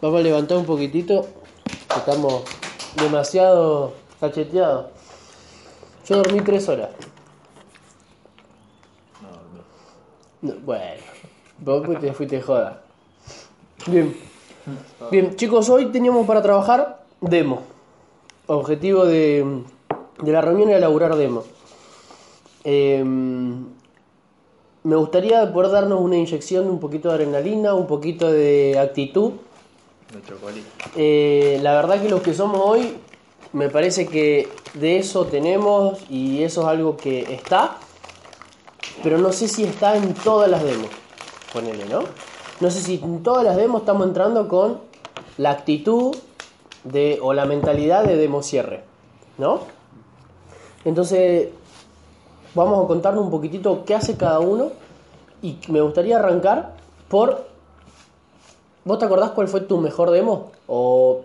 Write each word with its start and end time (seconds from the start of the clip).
Vamos 0.00 0.20
a 0.20 0.22
levantar 0.22 0.58
un 0.58 0.64
poquitito. 0.64 1.26
Estamos 1.96 2.44
demasiado 3.02 3.94
cacheteados. 4.20 4.86
Yo 6.06 6.18
dormí 6.18 6.40
tres 6.40 6.68
horas. 6.68 6.90
No, 10.40 10.54
bueno, 10.64 11.02
vos 11.58 12.00
te 12.00 12.12
fuiste 12.12 12.40
joda. 12.40 12.80
Bien. 13.86 14.16
Bien, 15.10 15.34
chicos, 15.34 15.68
hoy 15.68 15.86
teníamos 15.86 16.26
para 16.28 16.42
trabajar 16.42 17.04
demo. 17.20 17.62
Objetivo 18.46 19.04
de, 19.04 19.64
de 20.22 20.32
la 20.32 20.40
reunión 20.40 20.68
era 20.68 20.78
elaborar 20.78 21.16
demo. 21.16 21.42
Eh, 22.62 23.02
me 24.84 24.96
gustaría 24.96 25.52
poder 25.52 25.72
darnos 25.72 26.00
una 26.00 26.16
inyección 26.16 26.66
de 26.66 26.70
un 26.70 26.78
poquito 26.78 27.08
de 27.08 27.16
adrenalina, 27.16 27.74
un 27.74 27.88
poquito 27.88 28.30
de 28.30 28.78
actitud. 28.78 29.32
Eh, 30.96 31.58
la 31.62 31.74
verdad 31.74 32.00
que 32.00 32.08
los 32.08 32.22
que 32.22 32.32
somos 32.34 32.60
hoy, 32.64 32.96
me 33.52 33.68
parece 33.68 34.06
que 34.06 34.48
de 34.74 34.98
eso 34.98 35.26
tenemos 35.26 35.98
y 36.10 36.42
eso 36.42 36.62
es 36.62 36.66
algo 36.66 36.96
que 36.96 37.34
está, 37.34 37.76
pero 39.02 39.18
no 39.18 39.32
sé 39.32 39.48
si 39.48 39.64
está 39.64 39.96
en 39.96 40.14
todas 40.14 40.50
las 40.50 40.62
demos. 40.62 40.88
Ponele, 41.52 41.84
¿no? 41.86 42.00
No 42.60 42.70
sé 42.70 42.80
si 42.80 42.96
en 43.02 43.22
todas 43.22 43.44
las 43.44 43.56
demos 43.56 43.82
estamos 43.82 44.06
entrando 44.06 44.48
con 44.48 44.80
la 45.36 45.50
actitud 45.50 46.16
de, 46.84 47.18
o 47.22 47.32
la 47.32 47.46
mentalidad 47.46 48.04
de 48.04 48.16
demo 48.16 48.42
cierre, 48.42 48.82
¿no? 49.36 49.60
Entonces, 50.84 51.48
vamos 52.54 52.84
a 52.84 52.88
contarnos 52.88 53.24
un 53.24 53.30
poquitito 53.30 53.84
qué 53.84 53.94
hace 53.94 54.16
cada 54.16 54.40
uno 54.40 54.72
y 55.42 55.58
me 55.68 55.80
gustaría 55.80 56.18
arrancar 56.18 56.74
por 57.08 57.46
¿Vos 58.88 58.98
te 58.98 59.04
acordás 59.04 59.32
cuál 59.32 59.48
fue 59.48 59.60
tu 59.60 59.76
mejor 59.76 60.10
demo? 60.10 60.50
O 60.66 61.20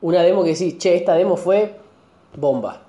una 0.00 0.20
demo 0.22 0.42
que 0.42 0.50
decís, 0.50 0.76
che, 0.78 0.96
esta 0.96 1.14
demo 1.14 1.36
fue 1.36 1.76
bomba. 2.36 2.82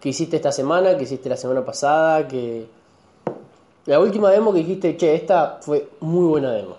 Que 0.00 0.08
hiciste 0.08 0.34
esta 0.34 0.50
semana, 0.50 0.96
que 0.96 1.04
hiciste 1.04 1.28
la 1.28 1.36
semana 1.36 1.64
pasada, 1.64 2.26
que... 2.26 2.66
La 3.86 4.00
última 4.00 4.30
demo 4.30 4.52
que 4.52 4.58
dijiste, 4.58 4.96
che, 4.96 5.14
esta 5.14 5.58
fue 5.60 5.90
muy 6.00 6.26
buena 6.26 6.50
demo. 6.50 6.74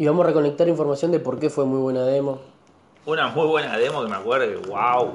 Y 0.00 0.06
vamos 0.08 0.24
a 0.24 0.26
reconectar 0.30 0.66
información 0.66 1.12
de 1.12 1.20
por 1.20 1.38
qué 1.38 1.48
fue 1.48 1.64
muy 1.64 1.78
buena 1.78 2.02
demo. 2.02 2.40
Una 3.06 3.28
muy 3.28 3.46
buena 3.46 3.78
demo 3.78 4.02
que 4.02 4.08
me 4.08 4.16
acuerdo 4.16 4.60
wow, 4.68 5.12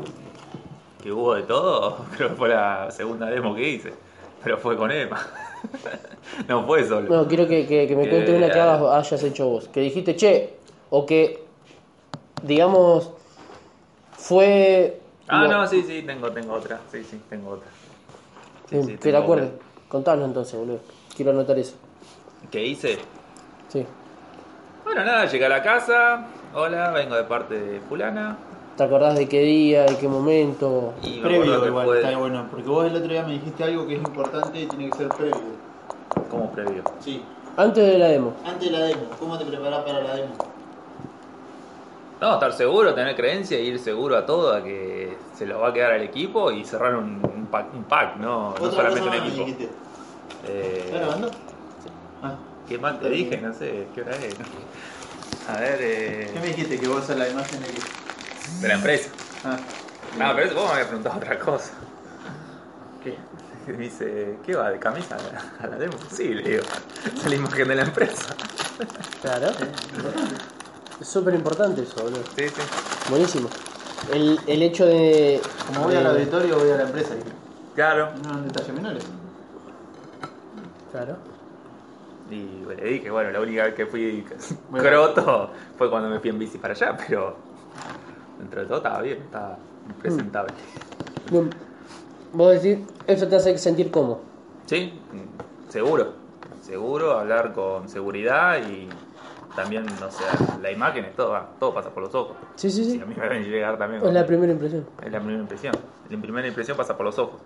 que 1.04 1.12
hubo 1.12 1.34
de 1.34 1.44
todo. 1.44 1.98
Creo 2.16 2.30
que 2.30 2.36
fue 2.36 2.48
la 2.48 2.90
segunda 2.90 3.26
demo 3.26 3.54
que 3.54 3.68
hice. 3.68 3.94
Pero 4.42 4.60
fue 4.60 4.78
con 4.78 4.94
Emma. 4.94 5.20
no 6.48 6.66
fue 6.66 6.84
solo. 6.88 7.10
No, 7.10 7.28
quiero 7.28 7.48
que, 7.48 7.66
que- 7.68 7.88
que 7.88 7.96
me 7.96 8.10
cuentes 8.10 8.36
una 8.36 8.52
que 8.52 8.60
hagas- 8.60 8.82
hayas 9.08 9.24
hecho 9.24 9.48
vos. 9.48 9.68
Que 9.70 9.82
dijiste, 9.82 10.16
che, 10.16 10.54
o 10.90 11.06
que, 11.06 11.44
digamos, 12.44 13.12
fue... 14.18 15.00
Ah, 15.28 15.44
lo- 15.44 15.50
no, 15.52 15.68
sí, 15.68 15.84
sí, 15.84 16.04
tengo, 16.04 16.32
tengo 16.32 16.54
otra. 16.54 16.80
Sí, 16.92 17.04
sí, 17.04 17.20
tengo 17.30 17.52
otra. 17.52 17.68
Sí, 18.70 18.98
que 18.98 19.12
te 19.12 19.18
acuerdes. 19.18 19.50
una. 19.50 19.60
Contanos 19.88 20.26
entonces, 20.26 20.60
boludo. 20.60 20.80
Quiero 21.16 21.32
anotar 21.32 21.58
eso. 21.58 21.76
¿Qué 22.52 22.66
hice? 22.66 22.98
Sí. 23.70 23.86
Bueno, 24.84 25.04
nada, 25.04 25.26
llegué 25.26 25.46
a 25.46 25.50
la 25.50 25.64
casa. 25.64 26.28
Hola, 26.54 26.92
vengo 26.92 27.16
de 27.16 27.24
parte 27.24 27.60
de 27.60 27.80
fulana. 27.82 28.38
¿Te 28.78 28.84
acordás 28.84 29.16
de 29.16 29.28
qué 29.30 29.40
día, 29.42 29.84
de 29.86 29.98
qué 29.98 30.08
momento? 30.08 30.94
Y 31.02 31.20
Previo 31.22 31.62
que 31.62 31.68
igual, 31.68 31.86
fue 31.86 32.02
está 32.04 32.18
bueno, 32.18 32.48
porque 32.52 32.68
vos 32.68 32.86
el 32.86 32.96
otro 32.96 33.08
día 33.08 33.24
me 33.24 33.34
dijiste 33.34 33.64
algo 33.64 33.88
que 33.88 33.96
es 33.96 34.00
importante 34.04 34.60
y 34.60 34.66
tiene 34.68 34.90
que 34.90 34.98
ser 34.98 35.08
previo. 35.10 35.55
Como 36.36 36.52
previo. 36.52 36.84
Sí, 37.00 37.22
Antes 37.58 37.86
de 37.86 37.98
la 37.98 38.08
demo. 38.08 38.34
antes 38.46 38.70
de 38.70 38.78
la 38.78 38.86
demo, 38.86 39.04
¿cómo 39.20 39.38
te 39.38 39.46
preparás 39.46 39.84
para 39.84 40.02
la 40.02 40.16
demo? 40.16 40.34
No, 42.20 42.34
estar 42.34 42.54
seguro, 42.54 42.94
tener 42.94 43.16
creencia 43.16 43.60
y 43.60 43.68
ir 43.68 43.80
seguro 43.80 44.18
a 44.18 44.26
todo, 44.26 44.54
a 44.54 44.64
que 44.64 45.18
se 45.38 45.46
lo 45.46 45.60
va 45.60 45.70
a 45.70 45.74
quedar 45.74 45.94
al 45.94 46.02
equipo 46.02 46.52
y 46.52 46.66
cerrar 46.66 46.96
un, 46.96 47.22
un 47.24 47.46
pack, 47.48 47.74
un 47.74 47.84
pack, 47.84 48.18
no, 48.18 48.54
no 48.60 48.72
solamente 48.72 49.08
un 49.08 49.14
equipo. 49.16 49.36
dijiste. 49.46 49.70
Eh, 50.48 50.84
¿Estás 50.86 51.00
grabando? 51.02 51.32
Ah, 52.24 52.36
¿Qué 52.68 52.78
más 52.78 53.00
te 53.00 53.10
dije? 53.10 53.38
No 53.38 53.54
sé, 53.54 53.88
¿qué 53.94 54.02
hora 54.02 54.12
es? 54.16 54.36
A 55.50 55.60
ver, 55.60 55.78
eh, 55.82 56.30
¿Qué 56.34 56.40
me 56.40 56.48
dijiste? 56.48 56.80
Que 56.80 56.88
vos 56.88 57.10
a 57.10 57.16
la 57.16 57.30
imagen 57.30 57.62
de 57.62 57.68
de 58.62 58.68
la 58.68 58.74
empresa. 58.76 59.10
Ah, 59.44 59.58
No, 60.18 60.34
pero 60.36 60.48
eso 60.48 60.56
vos 60.56 60.66
me 60.66 60.72
habías 60.72 60.88
preguntado 60.88 61.18
otra 61.18 61.40
cosa. 61.40 61.72
Me 63.68 63.78
dice, 63.78 64.38
¿qué 64.46 64.56
va? 64.56 64.70
¿De 64.72 64.80
camisa 64.80 65.18
a 65.60 65.68
la, 65.68 65.78
demo? 65.78 65.94
Sí, 66.12 66.34
le 66.34 66.44
digo, 66.50 66.64
es 67.16 67.26
la 67.30 67.36
imagen 67.36 67.68
de 67.68 67.76
la 67.76 67.84
empresa. 67.84 68.36
Claro. 69.22 69.48
Es 71.02 71.08
súper 71.08 71.34
importante 71.34 71.82
eso, 71.82 72.04
boludo. 72.04 72.24
Sí, 72.36 72.48
sí. 72.48 72.62
Buenísimo. 73.10 73.50
El, 74.14 74.40
el 74.48 74.62
hecho 74.62 74.86
de. 74.86 75.42
Como 75.68 75.86
voy 75.86 75.94
de- 75.94 76.00
al 76.00 76.08
auditorio, 76.08 76.58
voy 76.60 76.70
a 76.72 76.76
la 76.78 76.84
empresa. 76.84 77.16
Claro. 77.74 78.12
No 78.24 78.30
eran 78.30 78.48
detalles 78.48 78.74
menores. 78.74 79.04
Claro. 80.92 81.18
Y 82.30 82.66
le 82.68 82.76
dije, 82.90 83.12
bueno, 83.12 83.32
la 83.32 83.40
única 83.42 83.66
vez 83.66 83.74
que 83.76 83.86
fui 83.86 84.26
Bueno. 84.70 84.88
croto 84.90 85.52
fue 85.78 85.90
cuando 85.90 86.10
me 86.10 86.20
fui 86.20 86.30
en 86.30 86.40
bici 86.40 86.58
para 86.58 86.74
allá, 86.74 86.96
pero 87.08 87.36
dentro 88.40 88.62
de 88.62 88.68
todo 88.68 88.78
estaba 88.78 89.02
bien, 89.02 89.20
estaba 89.20 89.58
presentable. 90.02 90.54
Bien. 91.30 91.50
Vos 92.36 92.62
decís, 92.62 92.86
eso 93.08 93.28
te 93.30 93.38
hace 93.38 93.58
sentir 93.58 93.90
cómodo. 93.90 94.20
Sí, 94.66 95.00
seguro, 95.70 96.14
seguro, 96.62 97.14
hablar 97.14 97.54
con 97.54 97.88
seguridad 97.88 98.58
y 98.68 98.90
también, 99.56 99.86
no 99.86 100.12
sé, 100.12 100.24
la 100.62 100.70
imagen, 100.70 101.06
es 101.06 101.16
todo, 101.16 101.30
va, 101.30 101.48
todo 101.60 101.74
pasa 101.74 101.92
por 101.92 102.04
los 102.04 102.14
ojos. 102.14 102.36
Sí, 102.56 102.70
sí, 102.70 102.84
Sí, 102.84 103.02
a 103.02 103.06
mí 103.06 103.16
me 103.16 103.40
llegar 103.40 103.78
también. 103.78 104.06
Es 104.06 104.14
la 104.14 104.26
primera 104.26 104.52
impresión. 104.52 104.86
es 105.02 105.12
la 105.12 105.20
primera 105.20 105.40
impresión. 105.40 105.74
La 106.10 106.22
primera 106.22 106.46
impresión 106.46 106.76
pasa 106.76 106.98
por 106.98 107.06
los 107.06 107.18
ojos. 107.18 107.40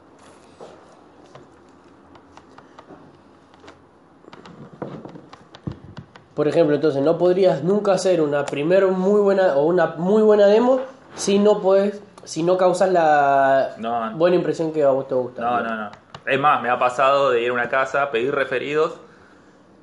Por 6.34 6.48
ejemplo, 6.48 6.74
entonces 6.74 7.04
no 7.04 7.20
podrías 7.20 7.64
nunca 7.64 7.92
hacer 7.92 8.22
una 8.22 8.46
primer 8.46 8.88
muy 8.88 9.22
buena 9.22 9.56
o 9.56 9.66
una 9.66 9.96
muy 9.98 10.24
buena 10.24 10.48
demo 10.48 10.80
si 11.16 11.38
no 11.38 11.62
puedes, 11.62 12.02
si 12.24 12.44
no 12.44 12.58
causas 12.58 12.92
la 12.92 13.76
No. 13.78 14.12
buena 14.12 14.36
impresión 14.36 14.72
que 14.74 14.84
a 14.84 14.90
vos 14.90 15.08
te 15.08 15.16
gusta. 15.16 15.42
No, 15.42 15.62
no, 15.62 15.76
no. 15.76 15.92
Es 16.26 16.40
más, 16.40 16.62
me 16.62 16.70
ha 16.70 16.78
pasado 16.78 17.32
de 17.32 17.42
ir 17.42 17.50
a 17.50 17.54
una 17.54 17.70
casa, 17.70 18.12
pedir 18.12 18.34
referidos 18.36 19.00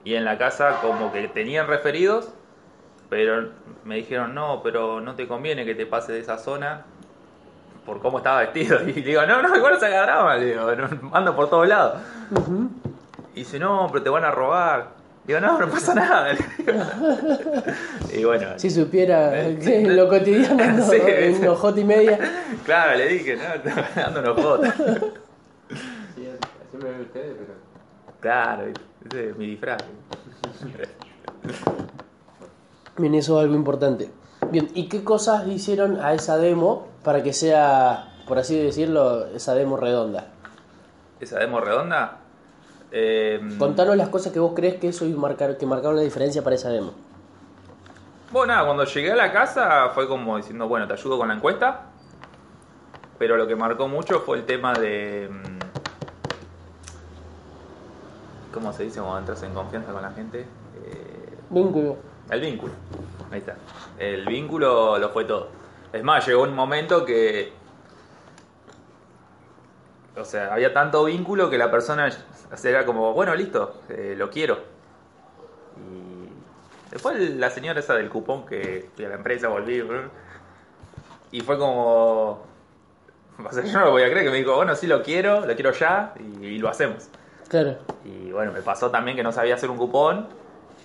y 0.04 0.14
en 0.14 0.24
la 0.24 0.38
casa 0.38 0.78
como 0.80 1.12
que 1.12 1.26
tenían 1.28 1.66
referidos, 1.66 2.28
pero 3.08 3.50
me 3.84 3.97
dijeron, 3.97 4.34
no, 4.34 4.62
pero 4.62 5.00
no 5.00 5.14
te 5.14 5.26
conviene 5.26 5.64
que 5.64 5.74
te 5.74 5.86
pase 5.86 6.12
de 6.12 6.20
esa 6.20 6.38
zona 6.38 6.84
por 7.84 8.00
cómo 8.00 8.19
estaba 8.19 8.41
vestido. 8.41 8.78
Y 8.86 8.92
digo, 9.00 9.22
no, 9.26 9.42
no, 9.42 9.56
igual 9.56 9.74
no 9.74 9.80
se 9.80 9.88
le 9.88 10.44
digo, 10.44 10.66
ando 11.12 11.34
por 11.34 11.48
todos 11.50 11.66
lados. 11.66 12.00
Y 13.34 13.41
dice, 13.41 13.58
no, 13.58 13.88
pero 13.91 14.03
te 14.04 14.10
van 14.10 14.24
a 14.24 14.30
robar. 14.30 14.88
Digo, 15.26 15.41
no, 15.41 15.59
no 15.59 15.69
pasa 15.69 15.94
nada. 15.94 16.32
le 16.32 16.38
digo. 16.59 16.82
y 18.20 18.25
bueno, 18.25 18.59
Si 18.59 18.70
supiera 18.70 19.37
Eh, 19.48 19.59
que 19.59 19.82
lo 19.88 20.09
cotidiano 20.09 20.62
ando 20.64 20.82
Sí, 20.84 20.98
en 21.04 21.78
y 21.78 21.84
media. 21.84 22.19
claro, 22.64 22.97
le 22.97 23.09
dije, 23.09 23.36
no, 23.36 24.20
unos 24.20 24.36
votos. 24.42 24.69
Sí, 26.15 26.28
así 26.28 26.76
me 26.81 26.91
ven 26.91 27.00
ustedes, 27.00 27.34
pero. 27.38 27.54
claro, 28.20 28.66
ese 29.04 29.31
es 29.31 29.36
mi 29.36 29.47
disfraz. 29.47 29.78
Bien, 32.98 33.15
eso 33.15 33.38
es 33.38 33.44
algo 33.44 33.56
importante. 33.56 34.10
Bien, 34.50 34.70
¿y 34.75 34.88
qué 34.88 35.03
cosas 35.04 35.47
hicieron 35.48 36.00
a 36.00 36.15
esa 36.15 36.38
demo 36.38 36.86
para 37.03 37.22
que 37.22 37.32
sea, 37.32 38.15
por 38.28 38.38
así 38.38 38.56
decirlo, 38.59 39.26
esa 39.34 39.54
demo 39.54 39.76
redonda? 39.76 40.28
Esa 41.20 41.38
demo 41.41 41.60
redonda. 41.60 42.19
Eh, 42.92 43.41
Contanos 43.58 43.97
las 43.97 44.08
cosas 44.08 44.32
que 44.32 44.38
vos 44.38 44.52
crees 44.54 44.76
que 44.76 44.88
eso 44.88 45.04
marcar, 45.06 45.58
que 45.58 45.66
marcaron 45.66 45.97
la 45.97 46.02
diferencia 46.02 46.42
para 46.42 46.56
esa 46.56 46.70
demo. 46.70 46.92
Bueno, 48.32 48.52
nada, 48.52 48.64
cuando 48.66 48.84
llegué 48.84 49.12
a 49.12 49.16
la 49.16 49.32
casa 49.32 49.91
fue 49.94 50.09
como 50.09 50.36
diciendo, 50.36 50.66
bueno, 50.68 50.86
te 50.86 50.92
ayudo 50.94 51.18
con 51.18 51.28
la 51.28 51.34
encuesta. 51.34 51.91
Pero 53.18 53.36
lo 53.36 53.47
que 53.47 53.56
marcó 53.56 53.88
mucho 53.88 54.21
fue 54.21 54.36
el 54.38 54.44
tema 54.44 54.74
de. 54.74 55.30
mm, 55.30 55.59
¿Cómo 58.53 58.72
se 58.72 58.84
dice 58.84 59.00
cuando 59.00 59.18
entras 59.21 59.42
en 59.42 59.54
confianza 59.54 59.92
con 59.92 60.03
la 60.03 60.10
gente? 60.10 60.41
Eh, 60.41 61.38
Vínculo. 61.50 61.97
el 62.30 62.41
vínculo. 62.41 62.72
Ahí 63.30 63.38
está. 63.38 63.56
El 63.98 64.27
vínculo 64.27 64.98
lo 64.98 65.09
fue 65.10 65.24
todo. 65.24 65.48
Es 65.92 66.03
más, 66.03 66.27
llegó 66.27 66.42
un 66.42 66.54
momento 66.54 67.04
que. 67.04 67.53
O 70.18 70.24
sea, 70.24 70.53
había 70.53 70.72
tanto 70.72 71.04
vínculo 71.04 71.50
que 71.50 71.59
la 71.59 71.71
persona 71.71 72.09
era 72.65 72.84
como, 72.84 73.13
bueno, 73.13 73.34
listo, 73.34 73.83
eh, 73.89 74.15
lo 74.16 74.31
quiero. 74.31 74.59
Y 75.77 76.28
después 76.91 77.19
la 77.37 77.51
señora 77.51 77.81
esa 77.81 77.95
del 77.95 78.09
cupón 78.09 78.47
que 78.47 78.89
fui 78.95 79.04
a 79.04 79.09
la 79.09 79.16
empresa, 79.16 79.48
volví. 79.48 79.83
Y 81.33 81.41
fue 81.41 81.59
como. 81.59 82.45
O 83.45 83.53
sea, 83.53 83.63
yo 83.65 83.78
no 83.78 83.87
lo 83.87 83.91
voy 83.93 84.03
a 84.03 84.10
creer 84.10 84.25
que 84.25 84.31
me 84.31 84.39
dijo, 84.39 84.54
bueno, 84.54 84.75
sí 84.75 84.87
lo 84.87 85.03
quiero, 85.03 85.45
lo 85.45 85.54
quiero 85.54 85.72
ya 85.72 86.15
y, 86.19 86.47
y 86.47 86.59
lo 86.59 86.69
hacemos. 86.69 87.09
Claro. 87.48 87.77
Y 88.04 88.33
bueno, 88.33 88.53
me 88.53 88.63
pasó 88.63 88.91
también 88.91 89.16
que 89.16 89.22
no 89.22 89.31
sabía 89.31 89.54
hacer 89.54 89.71
un 89.71 89.77
cupón 89.77 90.27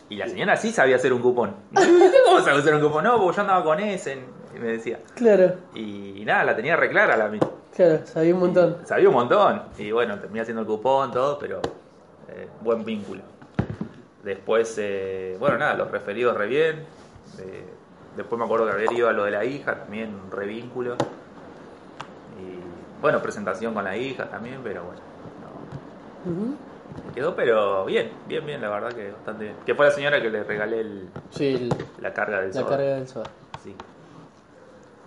Y 0.10 0.18
la 0.18 0.28
señora 0.28 0.56
sí 0.58 0.72
sabía 0.72 0.98
hacer 0.98 1.12
un 1.13 1.22
cupón. 1.22 1.56
¿Cómo 1.74 2.40
sabe 2.42 2.60
hacer 2.60 2.75
un 2.75 2.81
cupón? 2.81 3.04
No, 3.04 3.19
porque 3.19 3.38
yo 3.38 3.42
andaba 3.42 3.63
con 3.63 3.80
ese, 3.80 4.19
y 4.56 4.60
me 4.60 4.68
decía. 4.68 5.00
Claro, 5.16 5.56
Y 5.74 6.24
nada, 6.25 6.44
la 6.44 6.56
tenía 6.56 6.75
reclara 6.75 7.16
la 7.18 7.30
mina. 7.30 7.48
Claro, 7.75 8.06
sabía 8.06 8.33
un 8.33 8.39
montón. 8.41 8.77
Sabía 8.85 9.07
un 9.09 9.15
montón. 9.15 9.63
Y 9.77 9.91
bueno, 9.91 10.18
terminé 10.19 10.41
haciendo 10.41 10.62
el 10.62 10.68
cupón, 10.68 11.12
todo, 11.12 11.38
pero 11.39 11.62
eh, 12.29 12.47
buen 12.62 12.83
vínculo. 12.85 13.21
Después, 14.23 14.75
eh, 14.77 15.35
bueno, 15.39 15.57
nada, 15.57 15.73
los 15.75 15.89
referidos 15.91 16.38
re 16.38 16.47
bien. 16.47 16.85
Eh, 17.39 17.65
después 18.15 18.38
me 18.38 18.45
acuerdo 18.45 18.65
que 18.68 18.73
había 18.73 18.91
ido 18.94 19.09
a 19.09 19.13
lo 19.13 19.23
de 19.23 19.31
la 19.31 19.44
hija, 19.45 19.75
también 19.79 20.15
re 20.31 20.45
vínculo. 20.45 20.95
Y 22.39 23.01
bueno, 23.01 23.21
presentación 23.21 23.74
con 23.74 23.83
la 23.83 23.97
hija 23.97 24.29
también, 24.29 24.59
pero 24.63 24.83
bueno. 24.83 25.01
no. 26.25 26.71
Quedó, 27.15 27.33
pero 27.35 27.85
bien, 27.85 28.12
bien, 28.27 28.45
bien, 28.45 28.62
la 28.62 28.69
verdad 28.69 28.91
que 28.91 29.12
bastante 29.12 29.45
bien. 29.45 29.56
Que 29.65 29.74
fue 29.74 29.85
la 29.85 29.91
señora 29.91 30.21
que 30.21 30.29
le 30.29 30.44
regalé 30.44 30.81
el- 30.81 31.09
Sí, 31.29 31.47
el- 31.47 31.74
la 32.01 32.13
carga 32.13 32.41
del 32.41 32.50
la 32.50 32.53
soda. 32.53 32.69
carga 32.69 32.85
del 32.95 33.07
soda. 33.07 33.25
Sí. 33.63 33.69
Eh, 33.71 33.75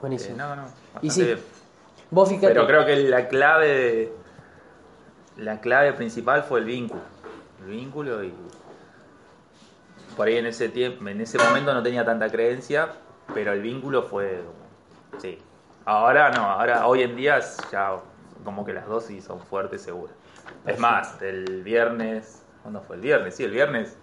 Buenísimo. 0.00 0.37
no, 0.38 0.56
no, 0.56 0.62
bastante 0.62 1.06
Y 1.06 1.10
sí, 1.10 1.25
bien. 1.25 1.38
Vos 2.14 2.28
fíjate. 2.28 2.46
Pero 2.46 2.66
creo 2.69 2.87
que 2.87 2.94
la 2.94 3.26
clave 3.26 4.12
la 5.37 5.61
clave 5.61 5.93
principal 5.94 6.44
fue 6.44 6.61
el 6.61 6.66
vínculo. 6.66 7.02
El 7.61 7.70
vínculo 7.70 8.22
y 8.22 8.32
por 10.16 10.28
ahí 10.28 10.37
en 10.37 10.46
ese 10.46 10.69
tiempo, 10.69 11.08
en 11.08 11.20
ese 11.20 11.38
momento 11.38 11.75
no 11.75 11.82
tenía 11.82 12.05
tanta 12.05 12.31
creencia, 12.31 12.93
pero 13.34 13.52
el 13.52 13.61
vínculo 13.62 14.05
fue 14.05 14.43
sí. 15.19 15.40
Ahora 15.84 16.31
no, 16.31 16.43
ahora 16.43 16.87
hoy 16.87 17.02
en 17.02 17.16
día 17.16 17.40
ya 17.72 17.96
como 18.44 18.64
que 18.64 18.72
las 18.72 18.87
dosis 18.87 19.25
son 19.25 19.40
fuertes 19.40 19.82
seguras. 19.82 20.14
Es 20.67 20.78
más, 20.78 21.20
el 21.20 21.64
viernes, 21.64 22.44
¿cuándo 22.62 22.81
fue 22.81 22.94
el 22.94 23.02
viernes? 23.02 23.34
Sí, 23.34 23.43
el 23.43 23.50
viernes 23.50 23.99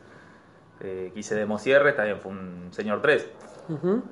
eh, 0.82 1.12
quise 1.14 1.34
demo 1.34 1.60
cierre, 1.60 1.94
también 1.94 2.20
fue 2.20 2.34
un 2.34 2.74
señor 2.74 3.02
3. 3.02 3.30
Ujú. 3.70 4.04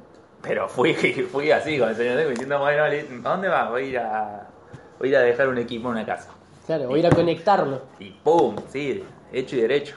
Pero 0.42 0.68
fui, 0.70 0.94
fui 1.32 1.52
así 1.52 1.78
con 1.80 1.90
el 1.90 1.96
señor 1.96 2.18
Deco 2.18 2.30
diciendo, 2.30 2.60
bueno, 2.60 2.84
¿a 2.84 3.30
dónde 3.32 3.48
vas? 3.50 3.70
Voy 3.70 3.84
a 3.84 3.86
ir 3.86 3.98
a, 4.00 4.48
voy 4.98 5.08
a, 5.10 5.12
ir 5.12 5.18
a 5.18 5.22
dejar 5.22 5.48
un 5.50 5.58
equipo 5.58 5.88
en 5.90 5.96
una 5.96 6.06
casa. 6.06 6.30
Claro, 6.66 6.88
voy 6.88 6.98
a 6.98 7.00
ir 7.00 7.08
a 7.08 7.10
conectarlo. 7.16 7.82
Y 8.00 8.12
¡pum! 8.12 8.56
Sí, 8.72 9.04
hecho 9.32 9.56
y 9.56 9.62
derecho. 9.62 9.96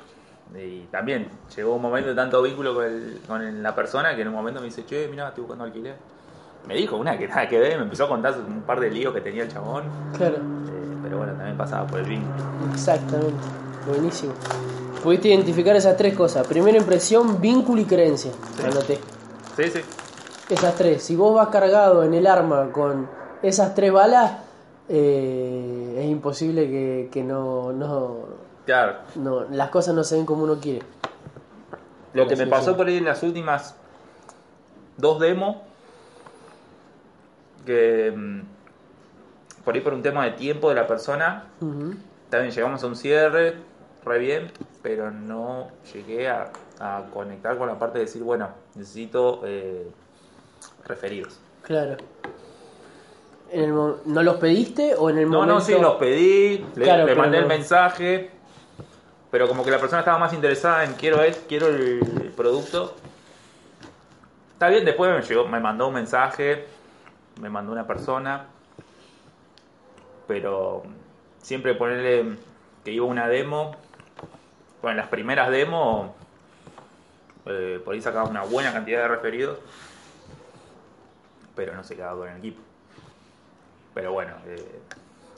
Y 0.55 0.81
también 0.91 1.29
llegó 1.57 1.75
un 1.77 1.83
momento 1.83 2.11
de 2.11 2.15
tanto 2.15 2.43
vínculo 2.43 2.75
con, 2.75 2.85
el- 2.85 3.21
con 3.27 3.63
la 3.63 3.75
persona 3.75 4.15
que 4.15 4.23
en 4.23 4.29
un 4.29 4.35
momento 4.35 4.61
me 4.61 4.67
dice, 4.67 4.85
che, 4.85 5.09
mira, 5.09 5.29
estoy 5.29 5.43
buscando 5.43 5.65
alquiler. 5.65 5.97
Me 6.67 6.75
dijo 6.75 6.97
una 6.97 7.17
que 7.19 7.27
nada 7.27 7.49
que 7.49 7.59
ver, 7.59 7.77
me 7.79 7.85
empezó 7.85 8.05
a 8.05 8.09
contar 8.09 8.35
un 8.39 8.63
par 8.63 8.79
de 8.81 8.91
líos 8.91 9.13
que 9.15 9.21
tenía 9.21 9.43
el 9.45 9.49
chabón. 9.53 9.85
Claro, 10.17 10.37
Eh, 10.37 10.97
pero 11.03 11.19
bueno, 11.19 11.33
también 11.35 11.57
pasaba 11.57 11.87
por 11.87 12.01
el 12.01 12.07
vínculo. 12.07 12.35
exactamente. 12.73 13.35
Buenísimo. 13.87 14.33
Pudiste 15.03 15.29
identificar 15.29 15.75
esas 15.75 15.97
tres 15.97 16.15
cosas. 16.15 16.47
Primera 16.47 16.79
impresión, 16.79 17.41
vínculo 17.41 17.81
y 17.81 17.85
creencia. 17.85 18.31
Anoté. 18.65 18.99
Sí, 19.57 19.71
sí. 19.71 19.81
Esas 20.53 20.75
tres. 20.77 21.03
Si 21.03 21.17
vos 21.17 21.35
vas 21.35 21.49
cargado 21.49 22.05
en 22.05 22.13
el 22.13 22.27
arma 22.27 22.71
con 22.73 23.09
esas 23.43 23.75
tres 23.75 23.91
balas, 23.91 24.33
eh, 24.87 25.97
es 25.99 26.07
imposible 26.11 26.69
que, 26.69 27.09
que 27.11 27.23
no, 27.23 27.73
no, 27.73 28.27
Claro, 28.67 28.99
no, 29.17 29.45
las 29.51 29.71
cosas 29.71 29.95
no 29.95 30.05
se 30.05 30.17
den 30.17 30.27
como 30.27 30.45
uno 30.45 30.59
quiere. 30.61 30.85
Lo 32.13 32.27
que 32.27 32.37
me 32.37 32.47
pasó 32.47 32.77
por 32.77 32.87
ahí 32.87 32.99
en 32.99 33.07
las 33.07 33.23
últimas 33.23 33.77
dos 34.99 35.19
demos, 35.21 35.57
que 37.65 38.13
mm, 38.15 38.41
por 39.65 39.75
ahí 39.75 39.81
por 39.81 39.95
un 39.95 40.03
tema 40.03 40.25
de 40.25 40.33
tiempo 40.33 40.69
de 40.69 40.75
la 40.75 40.87
persona, 40.87 41.47
también 42.29 42.53
llegamos 42.53 42.85
a 42.85 42.87
un 42.87 42.97
cierre, 42.97 43.57
re 44.05 44.19
bien, 44.19 44.53
pero 44.83 45.11
no 45.11 45.69
llegué 45.95 46.29
a, 46.29 46.53
a 46.79 47.05
conectar 47.13 47.57
con 47.57 47.69
la 47.69 47.79
parte 47.79 47.99
de 47.99 48.05
decir, 48.05 48.23
bueno, 48.23 48.51
necesito 48.75 49.41
eh, 49.45 49.91
referidos. 50.87 51.39
Claro. 51.63 51.97
En 53.51 53.65
el 53.65 53.73
mo- 53.73 53.97
¿No 54.07 54.23
los 54.23 54.37
pediste 54.37 54.95
o 54.95 55.11
en 55.11 55.19
el 55.19 55.25
No, 55.31 55.39
momento? 55.39 55.55
no, 55.55 55.61
sí, 55.61 55.75
los 55.79 55.95
pedí, 55.97 56.65
le, 56.75 56.85
Claro, 56.85 57.01
le 57.05 57.07
pero 57.07 57.21
mandé 57.21 57.37
no- 57.39 57.43
el 57.43 57.49
mensaje, 57.49 58.31
pero 59.31 59.47
como 59.49 59.65
que 59.65 59.71
la 59.71 59.79
persona 59.79 60.01
estaba 60.01 60.19
más 60.19 60.33
interesada 60.33 60.85
en 60.85 60.95
quiero 60.95 61.23
es, 61.23 61.37
quiero 61.49 61.69
el, 61.69 62.01
el 62.23 62.31
producto. 62.35 62.95
Está 64.55 64.69
bien, 64.69 64.85
después 64.85 65.13
me 65.15 65.23
llegó, 65.23 65.47
me 65.49 65.61
mandó 65.61 65.89
un 65.89 65.95
mensaje, 65.95 66.67
me 67.41 67.51
mandó 67.51 67.73
una 67.73 67.87
persona, 67.87 68.47
pero 70.27 70.83
siempre 71.43 71.75
ponerle 71.75 72.37
que 72.85 72.93
iba 72.93 73.05
una 73.05 73.29
demo, 73.29 73.77
bueno, 74.81 74.93
en 74.93 74.97
las 74.99 75.09
primeras 75.09 75.51
demos, 75.51 76.11
eh, 77.47 77.81
por 77.85 77.95
ahí 77.95 78.01
sacaba 78.01 78.29
una 78.29 78.43
buena 78.45 78.73
cantidad 78.73 79.03
de 79.03 79.09
referidos, 79.09 79.59
pero 81.55 81.75
no 81.75 81.85
se 81.85 81.97
quedaba 81.97 82.19
con 82.19 82.29
el 82.29 82.39
equipo. 82.39 82.63
Pero 83.95 84.13
bueno, 84.13 84.33
eh, 84.47 84.81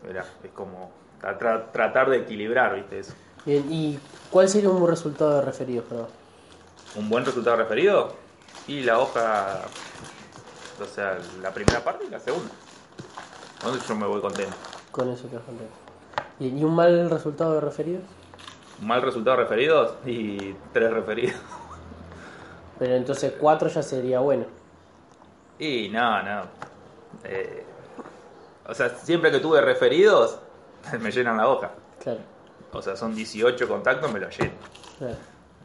era, 0.09 0.25
es 0.43 0.51
como 0.53 0.91
tra- 1.21 1.39
tra- 1.39 1.73
tratar 1.73 2.11
de 2.11 2.19
equilibrar, 2.19 2.75
¿viste? 2.77 3.01
Eso. 3.01 3.15
Bien, 3.45 3.65
¿y 3.71 3.99
cuál 4.31 4.49
sería 4.49 4.71
un 4.71 4.79
buen 4.79 4.91
resultado 4.91 5.37
de 5.37 5.43
referidos 5.43 5.85
para? 5.87 6.07
Un 6.97 7.09
buen 7.09 7.25
resultado 7.25 7.57
referido 7.57 8.13
y 8.69 8.83
la 8.83 8.99
hoja, 8.99 9.63
o 10.81 10.87
sea, 10.87 11.19
la 11.43 11.53
primera 11.53 11.81
parte 11.81 12.05
y 12.05 12.11
la 12.11 12.21
segunda. 12.21 12.51
Entonces 13.57 13.87
yo 13.89 13.95
me 13.97 14.07
voy 14.07 14.21
contento. 14.21 14.55
Con 14.93 15.11
eso 15.11 15.29
que 15.29 15.37
contento. 15.37 15.75
¿y 16.41 16.63
un 16.65 16.75
mal 16.75 17.11
resultado 17.11 17.55
de 17.55 17.61
referidos? 17.61 18.03
Un 18.81 18.87
mal 18.89 19.03
resultado 19.03 19.37
referidos 19.37 19.95
y 20.05 20.55
tres 20.73 20.93
referidos. 20.93 21.37
Pero 22.79 22.95
entonces 22.95 23.33
cuatro 23.39 23.69
ya 23.69 23.83
sería 23.83 24.21
bueno. 24.21 24.47
Y 25.59 25.89
no, 25.89 26.23
no. 26.23 26.43
Eh, 27.25 27.65
o 28.67 28.75
sea, 28.75 28.89
siempre 28.91 29.31
que 29.31 29.39
tuve 29.41 29.61
referidos, 29.61 30.39
me 31.01 31.11
llenan 31.11 31.37
la 31.37 31.49
hoja. 31.49 31.71
Claro, 32.03 32.21
O 32.73 32.83
sea, 32.83 32.97
son 32.97 33.15
18 33.15 33.69
contactos, 33.69 34.13
me 34.13 34.21
lo 34.21 34.29
lleno. 34.29 34.53
claro. 34.99 35.15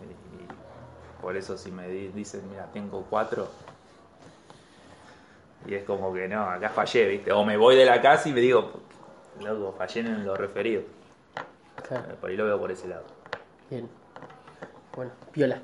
Y 0.01 1.21
por 1.21 1.35
eso 1.35 1.57
si 1.57 1.71
me 1.71 1.87
di- 1.89 2.09
dicen, 2.09 2.41
mira, 2.49 2.65
tengo 2.71 3.05
cuatro. 3.09 3.47
Y 5.67 5.73
es 5.75 5.83
como 5.83 6.13
que 6.13 6.27
no, 6.27 6.43
acá 6.43 6.69
fallé, 6.69 7.05
¿viste? 7.07 7.31
O 7.31 7.43
me 7.43 7.57
voy 7.57 7.75
de 7.75 7.85
la 7.85 8.01
casa 8.01 8.29
y 8.29 8.33
me 8.33 8.39
digo, 8.39 8.71
loco, 9.41 9.75
fallé 9.77 9.99
en 10.01 10.25
los 10.25 10.37
referidos. 10.37 10.85
claro. 11.87 12.15
Por 12.15 12.29
ahí 12.29 12.37
lo 12.37 12.45
veo 12.45 12.59
por 12.59 12.71
ese 12.71 12.87
lado. 12.87 13.03
Bien. 13.69 13.89
Bueno, 14.95 15.11
piola. 15.31 15.59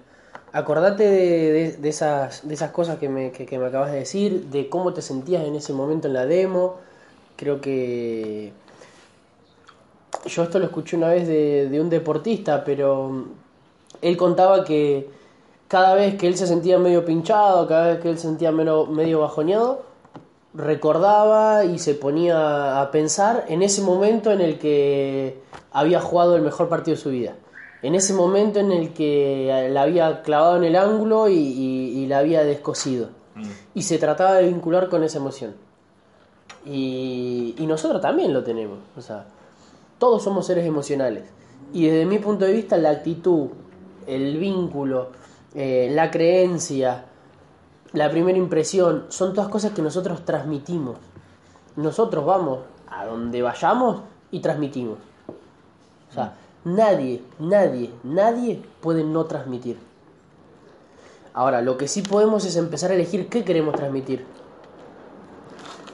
Acordate 0.56 1.04
de, 1.04 1.72
de- 1.74 1.90
esas, 1.90 2.48
de 2.48 2.54
esas 2.54 2.72
cosas 2.72 2.98
que 2.98 3.10
me, 3.10 3.32
que 3.34 3.60
me 3.60 3.66
acabas 3.66 3.92
de 3.92 3.98
decir, 4.00 4.46
de 4.46 4.70
cómo 4.70 4.94
te 4.94 5.02
sentías 5.02 5.44
en 5.44 5.54
ese 5.56 5.74
momento 5.74 6.08
en 6.08 6.14
la 6.14 6.26
demo. 6.26 6.78
Creo 7.36 7.60
que. 7.60 8.54
Yo 10.26 10.44
esto 10.44 10.58
lo 10.60 10.66
escuché 10.66 10.96
una 10.96 11.10
vez 11.10 11.28
de, 11.28 11.68
de 11.70 11.82
un 11.82 11.90
deportista, 11.90 12.64
pero 12.64 13.26
él 14.02 14.16
contaba 14.16 14.64
que 14.64 15.10
cada 15.68 15.94
vez 15.94 16.16
que 16.16 16.28
él 16.28 16.38
se 16.38 16.48
sentía 16.48 16.80
medio 16.80 17.04
pinchado, 17.04 17.68
cada 17.68 17.88
vez 17.88 18.00
que 18.00 18.10
él 18.12 18.18
se 18.18 18.28
sentía 18.28 18.54
medio, 18.54 18.86
medio 18.86 19.20
bajoneado, 19.20 19.84
recordaba 20.54 21.66
y 21.66 21.80
se 21.80 21.96
ponía 21.96 22.82
a 22.82 22.92
pensar 22.92 23.44
en 23.50 23.62
ese 23.62 23.82
momento 23.82 24.32
en 24.32 24.40
el 24.40 24.58
que 24.58 25.38
había 25.74 26.00
jugado 26.00 26.38
el 26.38 26.44
mejor 26.44 26.70
partido 26.70 26.96
de 26.96 27.02
su 27.04 27.10
vida. 27.10 27.36
En 27.86 27.96
ese 27.96 28.14
momento 28.14 28.60
en 28.60 28.72
el 28.72 28.94
que 28.94 29.70
la 29.72 29.84
había 29.84 30.22
clavado 30.24 30.58
en 30.58 30.64
el 30.64 30.76
ángulo 30.76 31.28
y, 31.30 31.36
y- 31.38 32.00
y 32.00 32.08
la 32.08 32.20
había 32.20 32.44
descosido. 32.44 33.10
Mm. 33.36 33.44
Y 33.76 33.82
se 33.84 33.98
trataba 33.98 34.36
de 34.36 34.48
vincular 34.48 34.90
con 34.90 35.04
esa 35.04 35.18
emoción. 35.20 35.54
Y, 36.66 37.54
y 37.58 37.68
nosotros 37.68 38.02
también 38.02 38.34
lo 38.34 38.44
tenemos. 38.44 38.80
O 38.98 39.02
sea, 39.02 39.26
todos 40.00 40.24
somos 40.24 40.48
seres 40.48 40.66
emocionales. 40.66 41.24
Y 41.74 41.86
desde 41.88 42.06
mi 42.06 42.20
punto 42.20 42.46
de 42.46 42.54
vista, 42.54 42.78
la 42.78 42.90
actitud, 42.92 43.50
el 44.08 44.38
vínculo, 44.38 45.10
eh, 45.54 45.90
la 45.92 46.10
creencia, 46.12 47.06
la 47.94 48.10
primera 48.10 48.38
impresión, 48.38 49.06
son 49.10 49.34
todas 49.34 49.50
cosas 49.50 49.72
que 49.74 49.82
nosotros 49.82 50.24
transmitimos. 50.26 50.98
Nosotros 51.76 52.26
vamos 52.26 52.60
a 52.88 53.06
donde 53.06 53.42
vayamos 53.42 54.02
y 54.32 54.40
transmitimos. 54.40 54.98
O 56.10 56.14
sea, 56.14 56.34
nadie, 56.66 57.24
nadie, 57.40 57.92
nadie 58.04 58.62
puede 58.82 59.06
no 59.06 59.26
transmitir. 59.26 59.78
Ahora, 61.34 61.62
lo 61.62 61.78
que 61.78 61.88
sí 61.88 62.02
podemos 62.02 62.46
es 62.46 62.56
empezar 62.58 62.92
a 62.92 62.96
elegir 62.96 63.30
qué 63.30 63.46
queremos 63.46 63.76
transmitir. 63.76 64.26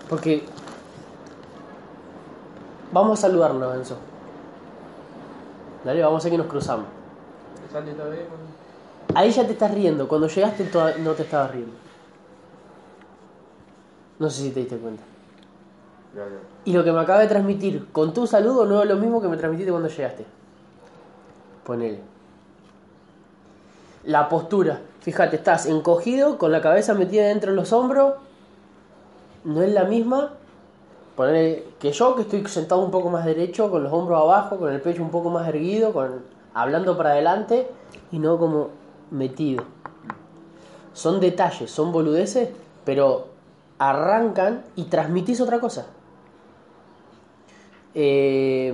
Porque 0.09 0.43
vamos 2.91 3.19
a 3.19 3.21
saludarnos, 3.23 3.75
Enzo. 3.75 3.97
Dale, 5.83 6.01
vamos 6.03 6.25
a 6.25 6.29
que 6.29 6.37
nos 6.37 6.47
cruzamos. 6.47 6.85
Ahí 9.15 9.31
ya 9.31 9.45
te 9.45 9.53
estás 9.53 9.73
riendo. 9.73 10.07
Cuando 10.07 10.27
llegaste 10.27 10.69
no 10.99 11.13
te 11.13 11.23
estabas 11.23 11.51
riendo. 11.51 11.73
No 14.19 14.29
sé 14.29 14.43
si 14.43 14.51
te 14.51 14.59
diste 14.59 14.77
cuenta. 14.77 15.03
Y 16.65 16.73
lo 16.73 16.83
que 16.83 16.91
me 16.91 16.99
acaba 16.99 17.19
de 17.19 17.27
transmitir 17.27 17.87
con 17.91 18.13
tu 18.13 18.27
saludo 18.27 18.65
no 18.65 18.83
es 18.83 18.87
lo 18.87 18.97
mismo 18.97 19.21
que 19.21 19.27
me 19.27 19.37
transmitiste 19.37 19.71
cuando 19.71 19.89
llegaste. 19.89 20.25
Ponele. 21.63 21.99
La 24.03 24.29
postura. 24.29 24.81
Fíjate, 25.01 25.37
estás 25.37 25.65
encogido, 25.65 26.37
con 26.37 26.51
la 26.51 26.61
cabeza 26.61 26.93
metida 26.93 27.25
dentro 27.25 27.51
de 27.51 27.57
los 27.57 27.71
hombros. 27.73 28.15
No 29.43 29.61
es 29.63 29.71
la 29.71 29.85
misma 29.85 30.33
Ponele 31.15 31.65
que 31.79 31.91
yo, 31.91 32.15
que 32.15 32.21
estoy 32.21 32.45
sentado 32.47 32.81
un 32.81 32.91
poco 32.91 33.09
más 33.09 33.25
derecho, 33.25 33.69
con 33.69 33.83
los 33.83 33.91
hombros 33.91 34.21
abajo, 34.21 34.57
con 34.57 34.71
el 34.71 34.81
pecho 34.81 35.03
un 35.03 35.11
poco 35.11 35.29
más 35.29 35.47
erguido, 35.47 35.93
con, 35.93 36.23
hablando 36.53 36.95
para 36.95 37.11
adelante 37.11 37.67
y 38.11 38.19
no 38.19 38.37
como 38.37 38.69
metido. 39.11 39.63
Son 40.93 41.19
detalles, 41.19 41.69
son 41.69 41.91
boludeces, 41.91 42.49
pero 42.85 43.27
arrancan 43.77 44.63
y 44.75 44.85
transmitís 44.85 45.41
otra 45.41 45.59
cosa. 45.59 45.87
Eh, 47.93 48.73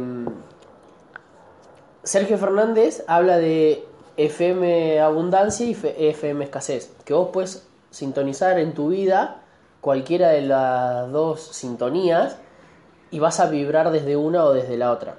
Sergio 2.08 2.38
Fernández 2.38 3.04
habla 3.08 3.38
de 3.38 3.84
FM 4.16 5.02
abundancia 5.02 5.66
y 5.66 5.78
FM 5.98 6.46
escasez, 6.46 6.90
que 7.04 7.14
vos 7.14 7.32
puedes 7.34 7.68
sintonizar 7.92 8.58
en 8.60 8.74
tu 8.74 8.88
vida 8.88 9.42
cualquiera 9.82 10.30
de 10.30 10.44
las 10.44 11.12
dos 11.12 11.42
sintonías 11.42 12.38
y 13.12 13.20
vas 13.20 13.42
a 13.42 13.50
vibrar 13.50 13.92
desde 13.92 14.16
una 14.16 14.46
o 14.46 14.54
desde 14.54 14.78
la 14.78 14.94
otra. 14.94 15.16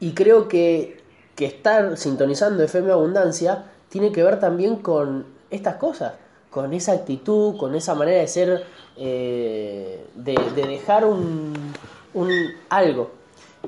Y 0.00 0.12
creo 0.12 0.48
que, 0.48 1.02
que 1.34 1.46
estar 1.46 1.96
sintonizando 1.96 2.62
FM 2.62 2.92
abundancia 2.92 3.64
tiene 3.88 4.12
que 4.12 4.22
ver 4.22 4.38
también 4.38 4.76
con 4.76 5.24
estas 5.50 5.76
cosas, 5.76 6.12
con 6.50 6.74
esa 6.74 6.92
actitud, 6.92 7.56
con 7.56 7.74
esa 7.74 7.94
manera 7.94 8.20
de 8.20 8.28
ser, 8.28 8.66
eh, 8.98 10.04
de, 10.14 10.34
de 10.56 10.66
dejar 10.66 11.06
un, 11.06 11.72
un 12.12 12.30
algo. 12.68 13.12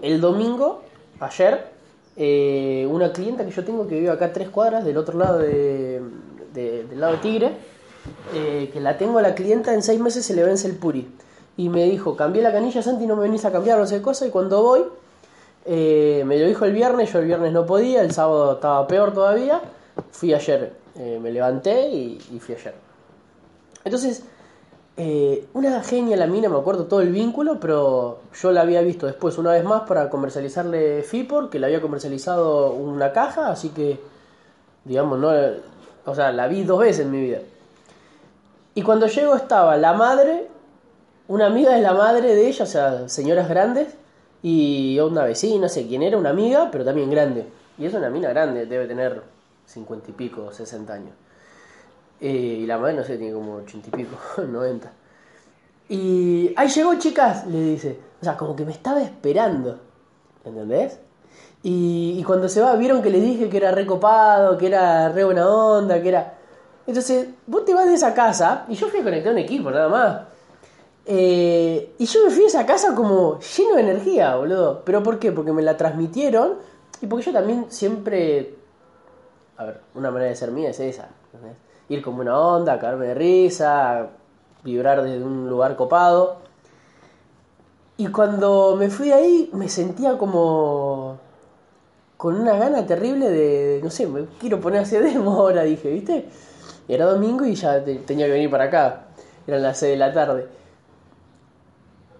El 0.03 0.21
domingo, 0.21 0.83
ayer, 1.21 1.75
eh, 2.16 2.87
una 2.90 3.12
clienta 3.12 3.44
que 3.44 3.50
yo 3.50 3.64
tengo 3.64 3.87
que 3.87 3.94
vive 3.96 4.11
acá 4.11 4.26
a 4.26 4.32
tres 4.32 4.49
cuadras 4.49 4.85
del 4.85 4.96
otro 4.96 5.18
lado 5.18 5.38
de, 5.38 6.00
de- 6.54 6.85
del 6.85 7.00
lado 7.00 7.12
de 7.14 7.18
Tigre, 7.18 7.52
eh, 8.35 8.70
que 8.73 8.80
la 8.80 8.96
tengo 8.96 9.18
a 9.18 9.23
la 9.23 9.35
clienta 9.35 9.75
en 9.75 9.82
seis 9.82 10.00
meses 10.00 10.25
se 10.25 10.35
le 10.35 10.42
vence 10.42 10.66
el 10.68 10.76
puri. 10.76 11.06
Y 11.56 11.68
me 11.68 11.85
dijo, 11.85 12.16
cambié 12.16 12.42
la 12.42 12.52
canilla 12.52 12.82
Santi, 12.82 13.06
no 13.06 13.16
me 13.16 13.23
venís 13.23 13.44
a 13.44 13.52
cambiar, 13.52 13.78
no 13.78 13.87
sé 13.87 13.96
qué 13.96 14.02
cosa, 14.02 14.26
y 14.26 14.30
cuando 14.30 14.62
voy, 14.62 14.82
eh, 15.64 16.23
me 16.26 16.38
lo 16.38 16.46
dijo 16.46 16.64
el 16.64 16.73
viernes, 16.73 17.12
yo 17.12 17.18
el 17.18 17.26
viernes 17.26 17.52
no 17.52 17.64
podía, 17.66 18.02
el 18.02 18.12
sábado 18.12 18.54
estaba 18.54 18.87
peor 18.87 19.12
todavía, 19.14 19.61
fui 20.11 20.32
ayer, 20.35 20.73
me 21.20 21.30
levanté 21.30 21.88
y, 21.90 22.18
y 22.32 22.38
fui 22.40 22.54
ayer. 22.54 22.75
Entonces, 23.85 24.23
eh, 24.97 25.47
una 25.53 25.83
genia 25.83 26.17
la 26.17 26.26
mina, 26.26 26.49
me 26.49 26.57
acuerdo 26.57 26.87
todo 26.87 27.00
el 27.00 27.12
vínculo, 27.12 27.61
pero 27.61 28.21
yo 28.41 28.50
la 28.50 28.62
había 28.62 28.81
visto 28.81 29.07
después 29.07 29.37
una 29.38 29.53
vez 29.53 29.65
más 29.65 29.83
para 29.83 30.09
comercializarle 30.09 31.03
FIPOR, 31.03 31.50
que 31.50 31.59
le 31.59 31.67
había 31.67 31.81
comercializado 31.81 32.71
una 32.73 33.12
caja, 33.12 33.49
así 33.50 33.69
que, 33.71 34.00
digamos, 34.85 35.19
no, 35.19 35.31
o 36.07 36.15
sea, 36.15 36.33
la 36.33 36.49
vi 36.49 36.65
dos 36.65 36.81
veces 36.81 37.05
en 37.05 37.11
mi 37.11 37.21
vida. 37.21 37.41
Y 38.75 38.83
cuando 38.83 39.07
llego 39.07 39.35
estaba 39.35 39.76
la 39.76 39.93
madre, 39.93 40.49
una 41.29 41.47
amiga 41.47 41.75
de 41.75 41.83
la 41.83 41.93
madre 41.93 42.35
de 42.35 42.49
ella, 42.49 42.65
o 42.65 42.69
sea, 42.69 43.09
señoras 43.09 43.49
grandes, 43.49 43.88
y 44.43 44.99
una 45.00 45.25
vecina, 45.25 45.62
no 45.62 45.69
sé 45.69 45.87
quién 45.87 46.03
era, 46.03 46.17
una 46.17 46.31
amiga, 46.31 46.69
pero 46.71 46.85
también 46.85 47.11
grande. 47.11 47.47
Y 47.79 47.87
es 47.87 47.95
una 47.95 48.11
mina 48.11 48.29
grande, 48.31 48.67
debe 48.67 48.87
tener 48.87 49.23
cincuenta 49.67 50.11
y 50.11 50.15
pico, 50.15 50.53
sesenta 50.53 50.95
años. 50.95 51.12
Eh, 52.20 52.58
y 52.62 52.66
la 52.66 52.78
madre, 52.78 52.94
no 52.94 53.04
sé, 53.04 53.18
tiene 53.18 53.32
como 53.32 53.56
ochenta 53.56 53.88
y 53.88 53.90
pico, 53.90 54.16
noventa. 54.49 54.92
Y 55.88 56.52
ahí 56.56 56.68
llegó, 56.68 56.94
chicas, 56.99 57.46
le 57.46 57.61
dice. 57.61 57.99
O 58.20 58.25
sea, 58.25 58.37
como 58.37 58.56
que 58.56 58.64
me 58.64 58.73
estaba 58.73 59.02
esperando. 59.02 59.80
¿Entendés? 60.44 60.99
Y, 61.62 62.16
y 62.18 62.23
cuando 62.25 62.49
se 62.49 62.61
va, 62.61 62.75
vieron 62.76 63.02
que 63.02 63.11
le 63.11 63.20
dije 63.20 63.49
que 63.49 63.56
era 63.56 63.73
recopado, 63.73 64.56
que 64.56 64.68
era 64.68 65.08
re 65.11 65.25
buena 65.25 65.49
onda, 65.49 66.00
que 66.00 66.08
era. 66.08 66.35
Entonces, 66.87 67.28
vos 67.46 67.64
te 67.64 67.75
vas 67.75 67.87
de 67.87 67.94
esa 67.94 68.14
casa, 68.14 68.64
y 68.68 68.75
yo 68.75 68.88
fui 68.88 69.00
a 69.00 69.02
conectar 69.02 69.32
un 69.32 69.38
equipo, 69.38 69.70
nada 69.70 69.88
más. 69.88 70.20
Eh, 71.08 71.94
y 71.99 72.06
yo 72.06 72.25
me 72.25 72.30
fui 72.30 72.44
a 72.44 72.46
esa 72.49 72.66
casa 72.66 72.92
como 72.94 73.38
lleno 73.38 73.76
de 73.76 73.82
energía, 73.82 74.37
boludo. 74.37 74.82
¿Pero 74.85 75.02
por 75.02 75.18
qué? 75.20 75.30
Porque 75.30 75.52
me 75.52 75.62
la 75.62 75.76
transmitieron 75.76 76.54
y 77.00 77.06
porque 77.06 77.26
yo 77.26 77.32
también 77.32 77.66
siempre. 77.68 78.56
A 79.56 79.64
ver, 79.64 79.80
una 79.94 80.11
manera 80.11 80.30
de 80.30 80.37
ser 80.37 80.50
mía 80.50 80.70
es 80.70 80.80
esa. 80.80 81.08
¿entendés? 81.32 81.56
Ir 81.88 82.02
con 82.02 82.16
buena 82.16 82.38
onda, 82.38 82.78
caerme 82.78 83.07
de 83.07 83.14
risa, 83.14 84.09
vibrar 84.64 85.02
desde 85.02 85.23
un 85.25 85.49
lugar 85.49 85.76
copado. 85.76 86.38
Y 87.97 88.09
cuando 88.09 88.76
me 88.76 88.90
fui 88.90 89.09
de 89.09 89.14
ahí, 89.14 89.50
me 89.52 89.69
sentía 89.69 90.19
como. 90.19 91.19
con 92.16 92.35
una 92.40 92.57
gana 92.57 92.85
terrible 92.87 93.31
de. 93.31 93.81
no 93.83 93.90
sé, 93.90 94.07
me 94.07 94.26
quiero 94.40 94.61
poner 94.61 94.81
a 94.81 94.83
hacer 94.83 95.02
demo 95.05 95.33
ahora, 95.35 95.62
dije, 95.62 95.90
¿viste? 95.90 96.28
Era 96.88 97.07
domingo 97.07 97.45
y 97.47 97.55
ya 97.55 97.83
te- 97.85 97.97
tenía 97.97 98.26
que 98.26 98.33
venir 98.33 98.50
para 98.50 98.64
acá. 98.64 99.05
Eran 99.47 99.62
las 99.62 99.78
6 99.78 99.93
de 99.93 99.97
la 99.99 100.12
tarde. 100.12 100.49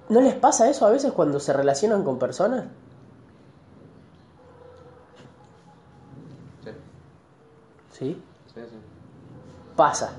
¿No 0.08 0.20
les 0.20 0.35
pasa 0.35 0.68
eso 0.70 0.87
a 0.87 0.90
veces 0.90 1.12
cuando 1.12 1.40
se 1.40 1.52
relacionan 1.52 2.04
con 2.04 2.18
personas? 2.18 2.64
Sí, 6.64 6.70
¿Sí? 7.92 8.23
Pasa. 9.76 10.12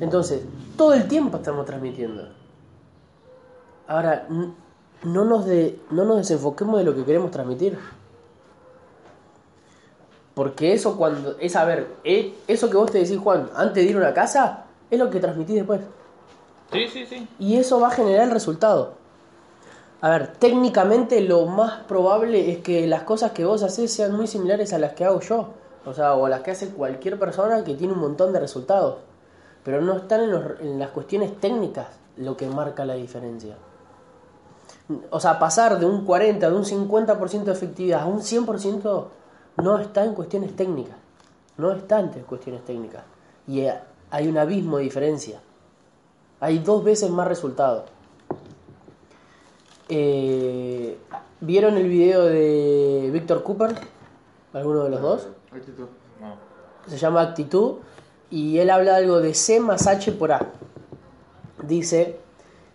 Entonces, 0.00 0.42
todo 0.76 0.94
el 0.94 1.06
tiempo 1.08 1.36
estamos 1.36 1.64
transmitiendo. 1.66 2.28
Ahora, 3.86 4.26
no 5.02 5.24
nos, 5.24 5.46
de, 5.46 5.78
no 5.90 6.04
nos 6.04 6.16
desenfoquemos 6.18 6.78
de 6.78 6.84
lo 6.84 6.94
que 6.94 7.04
queremos 7.04 7.30
transmitir. 7.30 7.78
Porque 10.34 10.72
eso 10.72 10.96
cuando... 10.96 11.36
Es, 11.38 11.56
a 11.56 11.64
ver, 11.64 11.96
eh, 12.04 12.34
eso 12.46 12.68
que 12.68 12.76
vos 12.76 12.90
te 12.90 12.98
decís, 12.98 13.18
Juan, 13.18 13.48
antes 13.54 13.84
de 13.84 13.90
ir 13.90 13.96
a 13.96 14.00
una 14.00 14.14
casa, 14.14 14.64
es 14.90 14.98
lo 14.98 15.08
que 15.08 15.20
transmitís 15.20 15.56
después. 15.56 15.80
Sí, 16.72 16.88
sí, 16.88 17.06
sí. 17.06 17.28
Y 17.38 17.56
eso 17.56 17.80
va 17.80 17.88
a 17.88 17.92
generar 17.92 18.24
el 18.24 18.32
resultado. 18.32 18.94
A 20.00 20.10
ver, 20.10 20.32
técnicamente 20.34 21.20
lo 21.22 21.46
más 21.46 21.84
probable 21.84 22.52
es 22.52 22.58
que 22.58 22.86
las 22.86 23.04
cosas 23.04 23.32
que 23.32 23.44
vos 23.44 23.62
haces 23.62 23.92
sean 23.92 24.14
muy 24.14 24.26
similares 24.26 24.72
a 24.72 24.78
las 24.78 24.92
que 24.92 25.04
hago 25.04 25.20
yo. 25.20 25.54
O 25.86 25.94
sea, 25.94 26.14
o 26.14 26.28
las 26.28 26.40
que 26.42 26.50
hace 26.50 26.70
cualquier 26.70 27.18
persona 27.18 27.62
que 27.64 27.74
tiene 27.74 27.92
un 27.94 28.00
montón 28.00 28.32
de 28.32 28.40
resultados. 28.40 28.96
Pero 29.64 29.80
no 29.80 29.94
están 29.96 30.20
en, 30.22 30.30
los- 30.32 30.60
las 30.60 30.90
cuestiones 30.90 31.40
técnicas 31.40 31.86
lo 32.16 32.36
que 32.36 32.46
marca 32.48 32.84
la 32.84 32.94
diferencia. 32.94 33.56
O 35.10 35.18
sea, 35.20 35.38
pasar 35.38 35.78
de 35.78 35.86
un 35.86 36.04
40, 36.04 36.48
de 36.50 36.56
un 36.56 36.64
50% 36.64 37.44
de 37.44 37.52
efectividad 37.52 38.02
a 38.02 38.06
un 38.06 38.20
100% 38.20 39.04
no 39.62 39.78
está 39.78 40.04
en 40.04 40.14
cuestiones 40.14 40.54
técnicas. 40.54 40.96
No 41.56 41.72
está 41.72 42.00
en 42.00 42.08
cuestiones 42.08 42.64
técnicas. 42.64 43.02
Y 43.46 43.60
eh, 43.60 43.74
hay 44.10 44.28
un 44.28 44.38
abismo 44.38 44.76
de 44.78 44.84
diferencia. 44.84 45.40
Hay 46.40 46.58
dos 46.58 46.84
veces 46.84 47.10
más 47.10 47.26
resultados. 47.26 47.84
Eh, 49.88 50.98
¿Vieron 51.40 51.76
el 51.76 51.88
video 51.88 52.24
de 52.24 53.10
Víctor 53.12 53.42
Cooper? 53.42 53.74
¿Alguno 54.52 54.84
de 54.84 54.90
los 54.90 55.00
dos? 55.00 55.28
Actitud. 55.56 55.88
No. 56.20 56.36
Se 56.86 56.98
llama 56.98 57.22
Actitud. 57.22 57.76
Y 58.30 58.58
él 58.58 58.70
habla 58.70 58.96
algo 58.96 59.20
de 59.20 59.34
C 59.34 59.60
más 59.60 59.86
H 59.86 60.12
por 60.12 60.32
A. 60.32 60.46
Dice 61.62 62.18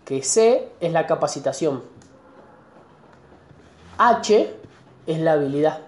que 0.06 0.24
C 0.24 0.72
es 0.80 0.92
la 0.92 1.06
capacitación. 1.08 1.84
H 3.98 4.56
es 5.06 5.20
la 5.20 5.34
habilidad. 5.34 5.82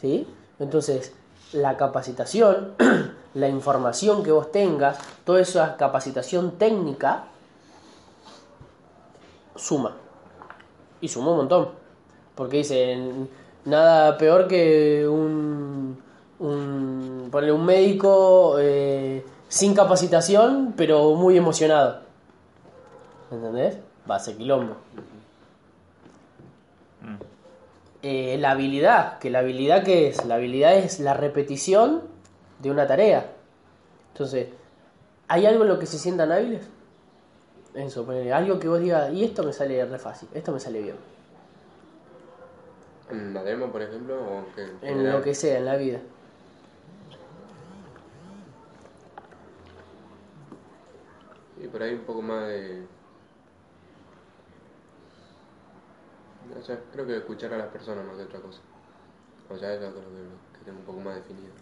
¿Sí? 0.00 0.26
Entonces, 0.58 1.12
la 1.52 1.76
capacitación, 1.76 2.74
la 3.34 3.48
información 3.48 4.22
que 4.22 4.32
vos 4.32 4.50
tengas, 4.50 4.98
toda 5.24 5.40
esa 5.40 5.76
capacitación 5.76 6.58
técnica, 6.58 7.26
suma. 9.54 9.96
Y 11.00 11.08
suma 11.08 11.30
un 11.30 11.36
montón. 11.38 11.68
Porque 12.34 12.58
dicen, 12.58 13.28
nada 13.64 14.16
peor 14.18 14.48
que 14.48 15.06
un, 15.08 15.98
un, 16.38 17.30
un 17.32 17.64
médico 17.64 18.56
eh, 18.58 19.24
sin 19.48 19.74
capacitación, 19.74 20.74
pero 20.76 21.14
muy 21.14 21.36
emocionado. 21.36 22.00
¿Entendés? 23.30 23.78
Va 24.08 24.16
a 24.16 24.20
ser 24.20 24.36
quilombo. 24.36 24.74
Mm. 27.02 27.16
Eh, 28.02 28.36
la 28.38 28.50
habilidad, 28.50 29.18
que 29.18 29.30
la 29.30 29.38
habilidad 29.38 29.82
que 29.82 30.08
es, 30.08 30.24
la 30.26 30.34
habilidad 30.34 30.74
es 30.76 31.00
la 31.00 31.14
repetición 31.14 32.02
de 32.58 32.70
una 32.70 32.86
tarea. 32.86 33.32
Entonces, 34.12 34.48
¿hay 35.26 35.46
algo 35.46 35.62
en 35.62 35.68
lo 35.68 35.78
que 35.78 35.86
se 35.86 35.98
sientan 35.98 36.30
hábiles? 36.30 36.62
Eso, 37.74 38.04
ponele, 38.04 38.32
algo 38.32 38.58
que 38.58 38.68
vos 38.68 38.80
digas, 38.80 39.12
y 39.12 39.24
esto 39.24 39.42
me 39.42 39.52
sale 39.52 39.84
re 39.84 39.98
fácil, 39.98 40.28
esto 40.34 40.52
me 40.52 40.60
sale 40.60 40.82
bien. 40.82 40.96
¿En 43.14 43.32
la 43.32 43.44
demo, 43.44 43.70
por 43.70 43.80
ejemplo? 43.80 44.16
O 44.16 44.44
que 44.54 44.66
En 44.82 45.10
lo 45.10 45.22
que 45.22 45.34
sea, 45.34 45.58
en 45.58 45.64
la 45.64 45.76
vida. 45.76 46.00
Y 51.62 51.68
por 51.68 51.82
ahí 51.82 51.94
un 51.94 52.00
poco 52.00 52.22
más 52.22 52.48
de... 52.48 52.86
Creo 56.92 57.06
que 57.06 57.16
escuchar 57.16 57.52
a 57.54 57.58
las 57.58 57.68
personas 57.68 58.04
más 58.04 58.16
que 58.16 58.22
otra 58.24 58.40
cosa. 58.40 58.60
O 59.48 59.56
sea, 59.56 59.74
eso 59.74 59.90
creo 59.92 60.04
que, 60.04 60.58
que 60.58 60.64
tengo 60.64 60.78
un 60.80 60.84
poco 60.84 61.00
más 61.00 61.14
definido. 61.16 61.52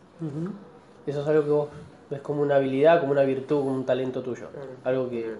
Eso 1.06 1.20
es 1.22 1.28
algo 1.28 1.44
que 1.44 1.50
vos 1.50 1.68
ves 2.10 2.20
como 2.20 2.42
una 2.42 2.56
habilidad, 2.56 3.00
como 3.00 3.12
una 3.12 3.22
virtud, 3.22 3.60
como 3.60 3.74
un 3.74 3.84
talento 3.86 4.22
tuyo. 4.22 4.48
Claro. 4.50 4.70
Algo 4.84 5.10
que... 5.10 5.36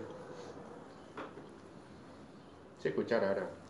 Sí, 2.80 2.88
escuchar 2.88 3.24
ahora. 3.24 3.61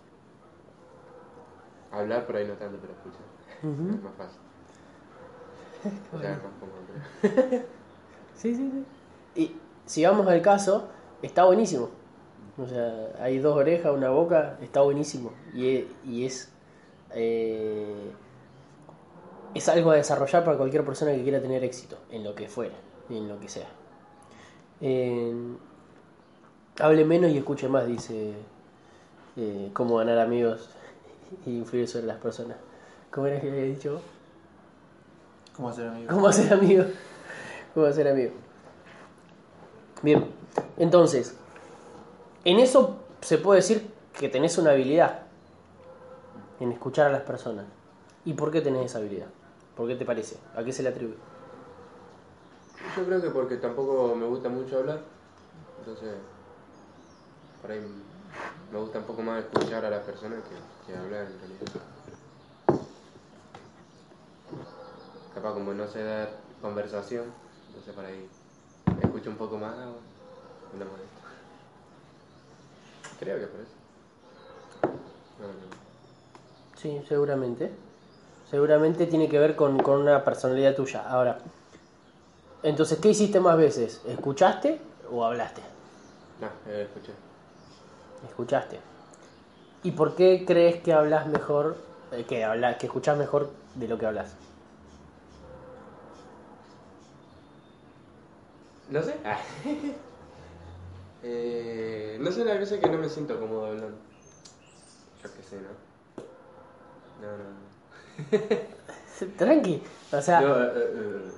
Hablar 1.93 2.27
por 2.27 2.37
ahí 2.37 2.47
no 2.47 2.55
tanto, 2.55 2.79
pero 2.81 2.93
escuchar. 2.95 3.95
Es 3.95 4.03
más 4.03 4.15
fácil. 4.17 4.41
O 6.15 6.19
sea, 6.21 6.33
es 6.33 6.37
más 6.43 6.53
cómodo. 6.59 7.63
Sí, 8.37 8.55
sí, 8.57 8.71
sí. 8.71 8.85
Y 9.41 9.57
si 9.87 10.05
vamos 10.05 10.27
al 10.27 10.41
caso, 10.43 10.89
está 11.23 11.45
buenísimo. 11.45 11.91
O 12.59 12.67
sea, 12.67 13.13
hay 13.21 13.39
dos 13.39 13.57
orejas, 13.57 13.93
una 13.93 14.11
boca, 14.11 14.59
está 14.63 14.81
buenísimo. 14.83 15.33
Y, 15.55 15.69
e- 15.69 15.89
y 16.05 16.25
es. 16.27 16.51
eh, 17.15 18.11
es 19.55 19.69
algo 19.69 19.91
a 19.91 19.97
desarrollar 19.97 20.45
para 20.45 20.57
cualquier 20.57 20.85
persona 20.85 21.13
que 21.13 21.23
quiera 21.23 21.41
tener 21.41 21.63
éxito, 21.63 21.99
en 22.11 22.25
lo 22.25 22.35
que 22.35 22.49
fuera, 22.49 22.75
en 23.11 23.29
lo 23.29 23.39
que 23.39 23.49
sea. 23.49 23.69
Eh, 24.81 25.35
hable 26.81 27.05
menos 27.05 27.31
y 27.31 27.39
escuche 27.39 27.69
más, 27.69 27.87
dice. 27.87 28.33
eh, 29.37 29.71
cómo 29.73 29.97
ganar 29.97 30.19
amigos 30.19 30.71
e 31.47 31.51
influir 31.51 31.89
sobre 31.89 32.07
las 32.07 32.19
personas. 32.19 32.57
¿Cómo 33.11 33.27
era 33.27 33.41
que 33.41 33.49
había 33.51 33.65
dicho 33.65 33.95
vos? 33.95 34.03
¿Cómo 35.57 35.69
hacer 35.69 35.89
amigo? 35.89 36.11
¿Cómo 36.11 36.29
hacer 36.29 36.53
amigo? 36.53 36.85
¿Cómo 37.75 37.87
hacer 37.87 38.09
amigo? 38.09 38.33
Bien, 40.03 40.27
entonces, 40.77 41.37
en 42.45 42.59
eso 42.59 42.97
se 43.21 43.39
puede 43.39 43.61
decir 43.61 43.89
que 44.19 44.29
tenés 44.29 44.59
una 44.59 44.71
habilidad 44.71 45.23
en 46.61 46.73
escuchar 46.73 47.07
a 47.07 47.11
las 47.11 47.23
personas. 47.23 47.67
¿Y 48.25 48.35
por 48.35 48.51
qué 48.51 48.61
tenés 48.61 48.87
esa 48.87 48.99
habilidad? 48.99 49.29
¿Por 49.77 49.89
qué 49.89 49.97
te 49.97 50.05
parece? 50.05 50.39
¿A 50.57 50.63
qué 50.63 50.73
se 50.73 50.83
le 50.83 50.91
atribuye? 50.91 51.19
Yo 52.97 53.05
creo 53.05 53.23
que 53.23 53.31
porque 53.31 53.57
tampoco 53.57 54.15
me 54.15 54.27
gusta 54.27 54.49
mucho 54.49 54.79
hablar. 54.79 55.01
Entonces, 55.79 56.15
por 57.61 57.71
ahí 57.71 57.81
me 58.73 58.79
gusta 58.79 58.99
un 58.99 59.05
poco 59.05 59.23
más 59.23 59.45
escuchar 59.45 59.85
a 59.85 59.91
las 59.91 60.03
personas 60.03 60.41
que, 60.45 60.93
que 60.93 60.99
hablar 60.99 61.27
en 61.27 61.39
realidad. 61.39 61.83
Capaz 65.35 65.53
como 65.55 65.73
no 65.73 65.87
sé 65.87 66.05
dar 66.05 66.31
conversación, 66.61 67.25
entonces 67.69 67.95
por 67.95 68.05
ahí 68.05 68.29
escucho 69.03 69.31
un 69.31 69.37
poco 69.37 69.59
más, 69.59 69.75
me 69.77 70.85
molesta. 70.85 71.23
Creo 73.19 73.39
que 73.39 73.47
por 73.47 73.61
eso. 73.61 73.73
No, 75.41 75.47
no. 75.49 75.83
Sí, 76.77 77.03
seguramente. 77.09 77.71
Seguramente 78.51 79.07
tiene 79.07 79.29
que 79.29 79.39
ver 79.39 79.57
con, 79.57 79.83
con 79.83 80.01
una 80.01 80.23
personalidad 80.25 80.75
tuya. 80.75 81.09
Ahora, 81.09 81.39
entonces, 82.63 82.99
¿qué 82.99 83.09
hiciste 83.09 83.41
más 83.41 83.57
veces? 83.57 84.03
¿Escuchaste 84.07 84.81
o 85.11 85.25
hablaste? 85.25 85.63
No, 86.41 86.49
eh, 86.71 86.83
escuché. 86.83 87.13
Escuchaste. 88.27 88.81
¿Y 89.83 89.93
por 89.93 90.15
qué 90.15 90.45
crees 90.47 90.81
que 90.83 90.93
hablas 90.93 91.27
mejor, 91.27 91.77
eh, 92.13 92.25
que 92.25 92.45
habla, 92.45 92.79
que 92.79 92.87
escuchas 92.87 93.17
mejor 93.19 93.51
de 93.75 93.89
lo 93.89 93.99
que 93.99 94.07
hablas? 94.07 94.37
No 98.91 99.03
sé. 99.03 99.17
Ah. 99.25 99.39
eh, 101.23 102.19
no 102.21 102.31
sé, 102.31 102.45
la 102.45 102.55
veces 102.55 102.79
que 102.81 102.89
no 102.91 102.99
me 102.99 103.09
siento 103.09 103.39
cómodo 103.41 103.67
hablando. 103.67 103.97
Yo 105.23 105.31
qué 105.35 105.43
sé, 105.43 105.57
¿no? 105.57 105.69
No, 107.23 107.37
no, 107.39 107.45
no. 107.51 109.37
Tranqui. 109.39 109.83
O 110.13 110.21
sea, 110.21 110.41
No, 110.41 110.63
eh. 110.63 111.33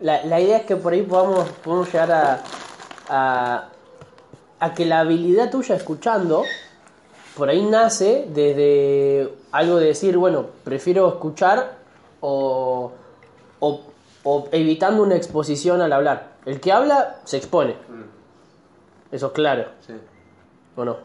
la, 0.00 0.24
la 0.24 0.40
idea 0.40 0.58
es 0.58 0.66
que 0.66 0.76
por 0.76 0.92
ahí 0.92 1.02
podamos, 1.02 1.48
podamos 1.62 1.92
llegar 1.92 2.12
a, 2.12 2.42
a, 3.08 3.68
a 4.60 4.74
que 4.74 4.84
la 4.86 5.00
habilidad 5.00 5.50
tuya 5.50 5.74
escuchando, 5.76 6.44
por 7.36 7.48
ahí 7.48 7.62
nace 7.64 8.26
desde 8.28 9.32
algo 9.52 9.76
de 9.76 9.86
decir, 9.86 10.16
bueno, 10.16 10.46
prefiero 10.64 11.08
escuchar 11.08 11.76
o, 12.20 12.92
o, 13.60 13.80
o 14.22 14.48
evitando 14.52 15.02
una 15.02 15.16
exposición 15.16 15.80
al 15.82 15.92
hablar. 15.92 16.34
El 16.46 16.60
que 16.60 16.72
habla 16.72 17.16
se 17.24 17.36
expone, 17.38 17.72
Mm, 17.88 19.14
eso 19.14 19.26
es 19.28 19.32
claro. 19.32 19.66
sí. 19.86 19.94
¿O 20.76 20.84
no? 20.84 20.96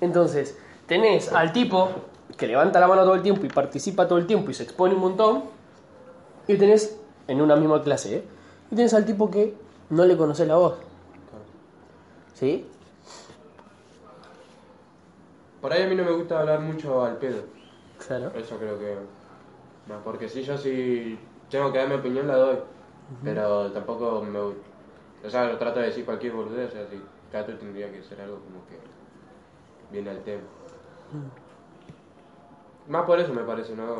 Entonces, 0.00 0.56
tenés 0.86 1.32
al 1.32 1.52
tipo 1.52 1.88
que 2.36 2.46
levanta 2.46 2.78
la 2.78 2.86
mano 2.86 3.02
todo 3.02 3.14
el 3.14 3.22
tiempo 3.22 3.44
y 3.44 3.48
participa 3.48 4.06
todo 4.06 4.18
el 4.18 4.26
tiempo 4.26 4.50
y 4.50 4.54
se 4.54 4.62
expone 4.62 4.94
un 4.94 5.00
montón. 5.00 5.44
Y 6.46 6.56
tenés, 6.56 6.96
en 7.26 7.40
una 7.42 7.56
misma 7.56 7.82
clase, 7.82 8.16
¿eh? 8.18 8.24
Y 8.70 8.76
tenés 8.76 8.94
al 8.94 9.04
tipo 9.04 9.30
que 9.30 9.54
no 9.90 10.04
le 10.04 10.16
conoces 10.16 10.46
la 10.46 10.56
voz. 10.56 10.74
¿Sí? 12.38 12.64
Por 15.60 15.72
ahí 15.72 15.82
a 15.82 15.86
mí 15.88 15.96
no 15.96 16.04
me 16.04 16.12
gusta 16.12 16.38
hablar 16.38 16.60
mucho 16.60 17.04
al 17.04 17.16
pedo. 17.16 17.42
Claro. 18.06 18.30
Eso 18.36 18.56
creo 18.58 18.78
que. 18.78 18.94
No, 19.88 19.98
porque 20.04 20.28
si 20.28 20.44
yo 20.44 20.56
si 20.56 21.18
tengo 21.50 21.72
que 21.72 21.78
dar 21.78 21.88
mi 21.88 21.96
opinión 21.96 22.28
la 22.28 22.36
doy. 22.36 22.58
Pero 23.24 23.72
tampoco 23.72 24.22
me 24.22 24.40
gusta. 24.40 24.60
O 25.24 25.30
sea, 25.30 25.58
trato 25.58 25.80
de 25.80 25.86
decir 25.86 26.04
cualquier 26.04 26.34
boludez, 26.34 26.68
o 26.68 26.72
sea, 26.72 26.86
si 26.88 27.02
trato 27.32 27.54
tendría 27.54 27.90
que 27.90 28.04
ser 28.04 28.20
algo 28.20 28.36
como 28.36 28.64
que 28.68 28.78
viene 29.90 30.10
al 30.10 30.22
tema. 30.22 30.42
Más 32.86 33.04
por 33.04 33.18
eso 33.18 33.34
me 33.34 33.42
parece, 33.42 33.74
no, 33.74 33.96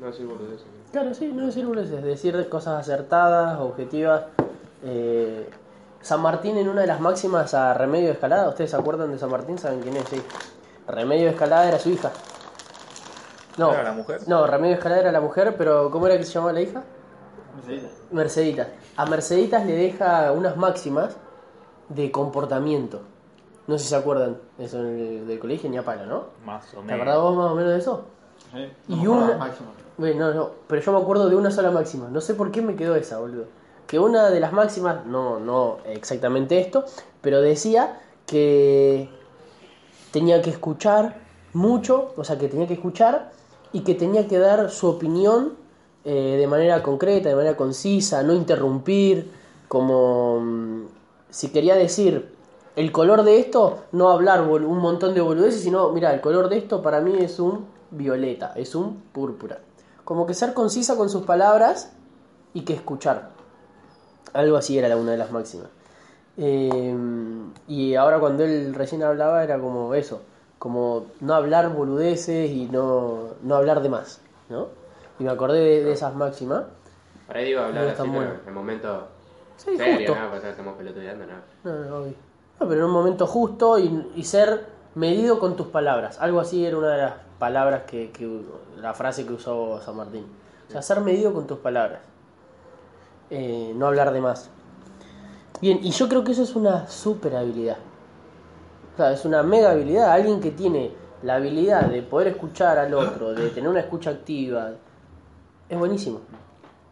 no 0.00 0.06
decir 0.06 0.24
boludeces. 0.26 0.66
¿no? 0.66 0.92
Claro, 0.92 1.12
sí, 1.12 1.30
no 1.30 1.44
decir 1.44 1.66
boludeces, 1.66 2.02
decir 2.02 2.48
cosas 2.48 2.80
acertadas, 2.80 3.60
objetivas. 3.60 4.24
Eh, 4.82 5.50
San 6.06 6.20
Martín 6.22 6.56
en 6.56 6.68
una 6.68 6.82
de 6.82 6.86
las 6.86 7.00
máximas 7.00 7.52
a 7.52 7.74
Remedio 7.74 8.06
de 8.06 8.12
Escalada, 8.12 8.48
¿ustedes 8.48 8.70
se 8.70 8.76
acuerdan 8.76 9.10
de 9.10 9.18
San 9.18 9.28
Martín? 9.28 9.58
¿Saben 9.58 9.80
quién 9.80 9.96
es? 9.96 10.04
Sí. 10.08 10.22
Remedio 10.86 11.24
de 11.24 11.30
Escalada 11.30 11.66
era 11.66 11.80
su 11.80 11.88
hija. 11.90 12.12
No, 13.56 13.72
¿Era 13.72 13.82
la 13.82 13.92
mujer? 13.92 14.20
No, 14.28 14.46
Remedio 14.46 14.74
de 14.74 14.78
Escalada 14.78 15.00
era 15.00 15.10
la 15.10 15.20
mujer, 15.20 15.56
pero 15.58 15.90
¿cómo 15.90 16.06
era 16.06 16.16
que 16.16 16.22
se 16.22 16.32
llamaba 16.32 16.52
la 16.52 16.60
hija? 16.60 16.84
Mercedita. 17.56 17.88
Merceditas. 18.12 18.68
A 18.96 19.06
Merceditas 19.06 19.66
le 19.66 19.74
deja 19.74 20.30
unas 20.30 20.56
máximas 20.56 21.16
de 21.88 22.12
comportamiento. 22.12 23.00
No 23.66 23.76
sé 23.76 23.82
si 23.84 23.90
se 23.90 23.96
acuerdan 23.96 24.36
de 24.58 24.64
eso 24.64 24.78
el- 24.80 25.26
del 25.26 25.38
colegio 25.40 25.68
ni 25.68 25.76
a 25.76 25.84
palo, 25.84 26.06
¿no? 26.06 26.24
Más 26.44 26.72
o 26.72 26.76
¿Te 26.76 26.82
menos. 26.82 27.00
acordás 27.00 27.18
vos 27.20 27.36
más 27.36 27.50
o 27.50 27.54
menos 27.56 27.72
de 27.72 27.78
eso? 27.78 28.04
Sí. 28.52 28.72
Y 28.86 28.94
No 28.94 29.14
me 29.16 29.22
acuerdo 29.24 29.34
una-. 29.44 29.54
Bueno, 29.98 30.28
no, 30.28 30.34
no, 30.34 30.50
pero 30.68 30.82
yo 30.82 30.92
me 30.92 30.98
acuerdo 31.00 31.28
de 31.28 31.34
una 31.34 31.50
sola 31.50 31.72
máxima. 31.72 32.08
No 32.10 32.20
sé 32.20 32.34
por 32.34 32.52
qué 32.52 32.62
me 32.62 32.76
quedó 32.76 32.94
esa, 32.94 33.18
boludo. 33.18 33.46
Que 33.86 33.98
una 33.98 34.30
de 34.30 34.40
las 34.40 34.52
máximas, 34.52 35.06
no, 35.06 35.38
no 35.38 35.78
exactamente 35.86 36.58
esto, 36.58 36.84
pero 37.20 37.40
decía 37.40 38.00
que 38.26 39.08
tenía 40.10 40.42
que 40.42 40.50
escuchar 40.50 41.20
mucho, 41.52 42.12
o 42.16 42.24
sea, 42.24 42.38
que 42.38 42.48
tenía 42.48 42.66
que 42.66 42.74
escuchar 42.74 43.32
y 43.72 43.80
que 43.80 43.94
tenía 43.94 44.26
que 44.26 44.38
dar 44.38 44.70
su 44.70 44.88
opinión 44.88 45.54
eh, 46.04 46.36
de 46.38 46.46
manera 46.46 46.82
concreta, 46.82 47.28
de 47.28 47.34
manera 47.34 47.56
concisa, 47.56 48.22
no 48.22 48.32
interrumpir, 48.32 49.30
como 49.68 50.40
mm, 50.40 50.82
si 51.30 51.48
quería 51.48 51.74
decir 51.74 52.32
el 52.76 52.92
color 52.92 53.22
de 53.22 53.38
esto, 53.38 53.84
no 53.92 54.10
hablar 54.10 54.42
un 54.42 54.78
montón 54.78 55.14
de 55.14 55.20
boludeces, 55.20 55.62
sino, 55.62 55.90
mira, 55.90 56.12
el 56.12 56.20
color 56.20 56.48
de 56.48 56.58
esto 56.58 56.82
para 56.82 57.00
mí 57.00 57.16
es 57.18 57.40
un 57.40 57.66
violeta, 57.90 58.52
es 58.54 58.74
un 58.74 59.00
púrpura. 59.12 59.60
Como 60.04 60.26
que 60.26 60.34
ser 60.34 60.54
concisa 60.54 60.96
con 60.96 61.08
sus 61.08 61.22
palabras 61.24 61.92
y 62.52 62.62
que 62.62 62.74
escuchar. 62.74 63.35
Algo 64.36 64.56
así 64.56 64.78
era 64.78 64.88
la- 64.88 64.96
una 64.96 65.12
de 65.12 65.16
las 65.18 65.30
máximas. 65.30 65.68
Eh, 66.38 66.94
y 67.66 67.94
ahora 67.94 68.18
cuando 68.18 68.44
él 68.44 68.74
recién 68.74 69.02
hablaba 69.02 69.42
era 69.42 69.58
como 69.58 69.94
eso, 69.94 70.22
como 70.58 71.06
no 71.20 71.34
hablar 71.34 71.70
boludeces 71.72 72.50
y 72.50 72.66
no, 72.66 73.30
no 73.42 73.56
hablar 73.56 73.80
de 73.80 73.88
más, 73.88 74.20
¿no? 74.48 74.68
Y 75.18 75.24
me 75.24 75.30
acordé 75.30 75.60
de, 75.60 75.84
de 75.84 75.92
esas 75.92 76.14
máximas. 76.14 76.64
Por 77.26 77.36
ahí 77.36 77.46
digo 77.46 77.60
hablar 77.60 77.88
así, 77.88 78.08
bueno. 78.08 78.32
en 78.42 78.48
el 78.48 78.54
momento 78.54 79.08
Sí, 79.56 79.76
serio, 79.78 80.14
justo. 80.14 80.36
¿no? 80.42 80.48
Estamos 80.50 80.76
pelotudeando, 80.76 81.24
¿no? 81.26 81.34
No, 81.72 81.84
no, 81.88 81.96
obvio. 82.02 82.14
No, 82.60 82.68
pero 82.68 82.80
en 82.80 82.84
un 82.86 82.92
momento 82.92 83.26
justo 83.26 83.78
y, 83.78 84.12
y 84.14 84.24
ser 84.24 84.66
medido 84.94 85.38
con 85.38 85.56
tus 85.56 85.68
palabras. 85.68 86.18
Algo 86.20 86.40
así 86.40 86.64
era 86.64 86.76
una 86.76 86.90
de 86.90 86.98
las 86.98 87.14
palabras 87.38 87.82
que, 87.86 88.10
que- 88.10 88.40
la 88.78 88.92
frase 88.92 89.26
que 89.26 89.32
usó 89.32 89.80
San 89.80 89.96
Martín. 89.96 90.26
O 90.68 90.70
sea, 90.72 90.82
ser 90.82 91.00
medido 91.00 91.32
con 91.32 91.46
tus 91.46 91.58
palabras. 91.58 92.00
Eh, 93.30 93.72
no 93.74 93.86
hablar 93.86 94.12
de 94.12 94.20
más. 94.20 94.50
Bien, 95.60 95.80
y 95.82 95.90
yo 95.90 96.08
creo 96.08 96.22
que 96.22 96.32
eso 96.32 96.42
es 96.42 96.54
una 96.54 96.86
super 96.88 97.34
habilidad. 97.36 97.78
O 98.94 98.96
sea, 98.96 99.12
es 99.12 99.24
una 99.24 99.42
mega 99.42 99.70
habilidad. 99.72 100.12
Alguien 100.12 100.40
que 100.40 100.50
tiene 100.50 100.92
la 101.22 101.36
habilidad 101.36 101.88
de 101.88 102.02
poder 102.02 102.28
escuchar 102.28 102.78
al 102.78 102.92
otro, 102.94 103.32
de 103.32 103.48
tener 103.50 103.68
una 103.68 103.80
escucha 103.80 104.10
activa, 104.10 104.72
es 105.68 105.78
buenísimo. 105.78 106.20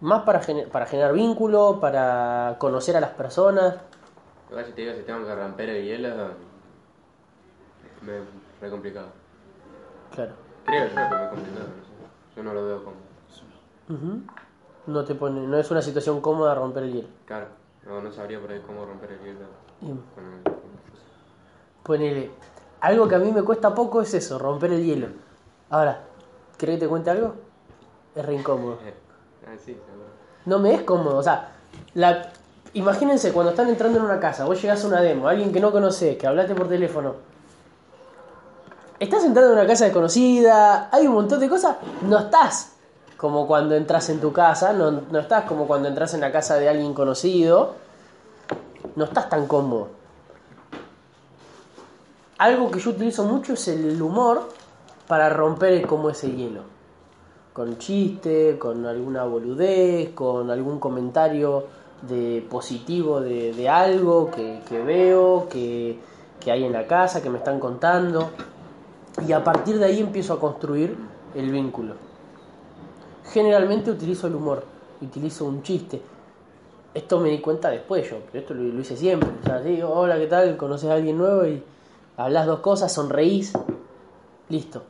Más 0.01 0.23
para, 0.25 0.41
gener- 0.43 0.69
para 0.69 0.87
generar 0.87 1.13
vínculo, 1.13 1.79
para 1.81 2.57
conocer 2.59 2.97
a 2.97 3.01
las 3.01 3.11
personas. 3.11 3.77
Igual 4.51 4.67
si 4.67 4.73
te 4.73 4.81
digo 4.83 4.95
si 4.95 5.03
tengo 5.03 5.25
que 5.27 5.35
romper 5.35 5.69
el 5.71 5.85
hielo, 5.85 6.09
me 8.03 8.13
re 8.61 8.71
complicado. 8.71 9.07
Claro. 10.15 10.33
Creo 10.67 10.85
yo 10.89 10.95
que 10.95 10.95
me 11.01 11.29
complicado, 11.29 11.67
no 11.69 11.85
sé. 11.85 12.37
Yo 12.37 12.43
no 12.43 12.55
lo 12.55 12.65
veo 12.67 12.85
como. 12.85 12.97
No 14.87 15.05
te 15.05 15.15
pone, 15.15 15.41
no 15.47 15.57
es 15.59 15.71
una 15.71 15.81
situación 15.83 16.21
cómoda 16.21 16.55
romper 16.55 16.83
el 16.85 16.93
hielo. 16.93 17.09
Claro, 17.25 17.47
no, 17.87 18.01
no 18.03 18.13
sabría 18.13 18.41
por 18.41 18.51
ahí 18.53 18.63
cómo 18.67 18.85
romper 18.85 19.13
el 19.13 19.19
hielo 19.21 19.47
Bien. 19.81 20.01
con 20.15 20.25
el- 20.25 20.43
con 20.43 20.53
el- 20.55 21.83
Ponele. 21.83 22.31
Algo 22.81 23.09
que 23.09 23.15
a 23.15 23.19
mí 23.19 23.33
me 23.33 23.43
cuesta 23.43 23.75
poco 23.75 24.03
es 24.03 24.13
eso, 24.15 24.39
romper 24.39 24.73
el 24.73 24.85
hielo. 24.85 25.09
Ahora, 25.71 26.03
¿querés 26.59 26.77
que 26.77 26.81
te 26.81 26.89
cuente 26.89 27.11
algo? 27.11 27.35
Es 28.15 28.25
re 28.25 28.35
incómodo. 28.35 28.79
Eh, 28.85 28.95
Ah, 29.47 29.51
sí, 29.59 29.73
seguro. 29.73 30.09
No 30.47 30.59
me 30.59 30.75
es 30.75 30.83
cómodo, 30.83 31.19
o 31.19 31.23
sea, 31.23 31.53
la... 31.95 32.31
imagínense 32.73 33.33
cuando 33.33 33.51
están 33.51 33.69
entrando 33.69 33.99
en 33.99 34.05
una 34.07 34.19
casa, 34.21 34.45
vos 34.47 34.61
llegás 34.61 34.83
a 34.85 34.89
una 34.89 35.01
demo, 35.03 35.29
alguien 35.29 35.53
que 35.53 35.61
no 35.61 35.71
conoces, 35.73 36.17
que 36.17 36.27
hablaste 36.27 36.55
por 36.55 36.67
teléfono. 36.69 37.15
Estás 38.99 39.25
entrando 39.25 39.53
en 39.53 39.59
una 39.59 39.67
casa 39.67 39.85
desconocida, 39.85 40.89
hay 40.91 41.07
un 41.07 41.15
montón 41.15 41.41
de 41.41 41.49
cosas, 41.49 41.77
no 42.03 42.19
estás 42.19 42.74
como 43.25 43.47
cuando 43.47 43.75
entras 43.75 44.11
en 44.11 44.21
tu 44.21 44.35
casa, 44.35 44.75
no, 44.75 44.91
no 44.91 45.19
estás 45.19 45.47
como 45.47 45.67
cuando 45.67 45.89
entras 45.89 46.13
en 46.13 46.21
la 46.21 46.31
casa 46.31 46.57
de 46.57 46.69
alguien 46.69 46.93
conocido, 46.93 47.73
no 48.97 49.05
estás 49.05 49.31
tan 49.31 49.47
cómodo. 49.47 49.89
Algo 52.37 52.71
que 52.71 52.81
yo 52.81 52.91
utilizo 52.91 53.25
mucho 53.25 53.55
es 53.55 53.67
el 53.69 54.03
humor 54.03 54.51
para 55.09 55.31
romper 55.31 55.87
como 55.87 56.11
ese 56.11 56.33
hielo 56.33 56.65
con 57.55 57.79
chiste, 57.79 58.59
con 58.59 58.85
alguna 58.85 59.25
boludez, 59.25 60.11
con 60.11 60.51
algún 60.51 60.79
comentario 60.79 61.65
de 62.03 62.47
positivo 62.51 63.23
de, 63.23 63.55
de 63.55 63.71
algo 63.71 64.31
que, 64.31 64.61
que 64.69 64.83
veo, 64.83 65.49
que, 65.49 65.99
que 66.41 66.53
hay 66.53 66.65
en 66.65 66.75
la 66.75 66.87
casa, 66.87 67.23
que 67.23 67.31
me 67.31 67.39
están 67.39 67.59
contando. 67.59 68.33
Y 69.27 69.33
a 69.33 69.43
partir 69.43 69.79
de 69.79 69.87
ahí 69.87 70.01
empiezo 70.01 70.35
a 70.35 70.39
construir 70.39 70.95
el 71.35 71.51
vínculo. 71.51 72.04
Generalmente 73.33 73.91
utilizo 73.91 74.27
el 74.27 74.35
humor, 74.35 74.65
utilizo 75.01 75.45
un 75.45 75.63
chiste. 75.63 76.01
Esto 76.93 77.19
me 77.19 77.31
di 77.31 77.41
cuenta 77.41 77.71
después 77.71 78.09
yo, 78.09 78.19
pero 78.27 78.41
esto 78.41 78.55
lo, 78.55 78.81
hice 78.81 78.97
siempre. 78.97 79.29
O 79.43 79.47
sea, 79.47 79.61
digo, 79.61 79.91
hola, 79.91 80.19
¿qué 80.19 80.27
tal? 80.27 80.57
Conoces 80.57 80.91
a 80.91 80.95
alguien 80.95 81.19
nuevo 81.19 81.47
y 81.47 81.63
hablas 82.17 82.47
dos 82.47 82.61
cosas, 82.61 82.93
sonreís, 82.93 83.53
listo 84.49 84.83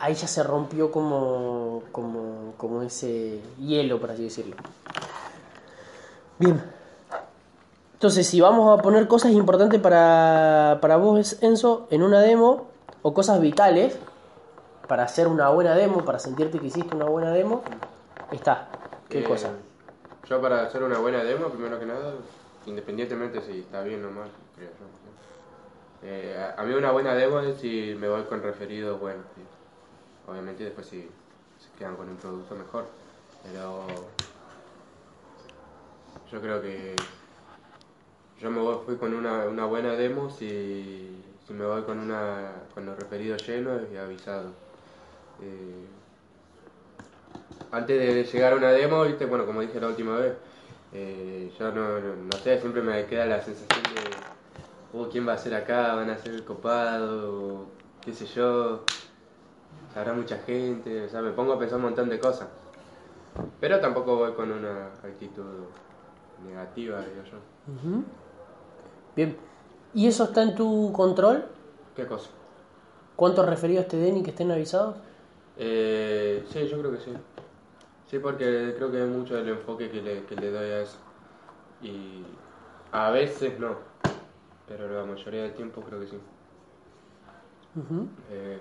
ahí 0.00 0.14
ya 0.14 0.26
se 0.26 0.42
rompió 0.42 0.90
como, 0.90 1.82
como, 1.92 2.54
como 2.56 2.82
ese 2.82 3.40
hielo, 3.60 4.00
por 4.00 4.10
así 4.10 4.24
decirlo. 4.24 4.56
Bien. 6.38 6.60
Entonces, 7.92 8.26
si 8.26 8.40
vamos 8.40 8.76
a 8.76 8.82
poner 8.82 9.06
cosas 9.06 9.32
importantes 9.32 9.78
para, 9.78 10.78
para 10.80 10.96
vos, 10.96 11.36
Enzo, 11.42 11.86
en 11.90 12.02
una 12.02 12.20
demo, 12.20 12.68
o 13.02 13.12
cosas 13.12 13.40
vitales, 13.40 13.98
para 14.90 15.04
hacer 15.04 15.28
una 15.28 15.48
buena 15.50 15.76
demo, 15.76 16.04
para 16.04 16.18
sentirte 16.18 16.58
que 16.58 16.66
hiciste 16.66 16.96
una 16.96 17.06
buena 17.06 17.30
demo, 17.30 17.62
está. 18.32 18.66
¿Qué 19.08 19.20
Eh, 19.20 19.24
cosa? 19.24 19.52
Yo 20.28 20.42
para 20.42 20.62
hacer 20.62 20.82
una 20.82 20.98
buena 20.98 21.22
demo, 21.22 21.48
primero 21.48 21.78
que 21.78 21.86
nada, 21.86 22.14
independientemente 22.66 23.40
si 23.40 23.60
está 23.60 23.82
bien 23.84 24.04
o 24.04 24.10
mal, 24.10 24.28
creo 24.56 24.68
yo. 24.68 26.08
Eh, 26.08 26.36
a- 26.56 26.62
mí 26.64 26.74
una 26.74 26.90
buena 26.90 27.14
demo 27.14 27.38
es 27.38 27.58
si 27.58 27.94
me 28.00 28.08
voy 28.08 28.22
con 28.24 28.42
referidos 28.42 28.98
buenos. 29.00 29.24
¿sí? 29.36 29.42
Obviamente 30.28 30.64
después 30.64 30.88
si 30.88 31.02
se 31.58 31.78
quedan 31.78 31.94
con 31.94 32.08
un 32.08 32.16
producto 32.16 32.56
mejor. 32.56 32.86
Pero 33.44 33.84
yo 36.32 36.40
creo 36.40 36.60
que 36.62 36.96
yo 38.40 38.50
me 38.50 38.60
voy, 38.60 38.76
fui 38.84 38.96
con 38.96 39.14
una, 39.14 39.44
una 39.46 39.66
buena 39.66 39.92
demo 39.94 40.30
si, 40.30 41.22
si 41.46 41.52
me 41.52 41.64
voy 41.64 41.82
con 41.82 41.98
una 41.98 42.52
con 42.74 42.86
los 42.86 42.98
referidos 42.98 43.46
llenos 43.46 43.82
y 43.92 43.96
avisados. 43.96 44.52
Eh, 45.42 45.86
antes 47.72 47.98
de 47.98 48.24
llegar 48.24 48.52
a 48.52 48.56
una 48.56 48.70
demo, 48.72 49.04
viste, 49.04 49.26
bueno, 49.26 49.46
como 49.46 49.60
dije 49.60 49.80
la 49.80 49.88
última 49.88 50.16
vez, 50.16 50.34
eh, 50.92 51.52
yo 51.58 51.72
no, 51.72 52.00
no, 52.00 52.16
no 52.16 52.32
sé, 52.42 52.58
siempre 52.60 52.82
me 52.82 53.06
queda 53.06 53.26
la 53.26 53.40
sensación 53.40 53.82
de, 53.94 54.98
"Uh, 54.98 55.06
¿quién 55.08 55.26
va 55.26 55.34
a 55.34 55.38
ser 55.38 55.54
acá? 55.54 55.94
¿Van 55.94 56.10
a 56.10 56.18
ser 56.18 56.34
el 56.34 56.44
copado? 56.44 57.66
¿Qué 58.04 58.12
sé 58.12 58.26
yo? 58.26 58.84
Habrá 59.94 60.12
mucha 60.12 60.38
gente, 60.38 61.04
o 61.04 61.08
sea, 61.08 61.20
me 61.22 61.30
pongo 61.30 61.52
a 61.52 61.58
pensar 61.58 61.76
un 61.76 61.84
montón 61.84 62.08
de 62.08 62.18
cosas. 62.18 62.48
Pero 63.60 63.78
tampoco 63.80 64.16
voy 64.16 64.32
con 64.32 64.50
una 64.50 64.86
actitud 65.04 65.44
negativa, 66.44 66.98
digo 67.00 67.24
yo. 67.24 67.38
Bien. 69.14 69.36
¿Y 69.94 70.06
eso 70.06 70.24
está 70.24 70.42
en 70.42 70.54
tu 70.54 70.92
control? 70.92 71.44
¿Qué 71.94 72.06
cosa? 72.06 72.30
¿Cuántos 73.16 73.46
referidos 73.46 73.86
te 73.88 73.96
den 73.96 74.16
y 74.18 74.22
que 74.22 74.30
estén 74.30 74.50
avisados? 74.50 74.96
Eh, 75.62 76.42
sí, 76.50 76.66
yo 76.66 76.78
creo 76.78 76.92
que 76.92 77.00
sí. 77.00 77.12
Sí, 78.10 78.18
porque 78.18 78.74
creo 78.76 78.90
que 78.90 79.02
es 79.02 79.08
mucho 79.08 79.38
el 79.38 79.48
enfoque 79.48 79.90
que 79.90 80.00
le, 80.00 80.24
que 80.24 80.34
le 80.34 80.50
doy 80.50 80.70
a 80.70 80.80
eso. 80.80 80.96
Y 81.82 82.24
a 82.92 83.10
veces 83.10 83.58
no, 83.60 83.76
pero 84.66 84.88
la 84.88 85.04
mayoría 85.04 85.42
del 85.42 85.52
tiempo 85.52 85.82
creo 85.82 86.00
que 86.00 86.06
sí. 86.06 86.18
Eh, 88.32 88.58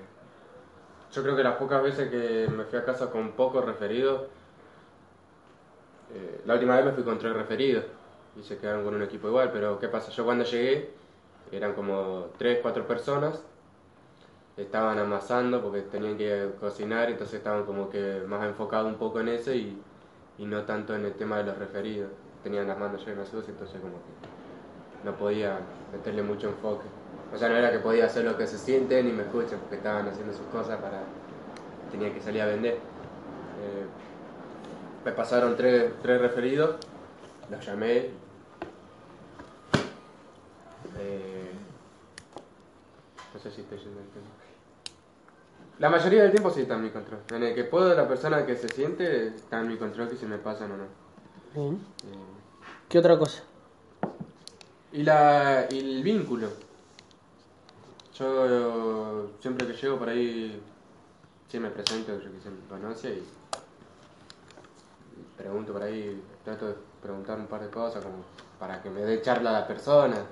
yo 1.14 1.24
creo 1.24 1.36
que 1.36 1.44
las 1.44 1.56
pocas 1.56 1.82
veces 1.82 2.10
que 2.10 2.48
me 2.56 2.66
fui 2.66 2.78
a 2.78 2.86
casa 2.86 3.10
con 3.10 3.32
pocos 3.32 3.64
referidos, 3.66 4.24
eh, 6.14 6.42
la 6.46 6.56
última 6.56 6.76
vez 6.76 6.86
me 6.86 6.92
fui 6.92 7.04
con 7.04 7.18
tres 7.18 7.34
referidos 7.34 7.86
y 8.36 8.44
se 8.44 8.58
quedaron 8.58 8.84
con 8.84 8.94
un 8.96 9.04
equipo 9.04 9.28
igual, 9.30 9.52
pero 9.54 9.80
¿qué 9.80 9.88
pasa? 9.88 10.12
Yo 10.12 10.26
cuando 10.26 10.44
llegué 10.44 10.90
eran 11.52 11.74
como 11.74 12.28
tres, 12.38 12.60
cuatro 12.62 12.86
personas, 12.86 13.42
estaban 14.60 15.00
amasando 15.00 15.62
porque 15.62 15.82
tenían 15.82 16.18
que 16.18 16.52
cocinar, 16.60 17.10
entonces 17.10 17.36
estaban 17.36 17.66
como 17.66 17.90
que 17.90 18.22
más 18.28 18.46
enfocados 18.46 18.88
un 18.88 18.98
poco 18.98 19.20
en 19.20 19.30
eso 19.30 19.54
y, 19.54 19.78
y 20.38 20.46
no 20.46 20.64
tanto 20.64 20.96
en 20.96 21.06
el 21.06 21.14
tema 21.14 21.38
de 21.38 21.46
los 21.46 21.58
referidos. 21.58 22.12
Tenían 22.44 22.68
las 22.68 22.78
manos 22.78 23.06
llenas 23.06 23.28
sucias, 23.28 23.50
entonces 23.50 23.80
como 23.82 23.94
que 23.94 25.06
no 25.06 25.16
podía 25.18 25.60
meterle 25.92 26.24
mucho 26.24 26.48
enfoque. 26.48 26.86
O 27.34 27.38
sea, 27.38 27.50
no 27.50 27.56
era 27.56 27.72
que 27.72 27.80
podía 27.80 28.06
hacer 28.06 28.26
lo 28.26 28.38
que 28.38 28.48
se 28.48 28.58
sienten 28.58 29.08
y 29.08 29.12
me 29.12 29.24
escuchen, 29.24 29.60
porque 29.60 29.76
estaban 29.76 30.08
haciendo 30.08 30.34
sus 30.34 30.46
cosas 30.48 30.80
para... 30.80 31.02
Tenía 31.92 32.14
que 32.14 32.22
salir 32.22 32.42
a 32.42 32.46
vender. 32.46 32.74
Eh, 32.74 33.86
me 35.06 35.12
pasaron 35.12 35.56
tres, 35.56 35.92
tres 36.02 36.22
referidos, 36.22 36.76
los 37.50 37.66
llamé. 37.66 38.10
Eh, 41.00 41.39
no 43.40 43.44
sé 43.44 43.56
si 43.56 43.62
estoy 43.62 43.78
yendo 43.78 44.02
al 44.02 44.08
tema. 44.08 44.28
La 45.80 45.90
mayoría 45.90 46.24
del 46.24 46.32
tiempo 46.32 46.52
sí 46.52 46.62
está 46.62 46.76
en 46.76 46.84
mi 46.84 46.90
control. 46.90 47.22
En 47.30 47.42
el 47.42 47.56
que 47.56 47.64
puedo, 47.64 47.96
la 47.96 48.06
persona 48.06 48.46
que 48.46 48.58
se 48.58 48.68
siente 48.68 49.28
está 49.28 49.62
en 49.62 49.70
mi 49.70 49.78
control 49.78 50.10
que 50.10 50.18
si 50.18 50.26
me 50.26 50.38
pasan 50.38 50.72
o 50.72 50.78
no. 50.78 50.84
Bien. 51.56 51.76
Eh, 51.76 52.90
¿Qué 52.90 53.00
otra 53.00 53.18
cosa? 53.18 53.44
Y, 54.92 55.04
la, 55.04 55.68
y 55.70 55.80
el 55.80 56.04
vínculo. 56.04 56.50
Yo 58.18 59.30
siempre 59.40 59.68
que 59.68 59.74
llego 59.74 59.98
por 59.98 60.10
ahí, 60.10 60.62
sí 61.48 61.60
me 61.60 61.70
presento, 61.70 62.20
yo 62.20 62.30
que 62.30 62.42
se 62.42 62.50
me 62.50 62.60
conoce 62.68 63.10
y, 63.12 63.20
y 65.18 65.38
pregunto 65.38 65.72
por 65.72 65.84
ahí, 65.84 66.22
trato 66.44 66.68
de 66.68 66.76
preguntar 67.02 67.40
un 67.40 67.48
par 67.48 67.62
de 67.62 67.70
cosas 67.70 68.04
como 68.04 68.18
para 68.60 68.82
que 68.82 68.90
me 68.90 69.00
dé 69.02 69.22
charla 69.22 69.52
a 69.52 69.62
la 69.62 69.68
persona. 69.68 70.26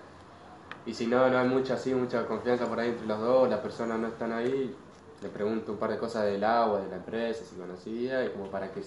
Y 0.88 0.94
si 0.94 1.06
no, 1.06 1.30
no 1.30 1.38
hay 1.38 1.50
mucha 1.50 1.74
así, 1.74 1.94
mucha 1.94 2.26
confianza 2.26 2.66
por 2.66 2.80
ahí 2.80 2.90
entre 2.90 3.06
los 3.06 3.20
dos, 3.20 3.50
las 3.50 3.60
personas 3.60 4.00
no 4.00 4.08
están 4.08 4.32
ahí, 4.32 4.74
le 5.22 5.30
pregunto 5.30 5.74
un 5.74 5.78
par 5.78 5.92
de 5.92 5.98
cosas 5.98 6.24
del 6.24 6.42
agua, 6.46 6.80
de 6.80 6.88
la 6.88 6.96
empresa, 6.96 7.44
si 7.44 7.58
conocía, 7.58 8.26
y 8.26 8.30
como 8.30 8.50
para 8.50 8.72
que... 8.72 8.82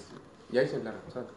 Y 0.50 0.56
ahí 0.56 0.66
se 0.66 0.82
la. 0.82 0.92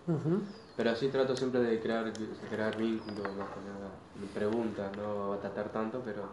Ujú. 0.07 0.41
Pero 0.77 0.95
sí 0.95 1.09
trato 1.09 1.35
siempre 1.35 1.59
de 1.59 1.81
crear, 1.81 2.05
de 2.05 2.27
crear 2.49 2.77
vínculos, 2.77 3.27
más 3.35 3.49
que 3.49 3.59
nada. 3.59 3.91
Me 4.19 4.27
preguntas, 4.33 4.89
no 4.95 5.31
va 5.31 5.35
a 5.35 5.39
tratar 5.39 5.67
tanto, 5.69 6.01
pero 6.05 6.23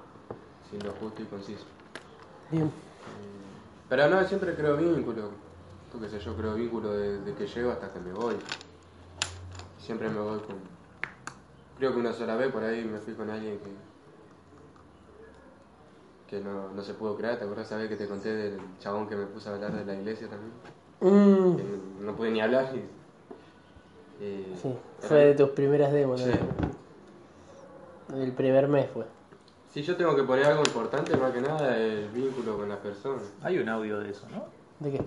siendo 0.70 0.92
justo 0.92 1.22
y 1.22 1.24
conciso. 1.24 1.64
Bien. 2.52 2.66
Eh, 2.66 2.70
Pero 3.88 4.08
no, 4.08 4.24
siempre 4.24 4.54
creo 4.54 4.76
vínculo. 4.76 5.30
Tú 5.90 6.00
qué 6.00 6.08
sé, 6.08 6.20
yo 6.20 6.36
creo 6.36 6.54
vínculo 6.54 6.92
desde 6.92 7.34
que 7.34 7.48
llego 7.48 7.72
hasta 7.72 7.92
que 7.92 7.98
me 7.98 8.12
voy. 8.12 8.36
Siempre 9.80 10.08
me 10.08 10.20
voy 10.20 10.38
con... 10.38 10.56
Creo 11.78 11.92
que 11.92 11.98
una 11.98 12.12
sola 12.12 12.36
vez 12.36 12.52
por 12.52 12.62
ahí 12.62 12.84
me 12.84 13.00
fui 13.00 13.14
con 13.14 13.28
alguien 13.28 13.58
que... 13.58 13.89
Que 16.30 16.38
no, 16.40 16.68
no 16.70 16.82
se 16.82 16.94
pudo 16.94 17.16
crear. 17.16 17.36
¿Te 17.38 17.42
acuerdas 17.44 17.66
esa 17.66 17.76
vez 17.76 17.88
que 17.88 17.96
te 17.96 18.06
conté 18.06 18.32
del 18.32 18.60
chabón 18.78 19.08
que 19.08 19.16
me 19.16 19.26
puso 19.26 19.50
a 19.50 19.54
hablar 19.54 19.72
de 19.72 19.84
la 19.84 19.94
iglesia 19.94 20.28
también? 20.28 20.52
Mm, 21.00 21.56
Que 21.56 21.62
no, 21.64 22.06
no 22.06 22.16
pude 22.16 22.30
ni 22.30 22.40
hablar 22.40 22.70
y... 22.72 24.24
y- 24.24 24.56
sí, 24.62 24.72
fue 25.00 25.18
de 25.26 25.34
tus 25.34 25.48
primeras 25.50 25.92
demos, 25.92 26.20
Sí. 26.20 26.30
¿no? 28.08 28.22
El 28.22 28.32
primer 28.32 28.68
mes 28.68 28.88
fue. 28.92 29.06
Si 29.72 29.82
yo 29.82 29.96
tengo 29.96 30.14
que 30.16 30.22
poner 30.24 30.46
algo 30.46 30.62
importante, 30.66 31.16
más 31.16 31.32
que 31.32 31.40
nada, 31.40 31.76
el 31.76 32.08
vínculo 32.10 32.56
con 32.58 32.68
la 32.68 32.76
persona. 32.76 33.22
Hay 33.42 33.58
un 33.58 33.68
audio 33.68 33.98
de 34.00 34.10
eso, 34.10 34.26
¿no? 34.30 34.44
¿De 34.80 34.92
qué? 34.92 35.02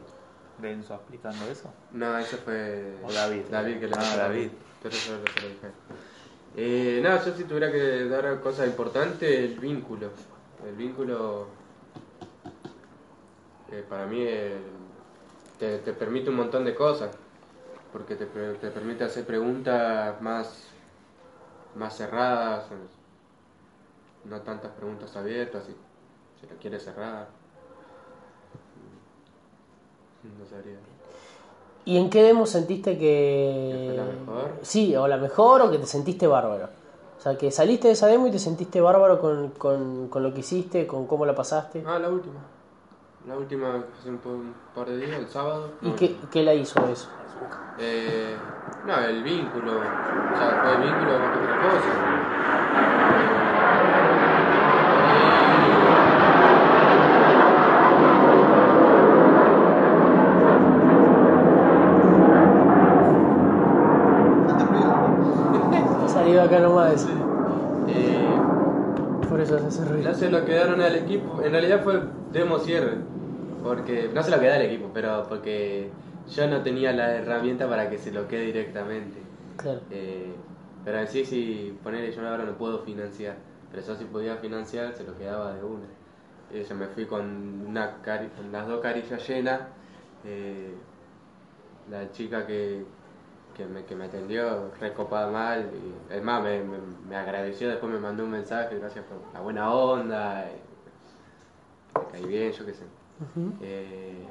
De 0.61 0.71
Enzo 0.71 0.93
explicando 0.95 1.45
eso. 1.49 1.69
No, 1.91 2.17
ese 2.17 2.37
fue 2.37 2.95
O 3.03 3.11
David. 3.11 3.41
David 3.49 3.79
que 3.79 3.87
le 3.87 3.95
Ah, 3.97 4.15
David. 4.17 4.49
Pero 4.81 4.95
eso 4.95 5.13
lo 5.13 5.17
se 5.31 5.41
lo 5.41 5.47
dije. 5.49 5.67
Eh, 6.55 6.99
nada, 7.03 7.23
yo 7.25 7.33
si 7.33 7.43
tuviera 7.45 7.71
que 7.71 8.05
dar 8.07 8.39
cosas 8.41 8.67
importantes, 8.67 9.29
el 9.29 9.59
vínculo. 9.59 10.09
El 10.67 10.75
vínculo. 10.75 11.47
que 13.69 13.81
para 13.83 14.05
mí 14.05 14.21
eh, 14.21 14.57
te, 15.59 15.79
te 15.79 15.93
permite 15.93 16.29
un 16.29 16.35
montón 16.35 16.63
de 16.63 16.75
cosas, 16.75 17.15
porque 17.91 18.15
te, 18.15 18.25
te 18.25 18.69
permite 18.69 19.03
hacer 19.03 19.25
preguntas 19.25 20.21
más, 20.21 20.67
más 21.75 21.95
cerradas, 21.97 22.65
no 24.25 24.41
tantas 24.41 24.71
preguntas 24.71 25.15
abiertas, 25.15 25.65
si, 25.65 25.71
si 26.39 26.53
lo 26.53 26.59
quieres 26.59 26.83
cerrar. 26.83 27.27
No 30.39 30.45
sabría. 30.45 30.77
¿Y 31.85 31.97
en 31.97 32.09
qué 32.09 32.23
demo 32.23 32.45
sentiste 32.45 32.93
¿Que 32.93 32.99
que... 32.99 33.85
fue 33.87 33.97
la 33.97 34.05
mejor? 34.05 34.51
Sí, 34.61 34.95
o 34.95 35.07
la 35.07 35.17
mejor 35.17 35.61
o 35.63 35.71
que 35.71 35.79
te 35.79 35.85
sentiste 35.85 36.27
bárbaro. 36.27 36.69
O 37.23 37.25
sea, 37.25 37.37
que 37.37 37.51
saliste 37.51 37.87
de 37.87 37.93
esa 37.93 38.07
demo 38.07 38.27
y 38.27 38.31
te 38.31 38.39
sentiste 38.39 38.81
bárbaro 38.81 39.17
con, 39.17 39.51
con, 39.51 40.09
con 40.09 40.23
lo 40.23 40.33
que 40.33 40.41
hiciste, 40.41 40.85
con 40.85 41.07
cómo 41.07 41.25
la 41.25 41.33
pasaste. 41.33 41.81
Ah, 41.87 41.97
la 41.97 42.09
última. 42.09 42.35
La 43.25 43.37
última 43.37 43.81
hace 43.97 44.09
un, 44.09 44.53
par 44.75 44.89
de 44.89 44.97
días, 44.97 45.19
el 45.19 45.29
sábado. 45.29 45.69
¿Y 45.81 45.87
No, 45.87 45.95
qué, 45.95 46.17
qué 46.29 46.43
la 46.43 46.53
hizo 46.53 46.85
eso? 46.85 47.07
Eh, 47.79 48.35
no, 48.85 48.99
el 48.99 49.23
vínculo. 49.23 49.71
O 49.71 50.37
sea, 50.37 50.59
fue 50.63 50.75
el 50.75 50.81
vínculo 50.81 51.17
que 51.17 51.39
otra 51.39 51.61
cosa. 51.61 51.91
Bastante 64.39 64.65
ruido. 64.65 66.09
Salió 66.09 66.32
acá 66.43 66.59
nomás, 66.59 67.07
Eh, 67.87 68.39
por 69.27 69.39
eso 69.41 69.55
hace 69.57 69.67
ese 69.69 69.85
ruido. 69.85 70.09
no 70.09 70.15
se 70.15 70.29
lo 70.29 70.45
quedaron 70.45 70.81
al 70.81 70.95
equipo. 70.95 71.41
En 71.41 71.51
realidad 71.51 71.83
fue 71.83 72.01
demo 72.31 72.59
cierre. 72.59 72.97
Porque. 73.61 74.09
No 74.13 74.23
se 74.23 74.31
lo 74.31 74.39
quedó 74.39 74.53
al 74.53 74.61
equipo, 74.61 74.89
pero 74.93 75.25
porque 75.27 75.89
yo 76.35 76.47
no 76.47 76.61
tenía 76.61 76.91
la 76.93 77.15
herramienta 77.15 77.67
para 77.67 77.89
que 77.89 77.97
se 77.97 78.11
lo 78.11 78.27
quede 78.27 78.45
directamente. 78.45 79.19
Claro. 79.57 79.79
Eh, 79.91 80.33
pero 80.83 80.99
en 80.99 81.07
sí, 81.07 81.25
si 81.25 81.79
ponerle 81.83 82.11
yo 82.11 82.27
ahora 82.27 82.43
no 82.43 82.53
puedo 82.57 82.79
financiar, 82.79 83.35
pero 83.71 83.85
yo 83.85 83.95
si 83.95 84.05
podía 84.05 84.35
financiar 84.37 84.93
se 84.93 85.03
lo 85.03 85.17
quedaba 85.17 85.53
de 85.53 85.63
una. 85.63 85.85
Eh, 86.53 86.65
yo 86.67 86.75
me 86.75 86.87
fui 86.87 87.05
con, 87.05 87.65
una 87.67 88.01
cari- 88.03 88.29
con 88.35 88.51
las 88.51 88.67
dos 88.67 88.81
carillas 88.81 89.27
llenas. 89.27 89.61
eh, 90.25 90.73
la 91.89 92.11
chica 92.11 92.45
que, 92.45 92.85
que, 93.55 93.65
me, 93.65 93.83
que 93.85 93.95
me 93.95 94.05
atendió 94.05 94.71
recopada 94.79 95.31
mal, 95.31 95.69
y, 95.73 96.13
es 96.13 96.23
más, 96.23 96.43
me, 96.43 96.63
me, 96.63 96.77
me 97.07 97.15
agradeció, 97.15 97.69
después 97.69 97.91
me 97.91 97.99
mandó 97.99 98.23
un 98.23 98.31
mensaje, 98.31 98.77
gracias 98.77 99.05
por 99.05 99.17
la 99.33 99.39
buena 99.41 99.71
onda, 99.73 100.45
eh, 100.47 100.61
que 101.93 101.99
me 101.99 102.05
caí 102.11 102.25
bien, 102.25 102.51
yo 102.51 102.65
qué 102.65 102.73
sé. 102.73 102.83
Eh, 103.61 104.25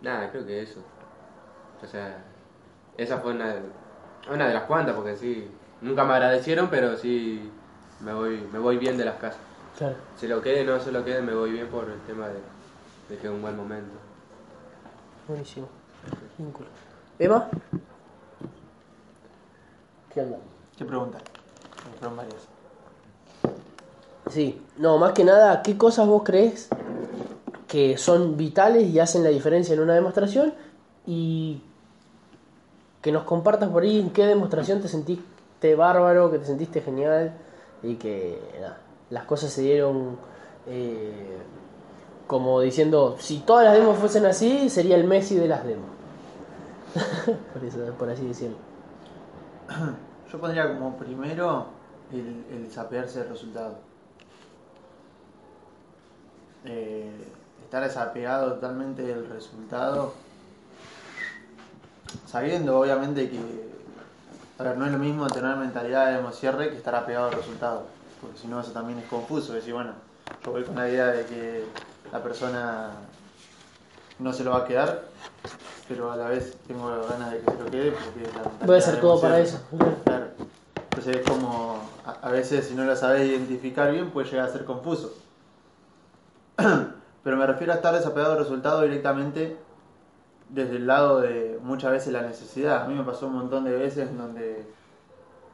nada, 0.00 0.30
creo 0.30 0.46
que 0.46 0.62
eso. 0.62 0.80
O 1.82 1.86
sea, 1.86 2.24
esa 2.96 3.18
fue 3.18 3.32
una, 3.32 3.56
una 4.32 4.48
de 4.48 4.54
las 4.54 4.64
cuantas, 4.64 4.94
porque 4.94 5.16
sí, 5.16 5.48
nunca 5.80 6.04
me 6.04 6.14
agradecieron, 6.14 6.68
pero 6.68 6.96
sí 6.96 7.50
me 8.00 8.12
voy, 8.12 8.48
me 8.52 8.58
voy 8.58 8.78
bien 8.78 8.96
de 8.96 9.04
las 9.04 9.16
casas. 9.16 9.40
Claro. 9.76 9.96
Se 10.16 10.26
lo 10.26 10.42
quede, 10.42 10.64
no 10.64 10.80
se 10.80 10.90
lo 10.90 11.04
quede, 11.04 11.22
me 11.22 11.34
voy 11.34 11.52
bien 11.52 11.68
por 11.68 11.88
el 11.88 12.00
tema 12.00 12.26
de, 12.28 12.40
de 13.08 13.20
que 13.20 13.26
es 13.28 13.32
un 13.32 13.42
buen 13.42 13.56
momento. 13.56 13.94
Buenísimo. 15.28 15.68
Vínculo. 16.38 16.68
¿Emma? 17.18 17.48
¿Qué 20.14 20.20
onda? 20.20 20.38
¿Qué 20.76 20.84
pregunta? 20.84 21.18
Varias. 22.00 22.48
Sí, 24.30 24.62
no, 24.76 24.98
más 24.98 25.12
que 25.12 25.24
nada, 25.24 25.62
¿qué 25.62 25.76
cosas 25.76 26.06
vos 26.06 26.22
crees 26.24 26.68
que 27.66 27.98
son 27.98 28.36
vitales 28.36 28.88
y 28.88 29.00
hacen 29.00 29.24
la 29.24 29.30
diferencia 29.30 29.74
en 29.74 29.80
una 29.80 29.94
demostración? 29.94 30.54
Y 31.06 31.62
que 33.02 33.10
nos 33.10 33.24
compartas 33.24 33.68
por 33.70 33.82
ahí 33.82 33.98
en 33.98 34.10
qué 34.10 34.26
demostración 34.26 34.80
te 34.80 34.88
sentiste 34.88 35.74
bárbaro, 35.74 36.30
que 36.30 36.38
te 36.38 36.44
sentiste 36.44 36.82
genial 36.82 37.32
y 37.82 37.96
que 37.96 38.40
nada, 38.60 38.78
las 39.10 39.24
cosas 39.24 39.50
se 39.52 39.62
dieron 39.62 40.18
eh, 40.66 41.38
como 42.26 42.60
diciendo, 42.60 43.16
si 43.18 43.38
todas 43.38 43.64
las 43.64 43.74
demos 43.74 43.98
fuesen 43.98 44.26
así, 44.26 44.68
sería 44.68 44.96
el 44.96 45.04
Messi 45.04 45.34
de 45.34 45.48
las 45.48 45.64
demos. 45.64 45.97
por, 47.52 47.64
eso, 47.64 47.78
por 47.98 48.10
así 48.10 48.26
decirlo. 48.26 48.56
Yo 50.30 50.40
pondría 50.40 50.68
como 50.68 50.96
primero 50.96 51.66
el, 52.12 52.44
el 52.50 52.64
desapegarse 52.64 53.20
del 53.20 53.28
resultado. 53.30 53.78
Eh, 56.64 57.10
estar 57.64 57.82
desapegado 57.82 58.54
totalmente 58.54 59.02
del 59.02 59.28
resultado, 59.28 60.14
sabiendo 62.26 62.80
obviamente 62.80 63.28
que, 63.28 63.38
a 64.58 64.64
no 64.74 64.86
es 64.86 64.92
lo 64.92 64.98
mismo 64.98 65.26
tener 65.28 65.54
mentalidad 65.56 66.06
de 66.06 66.14
democierre 66.14 66.70
que 66.70 66.76
estar 66.76 66.94
apegado 66.94 67.26
al 67.26 67.34
resultado, 67.34 67.86
porque 68.20 68.38
si 68.38 68.48
no 68.48 68.60
eso 68.60 68.72
también 68.72 68.98
es 68.98 69.04
confuso, 69.04 69.52
decir, 69.52 69.74
bueno, 69.74 69.92
yo 70.44 70.50
voy 70.50 70.64
con 70.64 70.76
la 70.76 70.88
idea 70.88 71.08
de 71.08 71.26
que 71.26 71.64
la 72.10 72.22
persona 72.22 72.90
no 74.18 74.32
se 74.32 74.44
lo 74.44 74.52
va 74.52 74.58
a 74.58 74.64
quedar, 74.64 75.04
pero 75.88 76.12
a 76.12 76.16
la 76.16 76.28
vez 76.28 76.56
tengo 76.66 76.88
ganas 77.08 77.32
de 77.32 77.40
que 77.40 77.50
se 77.50 77.58
lo 77.58 77.70
quede 77.70 77.92
porque 77.92 78.30
la 78.60 78.66
Voy 78.66 78.74
a 78.74 78.78
hacer 78.78 79.00
todo 79.00 79.20
para 79.20 79.40
eso. 79.40 79.60
Claro. 80.04 80.26
Entonces 80.90 81.16
es 81.16 81.28
como, 81.28 81.78
a, 82.04 82.10
a 82.26 82.30
veces 82.30 82.66
si 82.66 82.74
no 82.74 82.84
lo 82.84 82.96
sabes 82.96 83.28
identificar 83.28 83.92
bien 83.92 84.10
puede 84.10 84.28
llegar 84.28 84.48
a 84.48 84.52
ser 84.52 84.64
confuso. 84.64 85.14
Pero 87.24 87.36
me 87.36 87.46
refiero 87.46 87.72
a 87.72 87.76
estar 87.76 87.94
desapegado 87.94 88.34
del 88.34 88.42
resultado 88.42 88.82
directamente 88.82 89.56
desde 90.48 90.76
el 90.76 90.86
lado 90.86 91.20
de 91.20 91.58
muchas 91.62 91.92
veces 91.92 92.12
la 92.12 92.22
necesidad. 92.22 92.82
A 92.82 92.88
mí 92.88 92.94
me 92.94 93.04
pasó 93.04 93.26
un 93.26 93.34
montón 93.34 93.64
de 93.64 93.72
veces 93.72 94.08
en 94.08 94.18
donde 94.18 94.66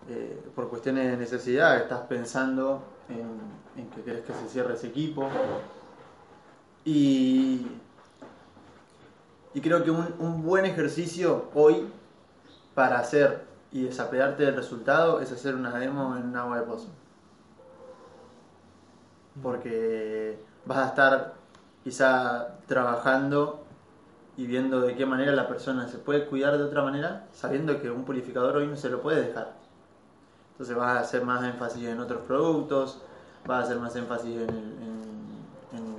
eh, 0.08 0.42
por 0.54 0.68
cuestiones 0.68 1.10
de 1.10 1.16
necesidad 1.16 1.76
estás 1.76 2.00
pensando 2.02 2.82
en, 3.08 3.80
en 3.82 3.90
que 3.90 4.02
querés 4.02 4.24
que 4.24 4.32
se 4.32 4.48
cierre 4.48 4.74
ese 4.74 4.88
equipo. 4.88 5.28
Y, 6.84 7.66
y 9.54 9.60
creo 9.60 9.82
que 9.84 9.90
un, 9.90 10.14
un 10.18 10.42
buen 10.42 10.64
ejercicio 10.66 11.48
hoy 11.54 11.88
para 12.74 12.98
hacer 12.98 13.44
y 13.72 13.84
desapegarte 13.84 14.44
del 14.44 14.56
resultado 14.56 15.20
es 15.20 15.32
hacer 15.32 15.54
una 15.54 15.76
demo 15.78 16.16
en 16.16 16.24
un 16.24 16.36
agua 16.36 16.58
de 16.60 16.66
pozo. 16.66 16.88
Porque 19.42 20.38
vas 20.64 20.78
a 20.78 20.86
estar 20.88 21.34
quizá 21.82 22.56
trabajando 22.66 23.62
y 24.36 24.46
viendo 24.46 24.80
de 24.80 24.94
qué 24.96 25.06
manera 25.06 25.32
la 25.32 25.48
persona 25.48 25.88
se 25.88 25.98
puede 25.98 26.26
cuidar 26.26 26.56
de 26.56 26.64
otra 26.64 26.82
manera, 26.82 27.26
sabiendo 27.32 27.80
que 27.80 27.90
un 27.90 28.04
purificador 28.04 28.56
hoy 28.56 28.66
no 28.66 28.76
se 28.76 28.90
lo 28.90 29.00
puede 29.02 29.22
dejar. 29.26 29.52
Entonces 30.52 30.76
vas 30.76 30.96
a 30.96 31.00
hacer 31.00 31.24
más 31.24 31.42
énfasis 31.44 31.84
en 31.88 32.00
otros 32.00 32.22
productos, 32.26 33.00
vas 33.46 33.62
a 33.62 33.64
hacer 33.64 33.78
más 33.80 33.94
énfasis 33.96 34.36
en, 34.36 34.50
en- 34.50 35.04
en- 35.72 35.94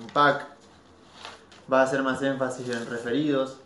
en 0.00 0.06
pack, 0.12 0.46
vas 1.70 1.82
a 1.82 1.82
hacer 1.84 2.02
más 2.02 2.20
énfasis 2.20 2.68
en 2.68 2.84
referidos, 2.90 3.60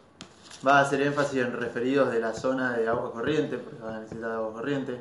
vas 0.62 0.74
a 0.74 0.80
hacer 0.80 1.00
énfasis 1.00 1.40
en 1.40 1.54
referidos 1.54 2.12
de 2.12 2.20
la 2.20 2.34
zona 2.34 2.76
de 2.76 2.86
agua 2.86 3.10
corriente, 3.10 3.56
porque 3.56 3.82
vas 3.82 3.94
a 3.94 4.00
necesitar 4.00 4.30
agua 4.30 4.52
corriente. 4.52 5.00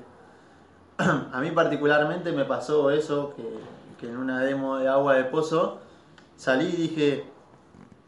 A 0.98 1.42
mí 1.42 1.52
particularmente 1.52 2.32
me 2.32 2.46
pasó 2.46 2.92
eso, 2.92 3.36
que, 4.00 4.08
en 4.08 4.18
una 4.18 4.42
demo 4.42 4.78
de 4.78 4.88
agua 4.88 5.16
de 5.16 5.26
pozo 5.26 5.80
salí 6.36 6.66
y 6.66 6.76
dije, 6.76 7.26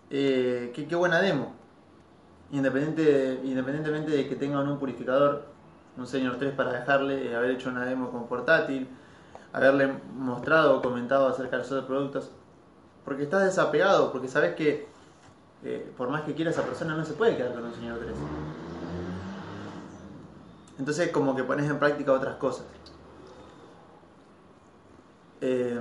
eh, 0.09 0.71
qué, 0.73 0.87
qué 0.87 0.95
buena 0.95 1.21
demo. 1.21 1.53
Independiente, 2.51 3.41
independientemente 3.43 4.11
de 4.11 4.29
que 4.29 4.35
tengan 4.35 4.67
un 4.67 4.77
purificador, 4.77 5.45
un 5.97 6.07
Senior 6.07 6.37
3 6.37 6.53
para 6.53 6.71
dejarle, 6.71 7.31
eh, 7.31 7.35
haber 7.35 7.51
hecho 7.51 7.69
una 7.69 7.85
demo 7.85 8.11
con 8.11 8.27
portátil, 8.27 8.87
haberle 9.51 9.93
mostrado 10.15 10.77
o 10.77 10.81
comentado 10.81 11.27
acerca 11.27 11.57
de 11.57 11.63
los 11.63 11.71
otros 11.71 11.85
productos, 11.85 12.31
porque 13.05 13.23
estás 13.23 13.45
desapegado, 13.45 14.11
porque 14.11 14.27
sabes 14.27 14.55
que 14.55 14.87
eh, 15.63 15.93
por 15.95 16.09
más 16.09 16.23
que 16.23 16.33
quiera 16.33 16.49
esa 16.49 16.63
persona 16.63 16.95
no 16.95 17.05
se 17.05 17.13
puede 17.13 17.37
quedar 17.37 17.53
con 17.53 17.63
un 17.63 17.73
Senior 17.73 17.99
3. 17.99 18.11
Entonces 20.79 21.11
como 21.11 21.35
que 21.35 21.43
pones 21.43 21.69
en 21.69 21.77
práctica 21.77 22.11
otras 22.11 22.35
cosas. 22.37 22.65
Eh, 25.39 25.79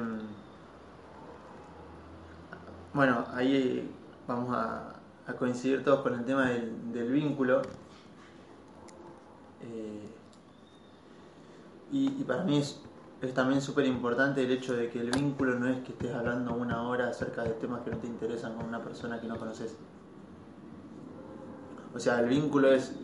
bueno, 2.92 3.24
ahí 3.32 3.90
vamos 4.28 4.54
a, 4.54 4.90
coincidir 5.38 5.82
todos 5.82 6.00
con 6.00 6.14
el 6.14 6.24
tema 6.26 6.50
del, 6.50 7.10
vínculo. 7.10 7.62
Eh, 9.62 10.10
y 11.90 12.24
para 12.24 12.44
mí 12.44 12.58
es, 12.58 12.80
es 13.24 13.34
también 13.34 13.60
súper 13.60 13.86
importante 13.86 14.42
el 14.42 14.50
hecho 14.50 14.74
de 14.74 14.90
que 14.90 15.00
el 15.00 15.10
vínculo 15.10 15.58
no 15.58 15.68
es 15.68 15.78
que 15.80 15.92
estés 15.92 16.14
hablando 16.14 16.54
una 16.54 16.82
hora 16.88 17.08
acerca 17.08 17.42
de 17.42 17.50
temas 17.50 17.80
que 17.82 17.90
no 17.90 17.96
te 17.98 18.06
interesan 18.06 18.54
con 18.54 18.66
una 18.66 18.82
persona 18.82 19.20
que 19.20 19.26
no 19.26 19.38
conoces. 19.38 19.76
O 21.94 21.98
sea, 21.98 22.20
el 22.20 22.28
vínculo 22.28 22.72
es, 22.72 22.94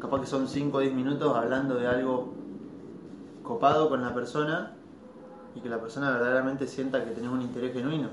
capaz 0.00 0.20
que 0.20 0.26
son 0.26 0.48
5 0.48 0.76
o 0.76 0.80
10 0.80 0.94
minutos 0.94 1.36
hablando 1.36 1.74
de 1.74 1.86
algo 1.86 2.32
copado 3.42 3.88
con 3.88 4.02
la 4.02 4.14
persona 4.14 4.72
y 5.54 5.60
que 5.60 5.68
la 5.68 5.80
persona 5.80 6.10
verdaderamente 6.10 6.66
sienta 6.66 7.04
que 7.04 7.10
tenés 7.10 7.30
un 7.30 7.42
interés 7.42 7.72
genuino. 7.72 8.08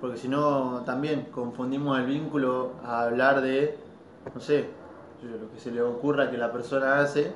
Porque 0.00 0.18
si 0.18 0.28
no, 0.28 0.82
también 0.84 1.28
confundimos 1.32 1.98
el 1.98 2.06
vínculo 2.06 2.72
a 2.84 3.02
hablar 3.02 3.40
de, 3.40 3.78
no 4.34 4.40
sé, 4.40 4.68
lo 5.22 5.50
que 5.50 5.58
se 5.58 5.70
le 5.70 5.80
ocurra 5.80 6.30
que 6.30 6.36
la 6.36 6.52
persona 6.52 7.00
hace, 7.00 7.32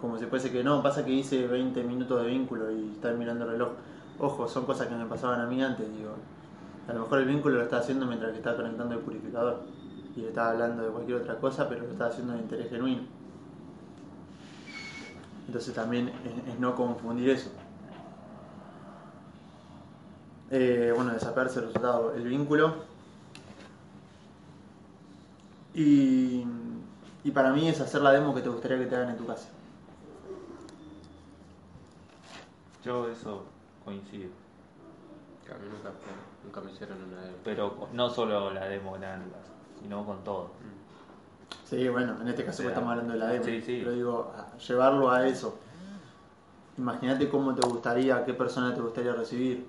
como 0.00 0.18
si 0.18 0.26
fuese 0.26 0.50
que 0.50 0.62
no, 0.62 0.82
pasa 0.82 1.04
que 1.04 1.12
hice 1.12 1.46
20 1.46 1.82
minutos 1.82 2.22
de 2.22 2.28
vínculo 2.28 2.70
y 2.70 2.92
estar 2.92 3.14
mirando 3.14 3.44
el 3.44 3.52
reloj. 3.52 3.70
Ojo, 4.20 4.48
son 4.48 4.64
cosas 4.64 4.88
que 4.88 4.94
me 4.94 5.06
pasaban 5.06 5.40
a 5.40 5.46
mí 5.46 5.62
antes, 5.62 5.86
digo. 5.96 6.14
A 6.88 6.92
lo 6.92 7.00
mejor 7.00 7.18
el 7.18 7.26
vínculo 7.26 7.56
lo 7.56 7.62
está 7.62 7.78
haciendo 7.78 8.06
mientras 8.06 8.32
que 8.32 8.38
está 8.38 8.56
conectando 8.56 8.94
el 8.94 9.00
purificador 9.00 9.62
y 10.16 10.20
le 10.20 10.28
está 10.28 10.50
hablando 10.50 10.84
de 10.84 10.90
cualquier 10.90 11.18
otra 11.18 11.36
cosa, 11.36 11.68
pero 11.68 11.84
lo 11.84 11.92
está 11.92 12.06
haciendo 12.06 12.32
de 12.32 12.40
interés 12.40 12.70
genuino. 12.70 13.02
Entonces 15.46 15.74
también 15.74 16.12
es, 16.46 16.58
no 16.58 16.74
confundir 16.74 17.30
eso. 17.30 17.50
Eh, 20.50 20.92
bueno, 20.94 21.12
desaparecer 21.12 21.62
el 21.62 21.68
resultado, 21.68 22.14
el 22.14 22.24
vínculo. 22.24 22.74
Y 25.74 26.44
para 27.34 27.52
mí 27.52 27.68
es 27.68 27.80
hacer 27.80 28.00
la 28.00 28.10
demo 28.10 28.34
que 28.34 28.40
te 28.40 28.48
gustaría 28.48 28.78
que 28.78 28.86
te 28.86 28.96
hagan 28.96 29.10
en 29.10 29.16
tu 29.16 29.26
casa. 29.26 29.48
Yo 32.84 33.08
eso 33.08 33.44
coincido. 33.84 34.30
Mí 35.48 35.68
nunca, 35.72 35.90
nunca 36.44 36.60
me 36.60 36.72
hicieron 36.72 37.02
una 37.02 37.22
demo. 37.22 37.36
Pero 37.42 37.88
no 37.92 38.10
solo 38.10 38.52
la 38.52 38.66
demo 38.66 38.92
grande, 38.92 39.30
sino 39.80 40.04
con 40.04 40.22
todo. 40.22 40.50
Sí, 41.64 41.88
bueno, 41.88 42.20
en 42.20 42.28
este 42.28 42.44
caso 42.44 42.58
O 42.58 42.62
sea, 42.62 42.68
estamos 42.68 42.90
hablando 42.90 43.14
de 43.14 43.18
la 43.18 43.26
demo. 43.28 43.44
sí, 43.44 43.62
sí. 43.62 43.78
Pero 43.82 43.92
digo, 43.92 44.32
llevarlo 44.66 45.10
a 45.10 45.26
eso. 45.26 45.58
Imagínate 46.76 47.28
cómo 47.28 47.54
te 47.54 47.66
gustaría, 47.66 48.24
qué 48.24 48.34
persona 48.34 48.74
te 48.74 48.80
gustaría 48.80 49.12
recibir. 49.14 49.66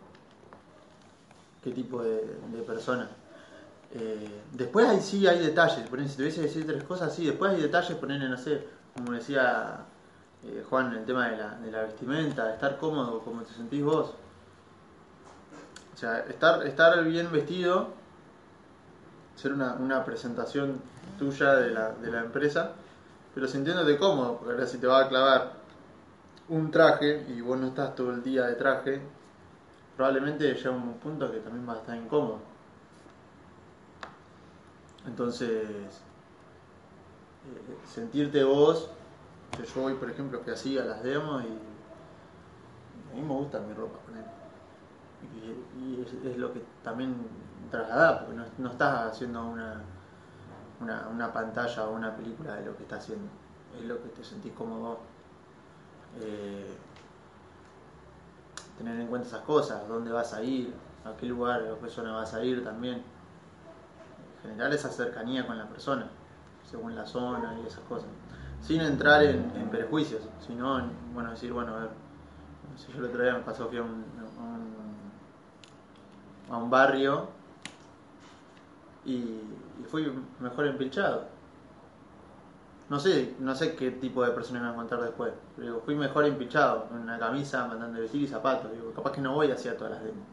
Qué 1.64 1.72
tipo 1.72 2.04
de, 2.04 2.18
de 2.52 2.62
persona. 2.62 3.10
Eh, 3.94 4.42
después 4.52 4.88
ahí 4.88 5.00
sí 5.00 5.26
hay 5.28 5.40
detalles. 5.40 5.88
Por 5.88 6.00
ejemplo, 6.00 6.10
si 6.10 6.18
tuviese 6.18 6.42
que 6.42 6.48
decir 6.48 6.68
tres 6.68 6.84
cosas, 6.84 7.14
sí. 7.16 7.26
Después 7.26 7.54
hay 7.54 7.62
detalles, 7.62 7.98
ponerle, 7.98 8.30
no 8.30 8.38
sé, 8.38 8.68
como 8.96 9.14
decía 9.14 9.86
eh, 10.44 10.64
Juan, 10.70 10.94
el 10.94 11.06
tema 11.06 11.30
de 11.30 11.38
la, 11.38 11.56
de 11.56 11.72
la 11.72 11.84
vestimenta, 11.84 12.54
estar 12.54 12.78
cómodo, 12.78 13.20
como 13.20 13.44
te 13.44 13.54
sentís 13.54 13.84
vos. 13.84 14.14
O 15.94 15.98
sea, 15.98 16.20
estar, 16.20 16.66
estar 16.66 17.04
bien 17.04 17.32
vestido 17.32 18.00
ser 19.40 19.54
una, 19.54 19.74
una 19.74 20.04
presentación 20.04 20.82
tuya 21.18 21.56
de 21.56 21.72
la, 21.72 21.94
de 21.94 22.12
la 22.12 22.20
empresa, 22.20 22.74
pero 23.34 23.48
sintiéndote 23.48 23.98
cómodo, 23.98 24.38
porque 24.38 24.54
ahora 24.54 24.68
si 24.68 24.80
te 24.80 24.88
va 24.88 25.06
a 25.06 25.08
clavar 25.08 25.54
un 26.50 26.70
traje 26.72 27.26
y 27.30 27.40
vos 27.40 27.58
no 27.58 27.68
estás 27.68 27.96
todo 27.96 28.12
el 28.12 28.22
día 28.22 28.48
de 28.48 28.56
traje, 28.56 29.02
probablemente 29.96 30.54
llega 30.54 30.72
un 30.72 30.94
punto 30.96 31.32
que 31.32 31.40
también 31.40 31.66
vas 31.66 31.78
a 31.78 31.80
estar 31.80 31.98
incómodo. 31.98 32.40
Entonces, 35.08 35.50
eh, 35.50 35.88
sentirte 37.88 38.44
vos, 38.44 38.90
que 39.56 39.66
yo 39.66 39.84
hoy 39.84 39.94
por 39.96 40.10
ejemplo 40.10 40.44
que 40.44 40.52
hacía 40.52 40.84
las 40.86 41.04
demos 41.04 41.44
y 41.44 41.70
a 43.12 43.16
mí 43.16 43.22
me 43.22 43.34
gusta 43.34 43.60
mi 43.60 43.74
ropa, 43.74 44.00
ponele. 44.00 44.28
Y, 45.36 45.84
y 45.84 46.30
es, 46.30 46.38
lo 46.38 46.54
que 46.54 46.64
también 46.84 47.16
trasladar, 47.72 48.26
porque 48.26 48.42
no, 48.58 48.70
estás 48.70 49.12
haciendo 49.12 49.46
una, 49.46 49.82
una, 50.80 51.08
una 51.08 51.34
pantalla 51.34 51.86
o 51.88 51.96
una 51.96 52.16
película 52.16 52.56
de 52.56 52.66
lo 52.66 52.78
que 52.78 52.84
estás 52.84 53.04
haciendo, 53.04 53.28
es 53.78 53.86
lo 53.86 54.02
que 54.02 54.10
te 54.10 54.24
sentís 54.24 54.54
cómodo. 54.54 55.00
Eh, 56.22 56.78
tener 58.78 59.00
en 59.00 59.08
cuenta 59.08 59.28
esas 59.28 59.42
cosas, 59.42 59.88
dónde 59.88 60.12
vas 60.12 60.34
a 60.34 60.42
ir, 60.42 60.74
a 61.04 61.16
qué 61.18 61.26
lugar 61.26 61.64
o 61.64 61.80
qué 61.82 61.90
zona 61.90 62.14
vas 62.14 62.34
a 62.34 62.44
ir 62.44 62.64
también. 62.64 63.04
Generar 64.42 64.74
esa 64.74 64.90
cercanía 64.90 65.46
con 65.46 65.58
la 65.58 65.68
persona, 65.68 66.08
según 66.70 66.96
la 66.96 67.06
zona 67.06 67.60
y 67.62 67.68
esas 67.68 67.82
cosas. 67.82 68.08
Sin 68.62 68.82
entrar 68.82 69.24
en, 69.24 69.52
en 69.56 69.70
prejuicios, 69.70 70.22
sino 70.46 70.80
en, 70.80 70.92
bueno, 71.14 71.32
decir, 71.32 71.52
bueno, 71.52 71.76
a 71.76 71.80
ver, 71.80 71.90
si 72.78 72.92
yo 72.94 73.00
el 73.00 73.06
otro 73.06 73.24
día 73.24 73.34
me 73.34 73.40
pasó, 73.42 73.68
fui 73.68 73.78
a 73.78 73.84
un, 73.84 74.06
a 74.38 74.44
un, 74.44 74.80
a 76.50 76.58
un 76.58 76.70
barrio 76.70 77.28
y, 79.06 79.42
fui 79.90 80.12
mejor 80.40 80.68
empilchado. 80.68 81.26
No 82.90 83.00
sé, 83.00 83.36
no 83.40 83.56
sé 83.56 83.76
qué 83.76 83.92
tipo 83.92 84.24
de 84.24 84.32
persona 84.32 84.60
me 84.60 84.66
voy 84.66 84.72
a 84.72 84.76
encontrar 84.76 85.02
después. 85.02 85.34
Pero 85.56 85.68
digo, 85.68 85.82
fui 85.82 85.96
mejor 85.96 86.26
empilchado, 86.26 86.86
con 86.86 87.00
una 87.00 87.20
camisa, 87.20 87.66
mandando 87.66 87.96
de 87.96 88.02
vestir 88.02 88.24
y 88.24 88.28
zapatos. 88.28 88.72
Digo, 88.72 88.92
capaz 88.94 89.12
que 89.12 89.22
no 89.22 89.34
voy 89.34 89.52
hacia 89.52 89.78
todas 89.78 89.94
las 89.94 90.04
demos. 90.04 90.26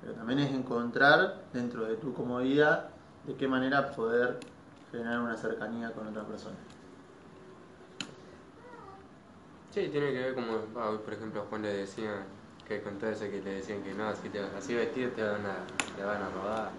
Pero 0.00 0.14
también 0.14 0.38
es 0.40 0.52
encontrar 0.52 1.42
dentro 1.52 1.84
de 1.84 1.96
tu 1.96 2.14
comodidad 2.14 2.90
de 3.26 3.34
qué 3.34 3.46
manera 3.48 3.90
poder 3.90 4.38
generar 4.90 5.20
una 5.20 5.36
cercanía 5.36 5.92
con 5.92 6.06
otra 6.06 6.22
persona. 6.24 6.56
Sí, 9.70 9.88
tiene 9.92 10.12
que 10.12 10.18
ver 10.18 10.34
como, 10.34 10.52
ah, 10.76 10.90
hoy, 10.90 10.98
por 10.98 11.14
ejemplo, 11.14 11.42
a 11.42 11.44
Juan 11.46 11.62
le 11.62 11.72
decían 11.72 12.24
que 12.66 12.82
con 12.82 12.98
todo 12.98 13.10
eso 13.10 13.24
que 13.24 13.40
le 13.40 13.54
decían 13.54 13.82
que 13.82 13.92
no, 13.94 14.08
así, 14.08 14.28
te, 14.28 14.40
así 14.40 14.74
vestido 14.74 15.10
te 15.12 15.22
van 15.22 15.46
a, 15.46 15.56
te 15.96 16.02
van 16.04 16.22
a 16.22 16.28
robar. 16.30 16.70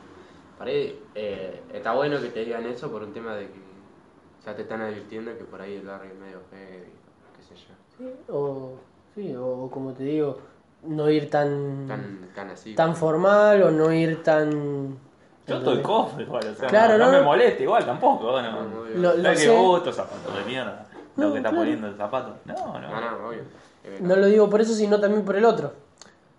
Para 0.57 0.71
ahí, 0.71 0.99
eh, 1.15 1.61
está 1.73 1.93
bueno 1.93 2.19
que 2.21 2.29
te 2.29 2.45
digan 2.45 2.65
eso 2.65 2.91
por 2.91 3.03
un 3.03 3.13
tema 3.13 3.35
de 3.35 3.47
que 3.47 3.59
ya 4.45 4.55
te 4.55 4.63
están 4.63 4.81
advirtiendo 4.81 5.37
que 5.37 5.43
por 5.45 5.61
ahí 5.61 5.75
el 5.75 5.85
barrio 5.87 6.11
es 6.11 6.19
medio 6.19 6.39
heavy, 6.51 6.91
qué 7.37 7.43
sé 7.43 7.55
yo. 7.55 7.73
Sí, 7.97 8.13
o, 8.29 8.73
sí, 9.15 9.35
o 9.37 9.69
como 9.71 9.93
te 9.93 10.03
digo, 10.03 10.39
no 10.83 11.09
ir 11.09 11.29
tan, 11.29 11.87
Tan, 11.87 12.29
tan 12.35 12.49
así. 12.49 12.75
tan 12.75 12.95
formal 12.95 13.63
o 13.63 13.71
no 13.71 13.91
ir 13.93 14.21
tan... 14.23 14.97
Yo 15.47 15.57
estoy 15.57 15.81
cómodo 15.81 16.21
igual, 16.21 16.45
o 16.47 16.55
sea, 16.55 16.67
Claro, 16.69 16.97
no, 16.97 17.05
no 17.05 17.11
no. 17.11 17.17
me 17.19 17.23
molesta 17.23 17.63
igual 17.63 17.85
tampoco. 17.85 18.41
No, 18.41 18.41
No. 18.41 18.83
Lo- 18.95 19.15
lo 19.15 19.23
¿Sabes 19.23 19.39
qué 19.39 19.45
sé. 19.45 19.57
gusto, 19.57 19.91
zapatos 19.91 20.35
de 20.35 20.43
mierda? 20.45 20.85
Lo 21.17 21.27
No, 21.27 21.31
que 21.33 21.37
está 21.37 21.49
claro. 21.49 21.63
poniendo 21.63 21.87
el 21.87 21.95
zapato. 21.97 22.35
No, 22.45 22.55
no. 22.55 22.79
No, 22.79 23.01
no, 23.19 23.27
obvio. 23.29 23.41
No 23.99 24.15
lo 24.15 24.27
digo 24.27 24.49
por 24.49 24.61
eso, 24.61 24.73
sino 24.73 24.99
también 24.99 25.25
por 25.25 25.35
el 25.35 25.45
otro. 25.45 25.73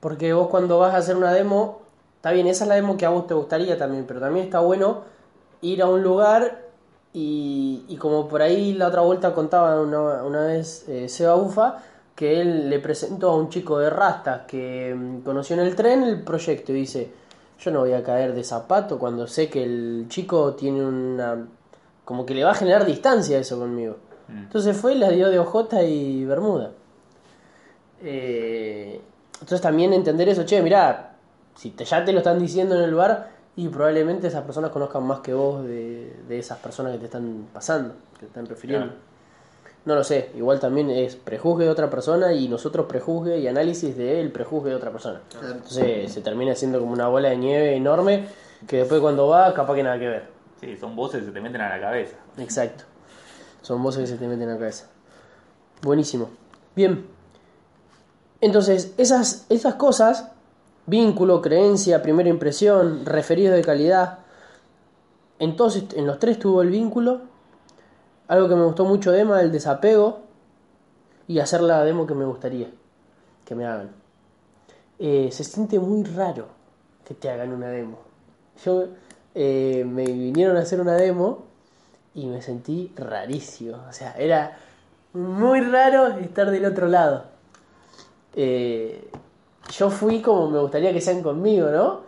Porque 0.00 0.32
vos 0.32 0.48
cuando 0.48 0.78
vas 0.78 0.94
a 0.94 0.98
hacer 0.98 1.16
una 1.16 1.32
demo, 1.32 1.82
está 2.16 2.30
bien, 2.32 2.46
esa 2.46 2.64
es 2.64 2.68
la 2.68 2.74
demo 2.76 2.96
que 2.96 3.06
a 3.06 3.10
vos 3.10 3.26
te 3.26 3.34
gustaría 3.34 3.76
también, 3.78 4.04
pero 4.06 4.20
también 4.20 4.46
está 4.46 4.60
bueno 4.60 5.02
ir 5.60 5.82
a 5.82 5.86
un 5.86 6.02
lugar 6.02 6.62
y, 7.12 7.84
y 7.88 7.96
como 7.96 8.26
por 8.28 8.42
ahí 8.42 8.74
la 8.74 8.88
otra 8.88 9.02
vuelta 9.02 9.32
contaba 9.34 9.80
una, 9.80 10.22
una 10.24 10.46
vez 10.46 10.88
eh, 10.88 11.08
Seba 11.08 11.36
Ufa, 11.36 11.78
que 12.16 12.40
él 12.40 12.68
le 12.70 12.78
presentó 12.80 13.30
a 13.30 13.36
un 13.36 13.48
chico 13.48 13.78
de 13.78 13.90
Rastas 13.90 14.42
que 14.46 14.94
mm, 14.96 15.20
conoció 15.20 15.54
en 15.54 15.60
el 15.66 15.76
tren 15.76 16.02
el 16.02 16.22
proyecto 16.22 16.72
y 16.72 16.76
dice, 16.76 17.12
yo 17.60 17.70
no 17.70 17.80
voy 17.80 17.92
a 17.92 18.02
caer 18.02 18.34
de 18.34 18.42
zapato 18.44 18.98
cuando 18.98 19.26
sé 19.26 19.48
que 19.48 19.62
el 19.62 20.06
chico 20.08 20.54
tiene 20.54 20.84
una... 20.84 21.46
como 22.04 22.26
que 22.26 22.34
le 22.34 22.44
va 22.44 22.50
a 22.52 22.54
generar 22.54 22.84
distancia 22.84 23.38
eso 23.38 23.58
conmigo. 23.58 23.96
Mm. 24.28 24.38
Entonces 24.38 24.76
fue 24.76 24.94
y 24.94 24.98
la 24.98 25.10
dio 25.10 25.30
de 25.30 25.38
ojota 25.38 25.82
y 25.82 26.24
bermuda. 26.24 26.70
Eh, 28.02 29.00
entonces 29.34 29.60
también 29.60 29.92
entender 29.92 30.28
eso, 30.28 30.44
che, 30.44 30.62
mirá, 30.62 31.16
si 31.54 31.70
te, 31.70 31.84
ya 31.84 32.04
te 32.04 32.12
lo 32.12 32.18
están 32.18 32.38
diciendo 32.38 32.74
en 32.76 32.82
el 32.82 32.94
bar 32.94 33.30
y 33.56 33.68
probablemente 33.68 34.28
esas 34.28 34.44
personas 34.44 34.70
conozcan 34.70 35.04
más 35.04 35.20
que 35.20 35.34
vos 35.34 35.64
de, 35.64 36.16
de 36.28 36.38
esas 36.38 36.58
personas 36.58 36.92
que 36.92 36.98
te 36.98 37.04
están 37.06 37.46
pasando, 37.52 37.94
que 38.14 38.20
te 38.20 38.26
están 38.26 38.46
refiriendo. 38.46 38.86
Claro. 38.86 39.12
No 39.84 39.96
lo 39.96 40.04
sé, 40.04 40.30
igual 40.36 40.60
también 40.60 40.90
es 40.90 41.16
prejuzgue 41.16 41.64
de 41.64 41.70
otra 41.70 41.90
persona 41.90 42.32
y 42.32 42.46
nosotros 42.46 42.86
prejuzgue 42.86 43.38
y 43.38 43.48
análisis 43.48 43.96
del 43.96 44.30
prejuzgue 44.30 44.70
de 44.70 44.76
otra 44.76 44.92
persona. 44.92 45.20
Entonces 45.42 46.12
se 46.12 46.20
termina 46.20 46.54
siendo 46.54 46.78
como 46.78 46.92
una 46.92 47.08
bola 47.08 47.30
de 47.30 47.36
nieve 47.36 47.74
enorme 47.74 48.26
que 48.68 48.78
después 48.78 49.00
cuando 49.00 49.26
va 49.26 49.52
capaz 49.52 49.74
que 49.74 49.82
nada 49.82 49.98
que 49.98 50.08
ver. 50.08 50.22
Sí, 50.60 50.76
son 50.76 50.94
voces 50.94 51.20
que 51.20 51.26
se 51.26 51.32
te 51.32 51.40
meten 51.40 51.60
a 51.62 51.76
la 51.76 51.80
cabeza. 51.80 52.16
Exacto. 52.38 52.84
Son 53.62 53.82
voces 53.82 54.02
que 54.02 54.06
se 54.08 54.16
te 54.18 54.26
meten 54.26 54.42
en 54.42 54.50
la 54.50 54.58
cabeza. 54.58 54.86
Buenísimo. 55.82 56.28
Bien. 56.76 57.06
Entonces, 58.40 58.92
esas, 58.98 59.46
esas 59.48 59.74
cosas, 59.74 60.28
vínculo, 60.86 61.40
creencia, 61.40 62.02
primera 62.02 62.28
impresión, 62.28 63.06
referidos 63.06 63.56
de 63.56 63.62
calidad, 63.62 64.18
entonces 65.38 65.84
en 65.94 66.06
los 66.06 66.18
tres 66.18 66.38
tuvo 66.38 66.62
el 66.62 66.70
vínculo. 66.70 67.22
Algo 68.28 68.48
que 68.48 68.54
me 68.54 68.64
gustó 68.64 68.84
mucho 68.84 69.10
de 69.10 69.20
Emma, 69.20 69.40
el 69.40 69.50
desapego 69.50 70.20
y 71.26 71.38
hacer 71.38 71.60
la 71.62 71.84
demo 71.84 72.06
que 72.06 72.14
me 72.14 72.24
gustaría 72.24 72.70
que 73.44 73.54
me 73.54 73.66
hagan. 73.66 73.90
Eh, 74.98 75.30
se 75.32 75.44
siente 75.44 75.78
muy 75.78 76.04
raro 76.04 76.46
que 77.04 77.14
te 77.14 77.30
hagan 77.30 77.52
una 77.52 77.68
demo. 77.68 77.98
Yo 78.64 78.86
eh, 79.34 79.84
me 79.86 80.04
vinieron 80.04 80.56
a 80.56 80.60
hacer 80.60 80.80
una 80.80 80.94
demo 80.94 81.44
y 82.14 82.26
me 82.26 82.42
sentí 82.42 82.92
rarísimo. 82.96 83.78
O 83.88 83.92
sea, 83.92 84.14
era 84.18 84.56
muy 85.12 85.60
raro 85.60 86.08
estar 86.18 86.50
del 86.50 86.64
otro 86.64 86.88
lado. 86.88 87.24
Eh, 88.34 89.08
yo 89.70 89.90
fui 89.90 90.20
como 90.20 90.50
me 90.50 90.58
gustaría 90.60 90.92
que 90.92 91.00
sean 91.00 91.22
conmigo, 91.22 91.70
¿no? 91.70 92.00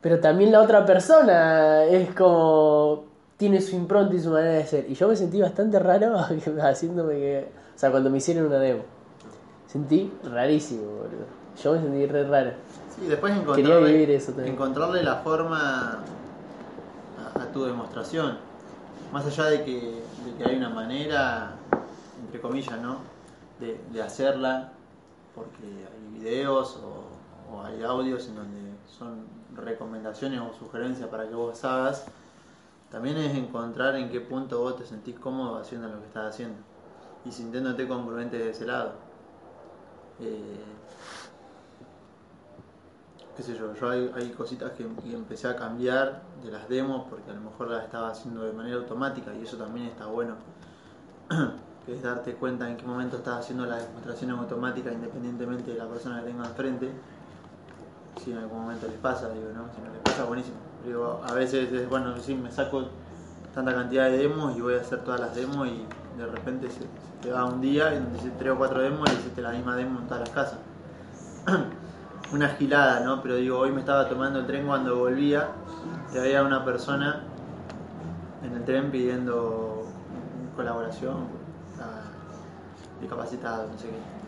Pero 0.00 0.20
también 0.20 0.52
la 0.52 0.60
otra 0.60 0.86
persona 0.86 1.84
es 1.84 2.14
como 2.14 3.04
tiene 3.36 3.60
su 3.60 3.76
impronta 3.76 4.14
y 4.14 4.20
su 4.20 4.30
manera 4.30 4.54
de 4.54 4.66
ser. 4.66 4.86
Y 4.90 4.94
yo 4.94 5.08
me 5.08 5.16
sentí 5.16 5.40
bastante 5.40 5.78
raro 5.78 6.16
haciéndome 6.62 7.14
que... 7.14 7.48
O 7.74 7.78
sea, 7.78 7.90
cuando 7.90 8.10
me 8.10 8.18
hicieron 8.18 8.46
una 8.46 8.58
demo. 8.58 8.82
Sentí 9.66 10.12
rarísimo, 10.24 10.82
boludo. 10.82 11.26
Yo 11.62 11.72
me 11.72 11.80
sentí 11.80 12.06
re 12.06 12.24
raro. 12.26 12.50
Sí, 12.96 13.06
después 13.06 13.32
Quería 13.32 13.42
encontrarle, 13.42 13.92
vivir 13.92 14.10
eso 14.10 14.32
también. 14.32 14.54
encontrarle 14.54 15.02
la 15.04 15.16
forma 15.16 16.00
a, 17.18 17.42
a 17.42 17.46
tu 17.52 17.64
demostración. 17.64 18.38
Más 19.12 19.24
allá 19.24 19.44
de 19.46 19.64
que, 19.64 20.02
hay 20.44 20.56
una 20.56 20.68
manera, 20.68 21.56
entre 22.24 22.40
comillas, 22.40 22.78
¿no? 22.80 22.98
De, 23.58 24.02
hacerla, 24.02 24.72
porque 25.34 25.64
hay 25.64 26.18
videos 26.18 26.76
o, 26.76 27.54
o 27.54 27.62
hay 27.62 27.82
audios 27.82 28.28
en 28.28 28.36
donde 28.36 28.60
son 28.86 29.26
recomendaciones 29.56 30.40
o 30.40 30.52
sugerencias 30.52 31.08
para 31.08 31.28
que 31.28 31.34
vos 31.34 31.64
hagas. 31.64 32.04
También 32.90 33.16
es 33.18 33.34
encontrar 33.34 33.96
en 33.96 34.10
qué 34.10 34.20
punto 34.20 34.60
vos 34.60 34.76
te 34.76 34.86
sentís 34.86 35.18
cómodo 35.18 35.56
haciendo 35.56 35.88
lo 35.88 36.00
que 36.00 36.06
estás 36.06 36.34
haciendo 36.34 36.56
y 37.24 37.32
sintiéndote 37.32 37.86
congruente 37.88 38.38
de 38.38 38.50
ese 38.50 38.66
lado. 38.66 38.92
Eh, 40.20 40.64
qué 43.38 43.44
sé 43.44 43.56
yo, 43.56 43.72
yo 43.72 43.90
hay, 44.16 44.30
cositas 44.36 44.72
que, 44.72 44.82
empecé 44.82 45.46
a 45.46 45.54
cambiar 45.54 46.22
de 46.42 46.50
las 46.50 46.68
demos 46.68 47.06
porque 47.08 47.30
a 47.30 47.34
lo 47.34 47.42
mejor 47.42 47.70
las 47.70 47.84
estaba 47.84 48.10
haciendo 48.10 48.42
de 48.42 48.52
manera 48.52 48.78
automática 48.78 49.32
y 49.32 49.44
eso 49.44 49.56
también 49.56 49.86
está 49.86 50.06
bueno. 50.06 50.34
que 51.86 51.94
es 51.94 52.02
darte 52.02 52.34
cuenta 52.34 52.68
en 52.68 52.76
qué 52.76 52.84
momento 52.84 53.18
estás 53.18 53.38
haciendo 53.38 53.64
las 53.64 53.86
demostraciones 53.86 54.36
automáticas 54.36 54.92
independientemente 54.92 55.70
de 55.72 55.78
la 55.78 55.86
persona 55.86 56.20
que 56.20 56.30
tenga 56.30 56.46
enfrente. 56.46 56.90
Si 58.24 58.32
en 58.32 58.38
algún 58.38 58.62
momento 58.62 58.88
les 58.88 58.96
pasa, 58.96 59.28
digo, 59.28 59.50
¿no? 59.54 59.72
Si 59.72 59.80
no 59.82 59.92
les 59.92 60.02
pasa, 60.02 60.24
buenísimo. 60.24 60.56
Digo, 60.84 61.22
a 61.24 61.32
veces 61.32 61.72
es 61.72 61.88
bueno, 61.88 62.16
sí, 62.18 62.34
me 62.34 62.50
saco 62.50 62.86
tanta 63.54 63.72
cantidad 63.72 64.10
de 64.10 64.18
demos 64.18 64.56
y 64.56 64.60
voy 64.60 64.74
a 64.74 64.80
hacer 64.80 65.04
todas 65.04 65.20
las 65.20 65.36
demos 65.36 65.68
y 65.68 65.86
de 66.18 66.26
repente 66.26 66.68
se, 66.70 66.80
te 67.22 67.30
va 67.30 67.44
un 67.44 67.60
día 67.60 67.94
en 67.94 68.02
donde 68.02 68.18
hiciste 68.18 68.36
tres 68.36 68.52
o 68.52 68.56
cuatro 68.58 68.80
demos 68.80 69.08
y 69.08 69.12
hiciste 69.12 69.42
la 69.42 69.52
misma 69.52 69.76
demo 69.76 70.00
en 70.00 70.08
todas 70.08 70.22
las 70.22 70.30
casas. 70.30 70.58
una 72.32 72.48
gilada, 72.50 73.00
¿no? 73.00 73.22
Pero 73.22 73.36
digo, 73.36 73.58
hoy 73.58 73.72
me 73.72 73.80
estaba 73.80 74.08
tomando 74.08 74.40
el 74.40 74.46
tren 74.46 74.66
cuando 74.66 74.96
volvía 74.96 75.48
y 76.14 76.18
había 76.18 76.42
una 76.42 76.64
persona 76.64 77.22
en 78.42 78.52
el 78.54 78.64
tren 78.64 78.90
pidiendo 78.90 79.86
colaboración, 80.56 81.28
estaba 81.72 82.02
discapacitado, 83.00 83.68
no 83.70 83.78
sé 83.78 83.88
qué. 83.88 84.18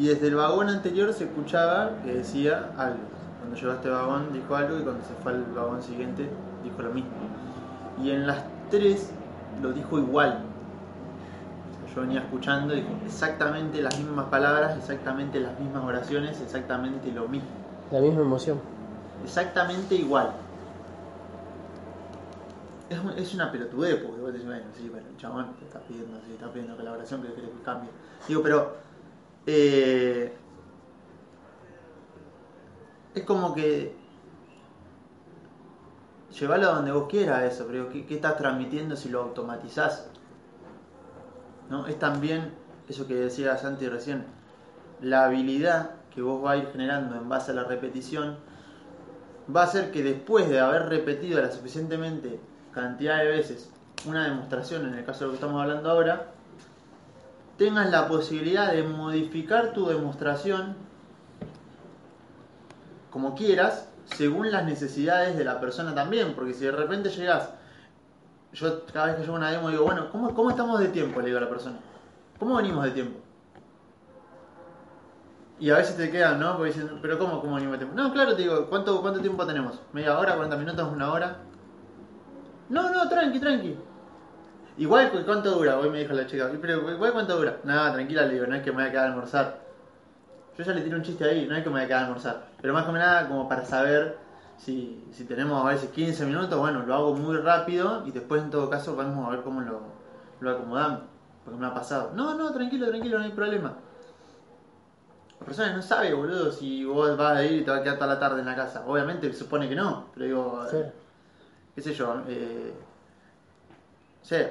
Y 0.00 0.08
desde 0.08 0.28
el 0.28 0.36
vagón 0.36 0.68
anterior 0.68 1.12
se 1.12 1.24
escuchaba 1.24 1.90
que 2.04 2.14
decía 2.14 2.70
algo. 2.76 3.00
Cuando 3.38 3.56
llegó 3.56 3.72
a 3.72 3.74
este 3.74 3.88
vagón 3.90 4.32
dijo 4.32 4.54
algo 4.54 4.78
y 4.78 4.82
cuando 4.82 5.04
se 5.04 5.14
fue 5.22 5.32
al 5.32 5.44
vagón 5.54 5.82
siguiente 5.82 6.28
dijo 6.62 6.82
lo 6.82 6.92
mismo. 6.92 7.10
Y 8.02 8.10
en 8.10 8.26
las 8.26 8.44
tres 8.70 9.10
lo 9.60 9.72
dijo 9.72 9.98
igual. 9.98 10.38
Yo 11.94 12.00
venía 12.00 12.20
escuchando 12.20 12.74
y 12.74 12.84
exactamente 13.06 13.82
las 13.82 13.98
mismas 13.98 14.26
palabras, 14.28 14.78
exactamente 14.78 15.38
las 15.40 15.58
mismas 15.58 15.84
oraciones, 15.84 16.40
exactamente 16.40 17.10
lo 17.12 17.28
mismo. 17.28 17.48
La 17.90 18.00
misma 18.00 18.22
emoción. 18.22 18.60
Exactamente 19.22 19.94
igual. 19.94 20.32
Es, 22.88 22.98
un- 22.98 23.10
es 23.18 23.34
una 23.34 23.50
pelotudez, 23.52 23.96
porque 24.02 24.20
vos 24.20 24.32
decís, 24.32 24.46
bueno, 24.46 24.64
sí, 24.76 24.88
bueno, 24.88 25.06
el 25.08 25.16
chabón 25.18 25.52
te 25.58 25.66
está 25.66 25.80
pidiendo, 25.80 26.18
sí, 26.26 26.32
está 26.34 26.48
pidiendo 26.50 26.76
colaboración, 26.76 27.22
que 27.22 27.32
querés 27.34 27.50
que 27.50 27.62
cambie. 27.64 27.90
Digo, 28.28 28.42
pero. 28.42 28.76
eh, 29.46 30.34
es 33.14 33.22
como 33.24 33.54
que. 33.54 33.94
Llevarlo 36.38 36.70
a 36.70 36.74
donde 36.76 36.92
vos 36.92 37.08
quieras 37.10 37.42
eso, 37.52 37.66
pero 37.68 37.90
¿qué, 37.90 38.06
qué 38.06 38.14
estás 38.14 38.38
transmitiendo 38.38 38.96
si 38.96 39.10
lo 39.10 39.20
automatizás? 39.22 40.06
Es 41.86 41.98
también 41.98 42.52
eso 42.88 43.06
que 43.06 43.14
decía 43.14 43.56
Santi 43.56 43.88
recién, 43.88 44.24
la 45.00 45.24
habilidad 45.24 45.90
que 46.14 46.20
vos 46.20 46.42
vas 46.42 46.54
a 46.54 46.56
ir 46.58 46.68
generando 46.70 47.16
en 47.16 47.28
base 47.28 47.52
a 47.52 47.54
la 47.54 47.64
repetición 47.64 48.36
va 49.54 49.62
a 49.62 49.64
hacer 49.64 49.90
que 49.90 50.02
después 50.02 50.48
de 50.48 50.60
haber 50.60 50.88
repetido 50.88 51.40
la 51.40 51.50
suficientemente 51.50 52.38
cantidad 52.72 53.18
de 53.18 53.28
veces 53.28 53.70
una 54.06 54.24
demostración, 54.24 54.86
en 54.86 54.94
el 54.94 55.04
caso 55.04 55.20
de 55.20 55.26
lo 55.26 55.32
que 55.32 55.36
estamos 55.36 55.62
hablando 55.62 55.90
ahora, 55.90 56.26
tengas 57.56 57.90
la 57.90 58.08
posibilidad 58.08 58.72
de 58.72 58.82
modificar 58.82 59.72
tu 59.72 59.86
demostración 59.86 60.74
como 63.10 63.34
quieras, 63.34 63.88
según 64.16 64.50
las 64.50 64.64
necesidades 64.64 65.36
de 65.36 65.44
la 65.44 65.60
persona 65.60 65.94
también, 65.94 66.34
porque 66.34 66.54
si 66.54 66.64
de 66.64 66.72
repente 66.72 67.10
llegas, 67.10 67.50
yo 68.52 68.84
cada 68.92 69.06
vez 69.06 69.14
que 69.16 69.22
llego 69.22 69.34
a 69.34 69.38
una 69.38 69.50
demo 69.50 69.70
digo, 69.70 69.84
bueno, 69.84 70.10
¿cómo, 70.10 70.34
¿cómo 70.34 70.50
estamos 70.50 70.78
de 70.80 70.88
tiempo? 70.88 71.20
Le 71.20 71.26
digo 71.26 71.38
a 71.38 71.42
la 71.42 71.48
persona, 71.48 71.76
¿cómo 72.38 72.56
venimos 72.56 72.84
de 72.84 72.90
tiempo? 72.90 73.18
Y 75.58 75.70
a 75.70 75.76
veces 75.76 75.96
te 75.96 76.10
quedan, 76.10 76.40
¿no? 76.40 76.56
Porque 76.56 76.72
dicen, 76.72 76.98
pero 77.00 77.18
¿cómo, 77.18 77.40
cómo 77.40 77.54
venimos 77.54 77.78
de 77.78 77.84
tiempo? 77.86 77.94
No, 78.00 78.12
claro, 78.12 78.34
te 78.34 78.42
digo, 78.42 78.66
¿cuánto, 78.68 79.00
¿cuánto 79.00 79.20
tiempo 79.20 79.46
tenemos? 79.46 79.80
¿Media 79.92 80.18
hora, 80.18 80.34
40 80.34 80.56
minutos, 80.56 80.88
una 80.92 81.12
hora? 81.12 81.36
No, 82.68 82.90
no, 82.90 83.08
tranqui, 83.08 83.38
tranqui. 83.38 83.76
Igual, 84.78 85.10
¿cu- 85.12 85.24
¿cuánto 85.24 85.50
dura? 85.52 85.78
Hoy 85.78 85.90
me 85.90 86.00
dijo 86.00 86.14
la 86.14 86.26
chica, 86.26 86.50
pero 86.60 86.82
¿cuánto 86.98 87.36
dura? 87.36 87.58
Nada, 87.64 87.92
tranquila, 87.92 88.22
le 88.22 88.34
digo, 88.34 88.46
no 88.46 88.56
es 88.56 88.62
que 88.62 88.70
me 88.72 88.78
voy 88.78 88.86
a 88.86 88.90
quedar 88.90 89.04
a 89.04 89.08
almorzar. 89.10 89.60
Yo 90.58 90.64
ya 90.64 90.72
le 90.72 90.80
tiro 90.80 90.96
un 90.96 91.02
chiste 91.02 91.24
ahí, 91.24 91.46
no 91.46 91.54
es 91.56 91.62
que 91.62 91.68
me 91.68 91.76
voy 91.76 91.82
a 91.82 91.86
quedar 91.86 92.02
a 92.02 92.06
almorzar. 92.06 92.42
Pero 92.60 92.74
más 92.74 92.84
que 92.84 92.92
nada 92.92 93.28
como 93.28 93.48
para 93.48 93.64
saber 93.64 94.16
si, 94.64 95.04
si 95.12 95.24
tenemos 95.24 95.64
a 95.64 95.68
veces 95.68 95.90
15 95.90 96.24
minutos, 96.26 96.58
bueno, 96.58 96.84
lo 96.86 96.94
hago 96.94 97.14
muy 97.14 97.36
rápido 97.36 98.06
y 98.06 98.10
después 98.12 98.42
en 98.42 98.50
todo 98.50 98.70
caso 98.70 98.94
vamos 98.96 99.26
a 99.26 99.30
ver 99.30 99.42
cómo 99.42 99.60
lo, 99.60 99.80
lo 100.40 100.50
acomodamos. 100.50 101.00
Porque 101.44 101.58
me 101.58 101.66
ha 101.66 101.74
pasado. 101.74 102.12
No, 102.14 102.34
no, 102.34 102.52
tranquilo, 102.52 102.88
tranquilo, 102.88 103.18
no 103.18 103.24
hay 103.24 103.32
problema. 103.32 103.72
La 105.40 105.46
persona 105.46 105.74
no 105.74 105.82
sabe, 105.82 106.14
boludo, 106.14 106.52
si 106.52 106.84
vos 106.84 107.16
vas 107.16 107.36
a 107.38 107.44
ir 107.44 107.62
y 107.62 107.64
te 107.64 107.70
vas 107.72 107.80
a 107.80 107.82
quedar 107.82 107.96
toda 107.96 108.14
la 108.14 108.20
tarde 108.20 108.40
en 108.40 108.46
la 108.46 108.54
casa. 108.54 108.84
Obviamente 108.86 109.32
se 109.32 109.38
supone 109.40 109.68
que 109.68 109.74
no, 109.74 110.06
pero 110.14 110.26
digo, 110.26 110.62
Sí. 110.70 110.76
qué 111.74 111.80
sé 111.82 111.92
yo, 111.94 112.22
eh, 112.28 112.72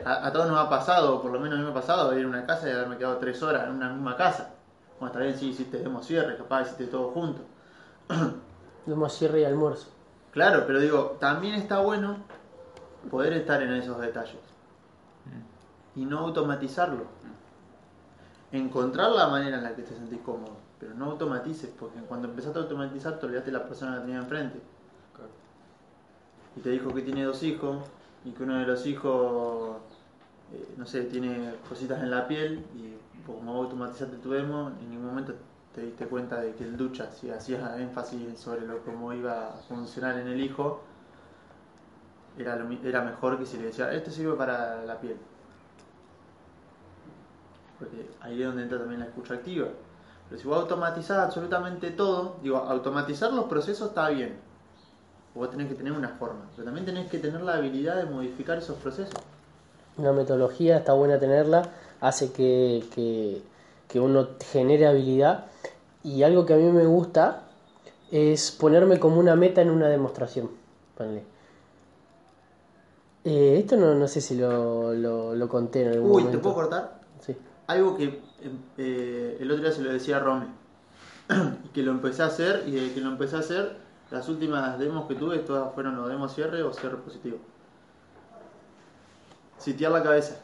a, 0.05 0.27
a 0.27 0.31
todos 0.33 0.47
nos 0.47 0.59
ha 0.59 0.69
pasado, 0.69 1.15
o 1.15 1.21
por 1.21 1.31
lo 1.31 1.39
menos 1.39 1.55
a 1.55 1.59
mí 1.59 1.63
me 1.63 1.71
ha 1.71 1.73
pasado, 1.73 2.17
ir 2.19 2.25
a 2.25 2.27
una 2.27 2.45
casa 2.45 2.67
y 2.67 2.73
haberme 2.73 2.97
quedado 2.97 3.17
tres 3.17 3.41
horas 3.41 3.63
en 3.67 3.75
una 3.75 3.89
misma 3.89 4.17
casa. 4.17 4.49
Bueno, 4.99 5.13
está 5.13 5.23
bien, 5.23 5.37
sí, 5.39 5.49
hiciste 5.51 5.77
demo 5.77 6.03
cierre, 6.03 6.35
capaz 6.37 6.63
hiciste 6.63 6.87
todo 6.87 7.11
junto. 7.11 7.41
Demos 8.85 9.13
cierre 9.13 9.39
y 9.41 9.45
almuerzo. 9.45 9.87
Claro, 10.31 10.63
pero 10.65 10.79
digo, 10.79 11.17
también 11.19 11.55
está 11.55 11.79
bueno 11.79 12.17
poder 13.09 13.33
estar 13.33 13.61
en 13.61 13.73
esos 13.73 13.99
detalles 13.99 14.39
y 15.95 16.05
no 16.05 16.19
automatizarlo. 16.19 17.05
Encontrar 18.51 19.11
la 19.11 19.27
manera 19.27 19.57
en 19.57 19.63
la 19.63 19.75
que 19.75 19.83
te 19.83 19.93
sentís 19.93 20.19
cómodo, 20.19 20.55
pero 20.79 20.93
no 20.93 21.11
automatices, 21.11 21.69
porque 21.77 21.99
cuando 22.01 22.29
empezaste 22.29 22.59
a 22.59 22.61
automatizar 22.63 23.19
te 23.19 23.25
olvidaste 23.25 23.51
de 23.51 23.57
la 23.57 23.65
persona 23.65 23.95
que 23.95 24.01
tenía 24.01 24.17
enfrente. 24.17 24.59
Y 26.55 26.59
te 26.59 26.69
dijo 26.69 26.93
que 26.93 27.01
tiene 27.01 27.23
dos 27.23 27.43
hijos 27.43 27.77
y 28.25 28.31
que 28.31 28.43
uno 28.43 28.59
de 28.59 28.65
los 28.65 28.85
hijos, 28.85 29.77
eh, 30.53 30.73
no 30.77 30.85
sé, 30.85 31.03
tiene 31.03 31.55
cositas 31.67 32.01
en 32.01 32.11
la 32.11 32.27
piel 32.27 32.65
y 32.75 32.97
como 33.25 33.53
automatizaste 33.53 34.17
tu 34.17 34.31
demo, 34.31 34.71
en 34.81 34.89
ningún 34.89 35.07
momento 35.07 35.33
te 35.75 35.81
diste 35.81 36.05
cuenta 36.07 36.41
de 36.41 36.53
que 36.53 36.63
el 36.63 36.75
ducha, 36.77 37.11
si 37.11 37.29
hacías 37.29 37.79
énfasis 37.79 38.37
sobre 38.39 38.65
cómo 38.85 39.13
iba 39.13 39.49
a 39.49 39.53
funcionar 39.67 40.17
en 40.17 40.27
el 40.27 40.41
hijo, 40.41 40.81
era, 42.37 42.55
lo 42.55 42.69
era 42.83 43.01
mejor 43.01 43.37
que 43.37 43.45
si 43.45 43.57
le 43.57 43.65
decía, 43.65 43.91
esto 43.93 44.11
sirve 44.11 44.35
para 44.35 44.83
la 44.83 44.99
piel. 44.99 45.17
Porque 47.79 48.09
ahí 48.21 48.41
es 48.41 48.47
donde 48.47 48.63
entra 48.63 48.79
también 48.79 48.99
la 48.99 49.07
escucha 49.07 49.35
activa. 49.35 49.67
Pero 50.29 50.41
si 50.41 50.47
vos 50.47 50.59
automatizás 50.59 51.19
absolutamente 51.19 51.91
todo, 51.91 52.37
digo, 52.41 52.57
automatizar 52.57 53.33
los 53.33 53.45
procesos 53.45 53.89
está 53.89 54.09
bien. 54.09 54.37
Vos 55.33 55.49
tenés 55.49 55.67
que 55.67 55.75
tener 55.75 55.93
una 55.93 56.09
forma, 56.09 56.41
pero 56.55 56.65
también 56.65 56.85
tenés 56.85 57.09
que 57.09 57.17
tener 57.17 57.41
la 57.41 57.55
habilidad 57.55 57.95
de 57.95 58.05
modificar 58.05 58.57
esos 58.57 58.77
procesos. 58.77 59.13
Una 59.97 60.11
metodología 60.11 60.77
está 60.77 60.93
buena 60.93 61.19
tenerla, 61.19 61.69
hace 62.01 62.31
que, 62.31 63.41
que 63.91 63.99
uno 63.99 64.29
genere 64.51 64.87
habilidad. 64.87 65.47
Y 66.03 66.23
algo 66.23 66.45
que 66.45 66.53
a 66.53 66.57
mí 66.57 66.63
me 66.71 66.85
gusta 66.85 67.43
es 68.09 68.51
ponerme 68.51 68.99
como 68.99 69.19
una 69.19 69.35
meta 69.35 69.61
en 69.61 69.69
una 69.69 69.87
demostración. 69.87 70.49
Ponele. 70.97 71.23
Eh, 73.25 73.57
esto 73.59 73.75
no, 73.75 73.93
no 73.93 74.07
sé 74.07 74.21
si 74.21 74.35
lo, 74.35 74.93
lo, 74.93 75.35
lo 75.35 75.49
conté 75.49 75.83
en 75.83 75.89
algún 75.89 76.09
Uy, 76.09 76.23
momento. 76.23 76.37
¿te 76.37 76.41
puedo 76.41 76.55
cortar? 76.55 77.01
Sí. 77.19 77.35
Algo 77.67 77.97
que 77.97 78.05
eh, 78.05 78.21
eh, 78.77 79.37
el 79.39 79.51
otro 79.51 79.63
día 79.63 79.73
se 79.73 79.81
lo 79.81 79.91
decía 79.91 80.17
a 80.17 80.19
Rome. 80.21 80.45
y 81.65 81.67
que 81.73 81.83
lo 81.83 81.91
empecé 81.91 82.23
a 82.23 82.27
hacer, 82.27 82.63
y 82.65 82.71
desde 82.71 82.93
que 82.93 83.01
lo 83.01 83.09
empecé 83.09 83.35
a 83.35 83.39
hacer, 83.39 83.75
las 84.09 84.27
últimas 84.29 84.79
demos 84.79 85.07
que 85.07 85.15
tuve, 85.15 85.39
todas 85.39 85.73
fueron 85.73 85.99
o 85.99 86.07
demos 86.07 86.33
cierre 86.33 86.63
o 86.63 86.73
cierre 86.73 86.97
positivo. 86.97 87.37
Sitiar 89.57 89.91
la 89.91 90.01
cabeza. 90.01 90.37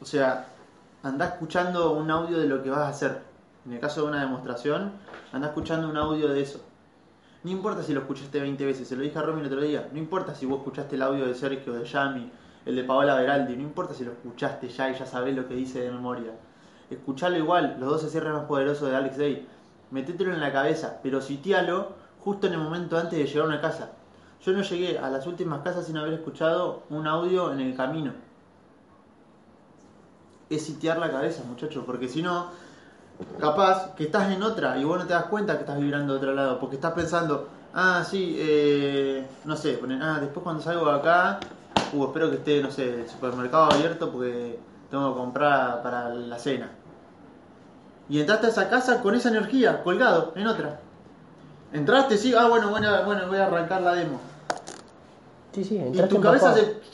O 0.00 0.04
sea, 0.04 0.48
anda 1.02 1.26
escuchando 1.26 1.92
un 1.92 2.10
audio 2.12 2.38
de 2.38 2.46
lo 2.46 2.62
que 2.62 2.70
vas 2.70 2.80
a 2.80 2.88
hacer. 2.88 3.22
En 3.66 3.72
el 3.72 3.80
caso 3.80 4.02
de 4.02 4.08
una 4.08 4.20
demostración, 4.20 4.92
anda 5.32 5.48
escuchando 5.48 5.88
un 5.88 5.96
audio 5.96 6.28
de 6.28 6.42
eso. 6.42 6.60
No 7.42 7.50
importa 7.50 7.82
si 7.82 7.92
lo 7.92 8.02
escuchaste 8.02 8.40
20 8.40 8.64
veces, 8.64 8.86
se 8.86 8.94
lo 8.94 9.02
dije 9.02 9.18
a 9.18 9.22
Romy 9.22 9.40
el 9.40 9.46
otro 9.46 9.60
día. 9.60 9.88
No 9.92 9.98
importa 9.98 10.32
si 10.32 10.46
vos 10.46 10.58
escuchaste 10.58 10.94
el 10.94 11.02
audio 11.02 11.26
de 11.26 11.34
Sergio, 11.34 11.72
de 11.72 11.84
Yami, 11.84 12.30
el 12.66 12.76
de 12.76 12.84
Paola 12.84 13.16
Veraldi. 13.16 13.56
No 13.56 13.62
importa 13.62 13.94
si 13.94 14.04
lo 14.04 14.12
escuchaste 14.12 14.68
ya 14.68 14.90
y 14.90 14.94
ya 14.94 15.04
sabés 15.04 15.34
lo 15.34 15.48
que 15.48 15.54
dice 15.54 15.80
de 15.80 15.90
memoria. 15.90 16.32
escuchalo 16.88 17.36
igual, 17.36 17.78
los 17.80 17.90
12 17.90 18.08
cierres 18.08 18.32
más 18.32 18.44
poderosos 18.44 18.88
de 18.88 18.94
Alex 18.94 19.18
Day, 19.18 19.48
metételo 19.90 20.32
en 20.32 20.40
la 20.40 20.52
cabeza, 20.52 21.00
pero 21.02 21.20
sitialo 21.20 21.94
justo 22.20 22.46
en 22.46 22.52
el 22.52 22.60
momento 22.60 22.96
antes 22.96 23.18
de 23.18 23.26
llegar 23.26 23.46
a 23.46 23.48
una 23.48 23.60
casa. 23.60 23.90
Yo 24.40 24.52
no 24.52 24.62
llegué 24.62 24.98
a 24.98 25.10
las 25.10 25.26
últimas 25.26 25.62
casas 25.62 25.86
sin 25.86 25.96
haber 25.96 26.12
escuchado 26.12 26.84
un 26.90 27.08
audio 27.08 27.52
en 27.52 27.58
el 27.58 27.74
camino. 27.74 28.12
Es 30.54 30.66
sitiar 30.66 30.98
la 30.98 31.10
cabeza, 31.10 31.42
muchachos, 31.48 31.82
porque 31.86 32.08
si 32.08 32.20
no, 32.20 32.48
capaz 33.40 33.94
que 33.94 34.04
estás 34.04 34.30
en 34.32 34.42
otra 34.42 34.76
y 34.78 34.84
vos 34.84 34.98
no 34.98 35.06
te 35.06 35.14
das 35.14 35.24
cuenta 35.24 35.54
que 35.54 35.60
estás 35.60 35.78
vibrando 35.78 36.12
de 36.12 36.18
otro 36.18 36.34
lado, 36.34 36.58
porque 36.60 36.76
estás 36.76 36.92
pensando, 36.92 37.48
ah, 37.72 38.04
sí, 38.08 38.36
eh, 38.38 39.26
no 39.44 39.56
sé, 39.56 39.74
ponen, 39.74 40.02
ah, 40.02 40.18
después 40.20 40.44
cuando 40.44 40.62
salgo 40.62 40.84
de 40.84 40.98
acá, 40.98 41.40
uh, 41.94 42.04
espero 42.04 42.30
que 42.30 42.36
esté, 42.36 42.62
no 42.62 42.70
sé, 42.70 43.00
el 43.00 43.08
supermercado 43.08 43.72
abierto 43.72 44.10
porque 44.10 44.58
tengo 44.90 45.14
que 45.14 45.20
comprar 45.20 45.82
para 45.82 46.10
la 46.10 46.38
cena. 46.38 46.70
Y 48.08 48.20
entraste 48.20 48.46
a 48.48 48.50
esa 48.50 48.68
casa 48.68 49.00
con 49.00 49.14
esa 49.14 49.30
energía, 49.30 49.82
colgado, 49.82 50.32
en 50.36 50.46
otra. 50.46 50.80
Entraste, 51.72 52.18
sí, 52.18 52.34
ah, 52.34 52.48
bueno, 52.48 52.68
bueno, 52.68 52.90
bueno, 53.06 53.26
voy 53.26 53.38
a 53.38 53.46
arrancar 53.46 53.80
la 53.80 53.94
demo. 53.94 54.20
Sí, 55.54 55.64
sí, 55.64 55.76
Y 55.76 55.78
entraste 55.78 56.20
cabeza 56.20 56.48
empapado. 56.48 56.56
se 56.56 56.92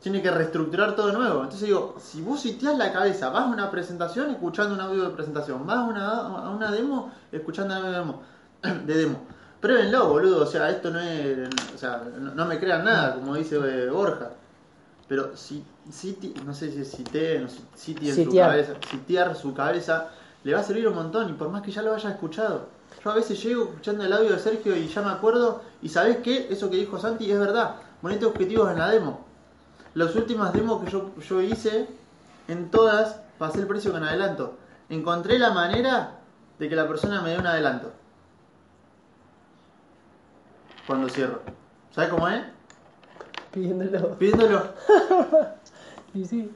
tiene 0.00 0.22
que 0.22 0.30
reestructurar 0.30 0.94
todo 0.94 1.08
de 1.08 1.12
nuevo. 1.14 1.42
Entonces 1.42 1.62
digo, 1.68 1.96
si 2.00 2.22
vos 2.22 2.40
sitias 2.40 2.76
la 2.78 2.92
cabeza, 2.92 3.30
vas 3.30 3.44
a 3.44 3.46
una 3.46 3.70
presentación 3.70 4.30
escuchando 4.30 4.74
un 4.74 4.80
audio 4.80 5.04
de 5.04 5.10
presentación, 5.10 5.66
vas 5.66 5.78
a 5.78 5.84
una, 5.84 6.08
a 6.08 6.50
una 6.50 6.70
demo 6.70 7.10
escuchando 7.32 7.74
un 7.74 7.84
audio 7.84 7.90
de 7.92 7.98
demo, 7.98 8.22
de 8.86 8.94
demo. 8.94 9.18
Pruébenlo, 9.60 10.08
boludo, 10.08 10.44
o 10.44 10.46
sea, 10.46 10.70
esto 10.70 10.90
no 10.90 11.00
es, 11.00 11.48
o 11.74 11.78
sea, 11.78 12.02
no, 12.18 12.32
no 12.34 12.46
me 12.46 12.58
crean 12.60 12.84
nada, 12.84 13.14
como 13.14 13.34
dice 13.34 13.56
eh, 13.56 13.90
Borja. 13.90 14.30
Pero 15.08 15.36
si, 15.36 15.64
siti- 15.90 16.34
no 16.44 16.54
sé 16.54 16.70
si 16.70 16.82
es 16.82 16.90
cité, 16.92 17.40
no 17.40 17.48
sé, 17.48 17.60
siti 17.74 18.08
en 18.10 18.14
su 18.24 18.30
cabeza, 18.50 18.74
sitiar 18.90 19.34
su 19.34 19.54
cabeza, 19.54 20.08
le 20.44 20.54
va 20.54 20.60
a 20.60 20.62
servir 20.62 20.86
un 20.86 20.94
montón 20.94 21.30
y 21.30 21.32
por 21.32 21.48
más 21.48 21.62
que 21.62 21.70
ya 21.72 21.82
lo 21.82 21.94
haya 21.94 22.10
escuchado. 22.10 22.66
Yo 23.02 23.10
a 23.10 23.14
veces 23.14 23.42
llego 23.42 23.64
escuchando 23.64 24.04
el 24.04 24.12
audio 24.12 24.30
de 24.32 24.38
Sergio 24.38 24.76
y 24.76 24.86
ya 24.86 25.02
me 25.02 25.10
acuerdo 25.10 25.62
y 25.82 25.88
¿sabés 25.88 26.18
qué? 26.18 26.46
Eso 26.50 26.68
que 26.70 26.76
dijo 26.76 26.98
Santi 26.98 27.30
es 27.30 27.38
verdad. 27.40 27.76
Ponete 28.02 28.26
objetivos 28.26 28.70
en 28.70 28.78
la 28.78 28.90
demo. 28.90 29.26
Las 29.98 30.14
últimas 30.14 30.52
demos 30.52 30.84
que 30.84 30.92
yo, 30.92 31.10
yo 31.18 31.42
hice, 31.42 31.88
en 32.46 32.70
todas 32.70 33.20
pasé 33.36 33.58
el 33.58 33.66
precio 33.66 33.90
con 33.90 34.04
adelanto. 34.04 34.56
Encontré 34.88 35.40
la 35.40 35.50
manera 35.50 36.20
de 36.56 36.68
que 36.68 36.76
la 36.76 36.86
persona 36.86 37.20
me 37.20 37.30
dé 37.30 37.38
un 37.38 37.48
adelanto. 37.48 37.90
Cuando 40.86 41.08
cierro. 41.08 41.40
¿Sabes 41.90 42.10
cómo 42.10 42.28
es? 42.28 42.44
Pidiéndolo. 43.50 44.14
Pidiéndolo. 44.18 44.62
Sí, 46.12 46.24
sí. 46.24 46.50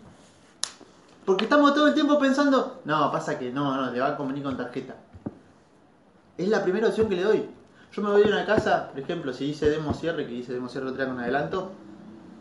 Porque 1.27 1.45
estamos 1.45 1.75
todo 1.75 1.89
el 1.89 1.95
tiempo 1.95 2.19
pensando, 2.19 2.81
no, 2.85 3.13
pasa 3.13 3.39
que 3.39 3.51
no, 3.51 3.77
no, 3.77 3.91
le 3.91 4.01
va 4.01 4.09
a 4.09 4.17
convenir 4.17 4.45
con 4.45 4.57
tarjeta. 4.57 4.95
Es 6.39 6.49
la 6.49 6.63
primera 6.63 6.89
opción 6.89 7.09
que 7.09 7.17
le 7.17 7.23
doy. 7.23 7.51
Yo 7.93 8.03
me 8.03 8.11
voy 8.11 8.23
a 8.23 8.27
una 8.27 8.47
casa, 8.47 8.89
por 8.91 9.01
ejemplo, 9.01 9.33
si 9.33 9.47
hice 9.47 9.69
demo 9.69 9.93
cierre, 9.95 10.27
que 10.27 10.33
hice 10.33 10.53
demo 10.53 10.69
cierre 10.69 10.89
otra 10.89 11.07
con 11.07 11.19
adelanto, 11.19 11.73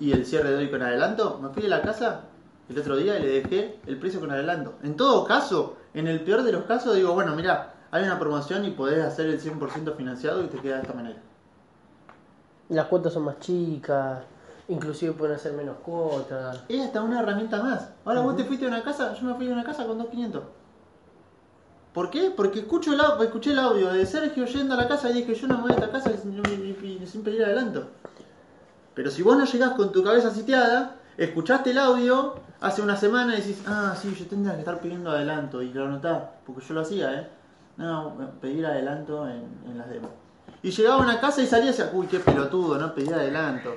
y 0.01 0.11
el 0.11 0.25
cierre 0.25 0.51
doy 0.51 0.67
con 0.69 0.81
adelanto, 0.81 1.39
me 1.41 1.49
fui 1.49 1.61
de 1.61 1.69
la 1.69 1.83
casa 1.83 2.21
el 2.67 2.79
otro 2.79 2.97
día 2.97 3.19
y 3.19 3.21
le 3.21 3.41
dejé 3.41 3.79
el 3.85 3.99
precio 3.99 4.19
con 4.19 4.31
adelanto. 4.31 4.73
En 4.81 4.95
todo 4.95 5.23
caso, 5.25 5.77
en 5.93 6.07
el 6.07 6.21
peor 6.21 6.41
de 6.41 6.51
los 6.51 6.63
casos, 6.63 6.95
digo, 6.95 7.13
bueno, 7.13 7.35
mira, 7.35 7.75
hay 7.91 8.03
una 8.03 8.17
promoción 8.17 8.65
y 8.65 8.71
podés 8.71 9.05
hacer 9.05 9.27
el 9.27 9.39
100% 9.39 9.95
financiado 9.95 10.43
y 10.43 10.47
te 10.47 10.57
queda 10.57 10.77
de 10.77 10.81
esta 10.81 10.93
manera. 10.95 11.19
Las 12.69 12.87
cuotas 12.87 13.13
son 13.13 13.25
más 13.25 13.37
chicas, 13.39 14.23
inclusive 14.69 15.13
pueden 15.13 15.35
hacer 15.35 15.53
menos 15.53 15.77
cuotas. 15.83 16.63
Es 16.67 16.83
hasta 16.83 17.03
una 17.03 17.19
herramienta 17.19 17.61
más. 17.61 17.91
Ahora 18.03 18.21
vos 18.21 18.35
te 18.35 18.43
fuiste 18.43 18.65
a 18.65 18.69
una 18.69 18.81
casa, 18.81 19.13
yo 19.13 19.23
me 19.23 19.35
fui 19.35 19.47
a 19.49 19.53
una 19.53 19.63
casa 19.63 19.85
con 19.85 19.99
2.500. 19.99 20.41
¿Por 21.93 22.09
qué? 22.09 22.33
Porque 22.35 22.61
escucho 22.61 22.91
el, 22.93 23.01
escuché 23.23 23.51
el 23.51 23.59
audio 23.59 23.93
de 23.93 24.03
Sergio 24.07 24.45
yendo 24.45 24.73
a 24.73 24.77
la 24.77 24.87
casa 24.87 25.11
y 25.11 25.13
dije, 25.13 25.35
yo 25.35 25.47
no 25.47 25.57
me 25.57 25.61
voy 25.61 25.71
a 25.73 25.75
esta 25.75 25.91
casa 25.91 26.09
sin, 26.17 26.41
sin 27.05 27.23
pedir 27.23 27.43
adelanto. 27.45 27.87
Pero 28.93 29.09
si 29.09 29.21
vos 29.23 29.37
no 29.37 29.45
llegás 29.45 29.71
con 29.71 29.91
tu 29.91 30.03
cabeza 30.03 30.31
sitiada, 30.31 30.97
escuchaste 31.17 31.71
el 31.71 31.77
audio 31.77 32.35
hace 32.59 32.81
una 32.81 32.95
semana 32.95 33.33
y 33.35 33.41
decís, 33.41 33.61
ah, 33.67 33.95
sí, 33.99 34.13
yo 34.17 34.25
tendría 34.27 34.53
que 34.53 34.59
estar 34.59 34.79
pidiendo 34.79 35.11
adelanto. 35.11 35.61
Y 35.61 35.71
lo 35.73 35.85
anotás, 35.85 36.23
porque 36.45 36.65
yo 36.65 36.73
lo 36.73 36.81
hacía, 36.81 37.13
¿eh? 37.19 37.27
No, 37.77 38.13
pedir 38.41 38.65
adelanto 38.65 39.27
en, 39.27 39.43
en 39.69 39.77
las 39.77 39.89
demos. 39.89 40.11
Y 40.63 40.71
llegaba 40.71 40.95
a 40.97 41.03
una 41.03 41.19
casa 41.19 41.41
y 41.41 41.47
salía 41.47 41.65
y 41.65 41.69
decía, 41.69 41.89
uy, 41.93 42.07
qué 42.07 42.19
pelotudo, 42.19 42.77
no 42.77 42.93
pedí 42.93 43.11
adelanto. 43.11 43.71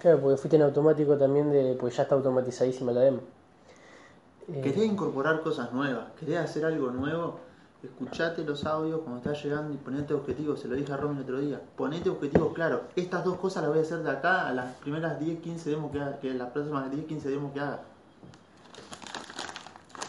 Claro, 0.00 0.18
porque 0.20 0.38
fuiste 0.38 0.56
en 0.56 0.62
automático 0.62 1.16
también 1.18 1.52
de. 1.52 1.76
Pues 1.78 1.96
ya 1.96 2.04
está 2.04 2.14
automatizadísima 2.14 2.90
la 2.92 3.00
demo. 3.00 3.20
Eh, 4.48 4.60
¿Querés 4.62 4.84
incorporar 4.84 5.42
cosas 5.42 5.72
nuevas? 5.72 6.06
¿Querés 6.18 6.38
hacer 6.38 6.64
algo 6.64 6.90
nuevo? 6.90 7.38
Escuchate 7.82 8.44
los 8.44 8.66
audios 8.66 9.00
cuando 9.00 9.18
estás 9.18 9.42
llegando 9.42 9.72
y 9.72 9.78
ponete 9.78 10.12
objetivos. 10.12 10.60
Se 10.60 10.68
lo 10.68 10.74
dije 10.74 10.92
a 10.92 10.98
Robin 10.98 11.16
el 11.16 11.22
otro 11.22 11.38
día. 11.38 11.60
Ponete 11.76 12.10
objetivos 12.10 12.52
claros. 12.52 12.82
Estas 12.94 13.24
dos 13.24 13.38
cosas 13.38 13.62
las 13.62 13.70
voy 13.70 13.78
a 13.78 13.82
hacer 13.82 14.02
de 14.02 14.10
acá 14.10 14.48
a 14.48 14.52
las 14.52 14.74
primeras 14.76 15.18
10, 15.18 15.40
15 15.40 15.70
demos 15.70 15.90
que 15.90 16.00
haga. 16.00 16.18
Que 16.18 16.34
las 16.34 16.50
próximas 16.50 16.90
10, 16.90 17.06
15 17.06 17.28
demos 17.30 17.52
que 17.52 17.60
haga. 17.60 17.80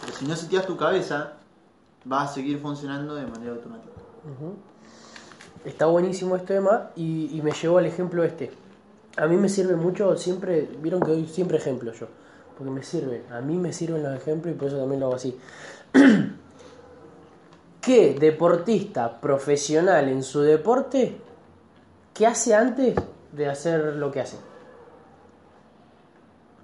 Pero 0.01 0.17
si 0.17 0.25
no 0.25 0.35
sitias 0.35 0.65
tu 0.65 0.75
cabeza, 0.75 1.33
va 2.11 2.23
a 2.23 2.27
seguir 2.27 2.59
funcionando 2.59 3.15
de 3.15 3.25
manera 3.25 3.53
automática. 3.53 3.95
Está 5.63 5.85
buenísimo 5.85 6.35
este 6.35 6.55
tema 6.55 6.89
y, 6.95 7.37
y 7.37 7.41
me 7.41 7.51
llevó 7.51 7.77
al 7.77 7.85
ejemplo 7.85 8.23
este. 8.23 8.51
A 9.15 9.27
mí 9.27 9.37
me 9.37 9.47
sirve 9.47 9.75
mucho, 9.75 10.17
siempre, 10.17 10.69
vieron 10.81 11.01
que 11.01 11.11
doy 11.11 11.25
siempre 11.25 11.57
ejemplos 11.57 11.99
yo, 11.99 12.07
porque 12.57 12.71
me 12.71 12.81
sirve, 12.81 13.25
a 13.29 13.41
mí 13.41 13.57
me 13.57 13.73
sirven 13.73 14.03
los 14.03 14.15
ejemplos 14.15 14.55
y 14.55 14.57
por 14.57 14.69
eso 14.69 14.77
también 14.77 15.01
lo 15.01 15.07
hago 15.07 15.15
así. 15.15 15.37
¿Qué 17.81 18.13
deportista 18.13 19.19
profesional 19.19 20.07
en 20.07 20.21
su 20.21 20.41
deporte, 20.41 21.19
qué 22.13 22.27
hace 22.27 22.53
antes 22.53 22.93
de 23.31 23.49
hacer 23.49 23.95
lo 23.95 24.11
que 24.11 24.21
hace? 24.21 24.37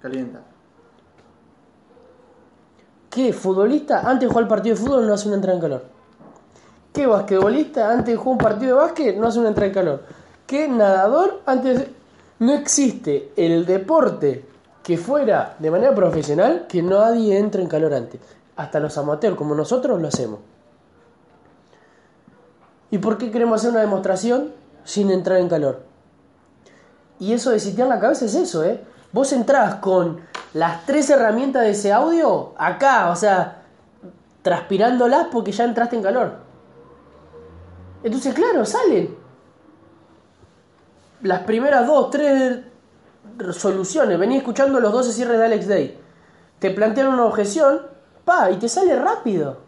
Calienta. 0.00 0.40
¿Qué 3.10 3.32
futbolista 3.32 4.08
antes 4.08 4.20
de 4.20 4.26
jugar 4.28 4.44
el 4.44 4.48
partido 4.48 4.76
de 4.76 4.80
fútbol 4.80 5.08
no 5.08 5.14
hace 5.14 5.26
una 5.26 5.36
entrada 5.36 5.56
en 5.56 5.62
calor? 5.62 5.84
¿Qué 6.92 7.04
basquetbolista 7.04 7.90
antes 7.90 8.06
de 8.06 8.16
jugar 8.16 8.32
un 8.32 8.38
partido 8.38 8.76
de 8.76 8.82
básquet 8.82 9.16
no 9.16 9.26
hace 9.26 9.40
una 9.40 9.48
entrada 9.48 9.66
en 9.66 9.74
calor? 9.74 10.02
¿Qué 10.46 10.68
nadador 10.68 11.42
antes 11.46 11.80
de... 11.80 11.94
No 12.38 12.52
existe 12.54 13.32
el 13.34 13.66
deporte 13.66 14.44
que 14.84 14.96
fuera 14.96 15.56
de 15.58 15.70
manera 15.72 15.92
profesional 15.96 16.66
que 16.68 16.80
nadie 16.80 17.36
entre 17.36 17.62
en 17.62 17.68
calor 17.68 17.92
antes. 17.92 18.20
Hasta 18.54 18.78
los 18.78 18.96
amateurs 18.96 19.36
como 19.36 19.56
nosotros 19.56 20.00
lo 20.00 20.06
hacemos. 20.06 20.38
¿Y 22.90 22.98
por 22.98 23.18
qué 23.18 23.30
queremos 23.30 23.60
hacer 23.60 23.70
una 23.70 23.80
demostración 23.80 24.52
sin 24.84 25.10
entrar 25.10 25.38
en 25.38 25.48
calor? 25.48 25.82
Y 27.18 27.32
eso 27.32 27.50
de 27.50 27.60
sitiar 27.60 27.88
la 27.88 28.00
cabeza 28.00 28.24
es 28.24 28.34
eso, 28.34 28.64
¿eh? 28.64 28.82
Vos 29.12 29.32
entrás 29.32 29.76
con 29.76 30.20
las 30.54 30.86
tres 30.86 31.10
herramientas 31.10 31.62
de 31.62 31.70
ese 31.70 31.92
audio 31.92 32.54
acá, 32.56 33.10
o 33.10 33.16
sea, 33.16 33.62
transpirándolas 34.42 35.28
porque 35.30 35.52
ya 35.52 35.64
entraste 35.64 35.96
en 35.96 36.02
calor. 36.02 36.36
Entonces, 38.02 38.34
claro, 38.34 38.64
salen. 38.64 39.16
Las 41.22 41.40
primeras 41.40 41.86
dos, 41.86 42.10
tres 42.10 42.60
soluciones. 43.52 44.18
Vení 44.18 44.36
escuchando 44.36 44.80
los 44.80 44.92
12 44.92 45.12
cierres 45.12 45.38
de 45.38 45.44
Alex 45.44 45.68
Day. 45.68 46.00
Te 46.58 46.70
plantean 46.70 47.08
una 47.08 47.24
objeción, 47.24 47.82
pa, 48.24 48.50
y 48.50 48.56
te 48.56 48.68
sale 48.68 48.96
rápido. 48.96 49.67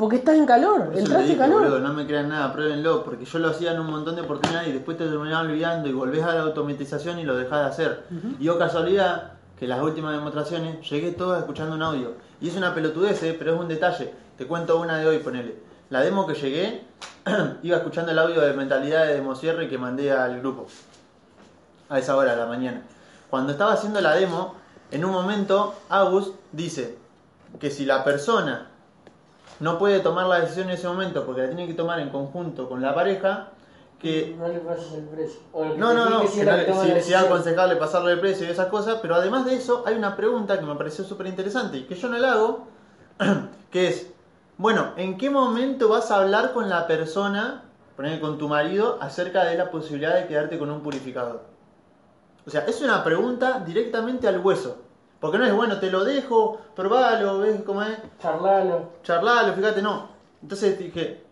Porque 0.00 0.16
estás 0.16 0.36
en 0.36 0.46
calor, 0.46 0.88
eso 0.94 1.00
entraste 1.00 1.32
en 1.32 1.38
calor. 1.38 1.60
boludo, 1.60 1.78
no 1.78 1.92
me 1.92 2.06
crean 2.06 2.30
nada, 2.30 2.54
pruébenlo, 2.54 3.04
porque 3.04 3.26
yo 3.26 3.38
lo 3.38 3.50
hacía 3.50 3.72
en 3.72 3.80
un 3.80 3.90
montón 3.90 4.16
de 4.16 4.22
oportunidades 4.22 4.68
y 4.68 4.72
después 4.72 4.96
te 4.96 5.04
terminaba 5.04 5.42
olvidando 5.42 5.90
y 5.90 5.92
volvés 5.92 6.22
a 6.22 6.34
la 6.36 6.40
automatización 6.40 7.18
y 7.18 7.24
lo 7.24 7.36
dejás 7.36 7.60
de 7.60 7.66
hacer. 7.66 8.04
Y 8.38 8.44
yo 8.44 8.58
casualidad 8.58 9.32
que 9.58 9.68
las 9.68 9.82
últimas 9.82 10.14
demostraciones 10.14 10.88
llegué 10.88 11.10
todas 11.10 11.40
escuchando 11.40 11.76
un 11.76 11.82
audio. 11.82 12.14
Y 12.40 12.48
es 12.48 12.56
una 12.56 12.74
pelotudez, 12.74 13.22
eh, 13.24 13.36
pero 13.38 13.52
es 13.52 13.60
un 13.60 13.68
detalle. 13.68 14.14
Te 14.38 14.46
cuento 14.46 14.80
una 14.80 14.96
de 14.96 15.06
hoy, 15.06 15.18
ponele. 15.18 15.56
La 15.90 16.00
demo 16.00 16.26
que 16.26 16.32
llegué, 16.32 16.82
iba 17.62 17.76
escuchando 17.76 18.10
el 18.10 18.18
audio 18.18 18.40
de 18.40 18.54
mentalidad 18.54 19.04
de 19.04 19.16
democierre 19.16 19.68
que 19.68 19.76
mandé 19.76 20.12
al 20.12 20.40
grupo. 20.40 20.66
A 21.90 21.98
esa 21.98 22.16
hora, 22.16 22.32
a 22.32 22.36
la 22.36 22.46
mañana. 22.46 22.84
Cuando 23.28 23.52
estaba 23.52 23.74
haciendo 23.74 24.00
la 24.00 24.14
demo, 24.14 24.54
en 24.92 25.04
un 25.04 25.12
momento, 25.12 25.74
Agus 25.90 26.32
dice 26.52 26.96
que 27.58 27.70
si 27.70 27.84
la 27.84 28.02
persona 28.02 28.69
no 29.60 29.78
puede 29.78 30.00
tomar 30.00 30.26
la 30.26 30.40
decisión 30.40 30.68
en 30.68 30.74
ese 30.74 30.88
momento 30.88 31.24
porque 31.24 31.42
la 31.42 31.48
tiene 31.48 31.66
que 31.66 31.74
tomar 31.74 32.00
en 32.00 32.08
conjunto 32.08 32.68
con 32.68 32.80
la 32.82 32.94
pareja, 32.94 33.50
que 33.98 34.34
No 34.38 34.48
le 34.48 34.58
pases 34.60 34.94
el 34.94 35.04
precio. 35.04 35.40
O 35.52 35.64
lo 35.64 35.74
que 35.74 35.78
no, 35.78 35.92
no, 35.92 36.08
no, 36.08 36.26
si 36.26 36.40
si, 37.02 37.14
aconsejable 37.14 37.76
pasarle 37.76 38.12
el 38.12 38.20
precio 38.20 38.46
y 38.46 38.50
esas 38.50 38.68
cosas, 38.68 38.98
pero 39.02 39.14
además 39.14 39.44
de 39.44 39.54
eso 39.54 39.84
hay 39.86 39.94
una 39.94 40.16
pregunta 40.16 40.58
que 40.58 40.64
me 40.64 40.74
pareció 40.74 41.04
súper 41.04 41.26
interesante 41.26 41.76
y 41.76 41.82
que 41.84 41.94
yo 41.94 42.08
no 42.08 42.18
la 42.18 42.32
hago, 42.32 42.66
que 43.70 43.88
es, 43.88 44.10
bueno, 44.56 44.92
¿en 44.96 45.18
qué 45.18 45.28
momento 45.28 45.88
vas 45.88 46.10
a 46.10 46.16
hablar 46.16 46.54
con 46.54 46.70
la 46.70 46.86
persona, 46.86 47.64
poner 47.96 48.20
con 48.20 48.38
tu 48.38 48.48
marido, 48.48 48.98
acerca 49.02 49.44
de 49.44 49.56
la 49.56 49.70
posibilidad 49.70 50.14
de 50.14 50.26
quedarte 50.26 50.58
con 50.58 50.70
un 50.70 50.80
purificador? 50.80 51.42
O 52.46 52.50
sea, 52.50 52.62
es 52.62 52.80
una 52.80 53.04
pregunta 53.04 53.62
directamente 53.64 54.26
al 54.26 54.40
hueso. 54.40 54.78
Porque 55.20 55.36
no 55.38 55.44
es 55.44 55.54
bueno, 55.54 55.78
te 55.78 55.90
lo 55.90 56.04
dejo, 56.04 56.58
probalo, 56.74 57.38
ves 57.40 57.62
cómo 57.62 57.82
es, 57.82 57.98
Charlalo. 58.20 58.88
charlalo, 59.02 59.52
fíjate, 59.52 59.82
no. 59.82 60.08
Entonces 60.42 60.78
dije, 60.78 61.22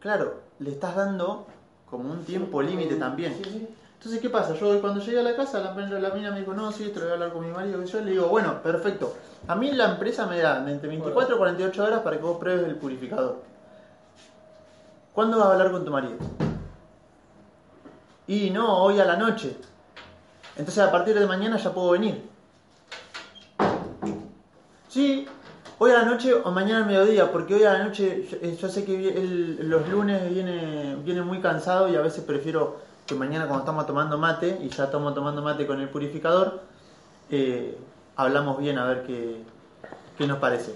claro, 0.00 0.40
le 0.58 0.70
estás 0.70 0.96
dando 0.96 1.46
como 1.88 2.10
un 2.10 2.24
tiempo 2.24 2.60
límite 2.60 2.96
también. 2.96 3.34
Sí, 3.36 3.44
sí. 3.44 3.68
Entonces, 3.94 4.20
¿qué 4.20 4.30
pasa? 4.30 4.54
Yo 4.54 4.80
cuando 4.80 4.98
llegué 5.00 5.20
a 5.20 5.22
la 5.22 5.36
casa, 5.36 5.60
la, 5.60 5.74
la 5.74 6.10
mina 6.10 6.30
me 6.30 6.40
dijo, 6.40 6.54
no, 6.54 6.72
sí, 6.72 6.84
esto 6.84 7.00
lo 7.00 7.04
voy 7.04 7.10
a 7.10 7.14
hablar 7.14 7.32
con 7.32 7.46
mi 7.46 7.52
marido. 7.52 7.82
Y 7.82 7.86
yo 7.86 8.00
le 8.00 8.12
digo, 8.12 8.28
bueno, 8.28 8.62
perfecto. 8.62 9.14
A 9.46 9.54
mí 9.54 9.70
la 9.72 9.90
empresa 9.90 10.26
me 10.26 10.38
da 10.38 10.58
entre 10.70 10.88
24 10.88 11.34
y 11.34 11.38
48 11.38 11.84
horas 11.84 12.00
para 12.00 12.16
que 12.16 12.22
vos 12.22 12.38
pruebes 12.38 12.66
el 12.66 12.76
purificador. 12.76 13.42
¿Cuándo 15.12 15.38
vas 15.38 15.48
a 15.48 15.52
hablar 15.52 15.70
con 15.70 15.84
tu 15.84 15.90
marido? 15.90 16.14
Y 18.26 18.48
no, 18.50 18.82
hoy 18.82 18.98
a 19.00 19.04
la 19.04 19.16
noche. 19.16 19.56
Entonces 20.56 20.82
a 20.82 20.90
partir 20.90 21.18
de 21.18 21.26
mañana 21.26 21.58
ya 21.58 21.70
puedo 21.72 21.90
venir. 21.90 22.29
Sí, 24.90 25.24
hoy 25.78 25.92
a 25.92 25.98
la 25.98 26.04
noche 26.04 26.34
o 26.34 26.50
mañana 26.50 26.78
al 26.78 26.86
mediodía, 26.86 27.30
porque 27.30 27.54
hoy 27.54 27.62
a 27.62 27.74
la 27.74 27.84
noche 27.84 28.26
yo, 28.28 28.38
eh, 28.42 28.58
yo 28.60 28.68
sé 28.68 28.84
que 28.84 29.08
el- 29.22 29.68
los 29.70 29.88
lunes 29.88 30.28
viene, 30.28 30.96
viene 31.04 31.22
muy 31.22 31.38
cansado 31.40 31.88
y 31.88 31.94
a 31.94 32.00
veces 32.00 32.24
prefiero 32.24 32.78
que 33.06 33.14
mañana 33.14 33.46
cuando 33.46 33.60
estamos 33.60 33.86
tomando 33.86 34.18
mate, 34.18 34.58
y 34.60 34.68
ya 34.68 34.84
estamos 34.86 35.14
tomando 35.14 35.42
mate 35.42 35.64
con 35.64 35.80
el 35.80 35.88
purificador, 35.88 36.62
eh, 37.30 37.78
hablamos 38.16 38.58
bien 38.58 38.78
a 38.78 38.84
ver 38.84 39.04
qué, 39.04 39.36
qué 40.18 40.26
nos 40.26 40.38
parece. 40.38 40.74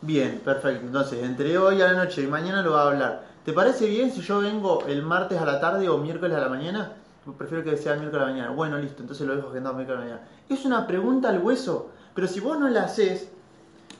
Bien, 0.00 0.40
perfecto. 0.42 0.86
Entonces, 0.86 1.22
entre 1.22 1.58
hoy 1.58 1.82
a 1.82 1.92
la 1.92 2.04
noche 2.04 2.22
y 2.22 2.26
mañana 2.26 2.62
lo 2.62 2.72
va 2.72 2.84
a 2.84 2.86
hablar. 2.88 3.22
¿Te 3.44 3.52
parece 3.52 3.86
bien 3.86 4.12
si 4.12 4.22
yo 4.22 4.38
vengo 4.40 4.82
el 4.86 5.02
martes 5.02 5.38
a 5.38 5.44
la 5.44 5.60
tarde 5.60 5.90
o 5.90 5.98
miércoles 5.98 6.34
a 6.38 6.40
la 6.40 6.48
mañana? 6.48 6.92
Prefiero 7.36 7.62
que 7.64 7.76
sea 7.76 7.96
miércoles 7.96 8.22
a 8.22 8.26
la 8.28 8.32
mañana. 8.32 8.50
Bueno, 8.52 8.78
listo, 8.78 9.02
entonces 9.02 9.26
lo 9.26 9.36
dejo 9.36 9.48
agendado 9.50 9.74
miércoles 9.74 10.00
a 10.00 10.04
la 10.04 10.10
mañana. 10.10 10.28
Es 10.48 10.64
una 10.64 10.86
pregunta 10.86 11.28
al 11.28 11.40
hueso, 11.42 11.90
pero 12.14 12.28
si 12.28 12.40
vos 12.40 12.58
no 12.58 12.68
la 12.68 12.84
haces, 12.84 13.28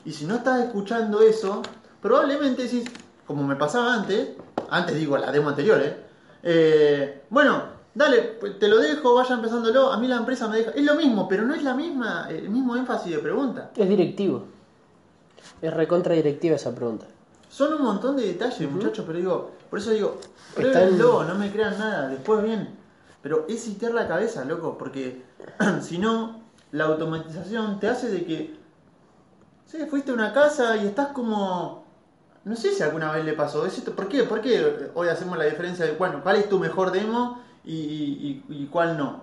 y 0.05 0.13
si 0.13 0.25
no 0.27 0.37
estás 0.37 0.65
escuchando 0.65 1.21
eso, 1.23 1.63
probablemente 2.01 2.63
decís, 2.63 2.85
como 3.27 3.43
me 3.43 3.57
pasaba 3.57 3.95
antes, 3.95 4.31
antes 4.71 4.97
digo 4.97 5.17
la 5.17 5.33
demo 5.33 5.49
anterior, 5.49 5.81
¿eh? 5.83 5.97
Eh, 6.43 7.23
bueno, 7.31 7.63
dale, 7.95 8.37
pues 8.39 8.59
te 8.59 8.69
lo 8.69 8.79
dejo, 8.79 9.15
vaya 9.15 9.35
empezándolo, 9.35 9.91
a 9.91 9.99
mí 9.99 10.07
la 10.09 10.17
empresa 10.17 10.47
me 10.49 10.59
deja. 10.59 10.73
Es 10.73 10.85
lo 10.85 10.95
mismo, 10.95 11.27
pero 11.27 11.45
no 11.45 11.55
es 11.55 11.63
la 11.63 11.75
misma, 11.75 12.27
el 12.29 12.51
mismo 12.51 12.77
énfasis 12.77 13.13
de 13.13 13.19
pregunta. 13.19 13.71
Es 13.77 13.89
directivo. 13.89 14.45
Es 15.63 15.73
recontra 15.73 16.15
directiva 16.15 16.57
esa 16.57 16.75
pregunta. 16.75 17.07
Son 17.49 17.73
un 17.73 17.83
montón 17.83 18.17
de 18.17 18.27
detalles, 18.27 18.71
muchachos, 18.71 19.05
pero 19.07 19.19
digo, 19.19 19.51
por 19.71 19.79
eso 19.79 19.91
digo, 19.91 20.19
pruébenlo, 20.55 21.25
no 21.25 21.35
me 21.37 21.51
crean 21.51 21.79
nada, 21.79 22.09
después 22.09 22.43
bien. 22.43 22.69
Pero 23.23 23.47
es 23.49 23.63
sitiar 23.63 23.93
la 23.93 24.07
cabeza, 24.07 24.45
loco, 24.45 24.77
porque 24.77 25.23
si 25.81 25.99
no, 25.99 26.44
la 26.75 26.87
automatización 26.87 27.79
te 27.79 27.89
hace 27.89 28.11
de 28.11 28.25
que, 28.25 28.57
sí, 29.67 29.79
fuiste 29.89 30.11
a 30.11 30.15
una 30.15 30.33
casa 30.33 30.77
y 30.77 30.87
estás 30.89 31.09
como, 31.09 31.85
no 32.45 32.57
sé 32.57 32.73
si 32.73 32.83
alguna 32.83 33.13
vez 33.13 33.25
le 33.25 33.35
pasó, 33.35 33.65
es 33.65 33.79
esto, 33.79 33.93
¿por 33.95 34.09
qué? 34.09 34.25
¿Por 34.25 34.41
qué 34.41 34.91
hoy 34.95 35.09
hacemos 35.09 35.39
la 35.39 35.45
diferencia 35.45 35.87
de, 35.87 35.93
bueno, 35.93 36.21
cuál 36.23 36.37
es 36.37 36.49
tu 36.49 36.59
mejor 36.59 36.91
demo 36.91 37.41
y, 37.65 38.43
y- 38.49 38.67
cuál 38.73 38.99
no? 38.99 39.23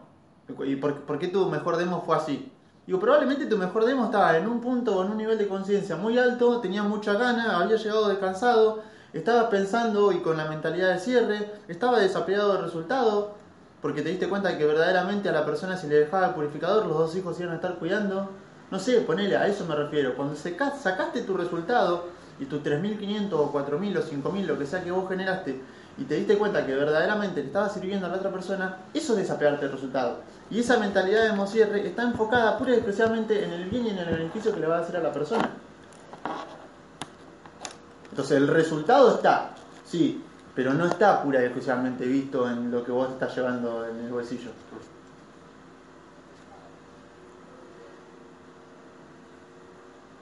¿Y 0.65 0.77
por, 0.77 1.19
qué 1.19 1.27
tu 1.27 1.47
mejor 1.49 1.75
demo 1.75 2.03
fue 2.05 2.15
así? 2.15 2.49
Digo, 2.87 2.99
probablemente 2.99 3.45
tu 3.47 3.57
mejor 3.57 3.85
demo 3.85 4.05
estaba 4.05 4.37
en 4.37 4.47
un 4.47 4.61
punto 4.61 5.03
en 5.03 5.11
un 5.11 5.17
nivel 5.17 5.37
de 5.37 5.47
conciencia 5.49 5.97
muy 5.97 6.17
alto, 6.17 6.61
tenía 6.61 6.83
mucha 6.83 7.13
gana, 7.13 7.59
había 7.59 7.75
llegado 7.75 8.07
descansado, 8.07 8.81
estaba 9.13 9.49
pensando 9.49 10.13
y 10.13 10.19
con 10.21 10.37
la 10.37 10.45
mentalidad 10.45 10.93
de 10.93 10.99
cierre, 10.99 11.51
estaba 11.67 11.99
desapegado 11.99 12.53
del 12.53 12.63
resultado, 12.63 13.35
porque 13.81 14.01
te 14.01 14.09
diste 14.09 14.29
cuenta 14.29 14.57
que 14.57 14.65
verdaderamente 14.65 15.29
a 15.29 15.31
la 15.31 15.45
persona 15.45 15.75
si 15.75 15.87
le 15.87 15.95
dejaba 15.95 16.27
el 16.27 16.33
purificador, 16.35 16.85
los 16.85 16.97
dos 16.97 17.15
hijos 17.15 17.39
iban 17.39 17.53
a 17.53 17.55
estar 17.55 17.75
cuidando. 17.75 18.29
No 18.69 18.79
sé, 18.79 19.01
ponele, 19.01 19.35
a 19.35 19.47
eso 19.47 19.65
me 19.65 19.75
refiero. 19.75 20.15
Cuando 20.15 20.35
sacaste 20.35 21.21
tu 21.23 21.35
resultado 21.35 22.05
y 22.39 22.45
tus 22.45 22.61
3.500 22.61 23.33
o 23.33 23.51
4.000 23.51 23.97
o 23.97 24.31
5.000, 24.31 24.45
lo 24.45 24.57
que 24.57 24.65
sea 24.65 24.83
que 24.83 24.91
vos 24.91 25.09
generaste, 25.09 25.59
y 25.97 26.03
te 26.05 26.15
diste 26.15 26.37
cuenta 26.37 26.65
que 26.65 26.73
verdaderamente 26.73 27.41
le 27.41 27.47
estaba 27.47 27.69
sirviendo 27.69 28.05
a 28.05 28.09
la 28.09 28.15
otra 28.15 28.31
persona, 28.31 28.77
eso 28.93 29.13
es 29.13 29.19
desapegarte 29.19 29.65
del 29.65 29.73
resultado. 29.73 30.19
Y 30.49 30.59
esa 30.59 30.77
mentalidad 30.77 31.23
de 31.23 31.33
Mosierre 31.33 31.85
está 31.85 32.03
enfocada 32.03 32.57
pura 32.57 32.71
y 32.71 32.75
exclusivamente 32.75 33.43
en 33.43 33.51
el 33.51 33.69
bien 33.69 33.87
y 33.87 33.89
en 33.89 33.97
el 33.97 34.05
beneficio 34.05 34.53
que 34.53 34.59
le 34.59 34.67
va 34.67 34.77
a 34.77 34.81
hacer 34.81 34.97
a 34.97 35.01
la 35.01 35.11
persona. 35.11 35.49
Entonces 38.09 38.37
el 38.37 38.47
resultado 38.47 39.15
está, 39.15 39.51
sí, 39.85 40.23
pero 40.55 40.73
no 40.73 40.85
está 40.85 41.23
pura 41.23 41.41
y 41.41 41.45
exclusivamente 41.45 42.05
visto 42.05 42.49
en 42.49 42.71
lo 42.71 42.83
que 42.83 42.91
vos 42.91 43.09
estás 43.09 43.35
llevando 43.35 43.85
en 43.87 44.05
el 44.05 44.11
bolsillo. 44.11 44.49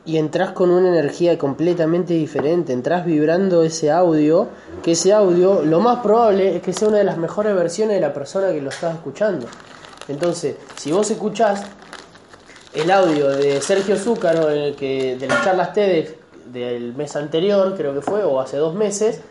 Y 0.06 0.18
entras 0.18 0.52
con 0.54 0.72
una 0.72 0.90
energía 0.90 1.38
completamente 1.38 2.14
diferente, 2.14 2.74
entras 2.74 3.06
vibrando 3.06 3.62
ese 3.64 3.92
audio, 3.92 4.48
que 4.82 4.94
ese 4.94 5.14
audio 5.14 5.62
lo 5.64 5.82
más 5.82 6.00
probable 6.00 6.56
es 6.56 6.64
que 6.64 6.74
sea 6.74 6.88
una 6.88 6.98
de 6.98 7.04
las 7.04 7.18
mejores 7.18 7.54
versiones 7.56 7.96
de 7.96 8.02
la 8.02 8.14
persona 8.14 8.52
que 8.52 8.62
lo 8.62 8.70
está 8.70 8.92
escuchando. 8.92 9.46
Entonces, 10.08 10.56
si 10.78 10.92
vos 10.92 11.12
escuchás 11.12 11.64
el 12.74 12.90
audio 12.90 13.30
de 13.30 13.62
Sergio 13.62 13.98
Zúcaro, 13.98 14.50
el 14.50 14.76
que, 14.76 15.18
de 15.18 15.28
las 15.28 15.44
charlas 15.44 15.74
TEDx 15.74 16.14
del 16.52 16.96
mes 16.96 17.16
anterior, 17.16 17.76
creo 17.76 17.94
que 17.94 18.02
fue, 18.02 18.24
o 18.24 18.40
hace 18.40 18.58
dos 18.58 18.74
meses, 18.74 19.22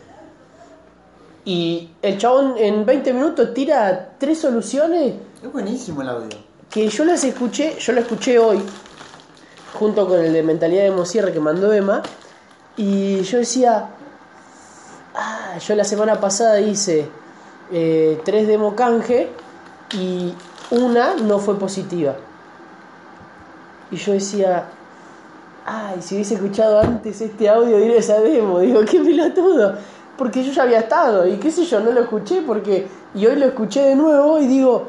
y 1.49 1.89
el 2.03 2.19
chabón 2.19 2.53
en 2.59 2.85
20 2.85 3.11
minutos 3.11 3.55
tira 3.55 4.09
tres 4.19 4.37
soluciones 4.37 5.15
Es 5.43 5.51
buenísimo 5.51 6.03
el 6.03 6.09
audio. 6.09 6.37
que 6.69 6.87
yo 6.87 7.03
las 7.03 7.23
escuché, 7.23 7.75
yo 7.79 7.91
lo 7.93 8.01
escuché 8.01 8.37
hoy, 8.37 8.61
junto 9.73 10.07
con 10.07 10.19
el 10.19 10.31
de 10.31 10.43
Mentalidad 10.43 10.83
de 10.83 10.91
Mosierre 10.91 11.33
que 11.33 11.39
mandó 11.39 11.73
Emma, 11.73 12.03
y 12.77 13.21
yo 13.21 13.39
decía, 13.39 13.89
ah, 15.15 15.57
yo 15.57 15.73
la 15.73 15.83
semana 15.85 16.19
pasada 16.19 16.61
hice 16.61 17.09
eh, 17.71 18.21
tres 18.23 18.45
demo 18.45 18.75
canje 18.75 19.31
y 19.93 20.31
una 20.69 21.15
no 21.15 21.39
fue 21.39 21.57
positiva. 21.57 22.15
Y 23.89 23.95
yo 23.95 24.13
decía, 24.13 24.65
ay, 25.65 25.99
si 26.03 26.13
hubiese 26.13 26.35
escuchado 26.35 26.79
antes 26.79 27.19
este 27.21 27.49
audio 27.49 27.77
de 27.77 27.97
esa 27.97 28.19
demo, 28.19 28.59
digo, 28.59 28.81
qué 28.85 28.99
pelotudo. 28.99 29.79
Porque 30.19 30.43
yo 30.43 30.51
ya 30.51 30.63
había 30.63 30.79
estado 30.81 31.25
y 31.25 31.37
qué 31.37 31.49
sé 31.49 31.63
yo, 31.63 31.79
no 31.79 31.91
lo 31.91 32.01
escuché 32.01 32.43
porque... 32.45 32.85
Y 33.15 33.25
hoy 33.25 33.37
lo 33.37 33.45
escuché 33.47 33.81
de 33.83 33.95
nuevo 33.95 34.37
y 34.39 34.45
digo... 34.45 34.87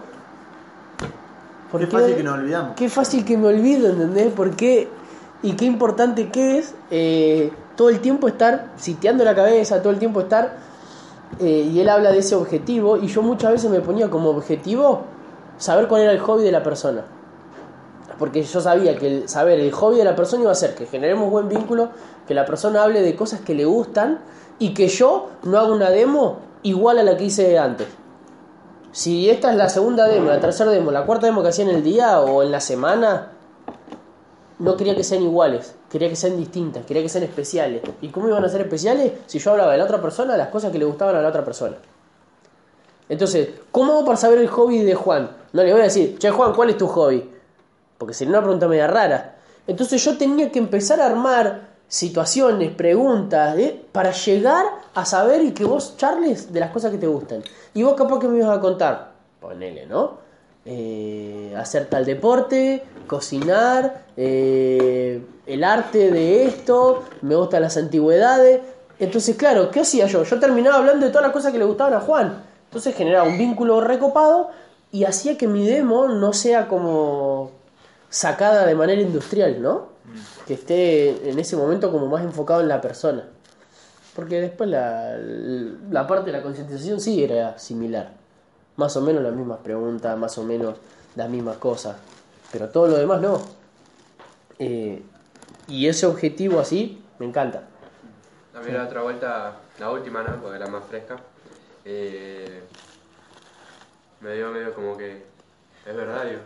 ¿por 1.71 1.81
Qué 1.81 1.87
qué- 1.87 1.93
fácil 1.93 2.17
que 2.17 2.23
nos 2.23 2.35
olvidamos. 2.35 2.73
Qué 2.77 2.89
fácil 2.89 3.25
que 3.25 3.37
me 3.39 3.47
olvido, 3.47 3.89
¿entendés? 3.89 4.33
¿Por 4.33 4.51
qué? 4.57 4.89
Y 5.43 5.53
qué 5.55 5.65
importante 5.65 6.29
que 6.31 6.59
es 6.59 6.75
eh, 6.91 7.53
todo 7.77 7.89
el 7.91 8.01
tiempo 8.01 8.27
estar 8.29 8.67
sitiando 8.77 9.25
la 9.25 9.35
cabeza, 9.35 9.81
todo 9.81 9.93
el 9.93 9.99
tiempo 10.01 10.21
estar... 10.21 10.57
eh, 11.39 11.71
y 11.73 11.81
él 11.81 11.89
habla 11.89 12.11
de 12.11 12.19
ese 12.19 12.35
objetivo 12.35 12.97
y 12.97 13.07
yo 13.07 13.23
muchas 13.23 13.53
veces 13.53 13.71
me 13.71 13.81
ponía 13.81 14.11
como 14.11 14.31
objetivo 14.31 15.05
saber 15.59 15.87
cuál 15.87 16.03
era 16.03 16.13
el 16.13 16.19
hobby 16.19 16.43
de 16.43 16.51
la 16.53 16.63
persona. 16.65 17.03
Porque 18.19 18.43
yo 18.43 18.61
sabía 18.61 18.99
que 18.99 19.07
el 19.07 19.29
saber 19.29 19.61
el 19.61 19.71
hobby 19.73 19.97
de 19.97 20.05
la 20.05 20.15
persona 20.17 20.43
iba 20.43 20.51
a 20.51 20.53
hacer 20.53 20.75
que 20.75 20.87
generemos 20.87 21.31
buen 21.31 21.49
vínculo, 21.49 21.91
que 22.27 22.35
la 22.35 22.45
persona 22.45 22.83
hable 22.83 23.01
de 23.01 23.15
cosas 23.17 23.41
que 23.41 23.55
le 23.55 23.65
gustan 23.65 24.19
y 24.61 24.73
que 24.75 24.87
yo 24.87 25.31
no 25.43 25.59
haga 25.59 25.73
una 25.73 25.91
demo 25.91 26.39
igual 26.63 26.99
a 26.99 27.03
la 27.03 27.17
que 27.17 27.25
hice 27.25 27.59
antes. 27.59 27.89
Si 28.93 29.29
esta 29.29 29.51
es 29.51 29.57
la 29.57 29.69
segunda 29.69 30.07
demo, 30.07 30.29
la 30.29 30.39
tercera 30.39 30.71
demo, 30.71 30.93
la 30.93 31.05
cuarta 31.05 31.27
demo 31.27 31.43
que 31.43 31.49
hacía 31.49 31.65
en 31.65 31.71
el 31.71 31.83
día 31.83 32.21
o 32.21 32.43
en 32.43 32.53
la 32.53 32.61
semana, 32.61 33.33
no 34.59 34.77
quería 34.77 34.95
que 34.95 35.03
sean 35.03 35.23
iguales, 35.23 35.75
quería 35.91 36.09
que 36.09 36.17
sean 36.17 36.37
distintas, 36.37 36.85
quería 36.85 37.03
que 37.03 37.09
sean 37.09 37.25
especiales. 37.25 37.83
¿Y 38.03 38.09
cómo 38.09 38.29
iban 38.29 38.45
a 38.45 38.49
ser 38.49 38.61
especiales? 38.61 39.13
Si 39.27 39.39
yo 39.39 39.53
hablaba 39.53 39.73
de 39.73 39.79
la 39.79 39.85
otra 39.85 40.03
persona, 40.03 40.37
las 40.37 40.49
cosas 40.49 40.71
que 40.71 40.79
le 40.79 40.85
gustaban 40.85 41.17
a 41.17 41.23
la 41.23 41.29
otra 41.29 41.45
persona. 41.45 41.77
Entonces, 43.09 43.49
¿cómo 43.73 43.93
hago 43.93 44.05
para 44.05 44.19
saber 44.19 44.39
el 44.39 44.49
hobby 44.49 44.83
de 44.83 44.95
Juan? 44.95 45.31
No 45.53 45.63
le 45.63 45.73
voy 45.73 45.81
a 45.81 45.85
decir, 45.85 46.19
che 46.19 46.31
Juan, 46.31 46.53
¿cuál 46.53 46.71
es 46.71 46.77
tu 46.77 46.87
hobby? 46.87 47.29
Porque 47.97 48.13
sería 48.13 48.33
una 48.33 48.43
pregunta 48.43 48.69
media 48.69 48.87
rara. 48.87 49.37
Entonces 49.67 50.05
yo 50.05 50.19
tenía 50.19 50.53
que 50.53 50.59
empezar 50.59 51.01
a 51.01 51.07
armar 51.07 51.70
situaciones, 51.91 52.71
preguntas, 52.71 53.59
¿eh? 53.59 53.83
para 53.91 54.13
llegar 54.13 54.65
a 54.95 55.05
saber 55.05 55.43
y 55.43 55.51
que 55.51 55.65
vos 55.65 55.97
charles 55.97 56.53
de 56.53 56.61
las 56.61 56.71
cosas 56.71 56.93
que 56.93 56.99
te 56.99 57.09
gustan. 57.09 57.43
Y 57.75 57.83
vos 57.83 57.95
capaz 57.95 58.21
que 58.21 58.29
me 58.29 58.39
ibas 58.39 58.57
a 58.57 58.61
contar, 58.61 59.11
ponele, 59.41 59.87
¿no? 59.87 60.19
Eh, 60.65 61.53
hacer 61.59 61.87
tal 61.87 62.05
deporte, 62.05 62.85
cocinar, 63.09 64.05
eh, 64.17 65.21
el 65.47 65.65
arte 65.65 66.13
de 66.13 66.45
esto, 66.45 67.03
me 67.23 67.35
gustan 67.35 67.63
las 67.63 67.77
antigüedades. 67.77 68.61
Entonces, 69.01 69.35
claro, 69.35 69.73
¿qué 69.73 69.81
hacía 69.81 70.07
yo? 70.07 70.23
Yo 70.23 70.39
terminaba 70.39 70.77
hablando 70.77 71.07
de 71.07 71.11
todas 71.11 71.25
las 71.25 71.33
cosas 71.33 71.51
que 71.51 71.59
le 71.59 71.65
gustaban 71.65 71.95
a 71.95 72.01
Juan. 72.01 72.45
Entonces 72.67 72.95
generaba 72.95 73.29
un 73.29 73.37
vínculo 73.37 73.81
recopado 73.81 74.51
y 74.93 75.05
hacía 75.05 75.37
que 75.37 75.49
mi 75.49 75.67
demo 75.67 76.07
no 76.07 76.33
sea 76.33 76.69
como 76.69 77.51
sacada 78.11 78.65
de 78.65 78.77
manera 78.77 79.03
industrial, 79.03 79.61
¿no? 79.61 79.90
Que 80.47 80.55
esté 80.55 81.31
en 81.31 81.39
ese 81.39 81.57
momento 81.57 81.91
como 81.91 82.07
más 82.07 82.23
enfocado 82.23 82.61
en 82.61 82.69
la 82.69 82.81
persona. 82.81 83.25
Porque 84.15 84.41
después 84.41 84.69
la, 84.69 85.17
la 85.19 86.07
parte 86.07 86.31
de 86.31 86.37
la 86.37 86.43
concientización 86.43 87.01
sí 87.01 87.23
era 87.23 87.59
similar. 87.59 88.13
Más 88.77 88.97
o 88.97 89.03
menos 89.03 89.23
las 89.23 89.33
mismas 89.35 89.59
preguntas, 89.59 90.17
más 90.19 90.37
o 90.39 90.45
menos 90.45 90.77
las 91.17 91.29
mismas 91.29 91.57
cosas. 91.59 91.97
pero 92.53 92.69
todo 92.69 92.89
lo 92.89 92.97
demás 92.97 93.21
no. 93.21 93.41
Eh, 94.59 95.03
y 95.69 95.87
ese 95.87 96.07
objetivo 96.07 96.61
así 96.61 97.03
me 97.19 97.27
encanta. 97.27 97.63
Mí 98.65 98.73
la 98.73 98.85
otra 98.85 99.01
vuelta, 99.03 99.57
la 99.79 99.91
última, 99.91 100.23
¿no? 100.23 100.37
Porque 100.43 100.57
era 100.57 100.67
más 100.67 100.85
fresca. 100.85 101.17
eh, 101.85 102.63
me 104.21 104.35
dio 104.35 104.51
medio 104.51 104.75
como 104.75 104.97
que. 104.99 105.25
Es 105.87 105.97
verdad, 105.97 106.25
digo. 106.27 106.41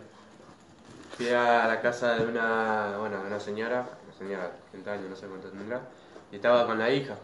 Fui 1.15 1.29
a 1.29 1.67
la 1.67 1.81
casa 1.81 2.15
de 2.15 2.25
una, 2.25 2.97
bueno, 2.99 3.21
una 3.25 3.39
señora, 3.39 3.87
una 4.03 4.17
señora 4.17 4.43
de 4.43 4.49
30 4.71 4.91
años, 4.91 5.09
no 5.09 5.15
sé 5.15 5.27
cuánto 5.27 5.47
tendrá, 5.47 5.81
y 6.31 6.35
estaba 6.35 6.65
con 6.65 6.77
la 6.77 6.89
hija. 6.89 7.15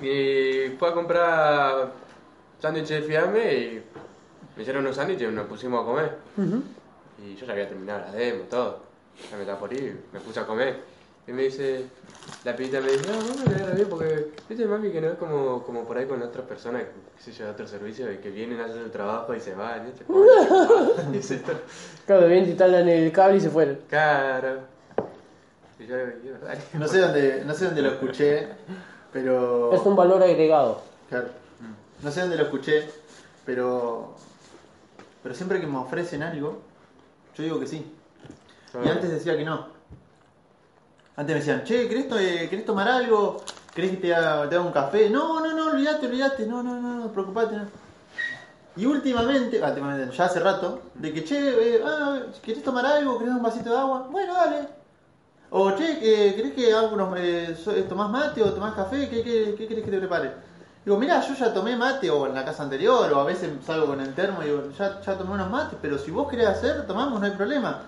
Y 0.00 0.76
fue 0.78 0.90
a 0.90 0.92
comprar 0.92 1.92
sándwiches 2.60 3.00
de 3.00 3.02
fiambre 3.02 3.54
y 3.54 3.82
me 4.54 4.62
hicieron 4.62 4.84
unos 4.84 4.94
sándwiches 4.94 5.28
y 5.28 5.34
nos 5.34 5.46
pusimos 5.46 5.82
a 5.82 5.86
comer. 5.86 6.18
Y 7.20 7.34
yo 7.34 7.46
ya 7.46 7.52
había 7.52 7.68
terminado 7.68 8.00
la 8.00 8.12
demo, 8.12 8.44
todo. 8.44 8.82
Ya 9.28 9.36
me 9.36 9.42
estaba 9.42 9.58
por 9.58 9.72
ir, 9.72 10.04
me 10.12 10.20
puse 10.20 10.38
a 10.38 10.46
comer. 10.46 10.80
Y 11.28 11.32
me 11.32 11.42
dice, 11.42 11.84
la 12.42 12.56
pibita 12.56 12.80
me 12.80 12.90
dice, 12.90 13.06
no, 13.06 13.18
vamos 13.18 13.46
a 13.46 13.50
leerla 13.50 13.74
bien 13.74 13.88
porque, 13.88 14.32
viste, 14.48 14.64
mami, 14.64 14.90
que 14.90 15.00
no 15.02 15.08
es 15.08 15.18
como, 15.18 15.62
como 15.62 15.84
por 15.84 15.98
ahí 15.98 16.06
con 16.06 16.22
otras 16.22 16.46
personas, 16.46 16.84
qué 17.16 17.22
sé 17.22 17.32
yo, 17.32 17.44
de 17.44 17.50
otro 17.50 17.66
servicio, 17.66 18.10
y 18.10 18.16
que 18.16 18.30
vienen 18.30 18.58
a 18.60 18.64
hacer 18.64 18.78
el 18.78 18.90
trabajo 18.90 19.34
y 19.34 19.40
se 19.40 19.54
van, 19.54 19.84
¿viste? 19.84 20.06
Dice 21.12 21.34
esto, 21.34 21.52
Claro, 22.06 22.28
bien 22.28 22.44
te 22.44 22.50
instalan 22.50 22.88
el 22.88 23.12
cable 23.12 23.36
y 23.36 23.40
se 23.40 23.50
fueron. 23.50 23.78
claro. 23.88 24.60
Y 25.78 25.86
yo, 25.86 25.96
y 25.96 26.28
es 26.28 26.40
verdad. 26.40 26.58
No 26.72 26.88
sé 26.88 26.98
dónde, 26.98 27.42
no 27.44 27.54
sé 27.54 27.66
dónde 27.66 27.82
lo 27.82 27.90
escuché, 27.90 28.48
pero. 29.12 29.72
Es 29.72 29.82
un 29.82 29.94
valor 29.94 30.22
agregado. 30.22 30.80
Claro. 31.08 31.28
No 32.02 32.10
sé 32.10 32.22
dónde 32.22 32.36
lo 32.36 32.44
escuché, 32.44 32.88
pero. 33.44 34.14
Pero 35.22 35.34
siempre 35.36 35.60
que 35.60 35.68
me 35.68 35.78
ofrecen 35.78 36.22
algo, 36.24 36.58
yo 37.36 37.44
digo 37.44 37.60
que 37.60 37.66
sí. 37.68 37.94
Y 38.84 38.88
antes 38.88 39.10
decía 39.10 39.36
que 39.36 39.44
no. 39.44 39.77
Antes 41.18 41.34
me 41.34 41.40
decían, 41.40 41.64
che, 41.64 41.88
¿querés, 41.88 42.06
eh, 42.12 42.46
¿querés 42.48 42.64
tomar 42.64 42.86
algo? 42.88 43.42
¿Querés 43.74 43.90
que 43.90 43.96
te 43.96 44.14
haga, 44.14 44.48
te 44.48 44.54
haga 44.54 44.64
un 44.64 44.70
café? 44.70 45.10
No, 45.10 45.40
no, 45.40 45.52
no, 45.52 45.72
olvídate, 45.72 46.06
olvídate. 46.06 46.46
No, 46.46 46.62
no, 46.62 46.80
no, 46.80 46.94
no, 46.94 47.12
preocupate. 47.12 47.56
No. 47.56 47.64
Y 48.76 48.86
últimamente, 48.86 49.60
ah, 49.60 49.70
últimamente, 49.70 50.16
ya 50.16 50.24
hace 50.26 50.38
rato, 50.38 50.80
de 50.94 51.12
que, 51.12 51.24
che, 51.24 51.38
eh, 51.74 51.82
ah, 51.84 52.20
¿querés 52.40 52.62
tomar 52.62 52.86
algo? 52.86 53.18
¿Querés 53.18 53.34
un 53.34 53.42
vasito 53.42 53.68
de 53.68 53.76
agua? 53.76 54.06
Bueno, 54.08 54.32
dale. 54.32 54.68
O, 55.50 55.72
che, 55.72 55.98
que- 55.98 56.34
¿querés 56.36 56.52
que 56.54 56.72
haga 56.72 56.86
unos, 56.86 57.18
eh, 57.18 57.56
eh, 57.66 57.86
tomás 57.88 58.10
mate 58.10 58.40
o 58.40 58.52
tomás 58.52 58.74
café? 58.74 59.08
¿Qué, 59.08 59.24
qué, 59.24 59.56
qué 59.58 59.66
querés 59.66 59.84
que 59.84 59.90
te 59.90 59.98
prepare? 59.98 60.30
Digo, 60.84 60.98
mirá, 60.98 61.20
yo 61.20 61.34
ya 61.34 61.52
tomé 61.52 61.74
mate 61.74 62.08
o 62.12 62.28
en 62.28 62.34
la 62.34 62.44
casa 62.44 62.62
anterior 62.62 63.12
o 63.12 63.18
a 63.20 63.24
veces 63.24 63.50
salgo 63.66 63.86
con 63.86 64.00
el 64.00 64.14
termo 64.14 64.40
y 64.44 64.46
digo, 64.46 64.70
ya, 64.78 65.00
ya 65.00 65.18
tomé 65.18 65.32
unos 65.32 65.50
mates, 65.50 65.76
pero 65.82 65.98
si 65.98 66.12
vos 66.12 66.28
querés 66.30 66.46
hacer, 66.46 66.86
tomamos, 66.86 67.18
no 67.18 67.26
hay 67.26 67.32
problema. 67.32 67.82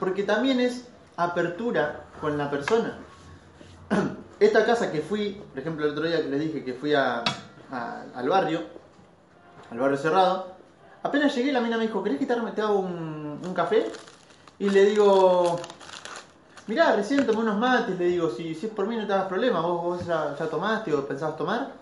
Porque 0.00 0.24
también 0.24 0.58
es 0.58 0.84
apertura 1.16 2.00
con 2.22 2.38
la 2.38 2.48
persona. 2.48 2.98
Esta 4.40 4.64
casa 4.64 4.90
que 4.92 5.00
fui, 5.00 5.42
por 5.50 5.58
ejemplo, 5.58 5.84
el 5.84 5.90
otro 5.90 6.06
día 6.06 6.22
que 6.22 6.28
les 6.28 6.40
dije 6.40 6.64
que 6.64 6.72
fui 6.72 6.94
al 6.94 7.24
barrio, 8.28 8.62
al 9.70 9.78
barrio 9.78 9.96
cerrado, 9.98 10.52
apenas 11.02 11.34
llegué 11.34 11.52
la 11.52 11.60
mina 11.60 11.76
me 11.76 11.86
dijo, 11.86 12.02
¿querés 12.02 12.20
que 12.20 12.26
te 12.26 12.32
hago 12.62 12.78
un, 12.78 13.52
café? 13.54 13.90
Y 14.60 14.70
le 14.70 14.84
digo, 14.86 15.60
mirá, 16.68 16.94
recién 16.94 17.26
tomé 17.26 17.40
unos 17.40 17.58
mates, 17.58 17.98
le 17.98 18.06
digo, 18.06 18.30
si, 18.30 18.52
es 18.52 18.66
por 18.66 18.86
mí 18.86 18.96
no 18.96 19.06
te 19.06 19.12
hagas 19.12 19.26
problema, 19.26 19.60
vos, 19.60 19.82
vos 19.82 20.06
ya, 20.06 20.34
tomaste 20.48 20.94
o 20.94 21.06
pensabas 21.06 21.36
tomar. 21.36 21.72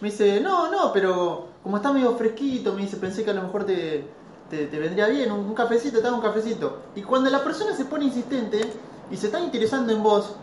Me 0.00 0.10
dice, 0.10 0.40
no, 0.40 0.70
no, 0.70 0.92
pero 0.92 1.48
como 1.62 1.76
está 1.76 1.92
medio 1.92 2.16
fresquito, 2.16 2.72
me 2.72 2.82
dice, 2.82 2.96
pensé 2.96 3.24
que 3.24 3.30
a 3.30 3.34
lo 3.34 3.42
mejor 3.42 3.64
te, 3.64 4.06
te, 4.48 4.66
te 4.66 4.78
vendría 4.78 5.06
bien, 5.08 5.30
un, 5.30 5.40
un 5.40 5.54
cafecito, 5.54 6.00
te 6.00 6.06
hago 6.06 6.16
un 6.16 6.22
cafecito. 6.22 6.78
Y 6.96 7.02
cuando 7.02 7.28
la 7.28 7.44
persona 7.44 7.76
se 7.76 7.84
pone 7.84 8.06
insistente 8.06 8.72
y 9.12 9.16
se 9.16 9.26
está 9.26 9.38
interesando 9.38 9.92
en 9.92 10.02
vos, 10.02 10.34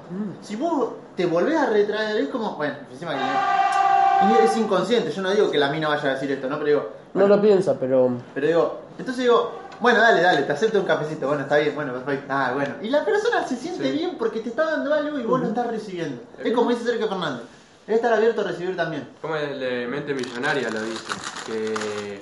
si 0.41 0.55
vos 0.55 0.91
te 1.17 1.25
volvés 1.25 1.57
a 1.57 1.65
retraer, 1.65 2.17
es 2.21 2.29
como, 2.29 2.55
bueno, 2.55 2.75
encima 2.91 3.11
que 3.13 3.19
y 4.21 4.45
es 4.45 4.55
inconsciente, 4.57 5.11
yo 5.11 5.21
no 5.21 5.31
digo 5.31 5.49
que 5.49 5.57
la 5.57 5.69
mina 5.71 5.87
vaya 5.87 6.11
a 6.11 6.13
decir 6.13 6.29
esto, 6.31 6.47
¿no? 6.47 6.57
Pero 6.59 6.67
digo, 6.67 6.89
No 7.13 7.27
lo 7.27 7.41
piensa, 7.41 7.77
pero 7.79 8.11
pero 8.33 8.47
digo, 8.47 8.79
entonces 8.97 9.23
digo, 9.23 9.53
bueno, 9.79 9.99
dale, 10.01 10.21
dale, 10.21 10.43
te 10.43 10.51
acepto 10.51 10.79
un 10.79 10.85
cafecito, 10.85 11.27
bueno, 11.27 11.43
está 11.43 11.57
bien, 11.57 11.73
bueno, 11.73 11.93
perfecto. 11.93 12.25
Ah, 12.29 12.51
bueno. 12.53 12.75
Y 12.81 12.89
la 12.89 13.03
persona 13.05 13.47
se 13.47 13.55
siente 13.55 13.85
Sí. 13.85 13.91
bien 13.97 14.17
porque 14.19 14.41
te 14.41 14.49
está 14.49 14.65
dando 14.65 14.93
algo 14.93 15.17
y 15.17 15.23
vos 15.23 15.39
lo 15.39 15.47
estás 15.47 15.67
recibiendo. 15.67 16.21
Es 16.43 16.53
como 16.53 16.69
dice 16.69 16.83
Sergio 16.83 17.07
Fernández. 17.07 17.43
Debe 17.87 17.95
estar 17.95 18.13
abierto 18.13 18.41
a 18.41 18.43
recibir 18.43 18.75
también. 18.75 19.07
Como 19.21 19.35
el 19.37 19.59
de 19.59 19.87
mente 19.87 20.13
millonaria 20.13 20.69
lo 20.69 20.81
dice, 20.83 21.11
que, 21.45 22.21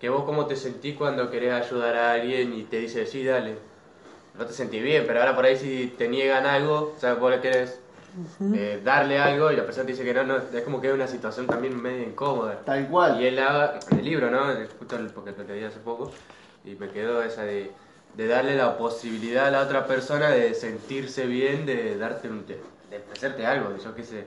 que 0.00 0.08
vos 0.10 0.24
cómo 0.24 0.44
te 0.46 0.56
sentís 0.56 0.96
cuando 0.98 1.30
querés 1.30 1.52
ayudar 1.66 1.96
a 1.96 2.12
alguien 2.14 2.52
y 2.52 2.64
te 2.64 2.78
dice, 2.78 3.06
sí, 3.06 3.24
dale. 3.24 3.56
No 4.38 4.46
te 4.46 4.52
sentís 4.52 4.82
bien, 4.82 5.04
pero 5.06 5.20
ahora 5.20 5.34
por 5.34 5.44
ahí 5.44 5.56
si 5.56 5.94
te 5.98 6.08
niegan 6.08 6.46
algo, 6.46 6.94
o 6.96 7.00
sea, 7.00 7.14
vos 7.14 7.30
le 7.30 7.40
querés 7.40 7.80
eh, 8.54 8.80
darle 8.82 9.18
algo 9.18 9.52
y 9.52 9.56
la 9.56 9.64
persona 9.64 9.86
te 9.86 9.92
dice 9.92 10.04
que 10.04 10.14
no, 10.14 10.24
no, 10.24 10.36
es 10.36 10.62
como 10.62 10.80
que 10.80 10.88
es 10.88 10.94
una 10.94 11.06
situación 11.06 11.46
también 11.46 11.80
medio 11.80 12.02
incómoda. 12.02 12.60
Tal 12.64 12.88
cual. 12.88 13.20
Y 13.20 13.26
él 13.26 13.38
en 13.38 13.98
el 13.98 14.04
libro, 14.04 14.30
¿no? 14.30 14.46
Justo 14.78 14.96
porque 15.14 15.32
lo 15.36 15.54
leí 15.54 15.64
hace 15.64 15.80
poco, 15.80 16.12
y 16.64 16.74
me 16.74 16.88
quedó 16.90 17.22
esa 17.22 17.42
de, 17.42 17.70
de 18.14 18.26
darle 18.26 18.56
la 18.56 18.78
posibilidad 18.78 19.46
a 19.46 19.50
la 19.50 19.60
otra 19.62 19.86
persona 19.86 20.30
de 20.30 20.54
sentirse 20.54 21.26
bien, 21.26 21.66
de 21.66 21.96
darte 21.98 22.28
un, 22.28 22.46
de, 22.46 22.58
de 22.90 22.98
ofrecerte 22.98 23.44
algo, 23.46 23.76
yo 23.76 23.94
qué 23.94 24.04
sé. 24.04 24.24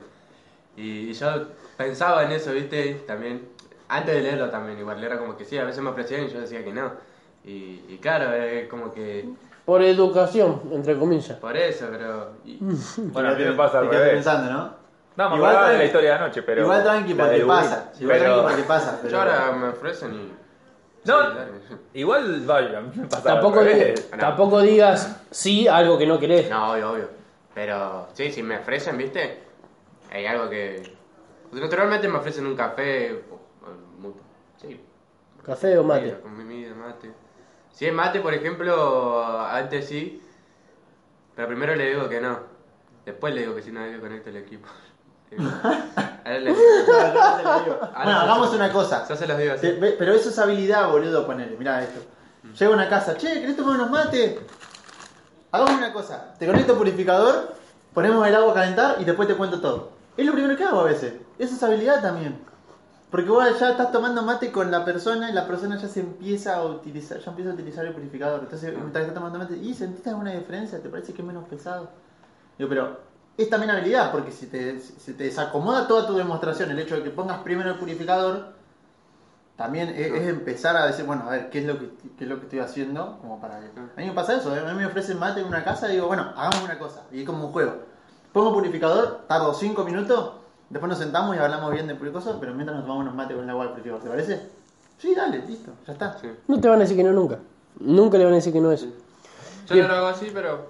Y, 0.77 1.09
y 1.09 1.13
yo 1.13 1.47
pensaba 1.77 2.23
en 2.25 2.31
eso, 2.31 2.51
¿viste? 2.51 2.93
También, 3.07 3.47
antes 3.87 4.15
de 4.15 4.21
leerlo 4.21 4.49
también, 4.49 4.77
igual 4.77 5.03
era 5.03 5.17
como 5.17 5.37
que 5.37 5.45
sí, 5.45 5.57
a 5.57 5.63
veces 5.63 5.81
me 5.81 5.89
ofrecían 5.89 6.25
y 6.25 6.29
yo 6.29 6.41
decía 6.41 6.63
que 6.63 6.73
no. 6.73 6.91
Y, 7.43 7.83
y 7.87 7.99
claro, 8.01 8.33
es 8.33 8.67
como 8.67 8.91
que 8.93 9.25
por 9.65 9.81
educación, 9.81 10.61
entre 10.71 10.97
comillas. 10.97 11.37
por 11.39 11.55
eso, 11.57 11.87
pero... 11.91 12.31
y- 12.45 12.59
Bueno, 12.97 13.29
a 13.29 13.33
mí 13.33 13.43
me 13.43 13.53
pasa 13.53 13.79
al 13.79 13.85
Te 13.85 13.89
quedaste 13.91 14.09
revés. 14.09 14.13
pensando, 14.25 14.51
¿no? 14.53 14.85
No, 15.17 15.29
me 15.29 15.35
Igual 15.37 15.51
acordaba 15.51 15.69
de 15.69 15.75
tranqui- 15.75 15.79
la 15.79 15.85
historia 15.85 16.09
de 16.11 16.15
anoche, 16.17 16.41
pero. 16.43 16.61
Igual 16.63 16.83
tranqui 16.83 17.13
la 17.13 17.23
porque 17.25 17.45
pasa. 17.45 17.91
Igual 17.99 18.17
Pero- 18.19 18.33
tranqui 18.33 18.47
porque 18.49 18.63
pasa. 18.67 18.99
Pero... 19.01 19.11
yo 19.11 19.19
ahora 19.21 19.51
me 19.53 19.67
ofrecen 19.69 20.13
y... 20.13 20.17
No, 21.05 21.21
Sí, 21.21 21.27
dale. 21.37 21.51
igual, 21.93 22.41
vaya, 22.45 22.77
a 22.79 22.81
mí 22.81 22.91
me 22.95 23.05
pasa 23.07 23.23
Tampoco, 23.23 23.59
al 23.59 23.65
revés. 23.65 24.09
No. 24.11 24.17
tampoco 24.17 24.61
digas 24.61 25.21
sí 25.31 25.67
a 25.67 25.77
algo 25.77 25.97
que 25.97 26.05
no 26.07 26.19
querés. 26.19 26.49
No, 26.49 26.71
obvio, 26.73 26.91
obvio. 26.91 27.09
Pero 27.53 28.07
sí, 28.13 28.31
si 28.31 28.41
me 28.43 28.57
ofrecen, 28.57 28.97
¿viste? 28.97 29.43
Hay 30.11 30.25
algo 30.25 30.49
que... 30.49 30.93
Naturalmente 31.53 32.07
me 32.09 32.17
ofrecen 32.17 32.45
un 32.47 32.55
café... 32.55 33.13
o- 33.31 33.39
Sí. 34.57 34.81
Café 35.45 35.77
o 35.77 35.83
mate. 35.83 36.01
Comida, 36.09 36.21
Con 36.21 36.35
comida, 36.35 36.73
mate. 36.75 37.11
Si 37.75 37.85
es 37.85 37.93
mate, 37.93 38.21
por 38.21 38.33
ejemplo, 38.33 39.45
antes 39.45 39.87
sí. 39.87 40.21
Pero 41.35 41.47
primero 41.47 41.75
le 41.75 41.89
digo 41.89 42.07
que 42.09 42.21
no. 42.21 42.39
Después 43.05 43.35
le 43.35 43.41
digo 43.41 43.53
que 43.55 43.61
si 43.61 43.71
no, 43.71 43.81
que 43.83 43.99
conecto 43.99 44.29
el 44.29 44.37
equipo. 44.37 44.67
Ahora 45.37 46.39
le 46.39 46.53
digo. 46.53 46.61
Bueno, 47.95 48.19
hagamos 48.19 48.53
una 48.53 48.71
cosa. 48.71 49.05
Yo 49.07 49.15
se 49.15 49.27
los 49.27 49.37
digo 49.37 49.53
Te- 49.55 49.67
así. 49.71 49.79
ve- 49.79 49.95
Pero 49.99 50.13
eso 50.13 50.29
es 50.29 50.39
habilidad, 50.39 50.89
boludo, 50.89 51.25
ponele. 51.25 51.55
Mirá 51.57 51.83
esto. 51.83 51.99
Llego 52.57 52.71
a 52.73 52.75
una 52.75 52.87
casa, 52.89 53.17
che, 53.17 53.41
¿querés 53.41 53.57
tomar 53.57 53.75
unos 53.75 53.89
mates? 53.91 54.37
Hagamos 55.51 55.73
una 55.75 55.91
cosa. 55.93 56.33
Te 56.39 56.45
conecto 56.45 56.73
al 56.73 56.77
purificador, 56.77 57.55
ponemos 57.93 58.25
el 58.27 58.35
agua 58.35 58.51
a 58.51 58.55
calentar 58.55 58.95
y 58.99 59.03
después 59.03 59.27
te 59.27 59.35
cuento 59.35 59.59
todo. 59.59 59.91
Es 60.15 60.25
lo 60.25 60.31
primero 60.31 60.55
que 60.55 60.63
hago 60.63 60.79
a 60.81 60.83
veces. 60.85 61.13
Eso 61.39 61.55
es 61.55 61.63
habilidad 61.63 62.01
también. 62.01 62.39
Porque 63.15 63.29
vos 63.29 63.45
ya 63.57 63.69
estás 63.69 63.93
tomando 63.93 64.23
mate 64.23 64.51
con 64.51 64.69
la 64.69 64.83
persona 64.83 65.29
y 65.29 65.33
la 65.33 65.47
persona 65.47 65.77
ya 65.77 65.87
se 65.87 66.01
empieza 66.01 66.57
a 66.57 66.65
utilizar, 66.65 67.17
ya 67.17 67.29
empieza 67.29 67.51
a 67.51 67.53
utilizar 67.53 67.85
el 67.85 67.93
purificador. 67.93 68.41
Entonces, 68.41 68.73
mientras 68.73 69.05
estás 69.05 69.15
tomando 69.15 69.39
mate, 69.39 69.55
¿y 69.55 69.73
sentiste 69.73 70.09
alguna 70.09 70.33
diferencia? 70.33 70.83
¿Te 70.83 70.89
parece 70.89 71.13
que 71.13 71.21
es 71.21 71.25
menos 71.25 71.45
pesado? 71.47 71.91
Digo, 72.57 72.69
pero 72.69 72.99
es 73.37 73.49
también 73.49 73.71
habilidad, 73.71 74.11
porque 74.11 74.33
si 74.33 74.47
te, 74.47 74.81
si 74.81 75.13
te 75.13 75.23
desacomoda 75.23 75.87
toda 75.87 76.05
tu 76.05 76.17
demostración, 76.17 76.71
el 76.71 76.79
hecho 76.79 76.97
de 76.97 77.03
que 77.03 77.09
pongas 77.09 77.37
primero 77.37 77.71
el 77.71 77.77
purificador, 77.77 78.47
también 79.55 79.91
es, 79.91 80.11
es 80.11 80.27
empezar 80.27 80.75
a 80.75 80.85
decir, 80.85 81.05
bueno, 81.05 81.23
a 81.25 81.29
ver, 81.29 81.49
¿qué 81.49 81.59
es 81.59 81.65
lo 81.65 81.79
que, 81.79 81.91
qué 82.17 82.25
es 82.25 82.29
lo 82.29 82.39
que 82.39 82.47
estoy 82.47 82.59
haciendo? 82.59 83.17
Como 83.21 83.39
para. 83.39 83.59
A 83.59 83.61
mí 83.61 84.07
me 84.07 84.11
pasa 84.11 84.35
eso, 84.35 84.53
¿eh? 84.53 84.59
a 84.59 84.73
mí 84.73 84.79
me 84.79 84.87
ofrecen 84.87 85.17
mate 85.19 85.39
en 85.39 85.47
una 85.47 85.63
casa 85.63 85.87
y 85.87 85.93
digo, 85.93 86.07
bueno, 86.07 86.33
hagamos 86.35 86.65
una 86.65 86.77
cosa, 86.77 87.03
y 87.13 87.21
es 87.21 87.25
como 87.25 87.45
un 87.45 87.53
juego. 87.53 87.77
Pongo 88.33 88.51
purificador, 88.53 89.21
tardo 89.29 89.53
5 89.53 89.85
minutos, 89.85 90.44
después 90.75 90.89
nos 90.89 90.99
sentamos 90.99 91.35
y 91.35 91.39
hablamos 91.39 91.71
bien 91.71 91.87
de 91.87 91.95
purificador, 91.95 92.37
pero 92.39 92.53
mientras 92.53 92.75
nos 92.75 92.83
tomamos 92.85 93.03
unos 93.05 93.15
mates 93.15 93.35
con 93.35 93.43
el 93.45 93.49
agua 93.49 93.63
del 93.63 93.71
purificador, 93.73 94.03
¿te 94.03 94.09
parece? 94.09 94.41
Sí, 94.97 95.15
dale, 95.15 95.39
listo, 95.47 95.71
ya 95.87 95.93
está. 95.93 96.17
Sí. 96.19 96.27
No 96.47 96.59
te 96.59 96.67
van 96.67 96.77
a 96.79 96.81
decir 96.81 96.97
que 96.97 97.03
no 97.03 97.13
nunca. 97.13 97.39
Nunca 97.79 98.17
le 98.17 98.23
van 98.25 98.33
a 98.33 98.37
decir 98.37 98.51
que 98.53 98.59
no 98.59 98.71
es. 98.73 98.81
Yo 99.67 99.75
no 99.81 99.87
lo 99.87 99.93
hago 99.95 100.07
así, 100.07 100.31
pero. 100.33 100.67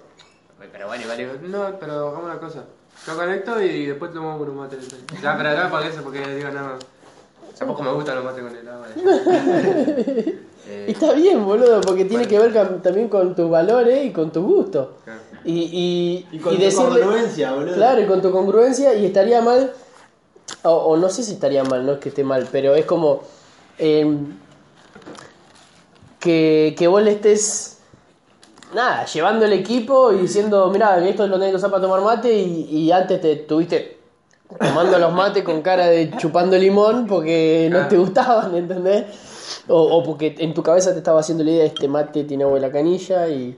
Pero 0.72 0.86
bueno, 0.86 1.02
igual 1.02 1.18
digo, 1.18 1.32
no, 1.42 1.76
pero 1.80 2.08
hagamos 2.08 2.24
una 2.24 2.38
cosa. 2.38 2.64
Yo 3.06 3.16
conecto 3.16 3.60
y 3.60 3.86
después 3.86 4.12
tomamos 4.12 4.40
unos 4.40 4.54
mates. 4.54 4.88
Ya, 5.22 5.36
pero 5.36 5.62
no 5.64 5.70
para 5.70 5.86
eso, 5.88 6.02
porque 6.02 6.20
digo, 6.34 6.50
no. 6.50 6.78
Tampoco 7.58 7.82
me 7.82 7.92
gustan 7.92 8.16
los 8.16 8.24
mates 8.24 8.42
con 8.44 8.56
el 8.56 8.68
agua. 8.68 8.86
Eh, 10.68 10.86
Está 10.88 11.12
bien, 11.12 11.44
boludo, 11.44 11.80
porque 11.80 12.04
tiene 12.06 12.26
que 12.26 12.40
ver 12.40 12.52
también 12.82 13.08
con 13.08 13.36
tus 13.36 13.48
valores 13.48 14.04
y 14.04 14.10
con 14.12 14.32
tu 14.32 14.42
gusto. 14.42 14.96
claro. 15.04 15.20
Y, 15.44 15.52
y, 16.32 16.36
Y 16.36 16.38
con 16.40 16.54
y 16.54 16.56
tu 16.56 16.62
decirle- 16.64 17.00
congruencia, 17.02 17.52
boludo. 17.52 17.74
Claro, 17.76 18.00
y 18.00 18.06
con 18.06 18.20
tu 18.20 18.32
congruencia, 18.32 18.92
y 18.94 19.06
estaría 19.06 19.40
mal, 19.42 19.72
o, 20.62 20.70
o 20.70 20.96
no 20.96 21.08
sé 21.08 21.22
si 21.22 21.32
estaría 21.32 21.64
mal, 21.64 21.84
no 21.84 21.92
es 21.92 21.98
que 21.98 22.08
esté 22.10 22.24
mal, 22.24 22.48
pero 22.50 22.74
es 22.74 22.84
como 22.84 23.22
eh, 23.78 24.16
que, 26.20 26.74
que 26.78 26.88
vos 26.88 27.02
le 27.02 27.12
estés 27.12 27.78
nada, 28.74 29.04
llevando 29.06 29.44
el 29.44 29.52
equipo 29.52 30.12
y 30.12 30.18
diciendo, 30.18 30.68
mirá, 30.70 30.98
esto 31.06 31.26
lo 31.26 31.38
tenés 31.38 31.50
que 31.50 31.56
usar 31.56 31.70
para 31.70 31.82
tomar 31.82 32.00
mate 32.00 32.32
y, 32.32 32.62
y 32.70 32.92
antes 32.92 33.20
te 33.20 33.36
tuviste 33.36 33.96
tomando 34.58 34.98
los 34.98 35.12
mates 35.12 35.42
con 35.42 35.60
cara 35.62 35.86
de 35.86 36.16
chupando 36.16 36.56
limón 36.56 37.06
porque 37.06 37.68
no 37.70 37.88
te 37.88 37.96
gustaban, 37.96 38.54
¿entendés? 38.54 39.04
O, 39.68 39.80
o 39.80 40.02
porque 40.02 40.34
en 40.38 40.54
tu 40.54 40.62
cabeza 40.62 40.92
te 40.92 40.98
estaba 40.98 41.20
haciendo 41.20 41.42
la 41.44 41.50
idea 41.50 41.62
de 41.62 41.68
este 41.68 41.88
mate 41.88 42.24
tiene 42.24 42.44
agua 42.44 42.56
en 42.56 42.62
la 42.62 42.70
canilla 42.70 43.28
y 43.28 43.56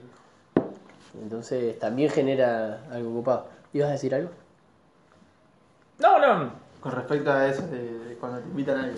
entonces 1.21 1.77
también 1.79 2.09
genera 2.09 2.81
algo 2.91 3.11
ocupado. 3.11 3.45
¿Ibas 3.73 3.89
a 3.89 3.91
decir 3.93 4.15
algo? 4.15 4.29
No, 5.99 6.19
no. 6.19 6.51
Con 6.81 6.91
respecto 6.93 7.31
a 7.31 7.47
eso 7.47 7.63
de, 7.67 7.99
de 7.99 8.15
cuando 8.15 8.39
te 8.39 8.47
invitan 8.47 8.77
a 8.79 8.83
algo. 8.83 8.97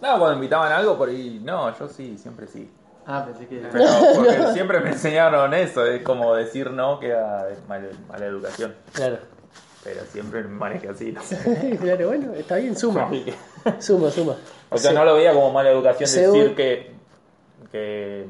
No, 0.00 0.18
cuando 0.18 0.32
invitaban 0.34 0.72
algo 0.72 0.96
por 0.96 1.08
ahí, 1.08 1.40
no, 1.44 1.76
yo 1.78 1.88
sí, 1.88 2.16
siempre 2.18 2.46
sí. 2.46 2.70
Ah, 3.06 3.24
pensé 3.26 3.46
que. 3.46 3.56
Pero 3.72 3.84
porque 4.14 4.52
siempre 4.52 4.80
me 4.80 4.90
enseñaron 4.90 5.52
eso, 5.54 5.84
es 5.86 6.02
como 6.02 6.34
decir 6.34 6.70
no 6.70 6.98
queda 7.00 7.44
de 7.46 7.56
mala, 7.68 7.88
mala 8.08 8.26
educación. 8.26 8.74
Claro. 8.92 9.18
Pero 9.82 10.02
siempre 10.04 10.42
me 10.42 10.48
manejé 10.50 10.88
así, 10.90 11.10
no 11.12 11.22
sé. 11.22 11.76
claro, 11.80 12.08
bueno, 12.08 12.32
está 12.34 12.56
bien, 12.56 12.76
suma. 12.76 13.08
Que- 13.10 13.34
Suma, 13.80 14.10
suma. 14.10 14.36
O 14.70 14.78
sea, 14.78 14.90
Sí. 14.90 14.96
no 14.96 15.04
lo 15.04 15.14
veía 15.14 15.32
como 15.32 15.50
mala 15.52 15.70
educación 15.70 16.08
Según- 16.08 16.38
decir 16.38 16.54
que. 16.56 16.92
que 17.72 18.26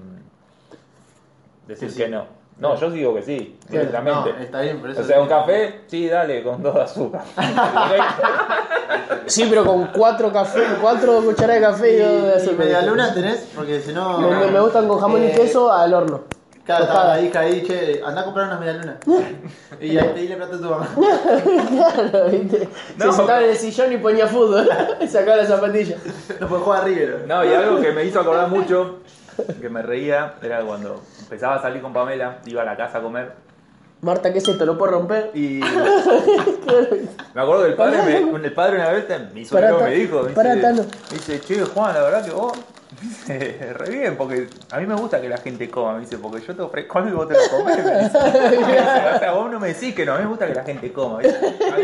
decir 1.67 1.89
Que 1.89 1.95
sí. 1.95 1.99
que 2.03 2.09
no. 2.09 2.27
No, 2.59 2.77
yo 2.77 2.91
digo 2.91 3.15
que 3.15 3.23
sí, 3.23 3.59
Claro. 3.69 3.87
directamente. 3.87 4.33
No, 4.35 4.39
está 4.39 4.61
bien, 4.61 4.81
por 4.81 4.91
eso. 4.91 5.01
o 5.01 5.05
sea, 5.05 5.21
un 5.21 5.29
café, 5.29 5.81
sí, 5.87 6.09
dale, 6.09 6.43
con 6.43 6.63
todo 6.63 6.81
azúcar. 6.83 7.23
Sí, 9.27 9.47
pero 9.49 9.65
con 9.65 9.87
cuatro 9.87 10.33
café, 10.33 10.61
cuatro 10.81 11.21
cucharadas 11.23 11.61
de 11.61 11.67
café 11.89 11.93
y 11.95 11.99
dos 11.99 12.45
de 12.45 12.51
Y, 12.51 12.55
y 12.55 12.59
media 12.59 12.83
luna 12.83 13.15
tenés, 13.15 13.49
porque 13.55 13.81
si 13.81 13.93
no. 13.93 14.19
Me, 14.19 14.37
me- 14.37 14.51
me 14.51 14.61
gustan 14.61 14.89
con 14.89 14.99
jamón 15.01 15.23
y 15.23 15.27
Eh, 15.27 15.33
queso 15.33 15.73
al 15.73 15.95
horno. 15.95 16.25
Claro, 16.65 16.85
estaba 16.85 17.13
ahí, 17.15 17.31
caí, 17.31 17.63
che, 17.67 18.01
anda 18.05 18.21
a 18.21 18.25
comprar 18.25 18.47
unas 18.47 18.61
media 18.61 18.73
luna. 18.75 18.97
y 19.81 19.97
ahí 19.99 20.11
pedíle 20.15 20.37
plata 20.37 20.55
a 20.57 20.59
tu 20.59 20.65
mamá. 20.71 20.89
claro, 21.69 22.29
¿viste? 22.31 22.69
No, 22.97 23.07
Se 23.11 23.13
sentaba 23.19 23.43
en 23.43 23.51
el 23.51 23.57
sillón 23.57 23.93
y 23.93 23.97
ponía 23.97 24.27
fútbol. 24.27 24.69
y 25.01 25.07
sacaba 25.09 25.37
las 25.39 25.49
zapatillas. 25.49 25.99
No 26.39 26.49
puede 26.49 26.63
jugar 26.63 26.85
River. 26.85 27.25
No, 27.27 27.45
y 27.45 27.49
algo 27.55 27.81
que 27.81 27.93
me 27.93 28.05
hizo 28.05 28.21
acordar 28.21 28.49
mucho, 28.49 28.99
que 29.61 29.69
me 29.69 29.83
reía, 29.83 30.35
era 30.43 30.61
cuando 30.63 31.01
empezaba 31.21 31.57
a 31.57 31.63
salir 31.63 31.83
con 31.83 31.93
Pamela, 31.93 32.39
iba 32.47 32.63
a 32.63 32.65
la 32.65 32.77
casa 32.77 32.99
a 32.99 33.03
comer. 33.03 33.33
Marta, 34.03 34.33
¿qué 34.33 34.39
es 34.39 34.49
esto? 34.49 34.65
¿Lo 34.65 34.79
puedo 34.79 34.93
romper? 34.93 35.31
Y 35.35 35.61
me 37.35 37.41
acuerdo 37.43 37.65
que 37.65 37.69
el 37.71 37.75
padre, 37.75 37.99
me, 38.05 38.47
el 38.47 38.53
padre 38.53 38.77
una 38.77 38.91
vez 38.91 39.05
algo, 39.11 39.79
ta- 39.79 39.85
me 39.85 39.95
dijo, 39.95 40.23
me 40.23 40.31
pará, 40.31 40.55
dice, 40.55 40.67
Tano. 40.67 40.83
me 41.11 41.17
dice, 41.17 41.41
che 41.41 41.61
Juan, 41.63 41.95
la 41.95 42.03
verdad 42.03 42.25
que 42.25 42.31
vos, 42.31 42.53
me 43.29 43.39
dice, 43.39 43.73
re 43.75 43.91
bien, 43.91 44.17
porque 44.17 44.49
a 44.71 44.79
mí 44.79 44.87
me 44.87 44.95
gusta 44.95 45.21
que 45.21 45.29
la 45.29 45.37
gente 45.37 45.69
coma, 45.69 45.95
me 45.95 46.01
dice, 46.01 46.17
porque 46.19 46.41
yo 46.47 46.57
te 46.57 46.63
ofrezco 46.63 46.99
algo 46.99 47.11
y 47.11 47.13
vos 47.13 47.29
te 47.29 47.35
lo 47.35 47.41
comés, 47.59 47.85
me 47.85 47.99
dice. 48.05 48.19
o 48.19 49.19
sea, 49.19 49.33
vos 49.35 49.51
no 49.51 49.61
me 49.61 49.69
decís 49.69 49.95
que 49.95 50.07
no, 50.07 50.15
a 50.15 50.17
mí 50.17 50.23
me 50.25 50.31
gusta 50.31 50.47
que 50.47 50.55
la 50.55 50.65
gente 50.65 50.93
coma. 50.93 51.19
A 51.19 51.21
mí 51.23 51.29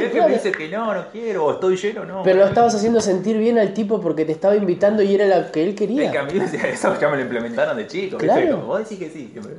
es 0.03 0.11
que 0.13 0.21
me 0.23 0.29
dice 0.31 0.53
que 0.53 0.69
no, 0.69 0.95
no 0.95 1.05
quiero, 1.13 1.45
o 1.45 1.53
estoy 1.53 1.77
lleno, 1.77 2.05
no. 2.07 2.23
Pero 2.23 2.39
lo 2.39 2.47
estabas 2.47 2.75
haciendo 2.75 3.01
sentir 3.03 3.37
bien 3.37 3.59
al 3.59 3.75
tipo 3.75 4.01
porque 4.01 4.25
te 4.25 4.33
estaba 4.33 4.57
invitando 4.57 5.03
y 5.03 5.15
era 5.15 5.27
lo 5.39 5.53
que 5.53 5.63
él 5.63 5.69
Es 5.71 5.75
que 5.77 5.85
a 5.85 5.87
quería. 5.87 6.23
mí 6.25 6.41
eso 6.73 6.97
ya 6.99 7.09
me 7.11 7.17
lo 7.17 7.23
implementaron 7.23 7.77
de 7.77 7.87
chico. 7.87 8.17
Claro. 8.17 8.59
Vos 8.63 8.79
decís 8.81 8.99
que 8.99 9.11
sí. 9.11 9.29
siempre. 9.33 9.55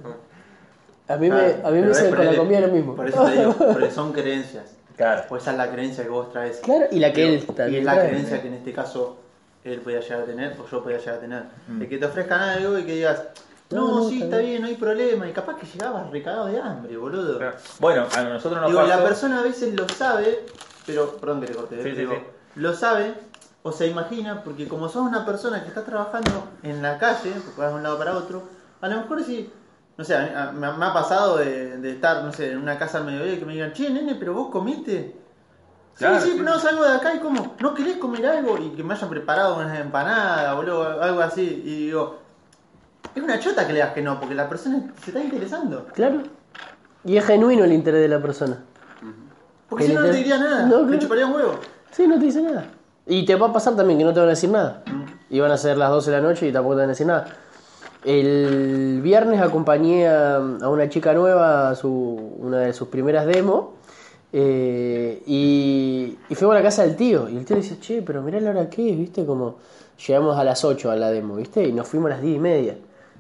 A 1.08 1.16
mí 1.18 1.30
me, 1.30 1.36
a 1.64 1.72
mí 1.72 1.80
me 1.82 1.88
dicen 1.88 2.14
con 2.16 2.26
la 2.26 2.36
comida 2.36 2.60
lo 2.62 2.68
mismo. 2.70 2.96
Por 2.96 3.08
eso 3.08 3.24
te 3.26 3.32
digo, 3.38 3.54
porque 3.58 3.92
son 3.92 4.12
creencias. 4.14 4.66
Claro. 4.96 5.24
Pues 5.30 5.44
esa 5.44 5.52
es 5.52 5.58
la 5.58 5.70
creencia 5.72 6.04
que 6.04 6.10
vos 6.10 6.32
traes. 6.32 6.58
Claro, 6.58 6.86
y 6.92 7.00
la 7.00 7.14
que 7.14 7.28
él 7.28 7.44
y 7.48 7.52
también 7.54 7.80
es 7.80 7.86
la 7.86 7.94
trae. 7.94 8.10
creencia 8.10 8.42
que 8.42 8.48
en 8.48 8.54
este 8.56 8.74
caso 8.74 9.18
él 9.64 9.80
podía 9.82 10.00
llegar 10.00 10.22
a 10.22 10.26
tener 10.26 10.58
o 10.60 10.68
yo 10.68 10.84
podía 10.84 10.98
llegar 10.98 11.16
a 11.16 11.20
tener. 11.20 11.44
Mm. 11.68 11.80
De 11.80 11.88
que 11.88 11.98
te 11.98 12.06
ofrezcan 12.06 12.42
algo 12.42 12.78
y 12.80 12.84
que 12.84 12.94
digas, 12.96 13.24
No, 13.70 13.88
no, 13.88 13.96
no, 14.00 14.10
sí, 14.10 14.16
está 14.16 14.26
está 14.26 14.38
bien. 14.38 14.50
bien, 14.50 14.62
no 14.64 14.68
hay 14.70 14.76
problema. 14.76 15.28
Y 15.30 15.34
capaz 15.34 15.58
que 15.58 15.66
llegabas 15.68 16.10
recagado 16.10 16.48
de 16.48 16.60
hambre, 16.60 16.98
boludo. 16.98 17.40
Bueno, 17.80 18.06
a 18.16 18.24
nosotros 18.24 18.60
nos 18.62 18.70
Digo, 18.72 18.82
pasó... 18.82 18.96
la 18.98 19.04
persona 19.04 19.40
a 19.40 19.44
veces 19.44 19.74
lo 19.76 19.88
sabe, 19.90 20.40
pero, 20.86 21.12
perdón 21.18 21.42
que 21.42 21.48
te 21.48 21.54
corté. 21.54 21.84
Sí, 21.84 21.90
sí, 21.92 21.96
Digo, 21.96 22.14
sí. 22.14 22.22
lo 22.56 22.74
sabe 22.74 23.14
o 23.64 23.72
se 23.72 23.88
imagina, 23.88 24.44
porque 24.44 24.68
como 24.68 24.88
sos 24.90 25.04
una 25.04 25.26
persona 25.26 25.62
que 25.62 25.68
está 25.68 25.84
trabajando 25.84 26.32
en 26.64 26.82
la 26.82 26.98
calle, 26.98 27.32
porque 27.46 27.60
vas 27.62 27.70
de 27.72 27.76
un 27.76 27.84
lado 27.84 27.98
para 27.98 28.16
otro, 28.16 28.44
a 28.82 28.88
lo 28.88 28.96
mejor 28.98 29.24
si, 29.24 29.52
no 29.98 30.04
sé, 30.04 30.16
a 30.16 30.50
a- 30.50 30.52
me, 30.52 30.72
me 30.74 30.86
ha 30.86 30.94
pasado 30.94 31.38
de, 31.38 31.78
de 31.78 31.92
estar, 31.92 32.24
no 32.24 32.32
sé, 32.32 32.52
en 32.52 32.60
una 32.60 32.78
casa 32.78 33.00
al 33.00 33.06
mediodía 33.06 33.34
y 33.34 33.38
que 33.40 33.46
me 33.46 33.54
digan, 33.54 33.74
che, 33.74 33.90
nene, 33.90 34.16
pero 34.16 34.34
vos 34.34 34.50
comiste. 34.52 35.16
Claro, 35.96 36.20
sí, 36.20 36.26
sí, 36.26 36.32
sí. 36.34 36.38
pero 36.40 36.54
no 36.54 36.60
salgo 36.60 36.84
de 36.84 36.92
acá 36.96 37.16
y 37.16 37.20
como, 37.20 37.56
¿no 37.60 37.74
querés 37.74 37.98
comer 37.98 38.26
algo? 38.28 38.58
Y 38.60 38.70
que 38.70 38.84
me 38.84 38.94
hayan 38.94 39.10
preparado 39.10 39.58
unas 39.58 39.80
empanadas, 39.80 40.56
boludo, 40.56 41.02
algo 41.02 41.22
así. 41.22 41.64
Y 41.66 41.86
digo, 41.88 42.20
es 43.16 43.24
una 43.24 43.40
chota 43.40 43.64
que 43.66 43.74
le 43.74 43.80
digas 43.80 43.94
que 43.94 44.02
no, 44.04 44.20
porque 44.20 44.36
la 44.36 44.48
persona 44.48 44.84
se 45.04 45.10
está 45.10 45.24
interesando. 45.24 45.88
Claro. 45.94 46.22
Y 47.04 47.18
es 47.18 47.26
genuino 47.26 47.64
el 47.64 47.74
interés 47.74 48.02
de 48.02 48.10
la 48.10 48.22
persona. 48.22 48.60
Porque 49.70 49.86
si 49.88 49.94
no, 49.94 50.02
no 50.02 50.06
te 50.08 50.14
diría 50.18 50.38
nada, 50.38 50.66
No, 50.68 50.82
me 50.84 50.88
claro. 50.90 51.00
chuparía 51.02 51.26
un 51.26 51.34
huevo. 51.34 51.60
Sí, 51.92 52.08
no 52.08 52.20
te 52.20 52.26
dice 52.26 52.42
nada. 52.44 52.66
Y 53.08 53.26
te 53.26 53.36
va 53.36 53.48
a 53.48 53.54
pasar 53.54 53.76
también 53.76 53.98
que 53.98 54.06
no 54.06 54.14
te 54.14 54.20
van 54.20 54.28
a 54.28 54.32
decir 54.32 54.50
nada. 54.52 54.84
Y 55.30 55.40
van 55.40 55.52
a 55.52 55.58
ser 55.58 55.78
las 55.78 55.90
12 55.90 56.12
de 56.12 56.18
la 56.22 56.24
noche 56.28 56.48
y 56.48 56.52
tampoco 56.54 56.76
te 56.76 56.82
van 56.82 56.90
a 56.90 56.94
decir 56.94 57.08
nada. 57.08 57.26
El 58.08 59.02
viernes 59.04 59.42
acompañé 59.42 60.08
a, 60.08 60.40
una 60.40 60.88
chica 60.88 61.14
nueva 61.14 61.70
a 61.70 61.76
su, 61.76 61.90
una 62.40 62.60
de 62.60 62.72
sus 62.72 62.88
primeras 62.88 63.26
demos. 63.26 63.72
eh, 64.32 65.22
y, 65.26 66.18
y 66.30 66.36
fuimos 66.36 66.56
a 66.56 66.60
la 66.60 66.64
casa 66.64 66.84
del 66.84 66.96
tío. 66.96 67.28
Y 67.28 67.36
el 67.36 67.44
tío 67.44 67.58
dice, 67.58 67.80
che, 67.82 68.02
pero 68.02 68.22
mirá 68.22 68.40
la 68.40 68.52
hora 68.52 68.70
que 68.70 68.92
es, 68.92 68.98
¿viste? 68.98 69.26
Como 69.26 69.58
llegamos 70.08 70.38
a 70.38 70.46
las 70.46 70.64
8 70.64 70.90
a 70.90 70.96
la 70.96 71.12
demo, 71.12 71.36
¿viste? 71.36 71.68
Y 71.68 71.74
nos 71.74 71.86
fuimos 71.90 72.10
a 72.10 72.14
las 72.16 72.22
10 72.22 72.38
y 72.38 72.40
media. 72.40 72.78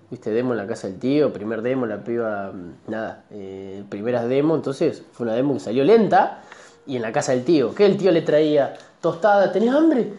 ¿Viste? 0.09 0.31
Demo 0.31 0.53
en 0.53 0.57
la 0.57 0.67
casa 0.67 0.87
del 0.87 0.99
tío, 0.99 1.33
primer 1.33 1.61
demo, 1.61 1.85
la 1.85 2.01
piba, 2.01 2.53
nada, 2.87 3.25
eh, 3.31 3.83
primeras 3.89 4.29
demo. 4.29 4.55
Entonces 4.55 5.03
fue 5.11 5.25
una 5.25 5.35
demo 5.35 5.55
que 5.55 5.59
salió 5.59 5.83
lenta. 5.83 6.43
Y 6.85 6.95
en 6.95 7.01
la 7.01 7.11
casa 7.11 7.33
del 7.33 7.43
tío, 7.43 7.75
que 7.75 7.85
el 7.85 7.97
tío 7.97 8.11
le 8.11 8.21
traía 8.21 8.73
tostada, 9.01 9.51
¿tenés 9.51 9.73
hambre? 9.73 10.13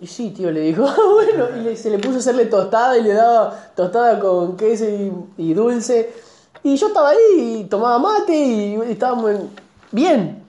Y 0.00 0.06
sí, 0.06 0.30
tío, 0.30 0.50
le 0.50 0.60
dijo, 0.60 0.84
"Ah, 0.88 0.96
bueno, 1.14 1.46
y 1.58 1.64
le- 1.64 1.76
se 1.76 1.90
le 1.90 1.98
puso 1.98 2.16
a 2.16 2.18
hacerle 2.18 2.46
tostada 2.46 2.96
y 2.96 3.02
le 3.02 3.12
daba 3.12 3.70
tostada 3.76 4.18
con 4.18 4.56
queso 4.56 4.84
y, 4.88 5.12
y 5.36 5.52
dulce. 5.54 6.10
Y 6.62 6.76
yo 6.76 6.88
estaba 6.88 7.10
ahí 7.10 7.60
y 7.60 7.64
tomaba 7.64 7.98
mate 7.98 8.34
y 8.36 8.74
estábamos 8.90 9.30
en- 9.32 9.50
bien. 9.92 10.42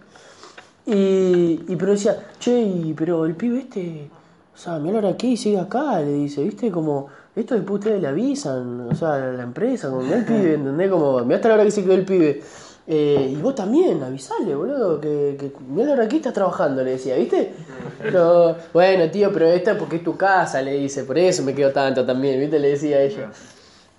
Y, 0.85 1.59
y 1.67 1.75
pero 1.77 1.91
decía, 1.91 2.17
che, 2.39 2.59
y- 2.61 2.93
pero 2.97 3.25
el 3.25 3.35
pibe 3.35 3.59
este, 3.59 4.09
o 4.53 4.57
sea, 4.57 4.79
mira 4.79 4.95
ahora 4.95 5.15
qué 5.17 5.27
y 5.27 5.37
sigue 5.37 5.59
acá, 5.59 5.99
le 5.99 6.13
dice, 6.13 6.43
viste, 6.43 6.71
como, 6.71 7.07
esto 7.35 7.55
después 7.55 7.79
ustedes 7.79 8.01
le 8.01 8.07
avisan, 8.07 8.89
o 8.89 8.95
sea, 8.95 9.17
la 9.17 9.43
empresa, 9.43 9.89
como, 9.89 10.01
mirá 10.01 10.17
el 10.17 10.25
pibe, 10.25 10.53
¿entendés? 10.55 10.89
Como, 10.91 11.19
mirá 11.21 11.35
hasta 11.35 11.49
la 11.49 11.53
hora 11.55 11.63
que 11.65 11.71
se 11.71 11.83
quedó 11.83 11.93
el 11.93 12.05
pibe. 12.05 12.41
Eh, 12.87 13.33
y 13.33 13.35
vos 13.41 13.53
también, 13.55 14.01
avisale, 14.03 14.55
boludo, 14.55 14.99
que, 14.99 15.37
que 15.39 15.51
mirá 15.69 15.89
la 15.89 15.93
hora 15.93 16.07
que 16.07 16.17
estás 16.17 16.33
trabajando, 16.33 16.83
le 16.83 16.91
decía, 16.91 17.15
¿viste? 17.15 17.53
Pero, 18.01 18.55
bueno, 18.73 19.09
tío, 19.11 19.31
pero 19.31 19.47
esta 19.47 19.71
es 19.73 19.77
porque 19.77 19.97
es 19.97 20.03
tu 20.03 20.17
casa, 20.17 20.61
le 20.61 20.73
dice, 20.73 21.03
por 21.03 21.17
eso 21.17 21.43
me 21.43 21.53
quedo 21.53 21.71
tanto 21.71 22.03
también, 22.05 22.39
¿viste? 22.39 22.59
Le 22.59 22.69
decía 22.69 22.97
a 22.97 23.01
ella. 23.01 23.31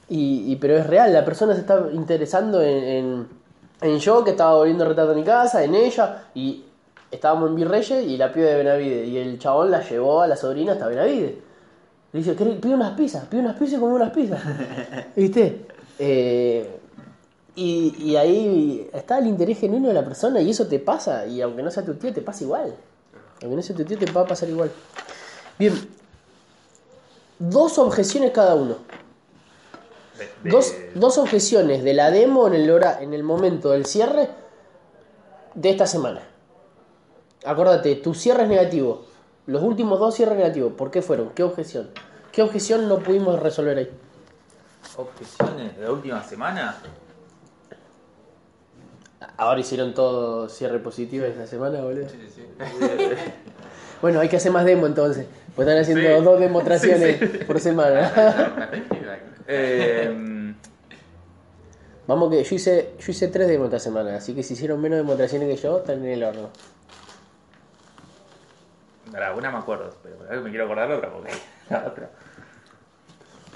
Y, 0.08 0.52
y- 0.52 0.56
pero 0.56 0.76
es 0.76 0.86
real, 0.86 1.12
la 1.12 1.24
persona 1.24 1.54
se 1.54 1.60
está 1.60 1.86
interesando 1.92 2.60
en, 2.60 2.84
en, 2.84 3.26
en 3.82 3.98
yo, 3.98 4.24
que 4.24 4.32
estaba 4.32 4.56
volviendo 4.56 4.84
retrato 4.84 5.12
a 5.12 5.14
mi 5.14 5.22
casa, 5.24 5.62
en 5.62 5.74
ella, 5.76 6.24
y 6.34 6.64
estábamos 7.10 7.50
en 7.50 7.54
Virreyes 7.56 8.04
y 8.06 8.16
la 8.16 8.32
pibe 8.32 8.46
de 8.46 8.56
Benavide, 8.56 9.06
y 9.06 9.16
el 9.16 9.38
chabón 9.38 9.70
la 9.70 9.80
llevó 9.88 10.22
a 10.22 10.26
la 10.26 10.36
sobrina 10.36 10.72
hasta 10.72 10.88
Benavide. 10.88 11.38
Le 12.12 12.18
dice, 12.18 12.36
"¿Querés- 12.36 12.60
pide 12.60 12.74
unas 12.74 12.90
pizzas, 12.94 13.24
pide 13.26 13.40
unas 13.40 13.56
pizzas 13.56 13.78
y 13.78 13.80
come 13.80 13.94
unas 13.94 14.10
pizzas. 14.10 14.40
¿Viste? 15.16 15.66
Eh, 15.98 16.78
y, 17.54 17.94
y 17.98 18.16
ahí 18.16 18.88
está 18.92 19.18
el 19.18 19.26
interés 19.26 19.58
genuino 19.58 19.88
de 19.88 19.94
la 19.94 20.04
persona 20.04 20.40
y 20.40 20.50
eso 20.50 20.66
te 20.66 20.78
pasa, 20.78 21.26
y 21.26 21.40
aunque 21.42 21.62
no 21.62 21.70
sea 21.70 21.84
tu 21.84 21.94
tío, 21.94 22.12
te 22.12 22.22
pasa 22.22 22.44
igual. 22.44 22.74
Aunque 23.42 23.56
no 23.56 23.62
sea 23.62 23.76
tu 23.76 23.84
tío, 23.84 23.98
te 23.98 24.10
va 24.10 24.22
a 24.22 24.26
pasar 24.26 24.48
igual. 24.48 24.70
Bien, 25.58 25.74
dos 27.38 27.78
objeciones 27.78 28.30
cada 28.32 28.54
uno. 28.54 28.76
De- 30.44 30.50
Dos, 30.50 30.72
dos 30.94 31.18
objeciones 31.18 31.82
de 31.84 31.94
la 31.94 32.10
demo 32.10 32.46
en 32.46 32.54
el, 32.54 32.70
hora, 32.70 33.02
en 33.02 33.12
el 33.14 33.22
momento 33.22 33.70
del 33.70 33.86
cierre 33.86 34.28
de 35.54 35.70
esta 35.70 35.86
semana. 35.86 36.22
Acuérdate, 37.44 37.96
tu 37.96 38.14
cierre 38.14 38.44
es 38.44 38.48
negativo. 38.48 39.04
Los 39.46 39.62
últimos 39.62 39.98
dos 39.98 40.14
cierres 40.14 40.36
negativos. 40.36 40.72
¿Por 40.74 40.90
qué 40.92 41.02
fueron? 41.02 41.30
¿Qué 41.30 41.42
objeción? 41.42 41.90
¿Qué 42.30 42.42
objeción 42.42 42.88
no 42.88 42.98
pudimos 43.00 43.40
resolver 43.40 43.78
ahí? 43.78 43.90
¿Objeciones 44.96 45.76
de 45.76 45.82
la 45.84 45.90
última 45.92 46.22
semana? 46.22 46.76
Ahora 49.36 49.60
hicieron 49.60 49.94
todo 49.94 50.48
cierre 50.48 50.78
positivo 50.78 51.24
esta 51.26 51.46
semana, 51.46 51.80
boludo. 51.80 52.06
Bueno, 54.02 54.18
hay 54.18 54.28
que 54.28 54.36
hacer 54.36 54.50
más 54.50 54.64
demo 54.64 54.86
entonces. 54.88 55.26
Pues 55.54 55.68
están 55.68 55.80
haciendo 55.80 56.18
Sí. 56.18 56.24
dos 56.24 56.40
demostraciones 56.40 57.44
por 57.46 57.60
semana. 57.60 58.70
Eh, 59.48 60.54
Vamos 62.06 62.30
que 62.30 62.42
yo 62.44 62.54
hice, 62.56 62.90
yo 62.98 63.10
hice 63.12 63.28
tres 63.28 63.48
demos 63.48 63.66
esta 63.66 63.78
semana, 63.80 64.16
así 64.16 64.34
que 64.34 64.42
si 64.42 64.54
hicieron 64.54 64.80
menos 64.80 64.98
demostraciones 64.98 65.48
que 65.48 65.56
yo, 65.56 65.78
están 65.78 66.04
en 66.04 66.10
el 66.12 66.24
horno. 66.24 66.50
Pará, 69.10 69.34
una 69.34 69.50
me 69.50 69.58
acuerdo, 69.58 69.94
pero 70.02 70.16
ahora 70.28 70.40
me 70.40 70.50
quiero 70.50 70.64
acordar 70.64 70.88
la 70.88 70.96
otra 70.96 71.10
porque 71.12 71.32
la 71.70 71.84
otra. 71.86 72.10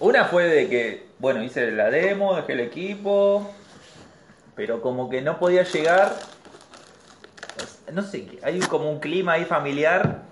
Una 0.00 0.24
fue 0.26 0.44
de 0.44 0.68
que, 0.68 1.06
bueno, 1.18 1.42
hice 1.42 1.70
la 1.70 1.88
demo, 1.90 2.36
dejé 2.36 2.52
el 2.52 2.60
equipo, 2.60 3.48
pero 4.56 4.80
como 4.82 5.08
que 5.08 5.22
no 5.22 5.38
podía 5.38 5.62
llegar. 5.62 6.12
No 7.92 8.02
sé, 8.02 8.38
hay 8.42 8.58
como 8.60 8.90
un 8.90 8.98
clima 8.98 9.32
ahí 9.34 9.44
familiar 9.44 10.22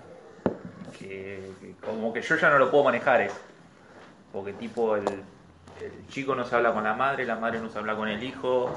que, 0.99 1.51
que 1.61 1.73
como 1.85 2.11
que 2.11 2.21
yo 2.21 2.35
ya 2.35 2.49
no 2.49 2.59
lo 2.59 2.69
puedo 2.69 2.83
manejar 2.83 3.21
eso. 3.21 3.37
Porque 4.33 4.51
tipo 4.53 4.97
el, 4.97 5.05
el 5.05 6.07
chico 6.09 6.35
no 6.35 6.43
se 6.43 6.55
habla 6.55 6.73
con 6.73 6.83
la 6.83 6.93
madre, 6.93 7.25
la 7.25 7.35
madre 7.37 7.59
no 7.59 7.69
se 7.69 7.77
habla 7.77 7.95
con 7.95 8.09
el 8.09 8.21
hijo. 8.23 8.69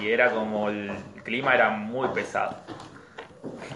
Y 0.00 0.08
era 0.08 0.30
como 0.30 0.68
el, 0.70 0.90
el 0.90 1.22
clima 1.24 1.54
era 1.54 1.68
muy 1.70 2.08
pesado. 2.08 2.56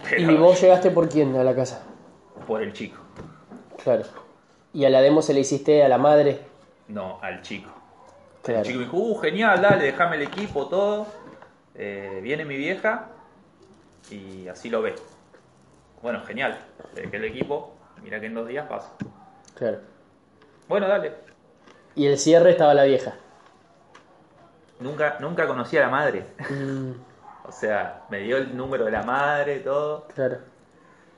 Pero 0.08 0.30
¿Y 0.32 0.36
vos 0.36 0.60
llegaste 0.60 0.90
por 0.90 1.08
quién 1.08 1.36
a 1.36 1.44
la 1.44 1.54
casa? 1.54 1.82
por 2.46 2.62
el 2.62 2.72
chico, 2.72 2.98
Claro. 3.82 4.04
¿Y 4.72 4.84
a 4.84 4.90
la 4.90 5.00
demo 5.00 5.20
se 5.20 5.34
le 5.34 5.40
hiciste 5.40 5.82
a 5.82 5.88
la 5.88 5.98
madre? 5.98 6.40
no 6.88 7.18
al 7.22 7.42
chico. 7.42 7.70
Claro. 8.46 8.60
El 8.60 8.66
chico 8.66 8.78
me 8.78 8.84
dijo, 8.84 8.96
uh, 8.96 9.18
genial, 9.18 9.60
dale, 9.60 9.84
déjame 9.86 10.16
el 10.16 10.22
equipo, 10.22 10.68
todo. 10.68 11.06
Eh, 11.74 12.20
viene 12.22 12.44
mi 12.44 12.56
vieja 12.56 13.08
y 14.08 14.46
así 14.46 14.70
lo 14.70 14.82
ve. 14.82 14.94
Bueno, 16.00 16.22
genial, 16.24 16.56
le 16.94 17.02
dejé 17.02 17.16
el 17.16 17.24
equipo, 17.24 17.74
mira 18.02 18.20
que 18.20 18.26
en 18.26 18.34
dos 18.34 18.46
días 18.46 18.66
pasa. 18.68 18.92
Claro. 19.56 19.80
Bueno, 20.68 20.86
dale. 20.86 21.12
Y 21.96 22.06
el 22.06 22.18
cierre 22.18 22.50
estaba 22.52 22.72
la 22.72 22.84
vieja. 22.84 23.14
Nunca, 24.78 25.16
nunca 25.18 25.46
conocí 25.48 25.76
a 25.76 25.80
la 25.80 25.88
madre. 25.88 26.26
Mm, 26.48 26.92
O 27.48 27.52
sea, 27.52 28.02
me 28.10 28.18
dio 28.20 28.36
el 28.38 28.56
número 28.56 28.84
de 28.84 28.90
la 28.90 29.02
madre, 29.02 29.60
todo. 29.60 30.06
claro. 30.14 30.38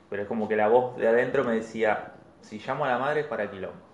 Pero 0.09 0.23
es 0.23 0.27
como 0.27 0.47
que 0.47 0.55
la 0.55 0.67
voz 0.67 0.97
de 0.97 1.07
adentro 1.07 1.43
me 1.43 1.53
decía, 1.53 2.13
si 2.41 2.57
llamo 2.59 2.85
a 2.85 2.87
la 2.89 2.97
madre 2.97 3.21
es 3.21 3.27
para 3.27 3.49
quilombo. 3.51 3.88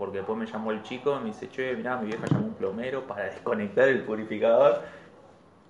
Porque 0.00 0.16
después 0.16 0.38
me 0.38 0.46
llamó 0.46 0.70
el 0.70 0.82
chico 0.82 1.14
y 1.14 1.18
me 1.18 1.26
dice, 1.26 1.50
che, 1.50 1.76
mirá, 1.76 1.98
mi 1.98 2.06
vieja 2.06 2.24
llamó 2.24 2.46
un 2.46 2.54
plomero 2.54 3.06
para 3.06 3.24
desconectar 3.30 3.86
el 3.86 4.02
purificador. 4.02 4.80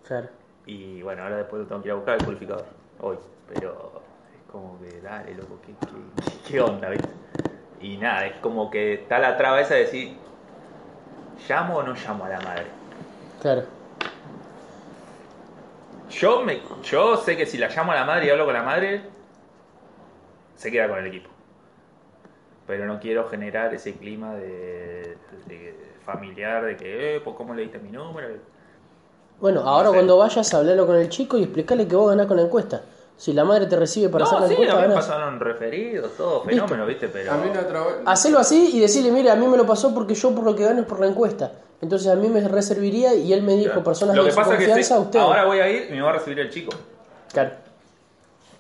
Claro. 0.07 0.29
Y 0.67 1.03
bueno, 1.03 1.25
ahora 1.25 1.39
después 1.39 1.63
lo 1.63 1.67
tengo 1.67 1.83
que 1.83 1.89
ir 1.89 1.93
a 1.93 1.97
buscar 1.97 2.15
el 2.17 2.25
purificador, 2.25 2.65
hoy. 3.01 3.19
Pero 3.53 4.03
es 4.33 4.53
como 4.53 4.79
que, 4.79 5.01
dale, 5.01 5.35
loco, 5.35 5.59
¿qué, 5.67 5.75
qué, 5.85 6.33
qué 6.49 6.61
onda, 6.61 6.91
viste? 6.91 7.09
Y 7.81 7.97
nada, 7.97 8.27
es 8.27 8.37
como 8.37 8.71
que 8.71 8.95
está 8.95 9.19
la 9.19 9.37
traba 9.37 9.61
esa 9.61 9.75
de 9.75 9.81
decir, 9.81 10.17
¿llamo 11.49 11.79
o 11.79 11.83
no 11.83 11.95
llamo 11.95 12.25
a 12.25 12.29
la 12.29 12.41
madre? 12.41 12.67
Claro. 13.43 13.65
Yo, 16.09 16.43
me, 16.43 16.63
yo 16.85 17.17
sé 17.17 17.37
que 17.37 17.47
si 17.47 17.59
la 17.59 17.67
llamo 17.67 17.91
a 17.91 17.97
la 17.97 18.05
madre 18.05 18.27
y 18.27 18.31
hablo 18.31 18.45
con 18.45 18.55
la 18.55 18.63
madre, 18.63 19.03
se 20.55 20.71
queda 20.71 20.89
con 20.89 21.01
el 21.01 21.07
equipo. 21.09 21.31
Pero 22.71 22.87
no 22.87 23.01
quiero 23.01 23.29
generar 23.29 23.75
ese 23.75 23.95
clima 23.95 24.33
de, 24.37 25.17
de 25.49 25.75
familiar 26.07 26.65
de 26.65 26.77
que, 26.77 27.17
eh, 27.17 27.21
pues 27.21 27.35
¿cómo 27.35 27.53
le 27.53 27.63
diste 27.63 27.81
mi 27.81 27.91
número? 27.91 28.29
Bueno, 29.41 29.63
ahora 29.63 29.89
sé. 29.89 29.95
cuando 29.97 30.17
vayas, 30.19 30.55
hablalo 30.55 30.87
con 30.87 30.95
el 30.95 31.09
chico 31.09 31.37
y 31.37 31.43
explicarle 31.43 31.89
que 31.89 31.97
vos 31.97 32.11
ganás 32.11 32.27
con 32.29 32.37
la 32.37 32.45
encuesta. 32.45 32.83
Si 33.17 33.33
la 33.33 33.45
madre 33.45 33.67
te 33.67 33.75
recibe 33.75 34.09
para 34.09 34.25
hacer 34.25 34.39
no, 34.39 34.41
la 34.45 34.47
sí, 34.47 34.53
encuesta, 34.53 34.75
a 34.75 34.77
mí 34.77 34.83
me 34.83 34.89
ganás. 34.95 35.07
pasaron 35.09 35.41
referidos, 35.41 36.17
todo, 36.17 36.43
fenómeno, 36.45 36.87
¿viste? 36.87 37.09
Pero... 37.09 37.33
A 37.33 37.37
mí 37.39 37.51
la 37.53 37.61
otra 37.63 37.81
vez. 37.81 37.95
Hacelo 38.07 38.39
así 38.39 38.71
y 38.77 38.79
decirle, 38.81 39.11
mire, 39.11 39.31
a 39.33 39.35
mí 39.35 39.49
me 39.49 39.57
lo 39.57 39.67
pasó 39.67 39.93
porque 39.93 40.15
yo 40.15 40.33
por 40.33 40.45
lo 40.45 40.55
que 40.55 40.65
gano 40.65 40.83
es 40.83 40.87
por 40.87 41.01
la 41.01 41.09
encuesta. 41.09 41.51
Entonces 41.81 42.07
a 42.09 42.15
mí 42.15 42.29
me 42.29 42.47
reservaría 42.47 43.15
y 43.15 43.33
él 43.33 43.43
me 43.43 43.55
dijo, 43.55 43.65
Claro. 43.73 43.83
personas 43.83 44.15
Lo 44.15 44.23
de 44.23 44.29
que 44.29 44.33
su 44.33 44.37
pasa 44.37 44.51
que 44.53 44.57
confianza, 44.67 44.95
sí, 44.97 45.03
usted. 45.03 45.19
ahora 45.19 45.45
voy 45.45 45.59
a 45.59 45.69
ir 45.69 45.89
y 45.91 45.93
me 45.95 46.03
va 46.03 46.11
a 46.11 46.13
recibir 46.13 46.39
el 46.39 46.51
chico. 46.51 46.71
Claro. 47.33 47.51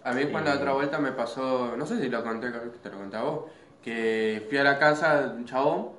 A 0.03 0.13
mí 0.13 0.25
cuando 0.27 0.51
la 0.51 0.57
otra 0.57 0.73
vuelta 0.73 0.99
me 0.99 1.13
pasó, 1.13 1.75
no 1.77 1.85
sé 1.87 2.01
si 2.01 2.09
lo 2.09 2.23
conté, 2.25 2.49
creo 2.51 2.63
que 2.73 2.79
te 2.79 2.89
lo 2.91 2.97
conté 2.97 3.17
a 3.19 3.23
vos, 3.23 3.41
que 3.83 4.47
fui 4.49 4.59
a 4.59 4.65
la 4.65 4.79
casa 4.79 5.29
de 5.29 5.37
un 5.37 5.45
chabón 5.45 5.91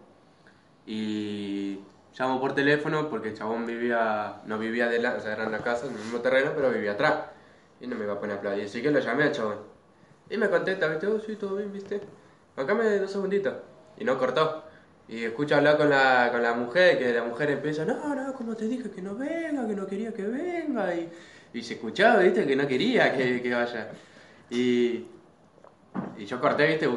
y 0.86 1.80
llamo 2.18 2.40
por 2.40 2.54
teléfono 2.54 3.10
porque 3.10 3.30
el 3.30 3.38
chabón 3.38 3.66
vivía, 3.66 4.42
no 4.46 4.58
vivía 4.58 4.86
adelante, 4.86 5.20
o 5.20 5.22
sea, 5.22 5.34
era 5.34 5.46
en 5.46 5.52
la 5.52 5.60
casa, 5.60 5.88
en 5.88 5.94
el 5.94 6.00
mismo 6.00 6.20
terreno, 6.20 6.52
pero 6.56 6.72
vivía 6.72 6.94
atrás. 6.94 7.26
Y 7.80 7.88
no 7.88 7.96
me 7.96 8.04
iba 8.04 8.14
a 8.14 8.20
poner 8.20 8.36
a 8.36 8.40
aplaudir, 8.40 8.66
así 8.66 8.82
que 8.82 8.92
lo 8.92 9.00
llamé 9.00 9.24
al 9.24 9.32
chabón. 9.32 9.58
Y 10.30 10.38
me 10.38 10.50
contesta, 10.50 10.88
¿viste? 10.88 11.08
Oh, 11.08 11.20
sí, 11.20 11.36
todo 11.36 11.56
bien, 11.56 11.72
¿viste? 11.74 12.00
Acá 12.56 12.74
me 12.76 13.00
dos 13.00 13.12
segunditos. 13.12 13.54
Y 13.98 14.04
no 14.06 14.18
cortó. 14.18 14.64
Y 15.08 15.26
escucho 15.26 15.56
hablar 15.56 15.78
con 15.78 15.90
la, 15.90 16.30
con 16.32 16.42
la 16.42 16.54
mujer, 16.54 16.98
que 17.00 17.12
la 17.12 17.24
mujer 17.24 17.52
empieza, 17.52 17.84
no, 17.84 18.16
no, 18.16 18.34
como 18.34 18.56
te 18.56 18.68
dije 18.68 18.90
que 18.90 19.02
no 19.02 19.16
venga, 19.16 19.68
que 19.68 19.76
no 19.76 19.88
quería 19.88 20.14
que 20.14 20.24
venga. 20.24 20.94
Y, 20.96 21.10
y 21.54 21.64
se 21.64 21.74
escuchaba, 21.74 22.22
¿viste? 22.22 22.46
Que 22.46 22.56
no 22.56 22.68
quería 22.68 23.16
que, 23.16 23.42
que 23.42 23.54
vaya. 23.54 23.90
Y, 24.50 25.06
y 26.18 26.26
yo 26.26 26.40
corté, 26.40 26.68
¿viste? 26.68 26.88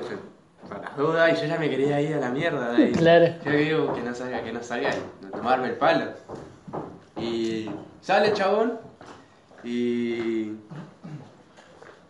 Para 0.68 0.82
las 0.82 0.96
dudas, 0.96 1.32
y 1.32 1.42
yo 1.42 1.46
ya 1.46 1.58
me 1.58 1.68
quería 1.70 2.00
ir 2.00 2.14
a 2.14 2.20
la 2.20 2.30
mierda 2.30 2.72
de 2.72 2.84
ahí. 2.84 2.92
Claro. 2.96 3.34
Yo 3.44 3.50
digo 3.50 3.94
que 3.94 4.02
no 4.02 4.14
sabía, 4.14 4.42
que 4.42 4.52
no 4.52 4.62
sabía, 4.62 4.90
de 4.90 5.30
tomarme 5.30 5.68
el 5.68 5.76
palo. 5.76 6.12
Y 7.16 7.70
sale 8.00 8.28
el 8.28 8.34
chabón 8.34 8.78
y 9.62 10.52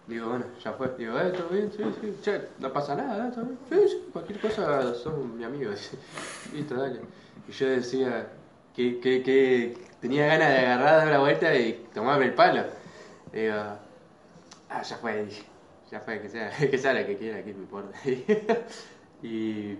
digo, 0.07 0.29
bueno, 0.29 0.45
ya 0.63 0.73
fue. 0.73 0.93
Digo, 0.99 1.19
eh, 1.19 1.31
todo 1.31 1.49
bien, 1.49 1.71
sí, 1.77 1.83
sí, 2.01 2.17
che, 2.23 2.41
no 2.59 2.73
pasa 2.73 2.95
nada, 2.95 3.29
¿eh? 3.29 3.33
¿Todo 3.35 3.45
bien? 3.45 3.59
Sí, 3.71 3.89
sí, 3.89 4.09
cualquier 4.13 4.41
cosa 4.41 4.95
son 4.95 5.37
mi 5.37 5.45
amigo. 5.45 5.71
Listo, 6.53 6.75
dale. 6.75 7.01
Y 7.49 7.53
yo 7.53 7.69
decía 7.69 8.27
que, 8.75 8.99
que, 9.01 9.23
que 9.23 9.79
tenía 10.01 10.27
ganas 10.27 10.49
de 10.49 10.59
agarrar, 10.59 10.99
dar 10.99 11.09
la 11.09 11.19
vuelta 11.19 11.55
y 11.55 11.87
tomarme 11.95 12.27
el 12.27 12.35
palo. 12.35 12.65
Digo, 13.33 13.55
ah, 14.71 14.83
ya 14.83 14.97
fue, 14.97 15.25
dije. 15.25 15.54
Ya 15.95 16.01
fue, 16.01 16.21
que 16.21 16.29
sea, 16.29 16.51
que 16.71 16.77
sea 16.77 16.93
la 16.93 17.07
que 17.07 17.17
quiera, 17.17 17.41
que 17.45 17.55
me 17.55 17.61
importa. 17.61 17.97
y, 19.23 19.79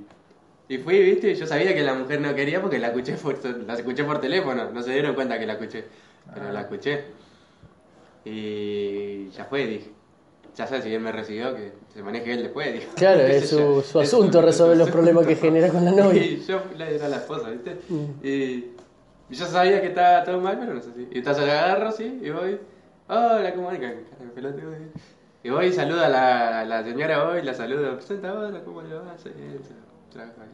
y 0.69 0.79
fui, 0.79 1.03
viste, 1.03 1.35
yo 1.35 1.45
sabía 1.45 1.75
que 1.75 1.83
la 1.83 1.95
mujer 1.95 2.21
no 2.21 2.33
quería 2.37 2.63
porque 2.63 2.79
la 2.79 2.89
escuché 2.89 3.15
por, 3.15 3.37
la 3.45 3.75
escuché 3.75 4.05
por 4.05 4.21
teléfono, 4.21 4.71
no 4.71 4.81
se 4.81 4.93
dieron 4.93 5.17
cuenta 5.17 5.41
que 5.41 5.47
la 5.47 5.55
escuché, 5.55 5.87
pero 6.33 6.53
la 6.53 6.61
escuché. 6.61 7.03
Y 8.25 9.29
ya 9.31 9.45
fue, 9.47 9.67
dije. 9.67 9.91
Ya 10.57 10.69
sé, 10.69 10.83
si 10.83 10.95
él 10.95 11.01
me 11.01 11.11
recibió, 11.11 11.53
que 11.53 11.73
se 11.93 12.01
maneje 12.01 12.33
él 12.33 12.45
después, 12.45 12.73
dije. 12.73 12.87
Claro, 12.95 13.21
es 13.27 13.51
su, 13.51 13.83
su 13.83 13.99
asunto 13.99 14.41
resolver 14.41 14.77
los 14.77 14.91
problemas 14.91 15.27
que 15.27 15.35
genera 15.35 15.69
con 15.69 15.85
la 15.85 15.91
novia. 15.91 16.25
Y 16.25 16.45
yo 16.47 16.63
era 16.79 17.09
la 17.09 17.17
esposa, 17.17 17.51
¿viste? 17.51 17.77
Y, 18.23 18.31
y 19.29 19.35
yo 19.35 19.47
sabía 19.47 19.81
que 19.81 19.89
estaba 19.89 20.23
todo 20.23 20.41
mal, 20.41 20.61
pero 20.61 20.75
no 20.75 20.81
sé 20.81 20.93
si. 20.95 21.09
Y 21.11 21.19
entonces 21.19 21.43
agarro, 21.43 21.91
sí, 21.91 22.21
y 22.23 22.31
voy. 22.31 22.61
Hola, 23.09 23.53
¿cómo 23.53 23.69
andan? 23.69 23.97
Cara 24.17 24.31
pelote. 24.33 24.63
Y 25.45 25.51
voy 25.51 25.67
y 25.67 25.73
saludo 25.73 26.03
a 26.05 26.09
la, 26.09 26.61
a 26.61 26.65
la 26.65 26.83
señora 26.83 27.29
hoy, 27.29 27.43
la 27.43 27.55
saludo. 27.55 27.95
Presenta, 27.97 28.33
hola, 28.33 28.65
¿cómo 28.65 28.81
le 28.83 28.95
va? 28.95 29.17
Sí, 29.19 29.29
ahí. 29.29 30.49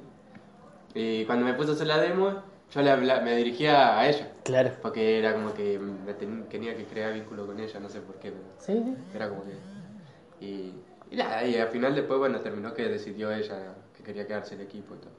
Y 0.94 1.24
cuando 1.26 1.46
me 1.46 1.54
puse 1.54 1.70
a 1.70 1.74
hacer 1.74 1.86
la 1.86 1.98
demo, 1.98 2.42
yo 2.74 2.82
le 2.82 2.90
habla- 2.90 3.20
me 3.20 3.36
dirigía 3.36 3.98
a 3.98 4.08
ella. 4.08 4.32
Claro. 4.44 4.72
Porque 4.82 5.18
era 5.20 5.32
como 5.34 5.54
que 5.54 5.78
me 5.78 6.12
ten- 6.14 6.44
tenía 6.48 6.76
que 6.76 6.84
crear 6.86 7.12
vínculo 7.14 7.46
con 7.46 7.60
ella, 7.60 7.78
no 7.78 7.88
sé 7.88 8.00
por 8.00 8.16
qué, 8.16 8.32
pero 8.32 8.44
Sí, 8.58 8.72
sí. 8.84 8.96
era 9.14 9.28
como 9.28 9.44
que. 9.44 10.44
Y, 10.44 10.74
y 11.10 11.16
nada, 11.16 11.44
y 11.44 11.56
al 11.56 11.68
final 11.68 11.94
después, 11.94 12.18
bueno, 12.18 12.40
terminó 12.40 12.74
que 12.74 12.88
decidió 12.88 13.30
ella 13.30 13.74
que 13.96 14.02
quería 14.02 14.26
quedarse 14.26 14.56
el 14.56 14.62
equipo 14.62 14.94
y 14.96 14.98
todo. 14.98 15.12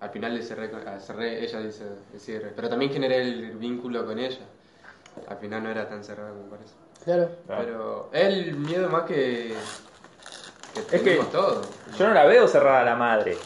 Al 0.00 0.10
final 0.10 0.34
le 0.34 0.42
cerré, 0.42 0.70
ah, 0.84 0.98
cerré 0.98 1.44
ella 1.44 1.60
dice 1.60 1.84
el 2.12 2.20
cierre, 2.20 2.52
pero 2.56 2.68
también 2.68 2.90
generé 2.92 3.22
el 3.22 3.52
vínculo 3.56 4.04
con 4.04 4.18
ella. 4.18 4.44
Al 5.28 5.36
final 5.38 5.62
no 5.62 5.70
era 5.70 5.88
tan 5.88 6.02
cerrado 6.02 6.34
como 6.36 6.50
parece. 6.50 6.74
Claro. 7.06 7.28
Pero 7.46 8.08
es 8.12 8.22
el 8.24 8.54
miedo 8.56 8.90
más 8.90 9.04
que. 9.04 9.54
que 10.90 10.96
Es 10.96 11.02
que 11.02 11.16
todos. 11.32 11.66
yo 11.98 12.08
no 12.08 12.12
la 12.12 12.24
veo 12.26 12.46
cerrada 12.48 12.84
la 12.84 12.96
madre. 12.96 13.38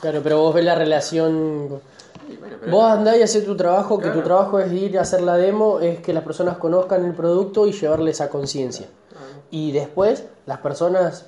Claro, 0.00 0.20
pero 0.22 0.38
vos 0.38 0.54
ves 0.54 0.64
la 0.64 0.74
relación. 0.76 1.80
Y 2.28 2.36
bueno, 2.36 2.56
pero- 2.60 2.70
Vos 2.70 2.84
andás 2.84 3.16
y 3.16 3.22
haces 3.22 3.44
tu 3.44 3.56
trabajo, 3.56 3.98
que 3.98 4.10
tu 4.10 4.20
trabajo 4.22 4.60
es 4.60 4.70
ir 4.72 4.98
a 4.98 5.02
hacer 5.02 5.22
la 5.22 5.36
demo, 5.36 5.80
es 5.80 5.98
que 6.00 6.12
las 6.12 6.22
personas 6.22 6.58
conozcan 6.58 7.04
el 7.04 7.14
producto 7.14 7.66
y 7.66 7.72
llevarles 7.72 8.20
a 8.20 8.28
conciencia. 8.28 8.86
Y 9.50 9.72
después, 9.72 10.24
las 10.46 10.58
personas, 10.58 11.26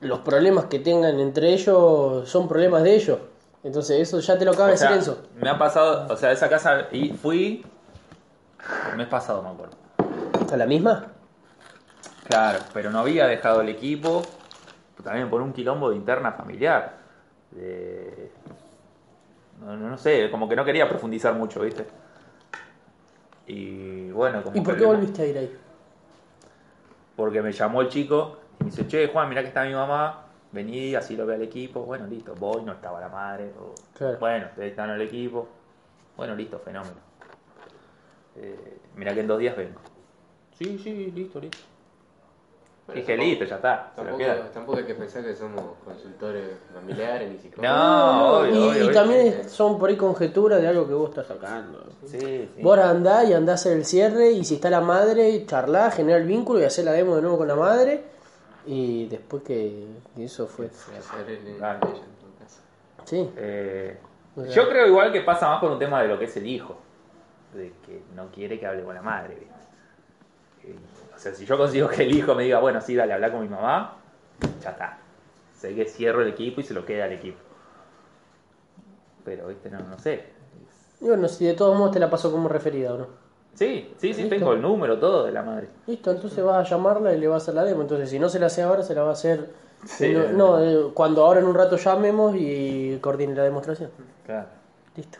los 0.00 0.20
problemas 0.20 0.64
que 0.66 0.78
tengan 0.78 1.20
entre 1.20 1.52
ellos 1.52 2.28
son 2.28 2.48
problemas 2.48 2.82
de 2.82 2.94
ellos. 2.94 3.18
Entonces, 3.64 4.00
eso 4.00 4.18
ya 4.20 4.38
te 4.38 4.44
lo 4.44 4.52
acaba 4.52 4.66
de 4.68 4.72
decir 4.72 4.90
Enzo. 4.90 5.18
me 5.36 5.48
ha 5.50 5.58
pasado, 5.58 6.12
o 6.12 6.16
sea, 6.16 6.32
esa 6.32 6.48
casa 6.48 6.88
y 6.92 7.10
fui 7.10 7.64
el 8.90 8.96
mes 8.96 9.06
pasado, 9.08 9.42
me 9.42 9.50
acuerdo. 9.50 9.76
¿A 10.52 10.56
la 10.56 10.66
misma? 10.66 11.06
Claro, 12.24 12.66
pero 12.74 12.90
no 12.90 13.00
había 13.00 13.26
dejado 13.26 13.62
el 13.62 13.70
equipo, 13.70 14.28
también 15.02 15.30
por 15.30 15.40
un 15.40 15.52
quilombo 15.52 15.90
de 15.90 15.96
interna 15.96 16.32
familiar. 16.32 16.98
No, 19.60 19.76
no- 19.76 19.96
sé, 19.96 20.30
como 20.30 20.48
que 20.48 20.56
no 20.56 20.64
quería 20.64 20.88
profundizar 20.88 21.34
mucho, 21.34 21.60
¿viste? 21.60 21.86
Y 23.46 24.10
bueno, 24.10 24.42
como 24.42 24.56
¿Y 24.56 24.60
por 24.60 24.76
qué 24.76 24.84
volviste 24.84 25.22
a 25.22 25.26
ir 25.26 25.38
ahí? 25.38 25.56
Porque 27.16 27.40
me 27.42 27.52
llamó 27.52 27.80
el 27.80 27.88
chico 27.88 28.38
y 28.60 28.64
me 28.64 28.70
dice, 28.70 28.86
che, 28.86 29.08
Juan, 29.08 29.28
mirá 29.28 29.42
que 29.42 29.48
está 29.48 29.64
mi 29.64 29.72
mamá, 29.72 30.24
vení, 30.52 30.94
así 30.94 31.16
lo 31.16 31.26
ve 31.26 31.34
al 31.36 31.42
equipo. 31.42 31.80
Bueno, 31.80 32.06
listo, 32.06 32.34
voy, 32.34 32.62
no 32.62 32.72
estaba 32.72 33.00
la 33.00 33.08
madre. 33.08 33.52
o- 33.58 33.74
Claro. 33.96 34.18
Bueno, 34.18 34.46
ustedes 34.50 34.70
están 34.70 34.90
en 34.90 34.96
el 34.96 35.02
equipo. 35.02 35.48
Bueno, 36.16 36.34
listo, 36.34 36.58
fenómeno. 36.58 36.96
Eh, 38.36 38.78
mirá 38.96 39.14
que 39.14 39.20
en 39.20 39.26
dos 39.26 39.38
días 39.38 39.56
vengo. 39.56 39.91
Sí, 40.62 40.78
sí, 40.82 41.12
listo, 41.14 41.40
listo. 41.40 41.58
Dije, 42.94 43.16
listo, 43.16 43.44
ya 43.44 43.56
está. 43.56 43.92
Se 43.94 44.00
lo 44.02 44.08
Tampoco, 44.10 44.18
queda. 44.18 44.50
tampoco 44.52 44.78
hay 44.78 44.84
que 44.84 44.94
pensar 44.94 45.24
que 45.24 45.34
somos 45.34 45.62
consultores 45.84 46.44
familiares 46.74 47.30
ni 47.30 47.38
psicólogos. 47.38 47.76
No, 47.78 48.38
obvio, 48.40 48.50
y, 48.54 48.58
obvio, 48.58 48.74
y 48.74 48.80
obvio. 48.82 48.92
también 48.92 49.48
son 49.48 49.78
por 49.78 49.88
ahí 49.88 49.96
conjeturas 49.96 50.60
de 50.60 50.68
algo 50.68 50.86
que 50.86 50.92
vos 50.94 51.08
estás 51.10 51.26
sacando. 51.28 51.86
Sí, 52.04 52.18
sí. 52.18 52.60
Vos 52.62 52.78
andás 52.78 53.28
y 53.28 53.32
andás 53.32 53.52
a 53.52 53.54
hacer 53.68 53.76
el 53.78 53.84
cierre 53.86 54.32
y 54.32 54.44
si 54.44 54.56
está 54.56 54.68
la 54.68 54.80
madre, 54.80 55.46
charlás, 55.46 55.94
generar 55.94 56.20
el 56.22 56.26
vínculo 56.26 56.60
y 56.60 56.64
hacer 56.64 56.84
la 56.84 56.92
demo 56.92 57.14
de 57.16 57.22
nuevo 57.22 57.38
con 57.38 57.48
la 57.48 57.54
madre. 57.56 58.02
Y 58.66 59.06
después 59.06 59.42
que 59.42 59.86
que 60.14 60.24
eso 60.24 60.46
fue... 60.46 60.66
Hacer 60.66 61.30
el- 61.30 61.56
Claro. 61.56 61.78
ella 61.88 61.96
en 62.04 62.14
todo 62.20 62.30
caso. 62.38 62.60
Sí. 63.04 63.30
Eh, 63.36 63.96
O 64.36 64.42
sea- 64.44 64.50
yo 64.52 64.68
creo 64.68 64.86
igual 64.88 65.12
que 65.12 65.20
pasa 65.22 65.48
más 65.48 65.60
por 65.60 65.70
un 65.70 65.78
tema 65.78 66.02
de 66.02 66.08
lo 66.08 66.18
que 66.18 66.26
es 66.26 66.36
el 66.36 66.46
hijo. 66.46 66.76
De 67.54 67.72
que 67.86 68.02
no 68.16 68.26
quiere 68.32 68.58
que 68.58 68.66
hable 68.66 68.82
con 68.82 68.94
la 68.94 69.02
madre. 69.02 69.46
Eh, 70.64 70.74
o 71.14 71.18
sea, 71.18 71.34
si 71.34 71.44
yo 71.44 71.56
consigo 71.56 71.88
que 71.88 72.02
el 72.02 72.14
hijo 72.16 72.34
me 72.34 72.44
diga, 72.44 72.58
bueno, 72.60 72.80
sí, 72.80 72.94
dale, 72.94 73.12
habla 73.12 73.30
con 73.30 73.42
mi 73.42 73.48
mamá, 73.48 73.96
ya 74.62 74.70
está. 74.70 74.98
Sé 75.56 75.74
que 75.74 75.84
cierro 75.84 76.22
el 76.22 76.28
equipo 76.28 76.60
y 76.60 76.64
se 76.64 76.74
lo 76.74 76.84
queda 76.84 77.04
al 77.04 77.12
equipo. 77.12 77.38
Pero, 79.24 79.48
viste, 79.48 79.70
no, 79.70 79.78
no 79.78 79.98
sé. 79.98 80.24
Y 81.00 81.06
bueno, 81.06 81.28
si 81.28 81.44
de 81.46 81.54
todos 81.54 81.76
modos 81.76 81.92
te 81.92 82.00
la 82.00 82.10
pasó 82.10 82.30
como 82.32 82.48
referida 82.48 82.94
o 82.94 82.98
no. 82.98 83.06
Sí, 83.54 83.92
sí, 83.98 84.14
sí, 84.14 84.22
Listo. 84.22 84.36
tengo 84.36 84.52
el 84.54 84.62
número, 84.62 84.98
todo 84.98 85.24
de 85.24 85.32
la 85.32 85.42
madre. 85.42 85.68
Listo, 85.86 86.10
entonces 86.10 86.42
vas 86.42 86.66
a 86.66 86.70
llamarla 86.70 87.12
y 87.12 87.18
le 87.18 87.28
vas 87.28 87.42
a 87.42 87.44
hacer 87.44 87.54
la 87.54 87.64
demo. 87.64 87.82
Entonces, 87.82 88.08
si 88.10 88.18
no 88.18 88.28
se 88.28 88.38
la 88.38 88.46
hace 88.46 88.62
ahora, 88.62 88.82
se 88.82 88.94
la 88.94 89.02
va 89.02 89.10
a 89.10 89.12
hacer. 89.12 89.50
Sí. 89.84 90.12
no, 90.12 90.32
no, 90.32 90.62
eh, 90.62 90.90
cuando 90.94 91.24
ahora 91.24 91.40
en 91.40 91.46
un 91.46 91.54
rato 91.54 91.76
llamemos 91.76 92.34
y 92.36 92.98
coordine 93.00 93.34
la 93.34 93.42
demostración. 93.42 93.90
Claro. 94.24 94.46
Listo. 94.96 95.18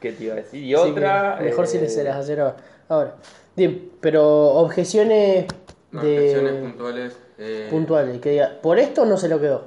¿Qué 0.00 0.12
te 0.12 0.24
iba 0.24 0.34
a 0.34 0.36
decir? 0.36 0.62
Y 0.62 0.74
Así 0.74 0.90
otra. 0.90 1.38
mejor 1.40 1.66
si 1.66 1.78
eh, 1.78 1.82
les 1.82 1.94
se 1.94 2.04
las 2.04 2.16
hacer 2.16 2.54
ahora. 2.88 3.14
Bien, 3.56 3.90
pero 4.00 4.24
objeciones 4.54 5.46
No, 5.90 6.02
de 6.02 6.16
objeciones 6.18 6.62
puntuales. 6.62 7.18
eh, 7.38 7.68
puntuales. 7.70 8.20
Que 8.20 8.30
diga, 8.30 8.60
por 8.62 8.78
esto 8.78 9.04
no 9.04 9.16
se 9.16 9.28
lo 9.28 9.40
quedó. 9.40 9.64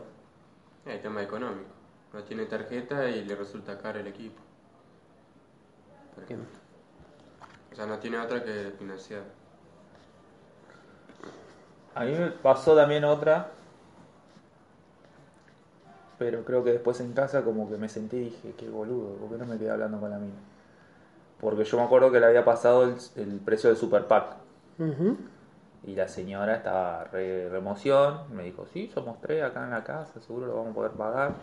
El 0.86 1.00
tema 1.02 1.22
económico. 1.24 1.70
No 2.14 2.24
tiene 2.24 2.46
tarjeta 2.46 3.10
y 3.10 3.24
le 3.26 3.36
resulta 3.36 3.78
caro 3.78 4.00
el 4.00 4.08
equipo. 4.08 4.40
Por 6.16 6.24
ejemplo. 6.24 6.48
O 7.72 7.76
sea, 7.76 7.86
no 7.86 8.00
tiene 8.00 8.18
otra 8.20 8.44
que 8.44 8.72
financiar. 8.80 9.24
A 11.94 12.04
mí 12.06 12.12
me 12.14 12.28
pasó 12.32 12.76
también 12.76 13.04
otra. 13.04 13.52
Pero 16.18 16.46
creo 16.46 16.64
que 16.64 16.72
después 16.72 17.00
en 17.02 17.12
casa 17.12 17.44
como 17.44 17.70
que 17.70 17.76
me 17.78 17.90
sentí 17.90 18.16
y 18.16 18.20
dije, 18.26 18.54
qué 18.58 18.70
boludo, 18.70 19.16
¿por 19.18 19.30
qué 19.32 19.38
no 19.38 19.46
me 19.46 19.58
quedé 19.58 19.70
hablando 19.72 20.00
con 20.00 20.10
la 20.10 20.18
mina? 20.18 20.34
Porque 21.40 21.64
yo 21.64 21.78
me 21.78 21.84
acuerdo 21.84 22.12
que 22.12 22.20
le 22.20 22.26
había 22.26 22.46
pasado 22.46 22.84
el, 22.84 22.96
el 23.16 23.40
precio 23.40 23.70
del 23.70 23.78
super 23.78 24.06
pack. 24.08 24.38
Y 25.84 25.96
la 25.96 26.08
señora 26.08 26.56
estaba 26.56 27.04
re, 27.06 27.50
re 27.50 27.58
emoción. 27.58 28.22
Me 28.34 28.44
dijo, 28.44 28.66
sí, 28.74 28.90
somos 28.94 29.22
tres 29.22 29.44
acá 29.44 29.64
en 29.64 29.72
la 29.72 29.84
casa, 29.84 30.20
seguro 30.22 30.48
lo 30.48 30.56
vamos 30.56 30.72
a 30.72 30.76
poder 30.76 30.92
pagar. 30.92 31.34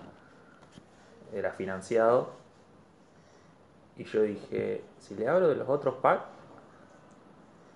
Era 1.32 1.52
financiado. 1.52 2.30
Y 3.96 4.04
yo 4.04 4.22
dije, 4.22 4.82
si 4.98 5.14
le 5.14 5.28
hablo 5.28 5.48
de 5.48 5.56
los 5.56 5.68
otros 5.68 5.94
packs, 5.96 6.24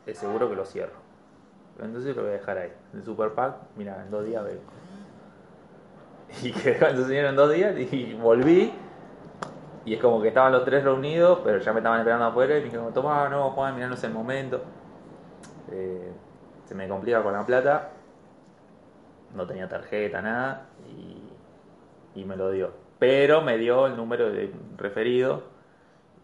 es 0.06 0.18
seguro 0.18 0.48
que 0.48 0.56
lo 0.56 0.64
cierro. 0.64 1.06
Entonces 1.80 2.16
lo 2.16 2.22
voy 2.22 2.30
a 2.30 2.34
dejar 2.34 2.58
ahí. 2.58 2.72
El 2.94 3.04
super 3.04 3.32
pack, 3.32 3.56
mira, 3.76 4.02
en 4.02 4.10
dos 4.10 4.24
días 4.24 4.42
vengo. 4.44 4.62
Y 6.42 6.50
quedó 6.52 6.86
esa 6.86 7.06
señora 7.06 7.30
en 7.30 7.36
dos 7.36 7.52
días 7.52 7.74
y 7.78 8.14
volví. 8.14 8.72
Y 9.86 9.94
es 9.94 10.00
como 10.00 10.20
que 10.20 10.28
estaban 10.28 10.52
los 10.52 10.64
tres 10.64 10.82
reunidos, 10.82 11.38
pero 11.44 11.58
ya 11.58 11.72
me 11.72 11.78
estaban 11.78 12.00
esperando 12.00 12.26
afuera 12.26 12.56
y 12.56 12.58
me 12.58 12.64
dijeron, 12.64 12.92
toma, 12.92 13.28
no, 13.28 13.50
Juan, 13.50 13.76
mirá, 13.76 13.86
no 13.86 13.94
es 13.94 14.02
el 14.02 14.12
momento. 14.12 14.60
Eh, 15.70 16.12
se 16.64 16.74
me 16.74 16.88
complica 16.88 17.22
con 17.22 17.32
la 17.32 17.46
plata. 17.46 17.90
No 19.34 19.46
tenía 19.46 19.68
tarjeta, 19.68 20.20
nada. 20.20 20.66
Y, 20.88 22.20
y 22.20 22.24
me 22.24 22.34
lo 22.34 22.50
dio. 22.50 22.72
Pero 22.98 23.42
me 23.42 23.58
dio 23.58 23.86
el 23.86 23.96
número 23.96 24.28
de 24.28 24.52
referido. 24.76 25.44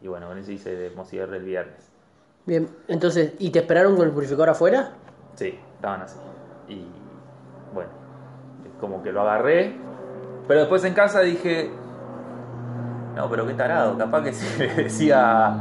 Y 0.01 0.09
bueno, 0.09 0.27
con 0.27 0.39
eso 0.39 0.51
hice 0.51 0.75
de 0.75 0.91
cierre 1.05 1.37
el 1.37 1.45
viernes. 1.45 1.89
Bien, 2.45 2.69
entonces, 2.89 3.35
¿y 3.39 3.51
te 3.51 3.61
esperaron 3.61 3.95
con 3.95 4.07
el 4.07 4.13
purificador 4.13 4.51
afuera? 4.51 4.91
Sí, 5.35 5.57
estaban 5.77 6.03
así. 6.03 6.19
Y 6.69 6.85
bueno, 7.73 7.91
como 8.81 9.05
que 9.05 9.13
lo 9.13 9.21
agarré. 9.21 9.77
Pero 10.49 10.61
después 10.61 10.83
en 10.83 10.95
casa 10.95 11.21
dije, 11.21 11.71
no, 13.15 13.29
pero 13.31 13.47
qué 13.47 13.55
tarado, 13.55 13.97
capaz 13.99 14.23
que 14.25 14.33
si 14.33 14.59
le 14.59 14.75
decía, 14.75 15.55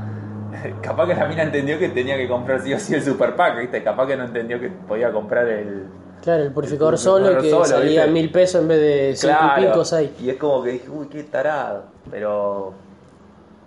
capaz 0.81 1.07
que 1.07 1.15
la 1.15 1.27
mina 1.27 1.43
entendió 1.43 1.77
que 1.79 1.89
tenía 1.89 2.17
que 2.17 2.27
comprar 2.27 2.61
sí 2.61 2.73
o 2.73 2.79
sí 2.79 2.95
el 2.95 3.03
super 3.03 3.35
pack, 3.35 3.59
¿viste? 3.59 3.83
Capaz 3.83 4.07
que 4.07 4.17
no 4.17 4.25
entendió 4.25 4.59
que 4.59 4.69
podía 4.69 5.11
comprar 5.11 5.47
el... 5.47 5.85
Claro, 6.21 6.43
el 6.43 6.51
purificador 6.51 6.93
El 6.93 6.99
solo 6.99 7.25
purificador 7.27 7.63
que 7.63 7.69
solo, 7.69 7.79
salía 7.81 8.01
¿viste? 8.05 8.11
mil 8.11 8.31
pesos 8.31 8.61
en 8.61 8.67
vez 8.67 8.79
de 8.79 9.15
cinco 9.15 9.35
y 9.57 9.65
pico, 9.65 9.85
seis. 9.85 10.11
Y 10.21 10.29
es 10.29 10.37
como 10.37 10.61
que 10.63 10.71
dije, 10.71 10.89
uy, 10.89 11.07
qué 11.07 11.23
tarado. 11.23 11.85
Pero 12.11 12.73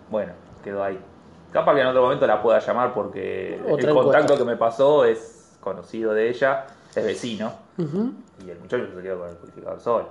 bueno, 0.09 0.33
quedó 0.63 0.85
ahí. 0.85 0.99
Capaz 1.53 1.75
que 1.75 1.81
en 1.81 1.87
otro 1.89 2.03
momento 2.03 2.27
la 2.27 2.41
pueda 2.41 2.61
llamar 2.61 2.95
porque 2.95 3.61
Otra 3.69 3.89
el 3.89 3.95
contacto 3.95 4.19
encuesta. 4.35 4.37
que 4.39 4.45
me 4.45 4.57
pasó 4.57 5.05
es 5.05 5.57
conocido 5.61 6.13
de 6.15 6.29
ella, 6.29 6.67
es 6.95 7.05
vecino. 7.05 7.53
Y 7.77 8.51
el 8.51 8.59
muchacho 8.61 8.87
se 8.95 9.03
quedó 9.03 9.19
con 9.19 9.29
el 9.31 9.37
purificador 9.37 9.81
solo. 9.81 10.09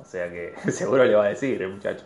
O 0.00 0.04
sea 0.04 0.30
que 0.30 0.54
seguro 0.72 1.04
le 1.04 1.14
va 1.14 1.24
a 1.24 1.28
decir 1.28 1.60
el 1.60 1.68
muchacho. 1.68 2.04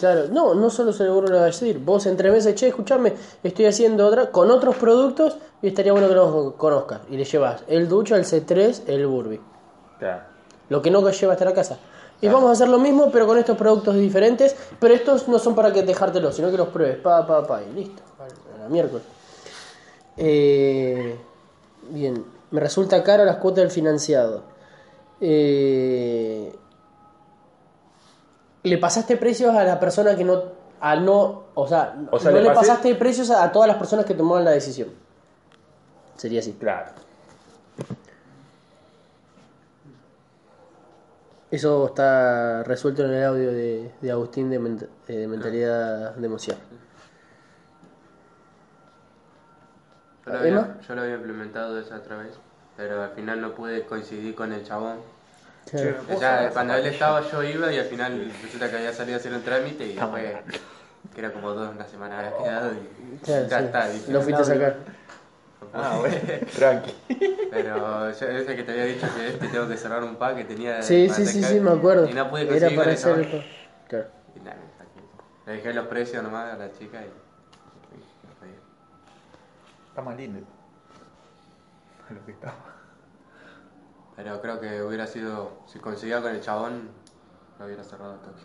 Claro, 0.00 0.28
no, 0.28 0.54
no 0.54 0.70
solo 0.70 0.94
seguro 0.94 1.28
lo 1.28 1.36
va 1.36 1.42
a 1.42 1.46
decir. 1.46 1.78
Vos 1.78 2.06
en 2.06 2.16
tres 2.16 2.32
meses, 2.32 2.54
che, 2.54 2.68
escuchame, 2.68 3.12
estoy 3.42 3.66
haciendo 3.66 4.06
otra 4.06 4.30
con 4.30 4.50
otros 4.50 4.76
productos 4.76 5.36
y 5.60 5.68
estaría 5.68 5.92
bueno 5.92 6.08
que 6.08 6.14
nos 6.14 6.54
conozcas. 6.54 7.02
Y 7.10 7.18
le 7.18 7.24
llevas 7.24 7.62
el 7.68 7.86
ducho, 7.86 8.16
el 8.16 8.24
C3, 8.24 8.84
el 8.86 9.06
Burby. 9.06 9.38
Claro. 9.98 10.22
Lo 10.70 10.80
que 10.80 10.90
no 10.90 11.06
lleva 11.10 11.34
hasta 11.34 11.44
la 11.44 11.52
casa. 11.52 11.76
Y 12.22 12.28
vamos 12.28 12.48
a 12.48 12.52
hacer 12.52 12.68
lo 12.68 12.78
mismo, 12.78 13.10
pero 13.12 13.26
con 13.26 13.36
estos 13.36 13.58
productos 13.58 13.94
diferentes. 13.94 14.56
Pero 14.78 14.94
estos 14.94 15.28
no 15.28 15.38
son 15.38 15.54
para 15.54 15.70
que 15.70 15.82
dejártelos, 15.82 16.34
sino 16.34 16.50
que 16.50 16.56
los 16.56 16.68
pruebes. 16.68 16.96
Pa, 16.96 17.26
pa, 17.26 17.46
pa, 17.46 17.60
y 17.62 17.70
listo. 17.74 18.00
A 18.18 18.62
la 18.62 18.68
miércoles. 18.70 19.04
Eh, 20.16 21.14
bien, 21.90 22.24
me 22.50 22.60
resulta 22.60 23.02
caro 23.02 23.26
las 23.26 23.36
cuotas 23.36 23.64
del 23.64 23.70
financiado. 23.70 24.44
Eh, 25.20 26.54
¿Le 28.62 28.78
pasaste 28.78 29.16
precios 29.16 29.54
a 29.54 29.64
la 29.64 29.78
persona 29.80 30.14
que 30.16 30.24
no... 30.24 30.42
A 30.82 30.96
no 30.96 31.44
o 31.54 31.68
sea, 31.68 31.94
O 32.10 32.18
sea, 32.18 32.30
no 32.30 32.38
le 32.38 32.42
le 32.44 32.48
pasé- 32.50 32.54
pasaste 32.54 32.94
precios 32.94 33.30
a, 33.30 33.44
a 33.44 33.52
todas 33.52 33.68
las 33.68 33.76
personas 33.76 34.04
que 34.06 34.14
tomaban 34.14 34.44
la 34.44 34.50
decisión. 34.52 34.88
Sería 36.16 36.40
así. 36.40 36.52
Claro. 36.54 36.90
Eso 41.50 41.86
está 41.88 42.62
resuelto 42.62 43.04
en 43.04 43.12
el 43.12 43.24
audio 43.24 43.50
de, 43.52 43.92
de 44.00 44.10
Agustín 44.10 44.50
de, 44.50 44.60
ment- 44.60 44.88
eh, 45.08 45.16
de 45.16 45.26
mentalidad 45.28 46.14
de 46.14 46.26
emoción. 46.26 46.56
Yo 50.26 50.32
lo, 50.32 50.44
¿Emma? 50.44 50.60
había, 50.60 50.80
yo 50.80 50.94
lo 50.94 51.02
había 51.02 51.14
implementado 51.16 51.78
esa 51.80 51.96
otra 51.96 52.16
vez, 52.18 52.38
pero 52.76 53.02
al 53.02 53.10
final 53.10 53.40
no 53.40 53.54
pude 53.54 53.84
coincidir 53.84 54.34
con 54.36 54.52
el 54.52 54.64
chabón. 54.64 54.98
Claro. 55.70 55.96
O 56.12 56.18
sea, 56.18 56.50
cuando 56.52 56.74
él 56.74 56.86
estaba 56.86 57.20
yo 57.30 57.42
iba 57.42 57.72
y 57.72 57.78
al 57.78 57.84
final 57.84 58.32
resulta 58.42 58.70
que 58.70 58.76
había 58.76 58.92
salido 58.92 59.16
a 59.16 59.20
hacer 59.20 59.32
un 59.32 59.42
trámite 59.42 59.86
y 59.86 59.92
después, 59.94 60.24
que 61.14 61.20
era 61.20 61.32
como 61.32 61.52
dos, 61.52 61.74
una 61.74 61.86
semana 61.86 62.18
había 62.18 62.36
quedado 62.36 62.72
y 62.72 63.26
ya 63.26 63.48
sí. 63.48 63.64
está. 63.64 63.88
dije, 63.88 64.12
Lo 64.12 64.22
fuiste 64.22 64.42
a 64.42 64.44
sacar. 64.44 64.76
Ah, 65.72 65.96
bueno, 66.00 66.16
tranqui. 66.56 66.92
Pero 67.50 68.10
yo 68.10 68.26
ese 68.26 68.56
que 68.56 68.62
te 68.64 68.72
había 68.72 68.84
dicho 68.86 69.06
que 69.14 69.28
este 69.28 69.48
tengo 69.48 69.68
que 69.68 69.76
cerrar 69.76 70.02
un 70.02 70.16
pack 70.16 70.36
que 70.38 70.44
tenía... 70.44 70.82
Sí, 70.82 71.06
para 71.06 71.18
sí, 71.18 71.26
sí, 71.26 71.40
sacar, 71.40 71.56
sí, 71.56 71.60
me 71.60 71.70
acuerdo. 71.70 72.08
Y 72.08 72.14
no 72.14 72.28
pude 72.28 72.42
Era 72.42 72.50
conseguir 72.50 72.76
con 72.76 72.84
para 72.84 72.94
hacer 72.94 73.18
el... 73.18 73.44
Claro. 73.88 74.06
Y 74.34 74.40
nada. 74.40 74.56
Le 75.46 75.52
dejé 75.52 75.74
los 75.74 75.86
precios 75.86 76.22
nomás 76.22 76.54
a 76.54 76.56
la 76.56 76.72
chica 76.72 76.98
y... 77.00 77.30
Está 79.88 80.02
más 80.02 80.16
lindo. 80.16 80.40
Lo 82.10 82.24
que 82.24 82.32
estaba. 82.32 82.69
Pero 84.22 84.38
creo 84.42 84.60
que 84.60 84.82
hubiera 84.82 85.06
sido, 85.06 85.62
si 85.66 85.78
conseguía 85.78 86.20
con 86.20 86.30
el 86.30 86.42
chabón, 86.42 86.90
lo 87.58 87.64
hubiera 87.64 87.82
cerrado 87.82 88.12
al 88.12 88.20
toque. 88.20 88.42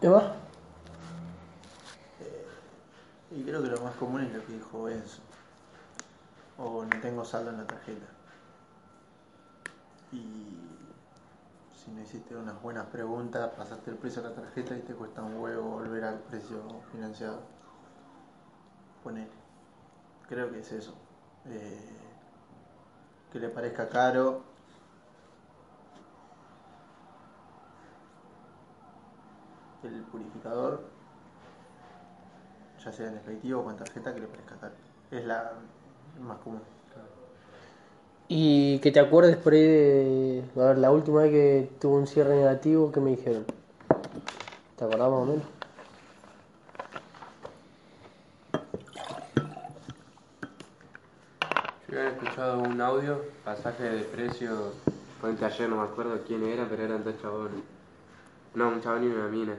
¿Qué 0.00 0.08
más? 0.08 0.24
Y 3.30 3.42
creo 3.42 3.62
que 3.62 3.68
lo 3.68 3.78
más 3.82 3.94
común 3.96 4.22
es 4.22 4.32
lo 4.32 4.46
que 4.46 4.54
dijo 4.54 4.88
Enzo. 4.88 5.20
O 6.56 6.82
no 6.86 7.00
tengo 7.02 7.26
saldo 7.26 7.50
en 7.50 7.58
la 7.58 7.66
tarjeta. 7.66 8.06
Y 10.12 10.66
si 11.76 11.90
no 11.90 12.00
hiciste 12.00 12.34
unas 12.34 12.62
buenas 12.62 12.86
preguntas, 12.86 13.50
pasaste 13.54 13.90
el 13.90 13.98
precio 13.98 14.22
a 14.24 14.30
la 14.30 14.34
tarjeta 14.34 14.74
y 14.74 14.80
te 14.80 14.94
cuesta 14.94 15.22
un 15.22 15.34
huevo 15.34 15.72
volver 15.72 16.04
al 16.04 16.20
precio 16.20 16.62
financiado. 16.90 17.57
Creo 20.28 20.50
que 20.50 20.60
es 20.60 20.72
eso. 20.72 20.94
Eh, 21.46 21.80
que 23.32 23.40
le 23.40 23.48
parezca 23.48 23.88
caro. 23.88 24.42
El 29.82 30.02
purificador 30.02 30.98
ya 32.84 32.92
sea 32.92 33.08
en 33.08 33.16
efectivo 33.16 33.60
o 33.60 33.64
con 33.64 33.76
tarjeta, 33.76 34.14
que 34.14 34.20
le 34.20 34.26
parezca 34.26 34.56
caro. 34.56 34.74
Es 35.10 35.24
la 35.24 35.52
más 36.20 36.38
común. 36.38 36.60
Y 38.30 38.78
que 38.80 38.92
te 38.92 39.00
acuerdes 39.00 39.36
por 39.36 39.54
ahí 39.54 39.62
de. 39.62 40.44
A 40.56 40.60
ver, 40.60 40.78
la 40.78 40.90
última 40.90 41.22
vez 41.22 41.30
que 41.30 41.70
tuvo 41.80 41.96
un 41.96 42.06
cierre 42.06 42.36
negativo, 42.36 42.92
¿qué 42.92 43.00
me 43.00 43.10
dijeron? 43.10 43.46
¿Te 44.76 44.84
acordás 44.84 45.10
más 45.10 45.20
o 45.20 45.24
menos? 45.24 45.57
Yo 51.98 52.04
había 52.04 52.16
escuchado 52.16 52.60
un 52.60 52.80
audio, 52.80 53.24
pasaje 53.44 53.82
de 53.82 54.04
precio, 54.04 54.72
fue 55.20 55.30
en 55.30 55.36
taller, 55.36 55.68
no 55.68 55.78
me 55.78 55.82
acuerdo 55.82 56.22
quién 56.24 56.44
era, 56.44 56.64
pero 56.68 56.84
eran 56.84 57.02
dos 57.02 57.20
chabones. 57.20 57.60
No, 58.54 58.68
un 58.68 58.80
chabón 58.80 59.02
y 59.02 59.06
una 59.08 59.26
mina. 59.26 59.56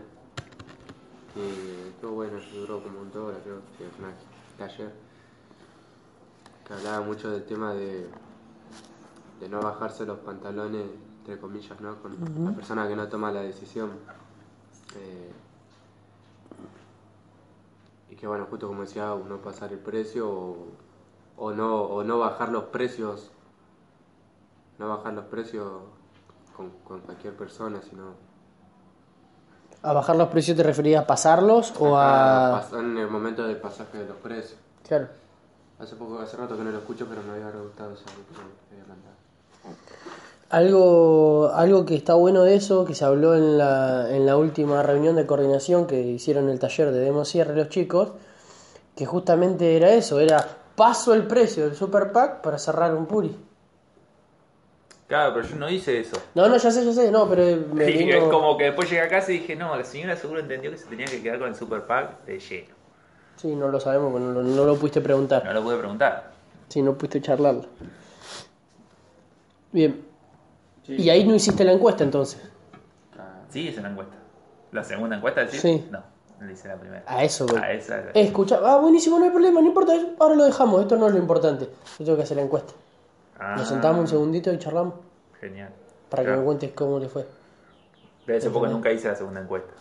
Y 1.35 1.89
estuvo 1.89 2.11
bueno, 2.11 2.39
duró 2.53 2.81
como 2.81 3.01
un 3.01 3.11
hora, 3.17 3.37
creo, 3.43 3.59
sí, 3.77 3.83
es 3.83 3.99
una 3.99 4.13
taller. 4.57 4.93
Que 6.65 6.73
hablaba 6.75 7.01
mucho 7.01 7.29
del 7.29 7.43
tema 7.43 7.73
de, 7.73 8.07
de 9.41 9.49
no 9.49 9.59
bajarse 9.59 10.05
los 10.05 10.19
pantalones, 10.19 10.85
entre 11.17 11.37
comillas, 11.39 11.81
¿no? 11.81 12.01
Con 12.01 12.45
la 12.45 12.51
persona 12.53 12.87
que 12.87 12.95
no 12.95 13.09
toma 13.09 13.33
la 13.33 13.41
decisión. 13.41 13.89
Eh, 14.95 15.31
y 18.11 18.15
que 18.15 18.25
bueno, 18.27 18.47
justo 18.49 18.69
como 18.69 18.83
decía, 18.83 19.13
no 19.27 19.41
pasar 19.41 19.73
el 19.73 19.79
precio 19.79 20.29
o, 20.29 20.67
o 21.39 21.51
no, 21.51 21.81
o 21.83 22.03
no 22.03 22.19
bajar 22.19 22.49
los 22.49 22.65
precios, 22.65 23.31
no 24.77 24.89
bajar 24.89 25.13
los 25.13 25.25
precios 25.25 25.67
con, 26.55 26.69
con 26.83 26.99
cualquier 27.01 27.35
persona, 27.35 27.81
sino 27.81 28.29
¿A 29.81 29.93
bajar 29.93 30.17
los 30.17 30.27
precios 30.27 30.57
te 30.57 30.63
referías 30.63 31.03
a 31.03 31.07
pasarlos 31.07 31.73
o 31.79 31.97
a.? 31.97 32.67
en 32.73 32.97
el 32.97 33.09
momento 33.09 33.47
del 33.47 33.57
pasaje 33.57 33.99
de 33.99 34.07
los 34.07 34.17
precios. 34.17 34.59
Claro. 34.85 35.07
Hace 35.79 35.95
poco, 35.95 36.19
hace 36.19 36.35
rato 36.35 36.57
que 36.57 36.63
no 36.63 36.71
lo 36.71 36.79
escucho, 36.79 37.05
pero 37.07 37.21
me 37.23 37.31
había 37.31 37.57
gustado 37.61 37.93
esa. 37.93 38.03
Algo, 40.49 41.51
algo 41.53 41.85
que 41.85 41.95
está 41.95 42.15
bueno 42.15 42.43
de 42.43 42.55
eso, 42.55 42.83
que 42.83 42.95
se 42.95 43.05
habló 43.05 43.35
en 43.35 43.57
la, 43.57 44.09
en 44.09 44.25
la 44.25 44.35
última 44.35 44.83
reunión 44.83 45.15
de 45.15 45.25
coordinación 45.25 45.85
que 45.85 46.01
hicieron 46.01 46.49
el 46.49 46.59
taller 46.59 46.91
de 46.91 46.99
Demo 46.99 47.23
Cierre 47.23 47.55
los 47.55 47.69
chicos, 47.69 48.09
que 48.95 49.05
justamente 49.05 49.77
era 49.77 49.91
eso, 49.91 50.19
era 50.19 50.45
paso 50.79 51.13
el 51.13 51.27
precio 51.27 51.65
del 51.65 51.75
Super 51.75 52.13
Pack 52.13 52.39
para 52.39 52.57
cerrar 52.57 52.95
un 52.95 53.05
Puri. 53.05 53.35
Claro, 55.07 55.33
pero 55.33 55.45
yo 55.45 55.55
no 55.57 55.69
hice 55.69 55.99
eso. 55.99 56.15
No, 56.35 56.47
no, 56.47 56.55
ya 56.55 56.71
sé, 56.71 56.85
ya 56.85 56.93
sé, 56.93 57.11
no, 57.11 57.27
pero 57.27 57.43
me 57.73 57.89
Y 57.89 57.97
vino- 57.97 58.15
es 58.15 58.23
como 58.25 58.55
que 58.57 58.65
después 58.65 58.89
llegué 58.89 59.01
a 59.01 59.09
casa 59.09 59.31
y 59.33 59.39
dije, 59.39 59.57
no, 59.57 59.75
la 59.75 59.83
señora 59.83 60.15
seguro 60.15 60.39
entendió 60.39 60.71
que 60.71 60.77
se 60.77 60.85
tenía 60.85 61.05
que 61.05 61.21
quedar 61.21 61.39
con 61.39 61.49
el 61.49 61.55
super 61.55 61.81
pack 61.85 62.23
de 62.25 62.39
lleno. 62.39 62.75
Sí, 63.35 63.55
no 63.55 63.67
lo 63.67 63.79
sabemos, 63.81 64.21
no, 64.21 64.31
lo- 64.31 64.43
no 64.43 64.65
lo 64.65 64.75
pudiste 64.77 65.01
preguntar. 65.01 65.43
No 65.43 65.51
lo 65.53 65.61
pude 65.63 65.77
preguntar. 65.77 66.31
Sí, 66.69 66.81
no 66.81 66.93
pudiste 66.93 67.21
charlarlo. 67.21 67.65
Bien. 69.73 70.05
Y 70.87 71.09
ahí 71.09 71.25
no 71.25 71.35
hiciste 71.35 71.63
la 71.65 71.73
encuesta 71.73 72.03
entonces. 72.05 72.41
Sí, 73.49 73.67
hice 73.67 73.81
la 73.81 73.89
encuesta. 73.89 74.15
¿La 74.71 74.83
segunda 74.83 75.17
encuesta 75.17 75.41
decís? 75.41 75.59
Sí. 75.61 75.87
No, 75.91 76.01
le 76.41 76.53
hice 76.53 76.67
la 76.67 76.75
primera. 76.75 77.03
A 77.05 77.23
eso 77.23 77.45
voy. 77.45 77.59
A 77.59 77.71
esa. 77.71 78.01
Escucha, 78.13 78.59
ah, 78.63 78.77
buenísimo, 78.77 79.17
no 79.19 79.25
hay 79.25 79.31
problema, 79.31 79.61
no 79.61 79.67
importa. 79.67 79.93
Ahora 80.19 80.35
lo 80.35 80.45
dejamos, 80.45 80.81
esto 80.81 80.95
no 80.95 81.07
es 81.07 81.13
lo 81.13 81.19
importante. 81.19 81.65
Yo 81.99 82.05
tengo 82.05 82.17
que 82.17 82.23
hacer 82.23 82.37
la 82.37 82.43
encuesta. 82.43 82.73
Ah, 83.39 83.55
Nos 83.57 83.67
sentamos 83.67 84.01
un 84.01 84.07
segundito 84.07 84.51
y 84.51 84.57
charlamos 84.59 84.95
Genial. 85.39 85.69
para 86.09 86.23
que 86.23 86.29
me 86.31 86.43
cuentes 86.43 86.71
cómo 86.73 86.99
le 86.99 87.07
fue. 87.09 87.25
Debe 88.27 88.41
ser 88.41 88.51
porque 88.51 88.69
nunca 88.71 88.91
hice 88.91 89.07
la 89.07 89.15
segunda 89.15 89.41
encuesta. 89.41 89.71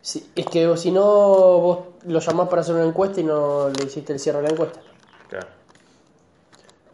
Sí, 0.00 0.30
es 0.34 0.46
que 0.46 0.76
si 0.76 0.90
no, 0.92 1.02
vos 1.04 1.78
lo 2.04 2.18
llamás 2.20 2.48
para 2.48 2.62
hacer 2.62 2.74
una 2.74 2.84
encuesta 2.84 3.20
y 3.20 3.24
no 3.24 3.68
le 3.68 3.84
hiciste 3.84 4.12
el 4.12 4.18
cierre 4.20 4.38
de 4.38 4.44
la 4.44 4.50
encuesta. 4.50 4.80
Claro. 5.28 5.46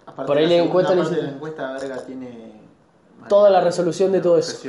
Aparte 0.06 0.26
Por 0.26 0.36
ahí 0.38 0.46
la 0.46 0.56
encuesta 0.56 0.94
le 0.94 1.00
parte 1.02 1.14
de 1.14 1.20
hice- 1.20 1.30
la 1.30 1.36
encuesta 1.36 1.72
verga 1.72 1.96
tiene 2.06 2.52
Toda 3.28 3.50
la 3.50 3.60
resolución 3.60 4.10
de 4.12 4.20
todo 4.20 4.36
eso. 4.38 4.68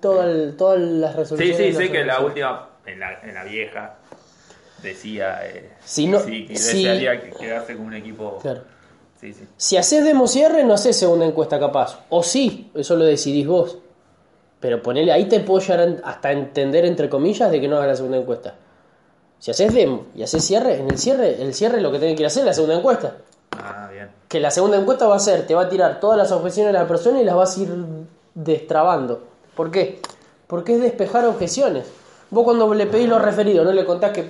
Toda 0.00 0.24
el- 0.26 0.56
todas 0.56 0.80
las 0.80 1.12
Sí, 1.12 1.18
resoluciones. 1.18 1.56
sí, 1.56 1.68
las 1.72 1.76
sé 1.76 1.92
que 1.92 2.04
la 2.04 2.20
última, 2.20 2.68
en 2.86 3.00
la, 3.00 3.20
en 3.22 3.34
la 3.34 3.44
vieja, 3.44 3.94
decía 4.82 5.40
eh, 5.46 5.72
Si 5.84 6.06
no- 6.06 6.20
sí, 6.20 6.46
que 6.46 6.56
si- 6.56 6.84
desearía 6.84 7.20
que 7.20 7.30
quedarse 7.30 7.76
con 7.76 7.86
un 7.86 7.94
equipo. 7.94 8.38
Claro. 8.42 8.62
Sí, 9.20 9.32
sí. 9.32 9.46
Si 9.56 9.76
haces 9.76 10.04
demo 10.04 10.26
cierre, 10.26 10.64
no 10.64 10.74
haces 10.74 10.98
segunda 10.98 11.24
encuesta 11.24 11.58
capaz. 11.58 12.00
O 12.10 12.22
sí, 12.22 12.70
eso 12.74 12.94
lo 12.96 13.04
decidís 13.04 13.46
vos. 13.46 13.78
Pero 14.60 14.82
ponele, 14.82 15.12
ahí 15.12 15.26
te 15.26 15.40
puedo 15.40 15.60
llegar 15.60 16.00
hasta 16.04 16.32
entender, 16.32 16.84
entre 16.84 17.08
comillas, 17.08 17.50
de 17.50 17.60
que 17.60 17.68
no 17.68 17.76
hagas 17.76 17.88
la 17.88 17.96
segunda 17.96 18.18
encuesta. 18.18 18.54
Si 19.38 19.50
haces 19.50 19.72
demo 19.74 20.06
y 20.14 20.22
haces 20.22 20.42
cierre, 20.44 20.78
en 20.78 20.90
el 20.90 20.98
cierre, 20.98 21.40
el 21.42 21.52
cierre 21.54 21.80
lo 21.80 21.90
que 21.92 21.98
tiene 21.98 22.14
que 22.14 22.22
ir 22.22 22.26
a 22.26 22.28
hacer 22.28 22.40
es 22.42 22.46
la 22.46 22.54
segunda 22.54 22.76
encuesta. 22.76 23.16
Ah, 23.52 23.88
bien. 23.92 24.08
Que 24.28 24.40
la 24.40 24.50
segunda 24.50 24.78
encuesta 24.78 25.06
va 25.06 25.16
a 25.16 25.20
ser, 25.20 25.46
te 25.46 25.54
va 25.54 25.62
a 25.62 25.68
tirar 25.68 26.00
todas 26.00 26.16
las 26.18 26.32
objeciones 26.32 26.72
de 26.72 26.78
la 26.78 26.88
persona 26.88 27.20
y 27.20 27.24
las 27.24 27.34
vas 27.34 27.56
a 27.56 27.60
ir 27.60 27.68
destrabando. 28.34 29.22
¿Por 29.54 29.70
qué? 29.70 30.00
Porque 30.46 30.74
es 30.74 30.80
despejar 30.82 31.24
objeciones. 31.26 31.86
Vos 32.30 32.44
cuando 32.44 32.72
le 32.74 32.86
pedís 32.86 33.08
los 33.08 33.22
referidos, 33.22 33.64
no 33.64 33.72
le 33.72 33.84
contás 33.84 34.12
que 34.12 34.24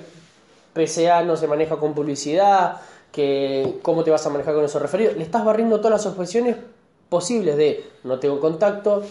PCA 0.73 1.23
no 1.23 1.37
se 1.37 1.47
maneja 1.47 1.77
con 1.77 1.93
publicidad, 1.93 2.81
que 3.11 3.79
cómo 3.81 4.03
te 4.03 4.11
vas 4.11 4.25
a 4.25 4.29
manejar 4.29 4.53
con 4.53 4.65
esos 4.65 4.81
referidos. 4.81 5.15
Le 5.15 5.23
estás 5.23 5.45
barriendo 5.45 5.77
todas 5.77 6.03
las 6.03 6.05
objeciones 6.05 6.57
posibles 7.09 7.55
de 7.55 7.85
no 8.03 8.19
tengo 8.19 8.39
contacto, 8.39 9.03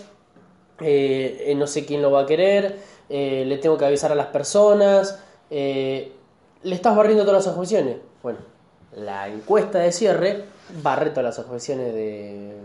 eh, 0.80 1.44
eh, 1.46 1.54
no 1.54 1.66
sé 1.66 1.86
quién 1.86 2.02
lo 2.02 2.10
va 2.10 2.22
a 2.22 2.26
querer, 2.26 2.78
eh, 3.08 3.44
le 3.46 3.58
tengo 3.58 3.78
que 3.78 3.86
avisar 3.86 4.12
a 4.12 4.14
las 4.14 4.26
personas, 4.26 5.20
le 5.50 6.12
estás 6.64 6.96
barriendo 6.96 7.24
todas 7.24 7.46
las 7.46 7.54
objeciones. 7.54 7.96
Bueno, 8.22 8.38
la 8.96 9.28
encuesta 9.28 9.78
de 9.78 9.92
cierre 9.92 10.44
barre 10.82 11.10
todas 11.10 11.24
las 11.24 11.38
objeciones 11.38 11.94
de, 11.94 12.56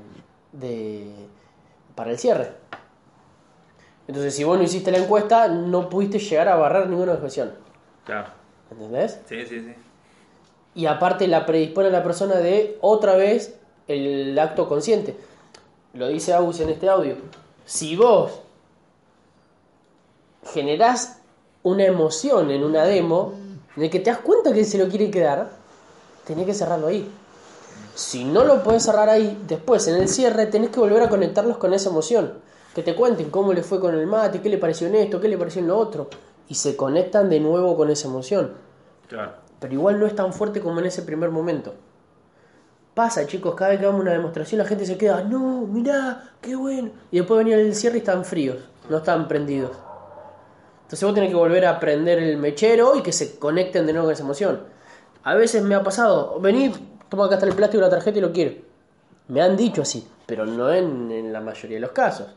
de 0.52 1.12
para 1.96 2.12
el 2.12 2.18
cierre. 2.18 2.52
Entonces, 4.10 4.36
si 4.36 4.44
vos 4.44 4.58
no 4.58 4.64
hiciste 4.64 4.90
la 4.90 4.98
encuesta, 4.98 5.48
no 5.48 5.88
pudiste 5.88 6.18
llegar 6.18 6.48
a 6.48 6.56
barrer 6.56 6.90
ninguna 6.90 7.14
objeción. 7.14 7.52
Claro. 8.06 8.30
¿Entendés? 8.72 9.20
Sí, 9.30 9.46
sí, 9.46 9.60
sí. 9.60 9.76
Y 10.74 10.88
aparte 10.88 11.28
la 11.28 11.46
predispone 11.46 11.90
a 11.90 11.92
la 11.92 12.02
persona 12.02 12.38
de 12.38 12.80
otra 12.82 13.16
vez 13.16 13.60
el 13.88 14.38
acto 14.40 14.68
consciente. 14.68 15.16
Lo 15.94 16.08
dice 16.08 16.34
Agus 16.34 16.60
en 16.60 16.70
este 16.70 16.90
audio. 16.90 17.18
Si 17.68 17.96
vos 17.96 18.42
generás 20.54 21.20
una 21.62 21.86
emoción 21.86 22.50
en 22.50 22.64
una 22.64 22.86
demo, 22.86 23.36
en 23.78 23.84
el 23.84 23.92
que 23.92 24.00
te 24.00 24.10
das 24.10 24.22
cuenta 24.22 24.52
que 24.54 24.66
se 24.66 24.80
lo 24.80 24.90
quiere 24.90 25.12
quedar, 25.12 25.52
tenés 26.26 26.48
que 26.48 26.56
cerrarlo 26.56 26.88
ahí. 26.88 27.08
Si 27.94 28.26
no 28.26 28.44
lo 28.44 28.64
podés 28.64 28.82
cerrar 28.82 29.08
ahí, 29.08 29.40
después 29.48 29.88
en 29.88 29.98
el 29.98 30.10
cierre 30.10 30.48
tenés 30.48 30.72
que 30.72 30.80
volver 30.80 31.04
a 31.04 31.10
conectarlos 31.10 31.58
con 31.58 31.76
esa 31.76 31.92
emoción. 31.92 32.49
Que 32.80 32.84
te 32.84 32.96
cuenten 32.96 33.30
cómo 33.30 33.52
le 33.52 33.62
fue 33.62 33.78
con 33.78 33.94
el 33.94 34.08
mate, 34.08 34.40
qué 34.40 34.48
le 34.48 34.58
pareció 34.58 34.88
en 34.88 34.96
esto, 34.96 35.20
qué 35.20 35.28
le 35.28 35.38
pareció 35.38 35.62
en 35.62 35.68
lo 35.68 35.78
otro. 35.78 36.08
Y 36.48 36.56
se 36.56 36.78
conectan 36.78 37.30
de 37.30 37.42
nuevo 37.42 37.76
con 37.76 37.90
esa 37.90 38.08
emoción 38.08 38.54
Claro. 39.10 39.34
pero 39.60 39.74
igual 39.74 40.00
no 40.00 40.06
es 40.06 40.16
tan 40.16 40.32
fuerte 40.32 40.62
como 40.62 40.80
en 40.80 40.86
ese 40.86 41.02
primer 41.02 41.30
momento. 41.30 41.74
Pasa, 42.94 43.28
chicos, 43.28 43.54
cada 43.56 43.72
vez 43.72 43.80
que 43.82 43.86
damos 43.86 44.00
una 44.00 44.14
demostración 44.14 44.60
la 44.60 44.66
gente 44.66 44.86
se 44.86 44.98
queda, 44.98 45.24
no, 45.26 45.68
mirá, 45.68 46.36
qué 46.40 46.56
bueno. 46.56 46.92
Y 47.12 47.18
después 47.18 47.40
venía 47.40 47.58
el 47.58 47.76
cierre 47.76 47.98
y 47.98 48.00
están 48.00 48.24
fríos, 48.24 48.58
no 48.90 49.00
están 49.00 49.28
prendidos. 49.28 49.72
Entonces 50.84 51.04
vos 51.04 51.14
tenés 51.14 51.32
que 51.32 51.36
volver 51.36 51.66
a 51.66 51.82
prender 51.82 52.18
el 52.20 52.38
mechero 52.38 52.96
y 52.96 53.02
que 53.02 53.12
se 53.12 53.38
conecten 53.40 53.86
de 53.88 53.92
nuevo 53.92 54.08
con 54.08 54.14
esa 54.14 54.24
emoción. 54.24 54.62
A 55.24 55.36
veces 55.36 55.64
me 55.64 55.76
ha 55.76 55.84
pasado, 55.84 56.40
vení, 56.40 56.72
toma 57.10 57.26
acá 57.26 57.36
está 57.36 57.46
el 57.46 57.56
plástico 57.56 57.82
y 57.82 57.84
la 57.86 57.90
tarjeta 57.90 58.18
y 58.20 58.22
lo 58.22 58.32
quiero. 58.32 58.54
Me 59.28 59.42
han 59.42 59.58
dicho 59.58 59.82
así, 59.82 60.08
pero 60.26 60.46
no 60.46 60.72
en, 60.72 61.12
en 61.12 61.34
la 61.34 61.42
mayoría 61.42 61.76
de 61.76 61.82
los 61.82 61.92
casos. 61.92 62.28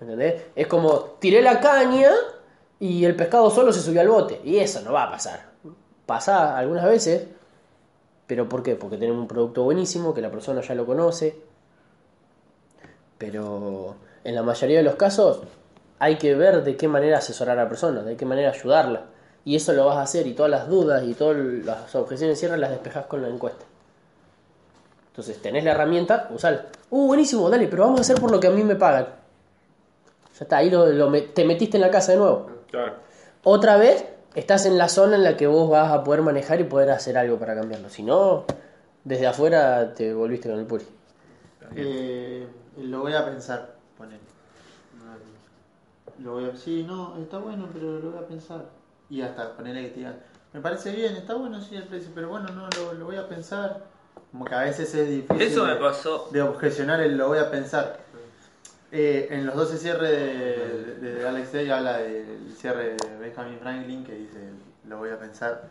¿Entendés? 0.00 0.42
Es 0.54 0.66
como, 0.66 1.16
tiré 1.18 1.42
la 1.42 1.60
caña 1.60 2.10
y 2.78 3.04
el 3.04 3.16
pescado 3.16 3.50
solo 3.50 3.72
se 3.72 3.80
subió 3.80 4.00
al 4.00 4.08
bote. 4.08 4.40
Y 4.44 4.58
eso 4.58 4.80
no 4.82 4.92
va 4.92 5.04
a 5.04 5.10
pasar. 5.10 5.50
Pasa 6.04 6.56
algunas 6.56 6.84
veces, 6.84 7.26
pero 8.26 8.48
¿por 8.48 8.62
qué? 8.62 8.76
Porque 8.76 8.96
tenemos 8.96 9.20
un 9.20 9.28
producto 9.28 9.64
buenísimo, 9.64 10.14
que 10.14 10.20
la 10.20 10.30
persona 10.30 10.60
ya 10.60 10.74
lo 10.74 10.86
conoce. 10.86 11.40
Pero 13.18 13.96
en 14.24 14.34
la 14.34 14.42
mayoría 14.42 14.78
de 14.78 14.82
los 14.82 14.96
casos 14.96 15.40
hay 15.98 16.16
que 16.16 16.34
ver 16.34 16.62
de 16.62 16.76
qué 16.76 16.88
manera 16.88 17.18
asesorar 17.18 17.58
a 17.58 17.64
la 17.64 17.68
persona, 17.68 18.02
de 18.02 18.16
qué 18.16 18.26
manera 18.26 18.50
ayudarla. 18.50 19.06
Y 19.44 19.56
eso 19.56 19.72
lo 19.72 19.86
vas 19.86 19.96
a 19.96 20.02
hacer 20.02 20.26
y 20.26 20.34
todas 20.34 20.50
las 20.50 20.68
dudas 20.68 21.04
y 21.04 21.14
todas 21.14 21.36
las 21.36 21.94
objeciones 21.94 22.36
de 22.36 22.40
cierre 22.40 22.58
las 22.58 22.70
despejas 22.70 23.06
con 23.06 23.22
la 23.22 23.28
encuesta. 23.28 23.64
Entonces 25.08 25.40
tenés 25.40 25.64
la 25.64 25.70
herramienta, 25.70 26.28
usala. 26.34 26.66
Uh, 26.90 27.06
buenísimo, 27.06 27.48
dale, 27.48 27.68
pero 27.68 27.84
vamos 27.84 28.00
a 28.00 28.02
hacer 28.02 28.20
por 28.20 28.30
lo 28.30 28.38
que 28.38 28.48
a 28.48 28.50
mí 28.50 28.62
me 28.64 28.74
pagan. 28.74 29.06
Ya 30.38 30.44
está, 30.44 30.58
ahí 30.58 30.70
lo, 30.70 31.10
te 31.32 31.44
metiste 31.44 31.76
en 31.76 31.80
la 31.80 31.90
casa 31.90 32.12
de 32.12 32.18
nuevo. 32.18 32.50
Claro. 32.70 32.94
Otra 33.44 33.76
vez 33.76 34.04
estás 34.34 34.66
en 34.66 34.76
la 34.76 34.88
zona 34.88 35.16
en 35.16 35.24
la 35.24 35.36
que 35.36 35.46
vos 35.46 35.70
vas 35.70 35.90
a 35.92 36.04
poder 36.04 36.22
manejar 36.22 36.60
y 36.60 36.64
poder 36.64 36.90
hacer 36.90 37.16
algo 37.16 37.38
para 37.38 37.54
cambiarlo. 37.54 37.88
Si 37.88 38.02
no, 38.02 38.44
desde 39.04 39.26
afuera 39.26 39.94
te 39.94 40.12
volviste 40.12 40.50
con 40.50 40.58
el 40.58 40.66
puri. 40.66 40.84
Eh, 41.74 42.46
lo 42.78 43.00
voy 43.00 43.14
a 43.14 43.24
pensar, 43.24 43.74
poner. 43.96 44.18
Lo 46.22 46.32
voy 46.32 46.48
a, 46.50 46.56
sí, 46.56 46.82
no, 46.86 47.16
está 47.20 47.38
bueno, 47.38 47.68
pero 47.72 47.98
lo 47.98 48.10
voy 48.12 48.18
a 48.22 48.26
pensar. 48.26 48.64
Y 49.10 49.20
hasta 49.22 49.52
ponerle 49.56 49.82
que 49.82 49.88
te 49.90 49.96
digan, 49.96 50.16
me 50.52 50.60
parece 50.60 50.90
bien, 50.92 51.14
está 51.16 51.34
bueno 51.34 51.60
sí 51.60 51.76
el 51.76 51.84
precio, 51.84 52.10
pero 52.14 52.28
bueno, 52.28 52.48
no, 52.48 52.68
lo, 52.78 52.94
lo 52.94 53.04
voy 53.04 53.16
a 53.16 53.28
pensar. 53.28 53.82
Como 54.32 54.44
que 54.46 54.54
a 54.54 54.60
veces 54.62 54.94
es 54.94 55.08
difícil 55.08 55.42
Eso 55.42 55.64
me 55.64 55.74
de- 55.74 55.80
pasó. 55.80 56.28
de 56.32 56.42
objecionar 56.42 57.00
el 57.00 57.16
lo 57.16 57.28
voy 57.28 57.38
a 57.38 57.50
pensar. 57.50 57.98
Eh, 58.98 59.28
en 59.30 59.44
los 59.44 59.54
12 59.54 59.76
cierres 59.76 60.10
de, 60.10 60.94
de, 61.00 61.14
de 61.16 61.28
Alex 61.28 61.52
Day 61.52 61.68
habla 61.70 61.98
del 61.98 62.50
cierre 62.56 62.94
de 62.96 63.18
Benjamin 63.18 63.58
Franklin 63.58 64.02
que 64.04 64.14
dice 64.14 64.38
lo 64.88 64.96
voy 64.96 65.10
a 65.10 65.18
pensar, 65.18 65.68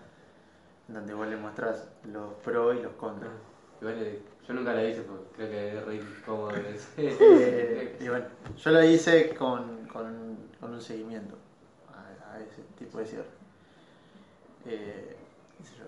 donde 0.88 1.12
vos 1.16 1.28
le 1.28 1.36
mostrás 1.36 1.88
los 2.04 2.34
pros 2.44 2.76
y 2.78 2.84
los 2.84 2.92
contras. 2.94 3.32
Igual 3.82 3.96
eh, 4.00 4.22
yo 4.48 4.54
nunca 4.54 4.74
la 4.74 4.84
hice 4.84 5.02
porque 5.02 5.26
creo 5.38 5.50
que 5.50 5.78
es 5.80 5.86
re 5.86 5.96
incómodo. 5.96 6.52
Eh, 6.98 7.98
y 8.00 8.08
bueno, 8.10 8.26
yo 8.64 8.70
lo 8.72 8.84
hice 8.84 9.30
con, 9.34 9.88
con, 9.88 10.38
con 10.60 10.74
un 10.74 10.82
seguimiento 10.82 11.36
a, 11.92 12.36
a 12.36 12.40
ese 12.42 12.62
tipo 12.78 13.00
de 13.00 13.06
cierre. 13.08 13.26
Eh, 14.68 15.16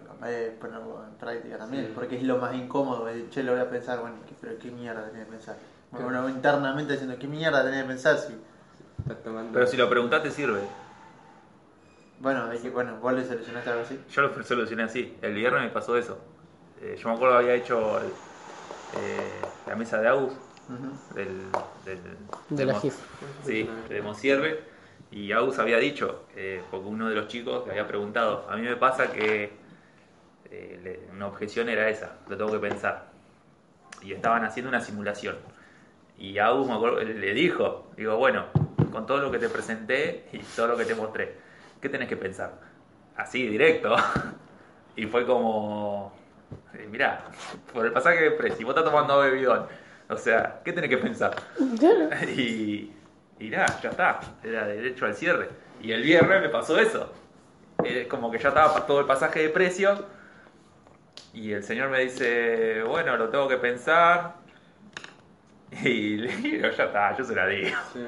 capaz 0.07 0.27
de 0.29 0.51
ponerlo 0.59 1.03
en 1.07 1.13
práctica 1.19 1.57
también, 1.59 1.85
Sí. 1.87 1.91
porque 1.93 2.15
es 2.17 2.23
lo 2.23 2.37
más 2.39 2.55
incómodo. 2.55 3.07
Che, 3.29 3.43
lo 3.43 3.51
voy 3.51 3.61
a 3.61 3.69
pensar, 3.69 3.99
bueno, 3.99 4.15
¿qué- 4.27 4.35
pero 4.41 4.57
qué 4.57 4.71
mierda 4.71 5.07
tenés 5.09 5.25
que 5.25 5.31
pensar. 5.33 5.57
Uno 5.91 6.29
internamente 6.29 6.93
diciendo, 6.93 7.17
¿qué 7.19 7.27
mierda 7.27 7.63
tenés 7.63 7.81
que 7.83 7.87
pensar? 7.87 8.17
Si, 8.17 8.33
Estás 8.99 9.23
tomando. 9.23 9.53
Pero 9.53 9.67
si 9.67 9.77
lo 9.77 9.89
preguntás 9.89 10.21
te 10.23 10.31
sirve. 10.31 10.61
bueno, 12.19 12.45
hay 12.45 12.59
que, 12.59 12.69
bueno, 12.69 12.97
vos 12.99 13.13
le 13.13 13.23
solucionaste 13.25 13.69
algo 13.69 13.83
así. 13.83 13.99
Yo 14.09 14.21
lo 14.23 14.43
solucioné 14.43 14.83
así. 14.83 15.17
El 15.21 15.33
viernes 15.33 15.61
me 15.61 15.69
pasó 15.69 15.97
eso. 15.97 16.17
Eh, 16.81 16.97
yo 17.01 17.09
me 17.09 17.15
acuerdo 17.15 17.35
que 17.37 17.43
había 17.43 17.53
hecho 17.55 17.99
el- 18.01 18.13
eh, 18.93 19.41
la 19.65 19.75
mesa 19.75 19.99
de 20.01 20.07
Agus 20.07 20.33
Ujú. 20.69 21.13
del, 21.15 21.51
del, 21.85 21.99
De 22.49 22.65
la 22.65 22.79
GIF. 22.79 22.95
Sí, 23.43 23.69
de 23.89 24.01
Monsierre. 24.01 24.59
Y 25.11 25.31
Agus 25.31 25.57
había 25.59 25.77
dicho, 25.77 26.25
eh, 26.35 26.63
porque 26.69 26.87
uno 26.87 27.07
de 27.07 27.15
los 27.15 27.27
chicos 27.27 27.65
le 27.65 27.71
había 27.71 27.87
preguntado, 27.87 28.45
a 28.49 28.57
mí 28.57 28.63
me 28.63 28.75
pasa 28.75 29.11
que 29.11 29.51
eh, 30.51 30.79
le- 30.83 31.11
una 31.13 31.27
objeción 31.27 31.69
era 31.69 31.87
esa, 31.89 32.17
lo 32.27 32.35
tengo 32.37 32.51
que 32.51 32.59
pensar. 32.59 33.05
Y 34.01 34.11
estaban 34.13 34.43
haciendo 34.43 34.69
una 34.69 34.81
simulación. 34.81 35.35
Y 36.17 36.37
Agus 36.39 36.67
me 36.67 36.73
acuerdo, 36.73 37.01
le 37.01 37.33
dijo, 37.33 37.87
digo, 37.95 38.17
bueno, 38.17 38.45
con 38.91 39.05
todo 39.05 39.19
lo 39.19 39.31
que 39.31 39.39
te 39.39 39.49
presenté 39.49 40.25
y 40.33 40.39
todo 40.39 40.67
lo 40.67 40.77
que 40.77 40.85
te 40.85 40.95
mostré, 40.95 41.35
¿qué 41.79 41.89
tenés 41.89 42.09
que 42.09 42.17
pensar? 42.17 42.53
Así, 43.15 43.47
directo. 43.47 43.95
y 44.95 45.05
fue 45.05 45.25
como, 45.25 46.13
eh, 46.73 46.87
mirá, 46.89 47.25
por 47.73 47.85
el 47.85 47.91
pasaje 47.91 48.23
de 48.23 48.31
precio, 48.31 48.65
vos 48.65 48.75
estás 48.75 48.89
tomando 48.89 49.19
bebidón. 49.19 49.67
O 50.09 50.17
sea, 50.17 50.61
¿qué 50.63 50.73
tenés 50.73 50.89
que 50.89 50.97
pensar? 50.97 51.35
y, 52.35 52.91
y 53.39 53.49
nada, 53.49 53.79
ya 53.81 53.89
está, 53.89 54.19
era 54.43 54.65
derecho 54.65 55.05
al 55.05 55.15
cierre. 55.15 55.49
Y 55.81 55.91
el 55.91 56.01
viernes 56.01 56.41
me 56.41 56.49
pasó 56.49 56.79
eso. 56.79 57.11
Eh, 57.83 58.07
como 58.09 58.31
que 58.31 58.39
ya 58.39 58.49
estaba 58.49 58.85
todo 58.85 59.01
el 59.01 59.05
pasaje 59.05 59.41
de 59.41 59.49
precio. 59.49 60.05
Y 61.33 61.51
el 61.51 61.63
señor 61.63 61.89
me 61.89 61.99
dice, 61.99 62.81
bueno, 62.83 63.15
lo 63.17 63.29
tengo 63.29 63.47
que 63.47 63.57
pensar. 63.57 64.36
Y 65.83 66.17
le 66.17 66.35
digo, 66.37 66.69
ya 66.69 66.83
está, 66.85 67.17
yo 67.17 67.23
se 67.23 67.35
la 67.35 67.47
digo. 67.47 67.77
Sí. 67.93 67.99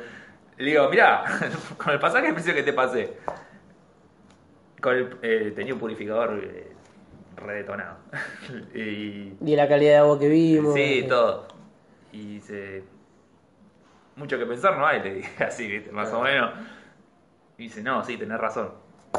Le 0.57 0.71
digo, 0.71 0.89
mira, 0.89 1.23
con 1.77 1.93
el 1.93 1.99
pasaje 1.99 2.27
de 2.27 2.33
precio 2.33 2.53
que 2.53 2.63
te 2.63 2.73
pasé. 2.73 3.13
Con 4.81 4.95
el, 4.95 5.17
eh, 5.21 5.53
tenía 5.55 5.73
un 5.73 5.79
purificador 5.79 6.39
eh, 6.43 6.71
redetonado. 7.35 7.97
y 8.73 9.35
Y 9.41 9.55
la 9.55 9.67
calidad 9.67 9.91
de 9.91 9.97
agua 9.97 10.19
que 10.19 10.29
vimos. 10.29 10.73
Sí, 10.73 11.05
todo. 11.07 11.47
Y 12.11 12.35
dice, 12.35 12.83
mucho 14.15 14.37
que 14.37 14.45
pensar 14.45 14.77
no 14.77 14.85
hay, 14.85 15.01
le 15.01 15.13
dije 15.15 15.43
así, 15.43 15.67
¿viste? 15.67 15.91
más 15.91 16.11
o 16.11 16.21
menos. 16.21 16.53
Y 17.57 17.63
dice, 17.63 17.81
no, 17.81 18.03
sí, 18.03 18.17
tenés 18.17 18.39
razón. 18.39 18.71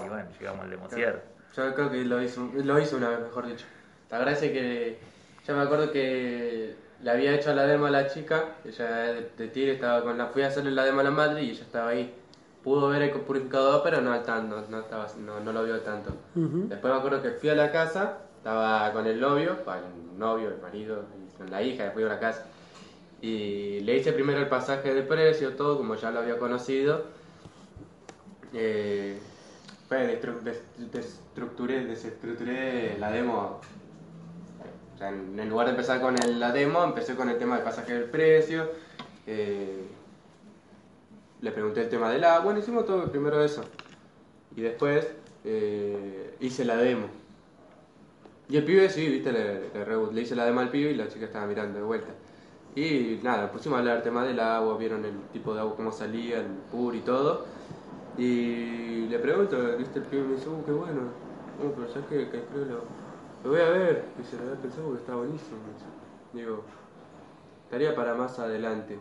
Y 0.05 0.09
bueno, 0.09 0.29
llegamos 0.39 0.65
al 0.65 0.71
de 0.71 0.77
Mosier. 0.77 1.25
Yo 1.57 1.75
creo 1.75 1.91
que 1.91 2.05
lo 2.05 2.23
hizo, 2.23 2.51
lo 2.55 2.79
hizo 2.79 2.97
una 2.97 3.09
vez, 3.11 3.21
mejor 3.21 3.47
dicho. 3.47 3.67
La 4.11 4.31
es 4.31 4.39
que 4.41 4.99
ya 5.47 5.55
me 5.55 5.63
acuerdo 5.63 5.91
que 5.93 6.75
le 7.03 7.11
había 7.11 7.35
hecho 7.35 7.55
la 7.55 7.67
demo 7.67 7.87
a 7.87 7.91
la 7.91 8.07
chica, 8.09 8.57
ella 8.65 8.87
de, 9.13 9.31
de 9.37 9.49
Tigre 9.49 9.73
estaba 9.73 10.03
con 10.03 10.19
la, 10.19 10.27
fui 10.27 10.43
a 10.43 10.49
hacerle 10.49 10.71
la 10.71 10.85
demo 10.85 11.01
a 11.01 11.05
la 11.05 11.11
madre 11.11 11.43
y 11.43 11.51
ella 11.51 11.63
estaba 11.63 11.91
ahí. 11.91 12.15
Pudo 12.63 12.89
ver 12.89 13.01
el 13.03 13.11
purificador, 13.13 13.83
pero 13.83 14.03
no 14.03 14.13
al 14.13 14.23
tanto, 14.23 14.65
no, 14.69 14.81
estaba, 14.81 15.07
no, 15.19 15.41
no 15.41 15.53
lo 15.53 15.65
vio 15.65 15.81
tanto. 15.81 16.11
Ujú. 16.37 16.67
Después 16.69 16.93
me 16.93 16.99
acuerdo 16.99 17.23
que 17.23 17.31
fui 17.31 17.49
a 17.49 17.55
la 17.55 17.73
casa, 17.73 18.19
estaba 18.37 18.93
con 18.93 19.07
el 19.07 19.19
novio, 19.19 19.57
el 19.67 20.19
novio, 20.19 20.49
el 20.51 20.61
marido, 20.61 21.05
con 21.39 21.51
la 21.51 21.63
hija, 21.63 21.85
después 21.85 22.03
iba 22.05 22.13
a 22.13 22.15
la 22.17 22.21
casa. 22.21 22.45
Y 23.23 23.81
le 23.81 23.97
hice 23.97 24.13
primero 24.13 24.41
el 24.41 24.49
pasaje 24.49 24.93
de 24.93 25.03
precio, 25.03 25.55
todo 25.55 25.79
como 25.79 25.95
ya 25.95 26.11
lo 26.11 26.19
había 26.21 26.39
conocido. 26.39 27.05
Eh, 28.53 29.19
pues 29.89 30.09
destru- 30.23 30.41
des- 30.41 30.63
destructuré, 30.93 31.85
desestructuré 31.87 32.97
la 32.99 33.11
demo. 33.11 33.61
En 35.01 35.49
lugar 35.49 35.67
de 35.67 35.71
empezar 35.73 36.01
con 36.01 36.15
el- 36.23 36.39
la 36.39 36.53
demo, 36.53 36.85
empecé 36.85 37.17
con 37.17 37.29
el 37.31 37.39
tema 37.39 37.57
del 37.57 37.65
pasaje 37.65 37.95
del 37.95 38.05
precio. 38.05 38.69
eh, 39.27 39.87
le 41.41 41.53
pregunté 41.53 41.83
el 41.83 41.89
tema 41.89 42.11
del 42.11 42.25
agua, 42.25 42.41
bueno, 42.45 42.59
hicimos 42.59 42.85
todo 42.85 43.11
primero 43.11 43.43
eso. 43.45 43.63
Y 44.57 44.61
después 44.63 45.07
eh, 45.45 46.37
hice 46.41 46.65
la 46.65 46.77
demo. 46.77 47.07
Y 48.49 48.57
el 48.57 48.65
pibe, 48.65 48.91
sí, 48.91 49.09
viste, 49.09 49.33
le, 49.33 49.71
le 49.73 49.85
re- 49.85 50.13
le 50.13 50.21
hice 50.21 50.35
la 50.35 50.45
demo 50.45 50.61
al 50.61 50.71
pibe 50.71 50.91
y 50.91 50.95
la 50.97 51.09
chica 51.09 51.27
estaba 51.27 51.47
mirando 51.47 51.79
de 51.79 51.85
vuelta. 51.85 52.09
Y 52.75 53.21
nada, 53.23 53.51
pusimos 53.53 53.77
a 53.77 53.81
hablar 53.81 53.95
del 53.97 54.03
tema 54.05 54.25
del 54.27 54.41
agua, 54.41 54.77
vieron 54.77 55.05
el 55.05 55.29
tipo 55.33 55.55
de 55.55 55.61
agua, 55.61 55.77
cómo 55.77 55.93
salía, 55.93 56.41
el 56.41 56.47
pur 56.71 56.95
y 56.95 57.01
todo. 57.01 57.47
Y 58.17 59.07
le 59.09 59.19
pregunto, 59.21 59.57
viste, 59.79 60.01
el 60.01 60.05
pibe 60.07 60.23
me 60.25 60.35
dice, 60.35 60.49
uh, 60.49 60.65
qué 60.65 60.73
bueno. 60.73 61.01
Uh, 61.59 61.71
pero 61.75 61.89
sabes 61.89 62.09
que, 62.09 62.29
que 62.31 62.45
creo 62.47 62.65
lo, 62.65 63.00
lo 63.45 63.51
voy 63.51 63.61
a 63.61 63.71
ver. 63.71 64.05
Dice, 64.19 64.37
lo 64.37 64.43
había 64.43 64.61
pensado 64.61 64.87
porque 64.87 65.01
está 65.01 65.15
buenísimo. 65.15 65.59
Digo, 66.33 66.63
estaría 67.65 67.95
para 67.95 68.15
más 68.15 68.39
adelante. 68.39 68.99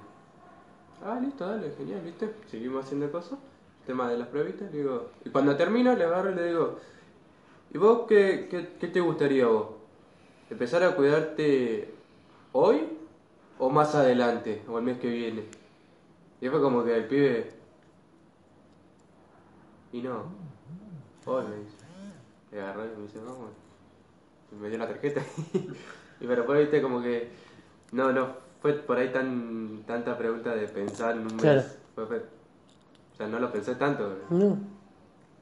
Ah, 1.03 1.19
listo, 1.21 1.47
dale, 1.47 1.71
genial, 1.71 2.01
viste. 2.01 2.33
Seguimos 2.47 2.85
haciendo 2.85 3.11
cosas. 3.11 3.39
Tema 3.85 4.09
de 4.09 4.17
las 4.17 4.27
pruebitas, 4.27 4.71
digo. 4.71 5.09
Y 5.25 5.29
cuando 5.29 5.55
termino, 5.55 5.95
le 5.95 6.03
agarro 6.03 6.31
y 6.31 6.35
le 6.35 6.47
digo, 6.47 6.77
¿y 7.73 7.77
vos 7.77 8.05
qué, 8.07 8.47
qué, 8.49 8.87
te 8.87 8.99
gustaría 8.99 9.47
vos? 9.47 9.67
¿Empezar 10.49 10.83
a 10.83 10.95
cuidarte 10.95 11.93
hoy 12.51 12.97
o 13.57 13.69
más 13.69 13.95
adelante, 13.95 14.63
o 14.67 14.77
el 14.77 14.85
mes 14.85 14.99
que 14.99 15.09
viene? 15.09 15.45
Y 16.41 16.49
fue 16.49 16.61
como 16.61 16.83
que 16.83 16.95
el 16.95 17.07
pibe. 17.07 17.51
Y 19.91 20.01
no. 20.01 20.23
Hoy 21.25 21.45
me 21.47 21.55
dice. 21.57 21.77
Le 22.51 22.61
agarró 22.61 22.85
y 22.85 22.97
me 22.97 23.03
dice, 23.03 23.19
vamos. 23.19 23.49
Y 24.51 24.55
me 24.55 24.69
dio 24.69 24.77
la 24.77 24.87
tarjeta. 24.87 25.21
y 26.21 26.25
pero 26.27 26.43
fue, 26.45 26.59
viste, 26.61 26.81
como 26.81 27.01
que. 27.01 27.29
No, 27.91 28.11
no. 28.11 28.27
Fue 28.61 28.73
por 28.73 28.97
ahí 28.97 29.11
tan 29.13 29.83
tanta 29.87 30.17
pregunta 30.17 30.53
de 30.53 30.67
pensar 30.67 31.11
en 31.13 31.19
un 31.21 31.27
mes. 31.35 31.41
Claro. 31.41 31.63
Fue- 31.95 32.05
fue- 32.07 32.17
o 33.13 33.17
sea, 33.17 33.27
no 33.27 33.39
lo 33.39 33.51
pensé 33.51 33.75
tanto. 33.75 34.17
No. 34.29 34.57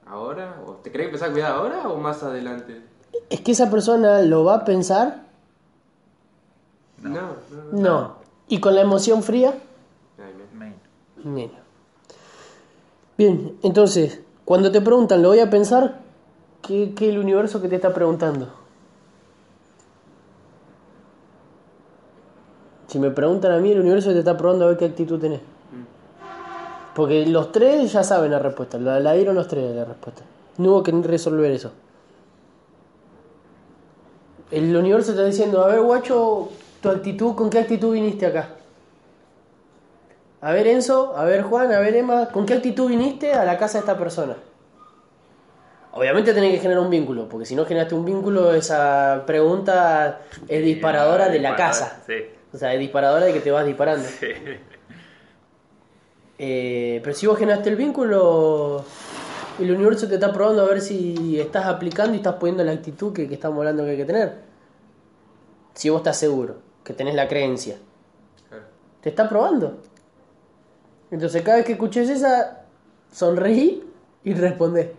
¿Ahora? 0.06 0.62
¿O 0.66 0.74
¿Te 0.76 0.92
crees 0.92 1.08
que 1.08 1.16
empezar 1.16 1.30
a 1.30 1.34
cuidar 1.34 1.52
ahora 1.52 1.88
o 1.90 1.98
más 1.98 2.24
adelante? 2.24 2.82
Es 3.30 3.42
que 3.42 3.52
esa 3.52 3.70
persona 3.70 4.22
lo 4.22 4.44
va 4.46 4.56
a 4.56 4.66
pensar, 4.66 5.24
No, 7.02 7.10
no, 7.10 7.20
no. 7.74 7.82
no. 7.82 8.16
Y 8.48 8.60
con 8.60 8.74
la 8.76 8.82
emoción 8.82 9.22
fría, 9.24 9.54
Ay, 10.18 10.34
me- 10.54 10.58
Main. 10.60 10.76
Mira. 11.24 11.60
Bien, 13.18 13.58
entonces, 13.64 14.22
cuando 14.46 14.72
te 14.72 14.80
preguntan, 14.82 15.22
lo 15.22 15.30
voy 15.30 15.40
a 15.40 15.50
pensar, 15.50 16.00
¿qué, 16.62 16.94
qué 16.96 17.08
es 17.10 17.14
el 17.14 17.20
universo 17.20 17.62
que 17.62 17.68
te 17.68 17.76
está 17.76 17.94
preguntando? 17.94 18.54
Si 22.88 23.00
me 23.00 23.12
preguntan 23.12 23.52
a 23.52 23.58
mí, 23.60 23.72
el 23.72 23.82
universo 23.82 24.12
te 24.12 24.20
está 24.20 24.38
probando 24.38 24.66
a 24.66 24.70
ver 24.70 24.78
qué 24.78 24.86
actitud 24.86 25.20
tenés. 25.20 25.42
Porque 26.96 27.28
los 27.28 27.52
tres 27.52 27.92
ya 27.92 28.04
saben 28.04 28.32
la 28.32 28.40
respuesta, 28.40 28.80
la, 28.80 29.00
la 29.00 29.14
dieron 29.14 29.36
los 29.36 29.48
tres 29.48 29.76
la 29.76 29.86
respuesta. 29.86 30.24
No 30.58 30.72
hubo 30.72 30.84
que 30.84 30.92
resolver 30.92 31.52
eso. 31.52 31.72
El 34.50 34.76
universo 34.76 35.12
está 35.12 35.26
diciendo, 35.26 35.64
a 35.64 35.68
ver, 35.68 35.82
guacho, 35.82 36.50
tu 36.82 36.90
actitud, 36.90 37.36
¿con 37.36 37.50
qué 37.50 37.60
actitud 37.60 37.94
viniste 37.94 38.26
acá? 38.26 38.50
A 40.42 40.52
ver 40.54 40.68
Enzo, 40.68 41.16
a 41.18 41.26
ver 41.26 41.42
Juan, 41.44 41.72
a 41.72 41.80
ver 41.80 41.96
Emma, 41.96 42.30
¿con 42.30 42.46
qué 42.46 42.54
actitud 42.54 42.88
viniste 42.88 43.34
a 43.34 43.44
la 43.44 43.58
casa 43.58 43.80
de 43.80 43.80
esta 43.82 43.98
persona? 43.98 44.36
Obviamente 45.92 46.34
tenés 46.34 46.54
que 46.54 46.60
generar 46.60 46.82
un 46.84 46.90
vínculo, 46.90 47.28
porque 47.28 47.46
si 47.46 47.56
no 47.56 47.66
generaste 47.66 47.96
un 47.96 48.06
vínculo, 48.06 48.54
esa 48.54 49.24
pregunta 49.26 50.22
es 50.48 50.64
disparadora 50.64 51.28
de 51.28 51.40
la 51.40 51.56
casa. 51.56 52.02
Sí. 52.06 52.37
O 52.54 52.58
sea, 52.58 52.74
es 52.74 52.80
disparadora 52.80 53.26
de 53.26 53.34
que 53.34 53.40
te 53.40 53.52
vas 53.52 53.66
disparando. 53.66 54.08
sí. 54.08 54.28
Eh, 56.40 57.00
pero 57.04 57.16
si 57.16 57.26
vos 57.26 57.38
generaste 57.38 57.70
el 57.70 57.76
vínculo, 57.76 58.86
el 59.60 59.72
universo 59.72 60.08
te 60.08 60.16
está 60.16 60.32
probando 60.32 60.62
a 60.62 60.68
ver 60.68 60.82
si 60.82 61.40
estás 61.40 61.66
aplicando 61.66 62.14
y 62.14 62.18
estás 62.18 62.36
poniendo 62.36 62.64
la 62.64 62.74
actitud 62.74 63.12
que, 63.12 63.28
que 63.28 63.34
estamos 63.34 63.58
hablando 63.58 63.84
que 63.84 63.92
hay 63.92 63.98
que 63.98 64.06
tener. 64.06 64.36
Si 65.74 65.90
vos 65.90 66.00
estás 66.02 66.18
seguro, 66.18 66.58
que 66.84 66.94
tenés 66.94 67.16
la 67.16 67.28
creencia. 67.28 67.78
Claro. 68.50 68.66
Te 69.02 69.10
está 69.10 69.28
probando. 69.28 69.80
Entonces 71.10 71.42
cada 71.42 71.58
vez 71.58 71.66
que 71.66 71.74
escuches 71.74 72.10
esa, 72.10 72.66
sonreí 73.12 73.84
y 74.24 74.34
respondé. 74.34 74.94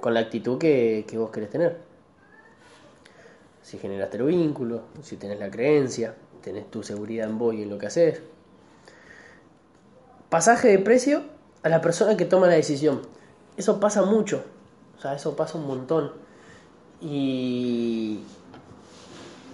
con 0.00 0.12
la 0.12 0.20
actitud 0.20 0.58
que, 0.58 1.04
que 1.08 1.16
vos 1.16 1.30
querés 1.30 1.50
tener. 1.50 1.78
Si 3.66 3.78
generaste 3.78 4.18
el 4.18 4.22
vínculo, 4.22 4.82
si 5.02 5.16
tenés 5.16 5.40
la 5.40 5.50
creencia, 5.50 6.14
tenés 6.40 6.70
tu 6.70 6.84
seguridad 6.84 7.28
en 7.28 7.36
vos 7.36 7.52
y 7.52 7.64
en 7.64 7.70
lo 7.70 7.78
que 7.78 7.86
haces. 7.86 8.22
Pasaje 10.28 10.68
de 10.68 10.78
precio 10.78 11.22
a 11.64 11.68
la 11.68 11.80
persona 11.80 12.16
que 12.16 12.26
toma 12.26 12.46
la 12.46 12.52
decisión. 12.52 13.02
Eso 13.56 13.80
pasa 13.80 14.02
mucho. 14.02 14.44
O 14.96 15.00
sea, 15.00 15.16
eso 15.16 15.34
pasa 15.34 15.58
un 15.58 15.66
montón. 15.66 16.12
Y 17.00 18.20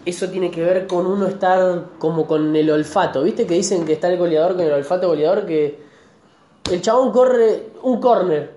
eso 0.05 0.28
tiene 0.28 0.51
que 0.51 0.62
ver 0.62 0.86
con 0.86 1.06
uno 1.06 1.26
estar 1.26 1.86
como 1.98 2.26
con 2.26 2.55
el 2.55 2.70
olfato. 2.70 3.22
¿Viste 3.22 3.47
que 3.47 3.55
dicen 3.55 3.86
que 3.86 3.94
está 3.94 4.10
el 4.10 4.18
goleador 4.18 4.56
con 4.56 4.66
el 4.66 4.72
olfato 4.72 5.09
goleador? 5.09 5.47
Que 5.47 5.82
el 6.70 6.82
chabón 6.82 7.12
corre 7.12 7.70
un 7.82 7.98
corner. 7.98 8.56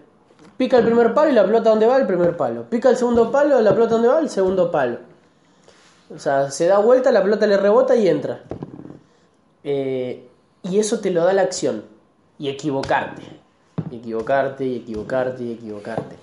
Pica 0.58 0.80
el 0.80 0.84
primer 0.84 1.14
palo 1.14 1.32
y 1.32 1.34
la 1.34 1.46
pelota 1.46 1.70
donde 1.70 1.86
va, 1.86 1.96
el 1.96 2.08
primer 2.08 2.36
palo. 2.36 2.70
Pica 2.70 2.90
el 2.90 2.98
segundo 2.98 3.32
palo, 3.32 3.62
la 3.62 3.72
pelota 3.72 3.94
donde 3.94 4.10
va, 4.10 4.20
el 4.20 4.30
segundo 4.30 4.70
palo. 4.70 5.15
O 6.14 6.20
sea, 6.20 6.52
se 6.52 6.68
da 6.68 6.80
vuelta, 6.80 7.12
la 7.12 7.24
pelota 7.24 7.48
le 7.48 7.58
rebota 7.58 7.96
y 7.96 8.08
entra. 8.08 8.44
Eh, 9.64 10.28
y 10.64 10.80
eso 10.80 11.00
te 11.00 11.12
lo 11.12 11.24
da 11.24 11.34
la 11.34 11.42
acción. 11.42 11.84
Y 12.38 12.50
equivocarte. 12.50 13.24
Y 13.90 13.98
equivocarte, 13.98 14.66
y 14.66 14.78
equivocarte, 14.78 15.44
y 15.44 15.54
equivocarte. 15.54 16.16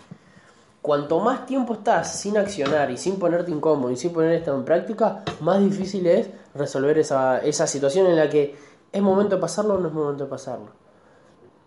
Cuanto 0.82 1.20
más 1.20 1.46
tiempo 1.46 1.74
estás 1.74 2.18
sin 2.18 2.36
accionar 2.36 2.90
y 2.90 2.96
sin 2.96 3.18
ponerte 3.18 3.52
incómodo 3.52 3.92
y 3.92 3.96
sin 3.96 4.12
poner 4.12 4.32
esto 4.32 4.54
en 4.54 4.64
práctica, 4.64 5.22
más 5.40 5.60
difícil 5.60 6.06
es 6.08 6.28
resolver 6.54 6.98
esa, 6.98 7.38
esa 7.38 7.68
situación 7.68 8.06
en 8.08 8.16
la 8.16 8.28
que 8.28 8.56
es 8.90 9.00
momento 9.00 9.36
de 9.36 9.40
pasarlo 9.40 9.74
o 9.74 9.78
no 9.78 9.88
es 9.88 9.94
momento 9.94 10.24
de 10.24 10.30
pasarlo. 10.30 10.66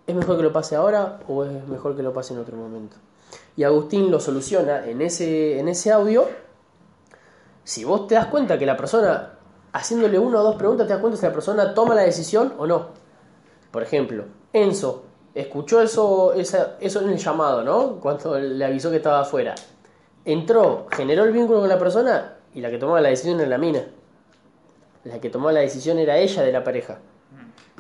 ¿Es 0.06 0.14
mejor 0.14 0.38
que 0.38 0.44
lo 0.44 0.54
pase 0.54 0.76
ahora 0.76 1.20
o 1.28 1.46
es 1.46 1.68
mejor 1.68 1.96
que 1.96 2.04
lo 2.04 2.14
pase 2.14 2.34
en 2.34 2.40
otro 2.40 2.58
momento? 2.58 2.98
Y 3.56 3.64
Agustín 3.64 4.12
lo 4.12 4.20
soluciona 4.20 4.86
en 4.86 5.02
ese, 5.02 5.60
en 5.60 5.70
ese 5.70 5.92
audio. 5.92 6.28
Si 7.66 7.84
vos 7.84 8.06
te 8.06 8.14
das 8.14 8.28
cuenta 8.28 8.60
que 8.60 8.66
la 8.66 8.78
persona, 8.78 9.34
haciéndole 9.74 10.20
una 10.20 10.40
o 10.40 10.44
dos 10.44 10.56
preguntas, 10.56 10.86
te 10.86 10.94
das 10.94 11.02
cuenta 11.02 11.18
si 11.18 11.26
la 11.26 11.34
persona 11.34 11.74
toma 11.74 11.96
la 11.96 12.04
decisión 12.04 12.54
o 12.60 12.68
no. 12.68 12.90
Por 13.72 13.82
ejemplo, 13.82 14.26
Enzo 14.54 15.04
escuchó 15.34 15.82
eso, 15.82 16.34
eso 16.34 17.02
en 17.02 17.10
el 17.10 17.18
llamado, 17.18 17.64
¿no? 17.64 18.00
Cuando 18.00 18.40
le 18.40 18.64
avisó 18.64 18.92
que 18.92 18.98
estaba 18.98 19.22
afuera. 19.22 19.56
Entró, 20.24 20.86
generó 20.92 21.24
el 21.24 21.32
vínculo 21.32 21.62
con 21.62 21.70
la 21.70 21.80
persona 21.80 22.36
y 22.54 22.62
la 22.62 22.70
que 22.70 22.78
tomaba 22.78 23.02
la 23.02 23.10
decisión 23.10 23.40
era 23.40 23.50
la 23.50 23.58
mina. 23.58 23.84
La 25.04 25.20
que 25.20 25.32
tomaba 25.32 25.52
la 25.52 25.62
decisión 25.62 25.98
era 25.98 26.20
ella 26.20 26.44
de 26.44 26.52
la 26.52 26.64
pareja. 26.64 27.00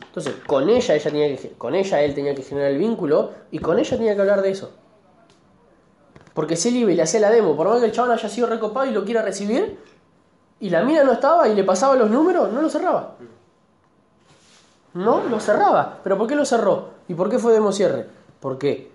Entonces, 0.03 0.33
con 0.47 0.67
ella, 0.67 0.95
ella 0.95 1.11
tenía 1.11 1.37
que, 1.37 1.51
con 1.51 1.75
ella 1.75 2.01
él 2.01 2.15
tenía 2.15 2.33
que 2.33 2.41
generar 2.41 2.71
el 2.71 2.79
vínculo 2.79 3.33
y 3.51 3.59
con 3.59 3.77
ella 3.77 3.97
tenía 3.97 4.15
que 4.15 4.21
hablar 4.21 4.41
de 4.41 4.49
eso. 4.49 4.73
Porque 6.35 6.55
y 6.61 6.83
le 6.83 7.01
hacía 7.01 7.21
la 7.21 7.31
demo, 7.31 7.55
por 7.55 7.69
más 7.69 7.79
que 7.79 7.85
el 7.85 7.93
chabón 7.93 8.11
haya 8.11 8.27
sido 8.27 8.45
recopado 8.45 8.85
y 8.85 8.91
lo 8.91 9.05
quiera 9.05 9.21
recibir, 9.21 9.79
y 10.59 10.69
la 10.69 10.83
mina 10.83 11.01
no 11.05 11.13
estaba 11.13 11.47
y 11.47 11.55
le 11.55 11.63
pasaba 11.63 11.95
los 11.95 12.09
números, 12.09 12.51
no 12.51 12.61
lo 12.61 12.69
cerraba. 12.69 13.15
No 14.93 15.23
lo 15.23 15.39
cerraba. 15.39 15.99
¿Pero 16.03 16.17
por 16.17 16.27
qué 16.27 16.35
lo 16.35 16.43
cerró? 16.43 16.89
¿Y 17.07 17.13
por 17.13 17.29
qué 17.29 17.39
fue 17.39 17.53
demo 17.53 17.71
cierre? 17.71 18.07
Porque 18.41 18.91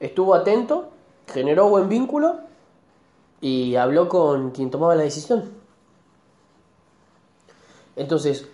estuvo 0.00 0.34
atento, 0.34 0.90
generó 1.32 1.68
buen 1.68 1.88
vínculo 1.88 2.40
y 3.40 3.76
habló 3.76 4.08
con 4.08 4.50
quien 4.50 4.68
tomaba 4.72 4.96
la 4.96 5.04
decisión. 5.04 5.52
Entonces, 7.94 8.48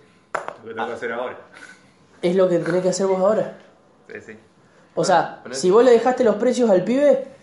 Lo 0.63 0.69
que 0.69 0.75
tengo 0.75 0.87
que 0.87 0.93
hacer 0.93 1.13
ahora. 1.13 1.39
es 2.21 2.37
lo 2.37 2.47
que 2.47 2.59
tenés 2.59 2.83
que 2.83 2.89
hacer 2.91 3.07
vos 3.07 3.21
ahora. 3.21 3.57
Sí, 4.13 4.21
sí. 4.21 4.39
O 4.95 5.03
sea, 5.03 5.43
si 5.53 5.71
vos 5.71 5.83
le 5.83 5.93
dejaste 5.93 6.25
los 6.25 6.37
precios 6.37 6.69
al 6.69 6.85
pibe 6.85 7.38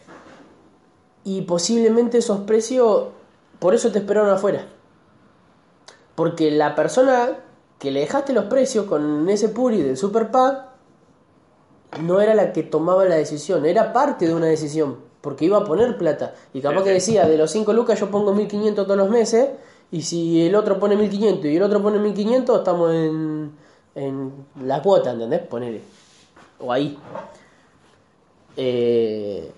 y 1.26 1.42
posiblemente 1.42 2.20
esos 2.20 2.42
precios, 2.42 3.08
por 3.60 3.74
eso 3.74 3.92
te 3.92 4.00
esperaron 4.00 4.30
afuera. 4.30 4.68
Porque 6.14 6.52
la 6.52 6.76
persona 6.76 7.40
que 7.80 7.92
le 7.92 8.02
dejaste 8.02 8.32
los 8.32 8.46
precios 8.46 8.86
con 8.86 9.28
ese 9.28 9.50
puri 9.50 9.82
del 9.82 9.98
Super 9.98 10.32
Pack 10.32 10.66
no 12.02 12.22
era 12.22 12.36
la 12.36 12.54
que 12.54 12.64
tomaba 12.64 13.06
la 13.06 13.16
decisión, 13.16 13.66
era 13.66 13.92
parte 13.92 14.28
de 14.28 14.36
una 14.36 14.46
decisión, 14.46 14.98
porque 15.22 15.46
iba 15.46 15.58
a 15.58 15.66
poner 15.66 15.98
plata. 15.98 16.36
Y 16.54 16.62
capaz 16.62 16.84
que 16.84 16.92
decía, 16.92 17.26
de 17.28 17.38
los 17.38 17.52
5 17.52 17.74
lucas 17.74 18.00
yo 18.00 18.12
pongo 18.12 18.34
1500 18.34 18.86
todos 18.86 18.98
los 18.98 19.10
meses, 19.10 19.50
y 19.92 20.04
si 20.04 20.46
el 20.46 20.56
otro 20.56 20.80
pone 20.80 20.96
1500 20.96 21.46
y 21.46 21.56
el 21.56 21.64
otro 21.64 21.82
pone 21.82 21.98
1500, 21.98 22.60
estamos 22.60 22.94
en, 22.94 23.52
en 23.96 24.32
la 24.64 24.82
cuota, 24.82 25.12
¿entendés? 25.12 25.42
Ponele. 25.42 25.82
O 26.60 26.72
ahí. 26.72 26.98
Eh, 28.58 29.52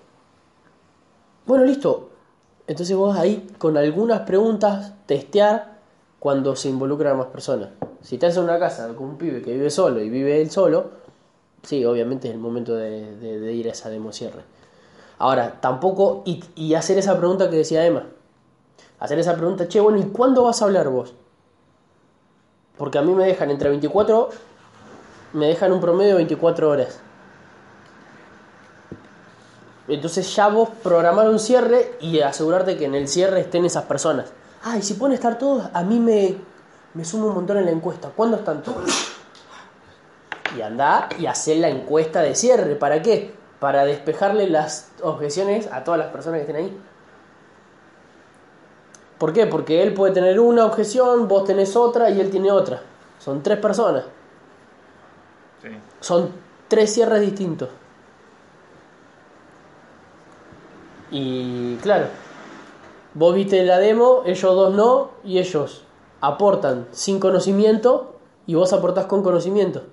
bueno, 1.47 1.63
listo. 1.63 2.09
Entonces 2.67 2.95
vos 2.95 3.17
ahí 3.17 3.47
con 3.57 3.77
algunas 3.77 4.21
preguntas 4.21 4.93
testear 5.05 5.77
cuando 6.19 6.55
se 6.57 6.67
involucran 6.67 7.17
más 7.17 7.27
personas. 7.27 7.69
Si 8.01 8.15
estás 8.15 8.35
en 8.35 8.43
una 8.43 8.59
casa 8.59 8.89
con 8.95 9.07
un 9.07 9.17
pibe 9.17 9.41
que 9.41 9.53
vive 9.53 9.69
solo 9.69 10.01
y 10.01 10.09
vive 10.09 10.41
él 10.41 10.51
solo, 10.51 10.91
sí, 11.63 11.85
obviamente 11.85 12.27
es 12.27 12.33
el 12.33 12.39
momento 12.39 12.75
de, 12.75 13.53
ir 13.53 13.69
a 13.69 13.71
esa 13.71 13.89
demo 13.89 14.11
cierre. 14.11 14.41
Ahora, 15.19 15.61
tampoco, 15.61 16.23
y, 16.25 16.43
y 16.55 16.73
hacer 16.73 16.97
esa 16.97 17.17
pregunta 17.17 17.49
que 17.49 17.55
decía 17.55 17.85
Emma. 17.85 18.03
Hacer 18.99 19.17
esa 19.19 19.35
pregunta, 19.35 19.67
che, 19.67 19.79
bueno, 19.79 19.99
¿y 19.99 20.03
cuándo 20.03 20.43
vas 20.43 20.61
a 20.61 20.65
hablar 20.65 20.89
vos? 20.89 21.13
Porque 22.77 22.97
a 22.97 23.01
mí 23.01 23.13
me 23.13 23.25
dejan 23.25 23.49
entre 23.49 23.69
24, 23.69 24.29
me 25.33 25.47
dejan 25.47 25.71
un 25.71 25.79
promedio 25.79 26.11
de 26.11 26.17
24 26.17 26.69
horas. 26.69 26.99
Entonces 29.87 30.35
ya 30.35 30.49
vos 30.49 30.69
programar 30.83 31.29
un 31.29 31.39
cierre 31.39 31.93
y 32.01 32.19
asegurarte 32.19 32.77
que 32.77 32.85
en 32.85 32.95
el 32.95 33.07
cierre 33.07 33.41
estén 33.41 33.65
esas 33.65 33.85
personas. 33.85 34.31
Ah, 34.63 34.77
y 34.77 34.81
si 34.81 34.95
pueden 34.95 35.13
estar 35.13 35.37
todos, 35.37 35.69
a 35.73 35.83
mí 35.83 35.99
me, 35.99 36.35
me 36.93 37.05
suma 37.05 37.27
un 37.27 37.35
montón 37.35 37.57
en 37.57 37.65
la 37.65 37.71
encuesta. 37.71 38.09
¿Cuándo 38.15 38.37
están 38.37 38.63
todos? 38.63 38.83
Y 40.57 40.61
andá 40.61 41.07
y 41.17 41.25
hacer 41.25 41.57
la 41.57 41.69
encuesta 41.69 42.21
de 42.21 42.35
cierre. 42.35 42.75
¿Para 42.75 43.01
qué? 43.01 43.33
Para 43.59 43.85
despejarle 43.85 44.49
las 44.49 44.91
objeciones 45.01 45.69
a 45.71 45.83
todas 45.83 45.99
las 45.99 46.09
personas 46.09 46.39
que 46.39 46.41
estén 46.41 46.55
ahí. 46.57 46.77
¿Por 49.17 49.33
qué? 49.33 49.47
Porque 49.47 49.81
él 49.83 49.93
puede 49.93 50.13
tener 50.13 50.39
una 50.39 50.65
objeción, 50.65 51.27
vos 51.27 51.45
tenés 51.45 51.75
otra 51.75 52.09
y 52.09 52.19
él 52.19 52.29
tiene 52.29 52.51
otra. 52.51 52.81
Son 53.19 53.41
tres 53.41 53.57
personas. 53.57 54.03
Sí. 55.61 55.69
Son 56.01 56.31
tres 56.67 56.93
cierres 56.93 57.21
distintos. 57.21 57.69
Y 61.11 61.75
claro, 61.77 62.07
vos 63.13 63.33
viste 63.33 63.63
la 63.63 63.79
demo, 63.79 64.23
ellos 64.25 64.55
dos 64.55 64.73
no, 64.73 65.11
y 65.23 65.39
ellos 65.39 65.83
aportan 66.21 66.87
sin 66.91 67.19
conocimiento 67.19 68.15
y 68.45 68.55
vos 68.55 68.73
aportás 68.73 69.05
con 69.05 69.23
conocimiento. 69.23 69.83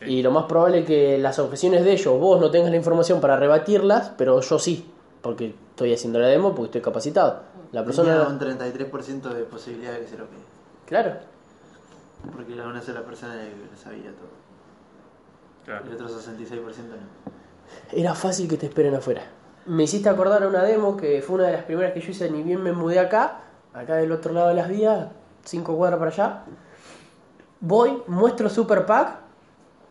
Sí. 0.00 0.06
Y 0.06 0.22
lo 0.22 0.30
más 0.30 0.44
probable 0.44 0.80
es 0.80 0.86
que 0.86 1.18
las 1.18 1.38
objeciones 1.38 1.84
de 1.84 1.92
ellos, 1.92 2.18
vos 2.20 2.40
no 2.40 2.50
tengas 2.50 2.70
la 2.70 2.76
información 2.76 3.20
para 3.20 3.36
rebatirlas, 3.36 4.12
pero 4.16 4.40
yo 4.40 4.58
sí, 4.58 4.90
porque 5.22 5.54
estoy 5.70 5.92
haciendo 5.92 6.18
la 6.18 6.28
demo, 6.28 6.50
porque 6.50 6.66
estoy 6.66 6.80
capacitado. 6.80 7.42
La 7.72 7.84
Tenía 7.84 7.84
persona... 7.84 8.28
un 8.28 8.38
33% 8.38 9.22
de 9.34 9.44
posibilidad 9.44 9.92
de 9.92 10.00
que 10.00 10.06
se 10.08 10.16
lo 10.16 10.24
quede. 10.28 10.38
Claro, 10.86 11.18
Porque 12.34 12.54
era 12.54 12.66
una 12.66 12.80
sola 12.80 13.02
persona 13.02 13.34
que 13.34 13.54
lo 13.70 13.76
sabía 13.76 14.10
todo. 14.12 14.30
Claro. 15.64 15.84
El 15.86 15.92
otro 15.94 16.08
66% 16.08 16.48
no. 16.48 17.37
Era 17.92 18.14
fácil 18.14 18.48
que 18.48 18.56
te 18.56 18.66
esperen 18.66 18.94
afuera. 18.94 19.22
Me 19.66 19.84
hiciste 19.84 20.08
acordar 20.08 20.42
a 20.42 20.48
una 20.48 20.62
demo 20.62 20.96
que 20.96 21.20
fue 21.22 21.36
una 21.36 21.46
de 21.46 21.52
las 21.52 21.64
primeras 21.64 21.92
que 21.92 22.00
yo 22.00 22.10
hice, 22.10 22.30
ni 22.30 22.42
bien 22.42 22.62
me 22.62 22.72
mudé 22.72 22.98
acá, 22.98 23.40
acá 23.74 23.96
del 23.96 24.12
otro 24.12 24.32
lado 24.32 24.48
de 24.48 24.54
las 24.54 24.68
vías, 24.68 25.08
cinco 25.44 25.76
cuadras 25.76 25.98
para 25.98 26.10
allá. 26.10 26.44
Voy, 27.60 28.02
muestro 28.06 28.48
Super 28.48 28.86
Pack. 28.86 29.18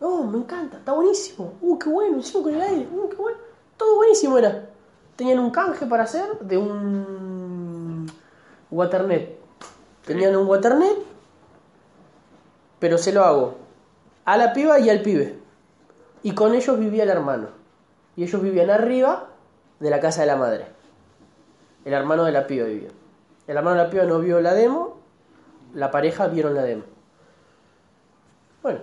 Oh, 0.00 0.24
me 0.24 0.38
encanta, 0.38 0.78
está 0.78 0.92
buenísimo. 0.92 1.54
Uh, 1.60 1.78
qué 1.78 1.88
bueno, 1.88 2.18
hicimos 2.18 2.44
con 2.44 2.54
el 2.54 2.60
aire. 2.60 2.88
Uh, 2.92 3.08
qué 3.08 3.16
bueno. 3.16 3.38
Todo 3.76 3.96
buenísimo 3.96 4.38
era. 4.38 4.68
Tenían 5.16 5.38
un 5.38 5.50
canje 5.50 5.86
para 5.86 6.04
hacer 6.04 6.38
de 6.40 6.56
un 6.56 8.06
Waternet. 8.70 9.38
Tenían 10.04 10.36
un 10.36 10.46
Waternet, 10.46 10.96
pero 12.78 12.96
se 12.96 13.12
lo 13.12 13.24
hago 13.24 13.56
a 14.24 14.36
la 14.36 14.52
piba 14.52 14.78
y 14.78 14.90
al 14.90 15.02
pibe. 15.02 15.38
Y 16.22 16.32
con 16.32 16.54
ellos 16.54 16.78
vivía 16.78 17.02
el 17.02 17.10
hermano. 17.10 17.57
Y 18.18 18.24
ellos 18.24 18.42
vivían 18.42 18.68
arriba 18.68 19.28
de 19.78 19.90
la 19.90 20.00
casa 20.00 20.22
de 20.22 20.26
la 20.26 20.34
madre. 20.34 20.66
El 21.84 21.92
hermano 21.92 22.24
de 22.24 22.32
la 22.32 22.48
piba 22.48 22.66
vivía. 22.66 22.88
El 23.46 23.56
hermano 23.56 23.76
de 23.76 23.84
la 23.84 23.90
piba 23.90 24.02
no 24.06 24.18
vio 24.18 24.40
la 24.40 24.54
demo, 24.54 24.96
la 25.72 25.92
pareja 25.92 26.26
vieron 26.26 26.56
la 26.56 26.62
demo. 26.62 26.82
Bueno. 28.60 28.80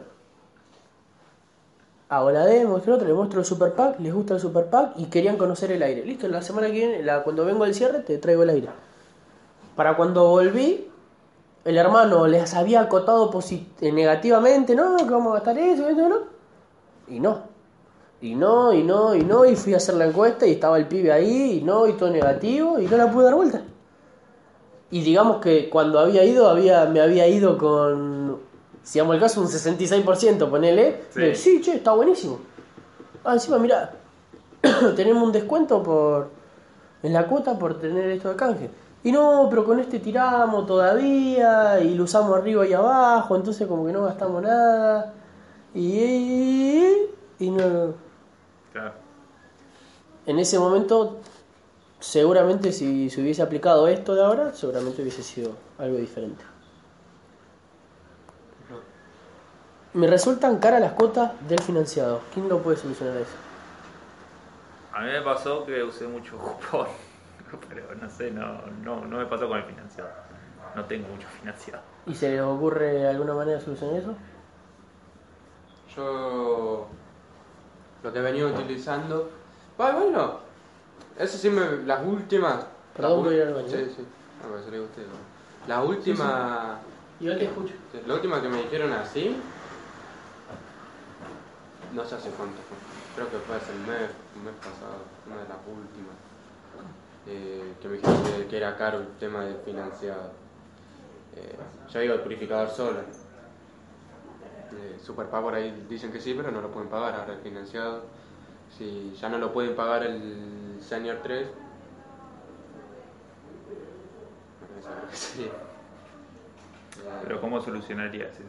Hago 2.08 2.32
la 2.32 2.46
demo, 2.46 2.76
otro, 2.76 2.96
les 2.96 3.14
muestro 3.14 3.42
el 3.42 3.46
super 3.46 3.74
pack, 3.74 4.00
les 4.00 4.14
gusta 4.14 4.36
el 4.36 4.40
super 4.40 4.70
pack 4.70 4.94
y 4.96 5.08
querían 5.08 5.36
conocer 5.36 5.70
el 5.74 5.84
aire. 5.84 6.06
Listo, 6.06 6.30
la 6.30 6.42
semana 6.42 6.68
que 6.68 6.74
viene, 6.74 7.06
cuando 7.26 7.44
vengo 7.44 7.66
al 7.66 7.76
cierre, 7.76 8.00
te 8.04 8.18
traigo 8.20 8.44
el 8.44 8.52
aire. 8.52 8.70
Para 9.76 9.98
cuando 9.98 10.30
volví, 10.30 10.90
el 11.66 11.78
hermano 11.78 12.26
les 12.28 12.54
había 12.54 12.80
acotado 12.80 13.30
negativamente, 13.82 14.76
no, 14.76 14.96
que 14.96 15.04
vamos 15.10 15.32
a 15.32 15.36
gastar 15.40 15.58
eso. 15.58 15.90
Y 17.10 17.20
no. 17.20 17.55
Y 18.22 18.36
no, 18.36 18.74
y 18.74 18.84
no, 18.84 19.14
y 19.16 19.24
no, 19.24 19.46
y 19.46 19.56
fui 19.56 19.74
a 19.74 19.78
hacer 19.78 19.96
la 19.96 20.06
encuesta 20.06 20.46
y 20.48 20.52
estaba 20.52 20.78
el 20.78 20.88
pibe 20.88 21.12
ahí, 21.12 21.60
y 21.60 21.62
no, 21.62 21.88
y 21.88 21.94
todo 21.94 22.10
negativo, 22.10 22.80
y 22.80 22.88
no 22.88 22.98
la 22.98 23.12
pude 23.12 23.26
dar 23.26 23.36
vuelta. 23.36 23.62
Y 24.92 25.02
digamos 25.02 25.42
que 25.42 25.70
cuando 25.70 26.00
había 26.00 26.24
ido, 26.24 26.48
había, 26.48 26.86
me 26.86 27.02
había 27.02 27.28
ido 27.28 27.58
con, 27.58 28.40
si 28.84 29.00
damos 29.00 29.16
el 29.16 29.22
caso, 29.22 29.42
un 29.42 29.48
66%, 29.48 30.50
ponele. 30.50 31.04
Sí. 31.10 31.36
Sí, 31.36 31.36
sí 31.36 31.62
che, 31.62 31.76
está 31.76 31.92
buenísimo. 31.94 32.40
Ah, 33.24 33.34
encima, 33.34 33.58
mira, 33.58 33.92
tenemos 34.96 35.24
un 35.24 35.32
descuento 35.32 35.84
por 35.84 36.30
en 37.06 37.14
la 37.14 37.28
cuota 37.28 37.58
por 37.58 37.80
tener 37.80 38.10
esto 38.10 38.30
de 38.30 38.36
canje. 38.36 38.70
Y 39.04 39.12
no, 39.12 39.48
pero 39.50 39.64
con 39.64 39.80
este 39.80 40.00
tiramos 40.00 40.66
todavía 40.66 41.80
y 41.80 41.94
lo 41.94 42.06
usamos 42.06 42.36
arriba 42.36 42.66
y 42.66 42.74
abajo, 42.74 43.36
entonces 43.36 43.68
como 43.68 43.86
que 43.86 43.94
no 43.94 44.04
gastamos 44.04 44.42
nada. 44.42 45.14
Y, 45.76 46.82
y 47.40 47.50
no. 47.52 48.05
En 50.26 50.40
ese 50.40 50.58
momento, 50.58 51.20
seguramente 52.00 52.72
si 52.72 53.10
se 53.10 53.22
hubiese 53.22 53.42
aplicado 53.42 53.88
esto 53.88 54.16
de 54.16 54.24
ahora, 54.24 54.54
seguramente 54.54 55.02
hubiese 55.02 55.24
sido 55.24 55.52
algo 55.78 55.98
diferente. 55.98 56.44
Me 59.94 60.08
resultan 60.08 60.58
caras 60.60 60.82
las 60.82 60.92
cuotas 60.94 61.32
del 61.48 61.62
financiado. 61.62 62.22
¿Quién 62.34 62.50
lo 62.50 62.60
puede 62.62 62.76
solucionar 62.76 63.16
eso? 63.18 63.36
A 64.92 65.02
mí 65.02 65.12
me 65.12 65.22
pasó 65.22 65.66
que 65.66 65.84
usé 65.84 66.08
mucho 66.08 66.38
cupón, 66.38 66.88
pero 67.70 67.96
no 67.96 68.10
sé, 68.10 68.32
no, 68.32 68.62
no, 68.84 69.06
no 69.06 69.18
me 69.18 69.26
pasó 69.26 69.48
con 69.48 69.58
el 69.58 69.64
financiado. 69.64 70.10
No 70.76 70.84
tengo 70.84 71.08
mucho 71.08 71.28
financiado. 71.40 71.82
¿Y 72.06 72.14
se 72.14 72.30
le 72.30 72.42
ocurre 72.42 73.08
alguna 73.08 73.34
manera 73.34 73.58
de 73.58 73.64
solucionar 73.64 73.98
eso? 73.98 74.16
Yo 75.96 76.88
lo 78.04 78.14
que 78.14 78.20
he 78.20 78.22
venido 78.22 78.50
utilizando. 78.50 79.30
Bueno, 79.78 80.00
bueno, 80.00 80.40
eso 81.18 81.38
sí 81.38 81.50
me. 81.50 81.84
Las 81.86 82.06
últimas. 82.06 82.66
Perdón, 82.96 83.24
voy 83.24 83.34
a 83.34 83.38
ir 83.38 83.44
al 83.44 83.54
baño. 83.56 83.68
Sí, 83.68 83.92
sí. 83.96 84.06
No, 84.42 84.50
pero 84.50 84.60
se 84.60 84.66
lo 84.66 84.72
digo 84.72 84.86
a 84.86 84.88
usted. 84.88 85.04
¿no? 85.04 85.68
La 85.68 85.84
última. 85.84 86.80
Yo 87.20 87.38
te 87.38 87.46
escucho. 87.46 87.74
La 88.08 88.14
última 88.14 88.42
que 88.42 88.50
me 88.50 88.58
dijeron 88.64 88.94
así. 88.94 89.36
No 91.94 92.06
sé 92.06 92.16
hace 92.16 92.30
cuánto 92.32 92.58
fue. 92.68 92.78
Creo 93.16 93.30
que 93.30 93.38
fue 93.46 93.56
hace 93.56 93.72
el 93.72 93.80
mes, 93.80 94.12
el 94.36 94.42
mes 94.44 94.54
pasado, 94.60 95.04
una 95.26 95.38
de 95.38 95.48
las 95.48 95.58
últimas. 95.66 96.16
Eh, 97.28 97.74
que 97.82 97.88
me 97.88 97.96
dijeron 97.96 98.24
que, 98.24 98.48
que 98.48 98.58
era 98.58 98.78
caro 98.78 99.00
el 99.00 99.08
tema 99.18 99.44
del 99.46 99.58
financiado. 99.58 100.32
Eh, 101.36 101.56
yo 101.92 102.00
digo 102.00 102.14
el 102.14 102.20
purificador 102.22 102.70
solo. 102.70 103.00
Eh, 104.72 105.00
Superpag 105.02 105.42
por 105.42 105.56
ahí 105.56 105.86
dicen 105.90 106.12
que 106.12 106.20
sí, 106.20 106.34
pero 106.34 106.52
no 106.52 106.62
lo 106.62 106.70
pueden 106.70 106.90
pagar 106.90 107.16
ahora 107.16 107.34
el 107.34 107.40
financiado. 107.40 108.04
Si 108.78 109.16
ya 109.20 109.30
no 109.30 109.38
lo 109.38 109.54
pueden 109.54 109.76
pagar 109.76 110.04
el 110.04 110.78
Senior 110.82 111.18
3. 111.24 111.48
bueno, 114.60 114.80
eso 114.80 114.90
creo 114.98 115.10
que 115.10 115.16
sería. 115.16 115.48
Eh, 115.48 117.20
Pero 117.24 117.42
¿cómo 117.42 117.62
solucionarías 117.62 118.32
eso? 118.34 118.44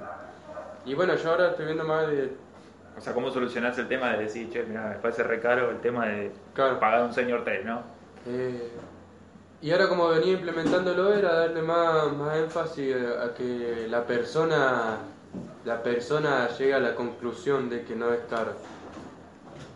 y 0.85 0.95
bueno, 0.95 1.15
yo 1.17 1.31
ahora 1.31 1.51
estoy 1.51 1.67
viendo 1.67 1.85
más 1.85 2.07
de. 2.09 2.33
O 2.97 3.01
sea, 3.01 3.13
¿cómo 3.13 3.31
solucionás 3.31 3.77
el 3.79 3.89
tema 3.89 4.13
de 4.13 4.19
decir, 4.25 4.51
che, 4.51 4.63
mira, 4.65 4.89
me 4.89 4.95
parece 4.97 5.23
re 5.23 5.39
caro 5.41 5.71
el 5.71 5.81
tema 5.81 6.07
de 6.07 6.33
Claro. 6.55 6.81
pagar 6.81 7.03
un 7.03 7.13
señor 7.13 7.45
3, 7.45 7.65
¿no? 7.65 7.83
eh, 8.27 8.71
y 9.63 9.71
ahora 9.73 9.89
como 9.89 10.09
venía 10.09 10.33
implementándolo 10.35 11.13
era 11.15 11.33
darle 11.35 11.63
más, 11.63 12.13
más 12.13 12.37
énfasis 12.37 12.95
a, 12.95 13.25
a 13.25 13.35
que 13.35 13.87
la 13.89 14.05
persona 14.05 14.99
la 15.65 15.83
persona 15.83 16.49
llegue 16.57 16.75
a 16.75 16.79
la 16.79 16.95
conclusión 16.95 17.69
de 17.71 17.83
que 17.85 17.97
no 17.97 18.13
es 18.13 18.21
caro. 18.31 18.53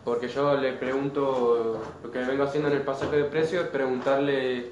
Porque 0.03 0.27
yo 0.27 0.57
le 0.57 0.73
pregunto, 0.73 1.79
lo 2.03 2.11
que 2.11 2.19
vengo 2.19 2.43
haciendo 2.43 2.69
en 2.69 2.77
el 2.77 2.81
pasaje 2.81 3.17
de 3.17 3.23
precio 3.25 3.61
es 3.61 3.67
preguntarle, 3.67 4.71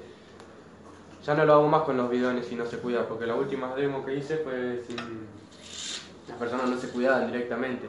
ya 1.24 1.34
no 1.34 1.44
lo 1.44 1.52
hago 1.52 1.68
más 1.68 1.82
con 1.82 1.96
los 1.96 2.10
bidones 2.10 2.46
si 2.46 2.56
no 2.56 2.66
se 2.66 2.78
cuida, 2.78 3.06
porque 3.06 3.26
la 3.26 3.36
última 3.36 3.74
demo 3.76 4.04
que 4.04 4.16
hice 4.16 4.38
fue 4.38 4.82
sin, 4.86 4.96
las 6.28 6.36
personas 6.36 6.68
no 6.68 6.76
se 6.78 6.88
cuidaban 6.88 7.28
directamente. 7.30 7.86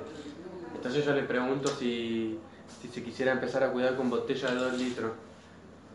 Entonces 0.76 1.04
yo 1.04 1.14
le 1.14 1.24
pregunto 1.24 1.70
si, 1.70 2.38
si 2.80 2.88
se 2.90 3.04
quisiera 3.04 3.32
empezar 3.32 3.64
a 3.64 3.72
cuidar 3.72 3.96
con 3.96 4.10
botella 4.12 4.50
de 4.52 4.56
2 4.56 4.74
litros, 4.78 5.12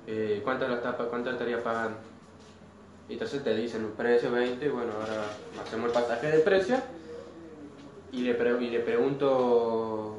eh, 0.09 0.41
¿cuánto, 0.43 0.67
la 0.67 0.77
está, 0.77 0.93
¿cuánto 0.97 1.31
estaría 1.31 1.63
pagando? 1.63 1.99
Y 3.09 3.13
entonces 3.13 3.45
te 3.45 3.55
dicen 3.55 3.85
un 3.85 3.93
precio 3.93 4.33
20, 4.33 4.69
bueno, 4.69 4.91
ahora 5.01 5.27
hacemos 5.65 5.87
el 5.87 5.93
pasaje 5.93 6.27
de 6.29 6.39
precio 6.41 6.77
y 8.11 8.23
le, 8.23 8.35
pre- 8.35 8.61
y 8.65 8.71
le 8.71 8.81
pregunto 8.81 10.16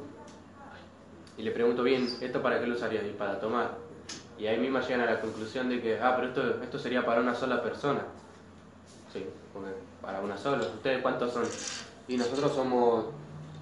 y 1.38 1.42
le 1.42 1.52
pregunto 1.52 1.84
bien, 1.84 2.08
¿esto 2.20 2.42
para 2.42 2.60
qué 2.60 2.66
lo 2.66 2.74
usarías? 2.74 3.04
Y 3.06 3.12
para 3.12 3.38
tomar. 3.38 3.78
Y 4.36 4.48
ahí 4.48 4.58
misma 4.58 4.80
llegan 4.80 5.02
a 5.02 5.06
la 5.06 5.20
conclusión 5.20 5.68
de 5.68 5.80
que, 5.80 5.98
ah, 6.00 6.14
pero 6.16 6.28
esto, 6.28 6.62
esto 6.64 6.78
sería 6.80 7.06
para 7.06 7.20
una 7.20 7.34
sola 7.34 7.62
persona. 7.62 8.02
Sí, 9.12 9.24
para 10.02 10.20
una 10.20 10.36
sola. 10.36 10.66
¿Ustedes 10.66 11.00
cuántos 11.00 11.32
son? 11.32 11.44
Y 12.08 12.16
nosotros 12.16 12.52
somos, 12.52 13.06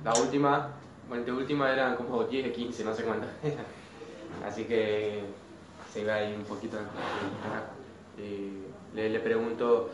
la 0.03 0.15
última, 0.15 0.71
de 1.25 1.33
última 1.33 1.71
eran 1.71 1.97
como 1.97 2.25
10, 2.25 2.51
15, 2.53 2.85
no 2.85 2.95
sé 2.95 3.05
cuántas. 3.05 3.29
Así 4.47 4.65
que 4.65 5.21
se 5.93 6.03
ve 6.03 6.13
ahí 6.13 6.35
un 6.35 6.45
poquito. 6.45 6.79
Y 8.17 8.97
le, 8.97 9.21
pregunto, 9.21 9.91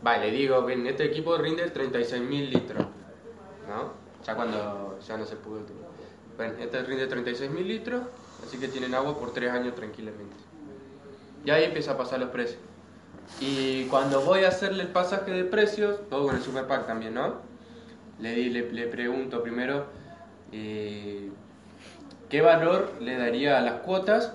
vale, 0.00 0.30
le 0.30 0.36
digo, 0.36 0.64
bien, 0.64 0.86
este 0.86 1.04
equipo 1.06 1.36
rinde 1.36 1.72
36.000 1.72 2.50
litros, 2.50 2.86
¿no? 3.68 4.06
Ya 4.24 4.36
cuando 4.36 4.98
ya 5.00 5.16
no 5.16 5.24
se 5.24 5.34
pudo. 5.36 5.60
Bueno, 6.36 6.54
este 6.60 6.82
rinde 6.82 7.08
36.000 7.08 7.64
litros, 7.64 8.02
así 8.46 8.58
que 8.58 8.68
tienen 8.68 8.94
agua 8.94 9.18
por 9.18 9.32
3 9.32 9.50
años 9.50 9.74
tranquilamente. 9.74 10.36
Y 11.44 11.50
ahí 11.50 11.64
empieza 11.64 11.92
a 11.92 11.96
pasar 11.96 12.20
los 12.20 12.30
precios. 12.30 12.60
Y 13.40 13.84
cuando 13.86 14.20
voy 14.22 14.44
a 14.44 14.48
hacerle 14.48 14.82
el 14.82 14.88
pasaje 14.90 15.30
de 15.30 15.44
precios, 15.44 16.00
todo 16.10 16.26
con 16.26 16.36
el 16.36 16.42
Super 16.42 16.66
Pack 16.66 16.86
también, 16.86 17.14
¿no? 17.14 17.34
Le, 18.20 18.36
le, 18.50 18.72
le 18.72 18.86
pregunto 18.86 19.42
primero 19.42 19.86
eh, 20.52 21.30
qué 22.28 22.40
valor 22.40 22.92
le 23.00 23.16
daría 23.16 23.58
a 23.58 23.60
las 23.60 23.80
cuotas 23.80 24.34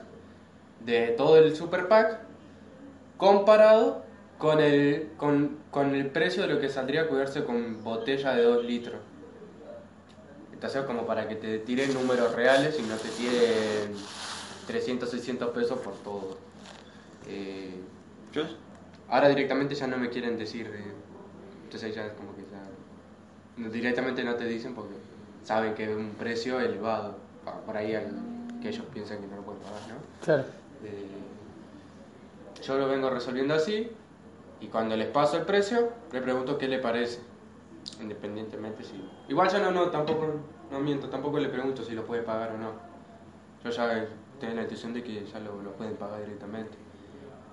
de 0.85 1.07
todo 1.09 1.37
el 1.37 1.55
Super 1.55 1.87
Pack 1.87 2.19
comparado 3.17 4.03
con 4.37 4.59
el, 4.59 5.09
con, 5.17 5.57
con 5.69 5.95
el 5.95 6.07
precio 6.07 6.43
de 6.43 6.53
lo 6.53 6.59
que 6.59 6.69
saldría 6.69 7.03
a 7.03 7.07
cuidarse 7.07 7.43
con 7.43 7.83
botella 7.83 8.33
de 8.33 8.43
2 8.43 8.65
litros. 8.65 8.99
Como 10.85 11.07
para 11.07 11.27
que 11.27 11.35
te 11.35 11.57
tiren 11.59 11.91
números 11.95 12.35
reales 12.35 12.77
y 12.79 12.83
no 12.83 12.95
te 12.97 13.09
tiren 13.09 14.05
300, 14.67 15.09
600 15.09 15.49
pesos 15.49 15.79
por 15.79 15.95
todo. 16.03 16.37
Eh, 17.27 17.73
Yo, 18.31 18.43
ahora 19.09 19.27
directamente 19.29 19.73
ya 19.73 19.87
no 19.87 19.97
me 19.97 20.09
quieren 20.09 20.37
decir. 20.37 20.67
eh, 20.67 20.83
entonces 21.63 21.89
ahí 21.89 21.95
ya 21.95 22.05
es 22.05 22.13
como 22.13 22.35
que 22.35 22.43
ya. 22.43 23.69
Directamente 23.71 24.23
no 24.23 24.35
te 24.35 24.45
dicen 24.45 24.75
porque 24.75 24.93
saben 25.43 25.73
que 25.73 25.85
es 25.91 25.97
un 25.97 26.11
precio 26.11 26.59
elevado. 26.59 27.17
Por 27.65 27.75
ahí 27.75 27.95
al- 27.95 28.11
que 28.61 28.69
ellos 28.69 28.85
piensan 28.93 29.19
que 29.19 29.27
no 29.27 29.37
lo 29.37 29.41
pueden 29.41 29.61
pagar, 29.63 29.81
¿no? 29.89 29.95
Claro. 30.23 30.43
Eh, 30.83 31.07
yo 32.61 32.77
lo 32.77 32.87
vengo 32.87 33.09
resolviendo 33.09 33.55
así 33.55 33.89
y 34.59 34.67
cuando 34.67 34.95
les 34.95 35.07
paso 35.07 35.37
el 35.37 35.43
precio 35.43 35.89
le 36.11 36.21
pregunto 36.21 36.59
qué 36.59 36.67
le 36.67 36.77
parece 36.77 37.19
independientemente 37.99 38.83
si 38.83 38.93
igual 39.27 39.49
ya 39.49 39.59
no 39.59 39.71
no 39.71 39.89
tampoco 39.89 40.27
no 40.71 40.79
miento 40.79 41.09
tampoco 41.09 41.39
le 41.39 41.49
pregunto 41.49 41.83
si 41.83 41.93
lo 41.93 42.05
puede 42.05 42.21
pagar 42.21 42.51
o 42.53 42.57
no 42.57 42.71
yo 43.63 43.69
ya 43.69 44.07
tengo 44.39 44.55
la 44.55 44.63
intuición 44.63 44.93
de 44.93 45.03
que 45.03 45.25
ya 45.25 45.39
lo, 45.39 45.53
pueden 45.73 45.95
pagar 45.95 46.21
directamente 46.21 46.77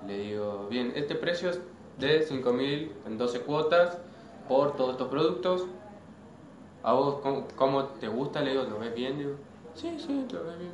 le 0.06 0.18
digo 0.18 0.66
bien 0.70 0.92
este 0.94 1.14
precio 1.14 1.50
es 1.50 1.60
de 1.98 2.26
5.000 2.26 2.90
en 3.06 3.18
12 3.18 3.40
cuotas 3.40 3.98
por 4.48 4.76
todos 4.76 4.92
estos 4.92 5.09
productos 5.09 5.66
¿A 6.82 6.92
vos 6.92 7.18
cómo, 7.56 7.84
te 8.00 8.09
gusta? 8.09 8.40
Le 8.40 8.52
digo, 8.52 8.62
¿lo 8.64 8.78
ves 8.78 8.94
bien? 8.94 9.18
Digo, 9.18 9.32
sí, 9.74 9.98
sí, 9.98 10.26
lo 10.32 10.44
ves 10.44 10.59
bien. 10.59 10.72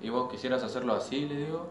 ¿Y 0.00 0.10
vos 0.10 0.30
quisieras 0.30 0.62
hacerlo 0.62 0.94
así? 0.94 1.26
Le 1.26 1.36
digo, 1.36 1.66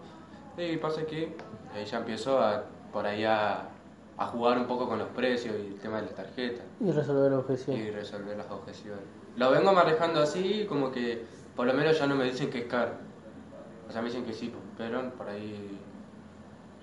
y 0.58 0.78
pasa 0.78 1.06
que 1.06 1.36
ahí 1.74 1.86
ya 1.86 1.98
empiezo 1.98 2.40
a, 2.40 2.64
por 2.92 3.06
ahí 3.06 3.24
a, 3.24 3.70
a 4.18 4.26
jugar 4.28 4.58
un 4.58 4.66
poco 4.66 4.88
con 4.88 4.98
los 5.00 5.10
precios 5.10 5.56
y 5.56 5.68
el 5.74 5.80
tema 5.80 5.98
de 5.98 6.04
las 6.08 6.16
tarjetas 6.16 6.66
Y 6.80 6.92
resolver 6.92 7.32
la 7.32 7.40
objeción. 7.40 7.78
y 7.78 7.92
resolver 7.92 8.38
las 8.38 8.50
objeciones. 8.50 9.04
Lo 9.36 9.52
vengo 9.52 9.74
manejando 9.74 10.22
así, 10.22 10.66
como 10.68 10.92
que 10.92 11.26
por 11.56 11.68
lo 11.68 11.74
menos 11.74 12.00
ya 12.00 12.08
no 12.08 12.16
me 12.16 12.24
dicen 12.26 12.50
que 12.50 12.60
es 12.60 12.66
caro. 12.66 12.92
O 13.88 13.92
sea, 13.92 14.02
me 14.02 14.08
dicen 14.10 14.26
que 14.26 14.34
sí, 14.34 14.52
pero 14.78 15.12
por 15.12 15.30
ahí 15.30 15.80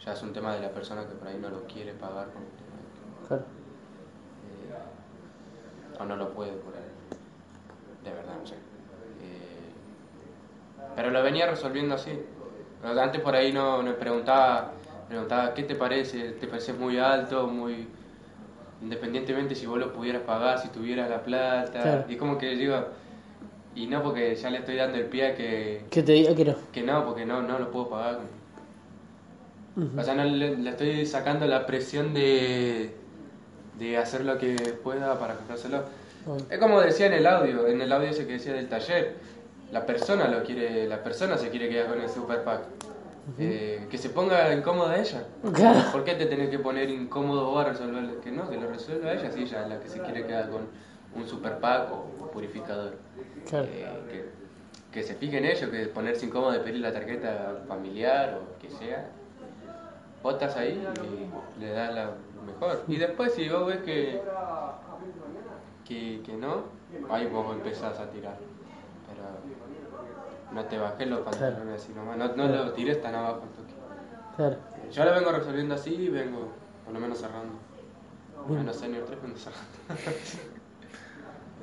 ya 0.05 0.12
es 0.12 0.23
un 0.23 0.32
tema 0.32 0.55
de 0.55 0.61
la 0.61 0.70
persona 0.70 1.06
que 1.06 1.15
por 1.15 1.27
ahí 1.28 1.39
no 1.40 1.48
lo 1.51 1.65
quiere 1.65 1.93
pagar. 1.94 2.28
Claro. 3.27 3.43
eh, 3.43 3.48
o 6.01 6.05
no 6.05 6.16
lo 6.16 6.31
puede 6.31 6.52
por 6.52 6.74
ahí. 6.74 6.82
De 8.05 8.11
verdad, 8.12 8.35
no 8.40 8.47
sé. 8.47 8.55
Eh, 8.55 8.59
pero 10.94 11.11
lo 11.11 11.23
venía 11.23 11.47
resolviendo 11.51 11.94
así. 11.97 12.12
Antes 12.85 13.20
por 13.23 13.35
ahí 13.35 13.52
no 13.52 13.82
me 13.82 13.94
preguntaba, 13.94 14.73
preguntaba, 15.09 15.55
¿qué 15.55 15.62
te 15.62 15.74
parece? 15.74 16.31
¿Te 16.32 16.47
parece 16.47 16.72
muy 16.72 16.98
alto? 16.98 17.47
muy 17.47 17.89
Independientemente 18.82 19.55
si 19.55 19.66
vos 19.66 19.78
lo 19.78 19.93
pudieras 19.93 20.22
pagar, 20.22 20.59
si 20.60 20.68
tuvieras 20.68 21.09
la 21.09 21.22
plata. 21.22 21.81
Claro. 21.82 22.05
Y 22.09 22.16
como 22.16 22.36
que 22.39 22.55
digo, 22.55 22.76
Y 23.74 23.86
no 23.86 24.02
porque 24.02 24.35
ya 24.36 24.51
le 24.51 24.59
estoy 24.59 24.76
dando 24.76 24.98
el 24.98 25.06
pie 25.06 25.28
a 25.28 25.35
que, 25.35 25.85
Que 25.90 26.02
te 26.02 26.12
diga 26.12 26.35
que 26.35 26.44
no. 26.44 26.55
que 26.72 26.82
no, 26.82 27.05
porque 27.05 27.24
no, 27.26 27.43
no 27.43 27.59
lo 27.59 27.70
puedo 27.70 27.89
pagar. 27.89 28.20
O 29.97 30.02
sea, 30.05 30.14
no 30.14 30.24
le, 30.24 30.56
le 30.56 30.70
estoy 30.70 31.05
sacando 31.05 31.47
la 31.47 31.66
presión 31.66 32.14
de, 32.14 32.94
de 33.78 33.97
hacer 33.98 34.24
lo 34.24 34.39
que 34.39 34.55
pueda 34.85 35.18
para 35.18 35.35
comprárselo. 35.35 35.82
Es 36.48 36.59
como 36.59 36.81
decía 36.81 37.06
en 37.06 37.14
el 37.14 37.26
audio, 37.26 37.66
en 37.66 37.81
el 37.81 37.93
audio 37.93 38.09
ese 38.10 38.26
que 38.26 38.35
decía 38.35 38.52
del 38.52 38.68
taller, 38.68 39.16
la 39.72 39.85
persona 39.85 40.28
lo 40.28 40.44
quiere, 40.44 40.86
la 40.86 41.02
persona 41.02 41.36
se 41.36 41.48
quiere 41.51 41.68
quedar 41.68 41.89
con 41.89 42.01
el 42.01 42.09
super 42.09 42.44
pack. 42.44 42.60
Eh, 43.38 43.86
que 43.90 43.96
se 43.96 44.10
ponga 44.10 44.52
incómoda 44.52 44.98
ella. 44.98 45.26
Claro. 45.52 45.80
¿Por 45.92 46.05
qué 46.05 46.14
te 46.14 46.26
tenés 46.26 46.51
que 46.51 46.59
poner 46.59 46.90
incómodo 46.90 47.46
vos 47.46 47.64
a 47.64 47.70
resolverle? 47.70 48.18
Que 48.22 48.30
no, 48.30 48.51
que 48.51 48.56
lo 48.56 48.68
resuelva 48.68 49.12
ella, 49.12 49.30
si 49.30 49.42
ella 49.42 49.62
es 49.62 49.68
la 49.68 49.80
que 49.80 49.88
se 49.88 50.01
quiere 50.01 50.26
quedar 50.26 50.51
con 50.51 50.68
un 51.14 51.26
super 51.26 51.59
pack 51.59 51.90
o 51.92 52.30
purificador. 52.32 52.96
Claro. 53.48 53.66
Eh, 53.70 53.86
que, 54.10 54.24
que 54.92 55.02
se 55.02 55.14
fije 55.14 55.38
en 55.38 55.46
ello, 55.46 55.70
que 55.70 55.86
ponerse 55.86 56.26
incómodo 56.26 56.52
de 56.52 56.60
pedir 56.60 56.80
la 56.80 56.92
tarjeta 56.92 57.62
familiar 57.66 58.38
o 58.40 58.59
que 58.60 58.70
sea. 58.70 59.09
Vos 60.22 60.34
estás 60.34 60.56
ahí 60.56 60.82
y 61.59 61.60
le 61.60 61.70
das 61.70 61.94
la 61.94 62.10
mejor. 62.46 62.82
Y 62.88 62.96
después 62.96 63.32
si 63.34 63.48
vos 63.48 63.66
ves 63.66 63.78
que, 63.78 64.20
que, 65.86 66.22
que 66.24 66.32
no, 66.34 66.64
ahí 67.10 67.26
vos 67.26 67.55
empezás 67.55 67.98
a 67.98 68.10
tirar. 68.10 68.38
No 70.55 70.64
te 70.64 70.78
bajes 70.78 71.09
los 71.09 71.20
pantalones 71.20 71.82
así 71.82 71.93
nomás, 71.93 72.16
no, 72.16 72.36
no 72.36 72.47
lo 72.47 72.72
tires 72.72 73.02
tan 73.02 73.14
abajo 73.14 73.43
al 73.43 73.48
toque. 73.48 73.74
Claro. 74.36 74.56
Yo 74.93 75.05
lo 75.05 75.12
vengo 75.12 75.32
resolviendo 75.32 75.74
así 75.74 75.94
y 75.94 76.09
vengo 76.09 76.48
por 76.85 76.94
lo 76.94 77.01
menos 77.01 77.18
cerrando. 77.18 77.55
Menos 78.48 78.76
senior 78.76 79.05
3 79.05 79.22
vengo 79.22 79.36
cerrando. 79.36 80.12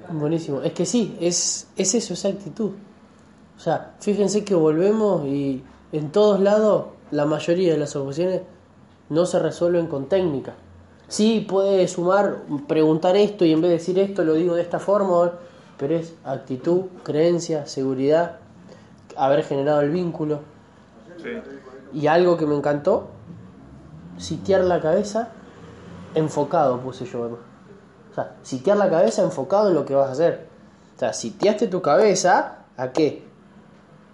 Buenísimo. 0.19 0.61
Es 0.61 0.73
que 0.73 0.85
sí, 0.85 1.17
es, 1.21 1.67
es 1.77 1.95
eso, 1.95 2.13
esa 2.13 2.29
actitud. 2.29 2.71
O 3.55 3.59
sea, 3.59 3.95
fíjense 3.99 4.43
que 4.43 4.55
volvemos 4.55 5.25
y 5.27 5.63
en 5.91 6.11
todos 6.11 6.39
lados 6.39 6.87
la 7.11 7.25
mayoría 7.25 7.73
de 7.73 7.77
las 7.77 7.95
ocasiones 7.95 8.41
no 9.09 9.25
se 9.25 9.39
resuelven 9.39 9.87
con 9.87 10.07
técnica. 10.09 10.53
Sí, 11.07 11.45
puede 11.47 11.87
sumar, 11.87 12.43
preguntar 12.67 13.15
esto 13.17 13.45
y 13.45 13.51
en 13.51 13.61
vez 13.61 13.69
de 13.69 13.77
decir 13.77 13.99
esto 13.99 14.23
lo 14.23 14.33
digo 14.33 14.55
de 14.55 14.61
esta 14.61 14.79
forma, 14.79 15.33
pero 15.77 15.95
es 15.95 16.15
actitud, 16.23 16.83
creencia, 17.03 17.65
seguridad, 17.65 18.40
haber 19.17 19.43
generado 19.43 19.81
el 19.81 19.91
vínculo. 19.91 20.41
Sí. 21.17 21.29
Y 21.93 22.07
algo 22.07 22.37
que 22.37 22.45
me 22.45 22.55
encantó, 22.55 23.09
sitiar 24.17 24.61
la 24.61 24.79
cabeza 24.81 25.29
enfocado, 26.15 26.79
puse 26.79 27.05
yo. 27.05 27.39
O 28.11 28.13
sea, 28.13 28.35
sitiar 28.41 28.77
la 28.77 28.89
cabeza 28.89 29.23
enfocado 29.23 29.69
en 29.69 29.75
lo 29.75 29.85
que 29.85 29.95
vas 29.95 30.09
a 30.09 30.11
hacer. 30.11 30.47
O 30.95 30.99
sea, 30.99 31.13
sitiaste 31.13 31.67
tu 31.67 31.81
cabeza 31.81 32.65
a 32.77 32.91
qué? 32.91 33.25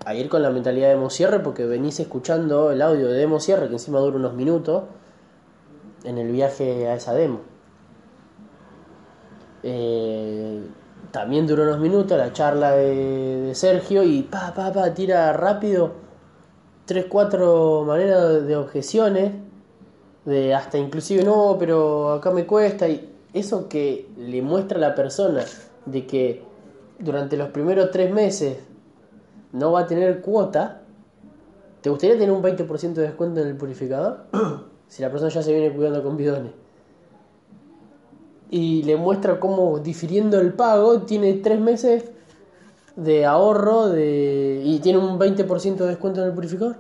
A 0.05 0.13
ir 0.15 0.29
con 0.29 0.41
la 0.41 0.49
mentalidad 0.49 0.87
de 0.87 0.93
demo 0.93 1.09
cierre 1.09 1.39
porque 1.39 1.65
venís 1.65 1.99
escuchando 1.99 2.71
el 2.71 2.81
audio 2.81 3.07
de 3.07 3.17
demo 3.17 3.39
cierre 3.39 3.67
que 3.67 3.73
encima 3.73 3.99
dura 3.99 4.17
unos 4.17 4.33
minutos 4.33 4.83
en 6.03 6.17
el 6.17 6.31
viaje 6.31 6.87
a 6.87 6.95
esa 6.95 7.13
demo. 7.13 7.41
Eh, 9.63 10.65
también 11.11 11.47
duró 11.47 11.63
unos 11.63 11.79
minutos 11.79 12.17
la 12.17 12.33
charla 12.33 12.71
de, 12.71 13.41
de 13.47 13.55
Sergio 13.55 14.03
y 14.03 14.23
pa, 14.23 14.53
pa, 14.53 14.71
pa, 14.71 14.93
tira 14.93 15.33
rápido 15.33 16.07
tres, 16.87 17.05
cuatro 17.09 17.83
maneras 17.85 18.47
de 18.47 18.55
objeciones, 18.55 19.33
de 20.25 20.55
hasta 20.55 20.77
inclusive 20.77 21.23
no, 21.23 21.57
pero 21.59 22.13
acá 22.13 22.31
me 22.31 22.47
cuesta, 22.47 22.87
y 22.87 23.13
eso 23.33 23.67
que 23.67 24.09
le 24.17 24.41
muestra 24.41 24.77
a 24.77 24.81
la 24.81 24.95
persona 24.95 25.43
de 25.85 26.07
que 26.07 26.43
durante 26.97 27.35
los 27.35 27.49
primeros 27.49 27.91
tres 27.91 28.11
meses 28.11 28.57
no 29.51 29.73
va 29.73 29.81
a 29.81 29.87
tener 29.87 30.21
cuota, 30.21 30.81
¿te 31.81 31.89
gustaría 31.89 32.17
tener 32.17 32.31
un 32.31 32.41
20% 32.41 32.93
de 32.93 33.01
descuento 33.01 33.41
en 33.41 33.47
el 33.47 33.57
purificador? 33.57 34.25
si 34.87 35.01
la 35.01 35.11
persona 35.11 35.29
ya 35.29 35.43
se 35.43 35.51
viene 35.51 35.75
cuidando 35.75 36.01
con 36.01 36.15
bidones. 36.15 36.53
Y 38.49 38.83
le 38.83 38.95
muestra 38.95 39.39
cómo 39.39 39.79
difiriendo 39.79 40.39
el 40.39 40.53
pago 40.53 41.01
tiene 41.01 41.33
tres 41.33 41.59
meses 41.59 42.11
de 42.95 43.25
ahorro 43.25 43.89
de 43.89 44.61
y 44.63 44.79
tiene 44.79 44.99
un 44.99 45.19
20% 45.19 45.75
de 45.75 45.87
descuento 45.87 46.21
en 46.21 46.27
el 46.27 46.33
purificador. 46.33 46.77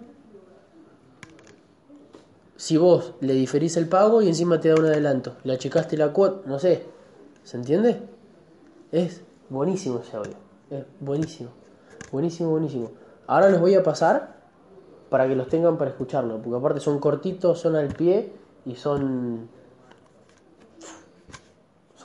Si 2.55 2.75
vos 2.75 3.13
le 3.21 3.33
diferís 3.33 3.77
el 3.77 3.87
pago 3.87 4.21
y 4.21 4.27
encima 4.27 4.59
te 4.59 4.69
da 4.69 4.75
un 4.75 4.85
adelanto, 4.85 5.35
le 5.43 5.53
achicaste 5.53 5.95
la 5.95 6.11
cuota, 6.11 6.41
no 6.49 6.57
sé, 6.57 6.85
¿se 7.43 7.55
entiende? 7.55 8.01
Es 8.91 9.21
buenísimo 9.49 9.99
ese 9.99 10.17
audio, 10.17 10.33
es 10.71 10.83
buenísimo, 10.99 11.51
buenísimo, 12.11 12.49
buenísimo. 12.49 12.91
Ahora 13.27 13.51
los 13.51 13.61
voy 13.61 13.75
a 13.75 13.83
pasar 13.83 14.37
para 15.09 15.27
que 15.27 15.35
los 15.35 15.47
tengan 15.49 15.77
para 15.77 15.91
escucharlo, 15.91 16.41
porque 16.41 16.57
aparte 16.57 16.79
son 16.79 16.99
cortitos, 16.99 17.59
son 17.59 17.75
al 17.75 17.89
pie 17.89 18.33
y 18.65 18.75
son 18.75 19.49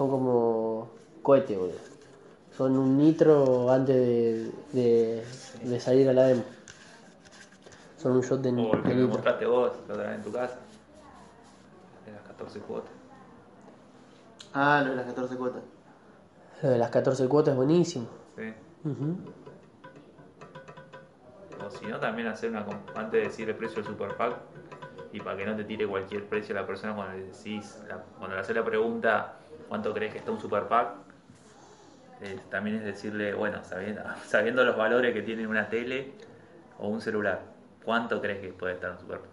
son 0.02 0.10
como 0.10 0.88
cohete, 1.22 1.56
boludo. 1.56 1.76
Son 2.56 2.76
un 2.76 2.98
nitro 2.98 3.70
antes 3.70 3.96
de, 3.96 4.52
de, 4.72 5.24
de 5.62 5.80
salir 5.80 6.08
a 6.08 6.12
la 6.12 6.24
demo. 6.24 6.44
Son 7.96 8.12
un 8.12 8.20
shot 8.22 8.40
de, 8.42 8.50
O 8.50 8.74
el 8.74 8.82
que 8.82 8.88
de 8.88 8.94
me 8.94 9.00
nitro. 9.02 9.08
mostraste 9.14 9.46
vos 9.46 9.72
la 9.88 9.94
otra 9.94 10.06
vez 10.08 10.16
en 10.16 10.22
tu 10.24 10.32
casa. 10.32 10.58
De 12.04 12.12
las 12.12 12.22
14 12.22 12.58
cuotas. 12.60 12.90
Ah, 14.52 14.82
lo 14.84 14.90
de 14.90 14.96
las 14.96 15.06
14 15.06 15.36
cuotas. 15.36 15.62
Lo 16.62 16.68
de 16.70 16.78
las 16.78 16.90
14 16.90 17.28
cuotas 17.28 17.52
es 17.52 17.56
buenísimo. 17.56 18.06
Sí. 18.36 18.52
Ujú. 18.84 19.16
O 21.66 21.70
si 21.70 21.86
no, 21.86 21.98
también 22.00 22.28
hacer 22.28 22.50
una. 22.50 22.64
com- 22.64 22.76
Antes 22.94 23.12
de 23.12 23.28
decir 23.28 23.48
el 23.48 23.54
precio 23.56 23.76
del 23.76 23.86
super 23.86 24.16
pack. 24.16 24.36
Y 25.12 25.20
para 25.20 25.36
que 25.36 25.46
no 25.46 25.54
te 25.56 25.64
tire 25.64 25.86
cualquier 25.86 26.26
precio 26.26 26.56
a 26.56 26.60
la 26.62 26.66
persona 26.66 26.94
cuando 26.94 27.14
le 27.16 27.24
decís. 27.26 27.78
la- 27.88 28.02
cuando 28.18 28.34
le 28.36 28.40
haces 28.42 28.54
la 28.56 28.64
pregunta, 28.64 29.36
¿cuánto 29.72 29.94
crees 29.94 30.12
que 30.12 30.18
está 30.18 30.30
un 30.30 30.38
super 30.38 30.68
pack? 30.68 30.96
Eh, 32.20 32.38
también 32.50 32.76
es 32.76 32.84
decirle, 32.84 33.32
bueno, 33.32 33.64
sabiendo, 33.64 34.02
sabiendo 34.28 34.64
los 34.64 34.76
valores 34.76 35.14
que 35.14 35.22
tiene 35.22 35.46
una 35.46 35.70
tele 35.70 36.12
o 36.78 36.88
un 36.88 37.00
celular, 37.00 37.40
¿cuánto 37.82 38.20
crees 38.20 38.40
que 38.42 38.48
puede 38.52 38.74
estar 38.74 38.90
un 38.90 38.98
super 38.98 39.20
pack? 39.20 39.30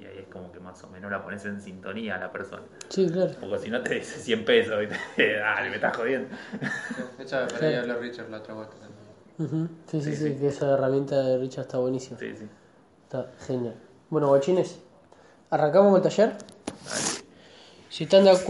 Y 0.00 0.06
ahí 0.06 0.18
es 0.20 0.28
como 0.28 0.50
que 0.50 0.60
más 0.60 0.82
o 0.82 0.88
menos 0.88 1.10
la 1.10 1.22
pones 1.22 1.44
en 1.44 1.60
sintonía 1.60 2.14
a 2.14 2.18
la 2.18 2.32
persona. 2.32 2.62
Sí, 2.88 3.06
claro. 3.10 3.32
Porque 3.38 3.58
si 3.58 3.70
no 3.70 3.82
te 3.82 3.96
dice 3.96 4.18
100 4.18 4.44
pesos, 4.46 4.78
¿viste? 4.78 5.36
dale, 5.36 5.68
me 5.68 5.74
estás 5.76 5.94
jodiendo. 5.94 6.34
Esa 7.18 7.46
por 7.46 7.62
ahí 7.62 7.74
habló 7.74 7.98
Richard 7.98 8.30
la 8.30 8.38
otra 8.38 8.54
vuelta 8.54 8.76
también. 8.76 9.68
Sí, 9.90 10.00
sí, 10.00 10.10
Sí, 10.10 10.16
sí, 10.16 10.28
sí. 10.32 10.40
que 10.40 10.48
esa 10.48 10.72
herramienta 10.72 11.20
de 11.20 11.36
Richard 11.36 11.66
está 11.66 11.76
buenísima. 11.76 12.18
Sí, 12.18 12.34
sí. 12.34 12.48
Está 13.04 13.26
genial. 13.46 13.74
Bueno, 14.08 14.28
guachines, 14.28 14.80
arrancamos 15.50 15.88
con 15.88 15.96
el 15.96 16.02
taller. 16.02 16.30
Dale. 16.30 17.26
Si 17.90 18.04
están 18.04 18.24
de 18.24 18.30
acuerdo. 18.30 18.46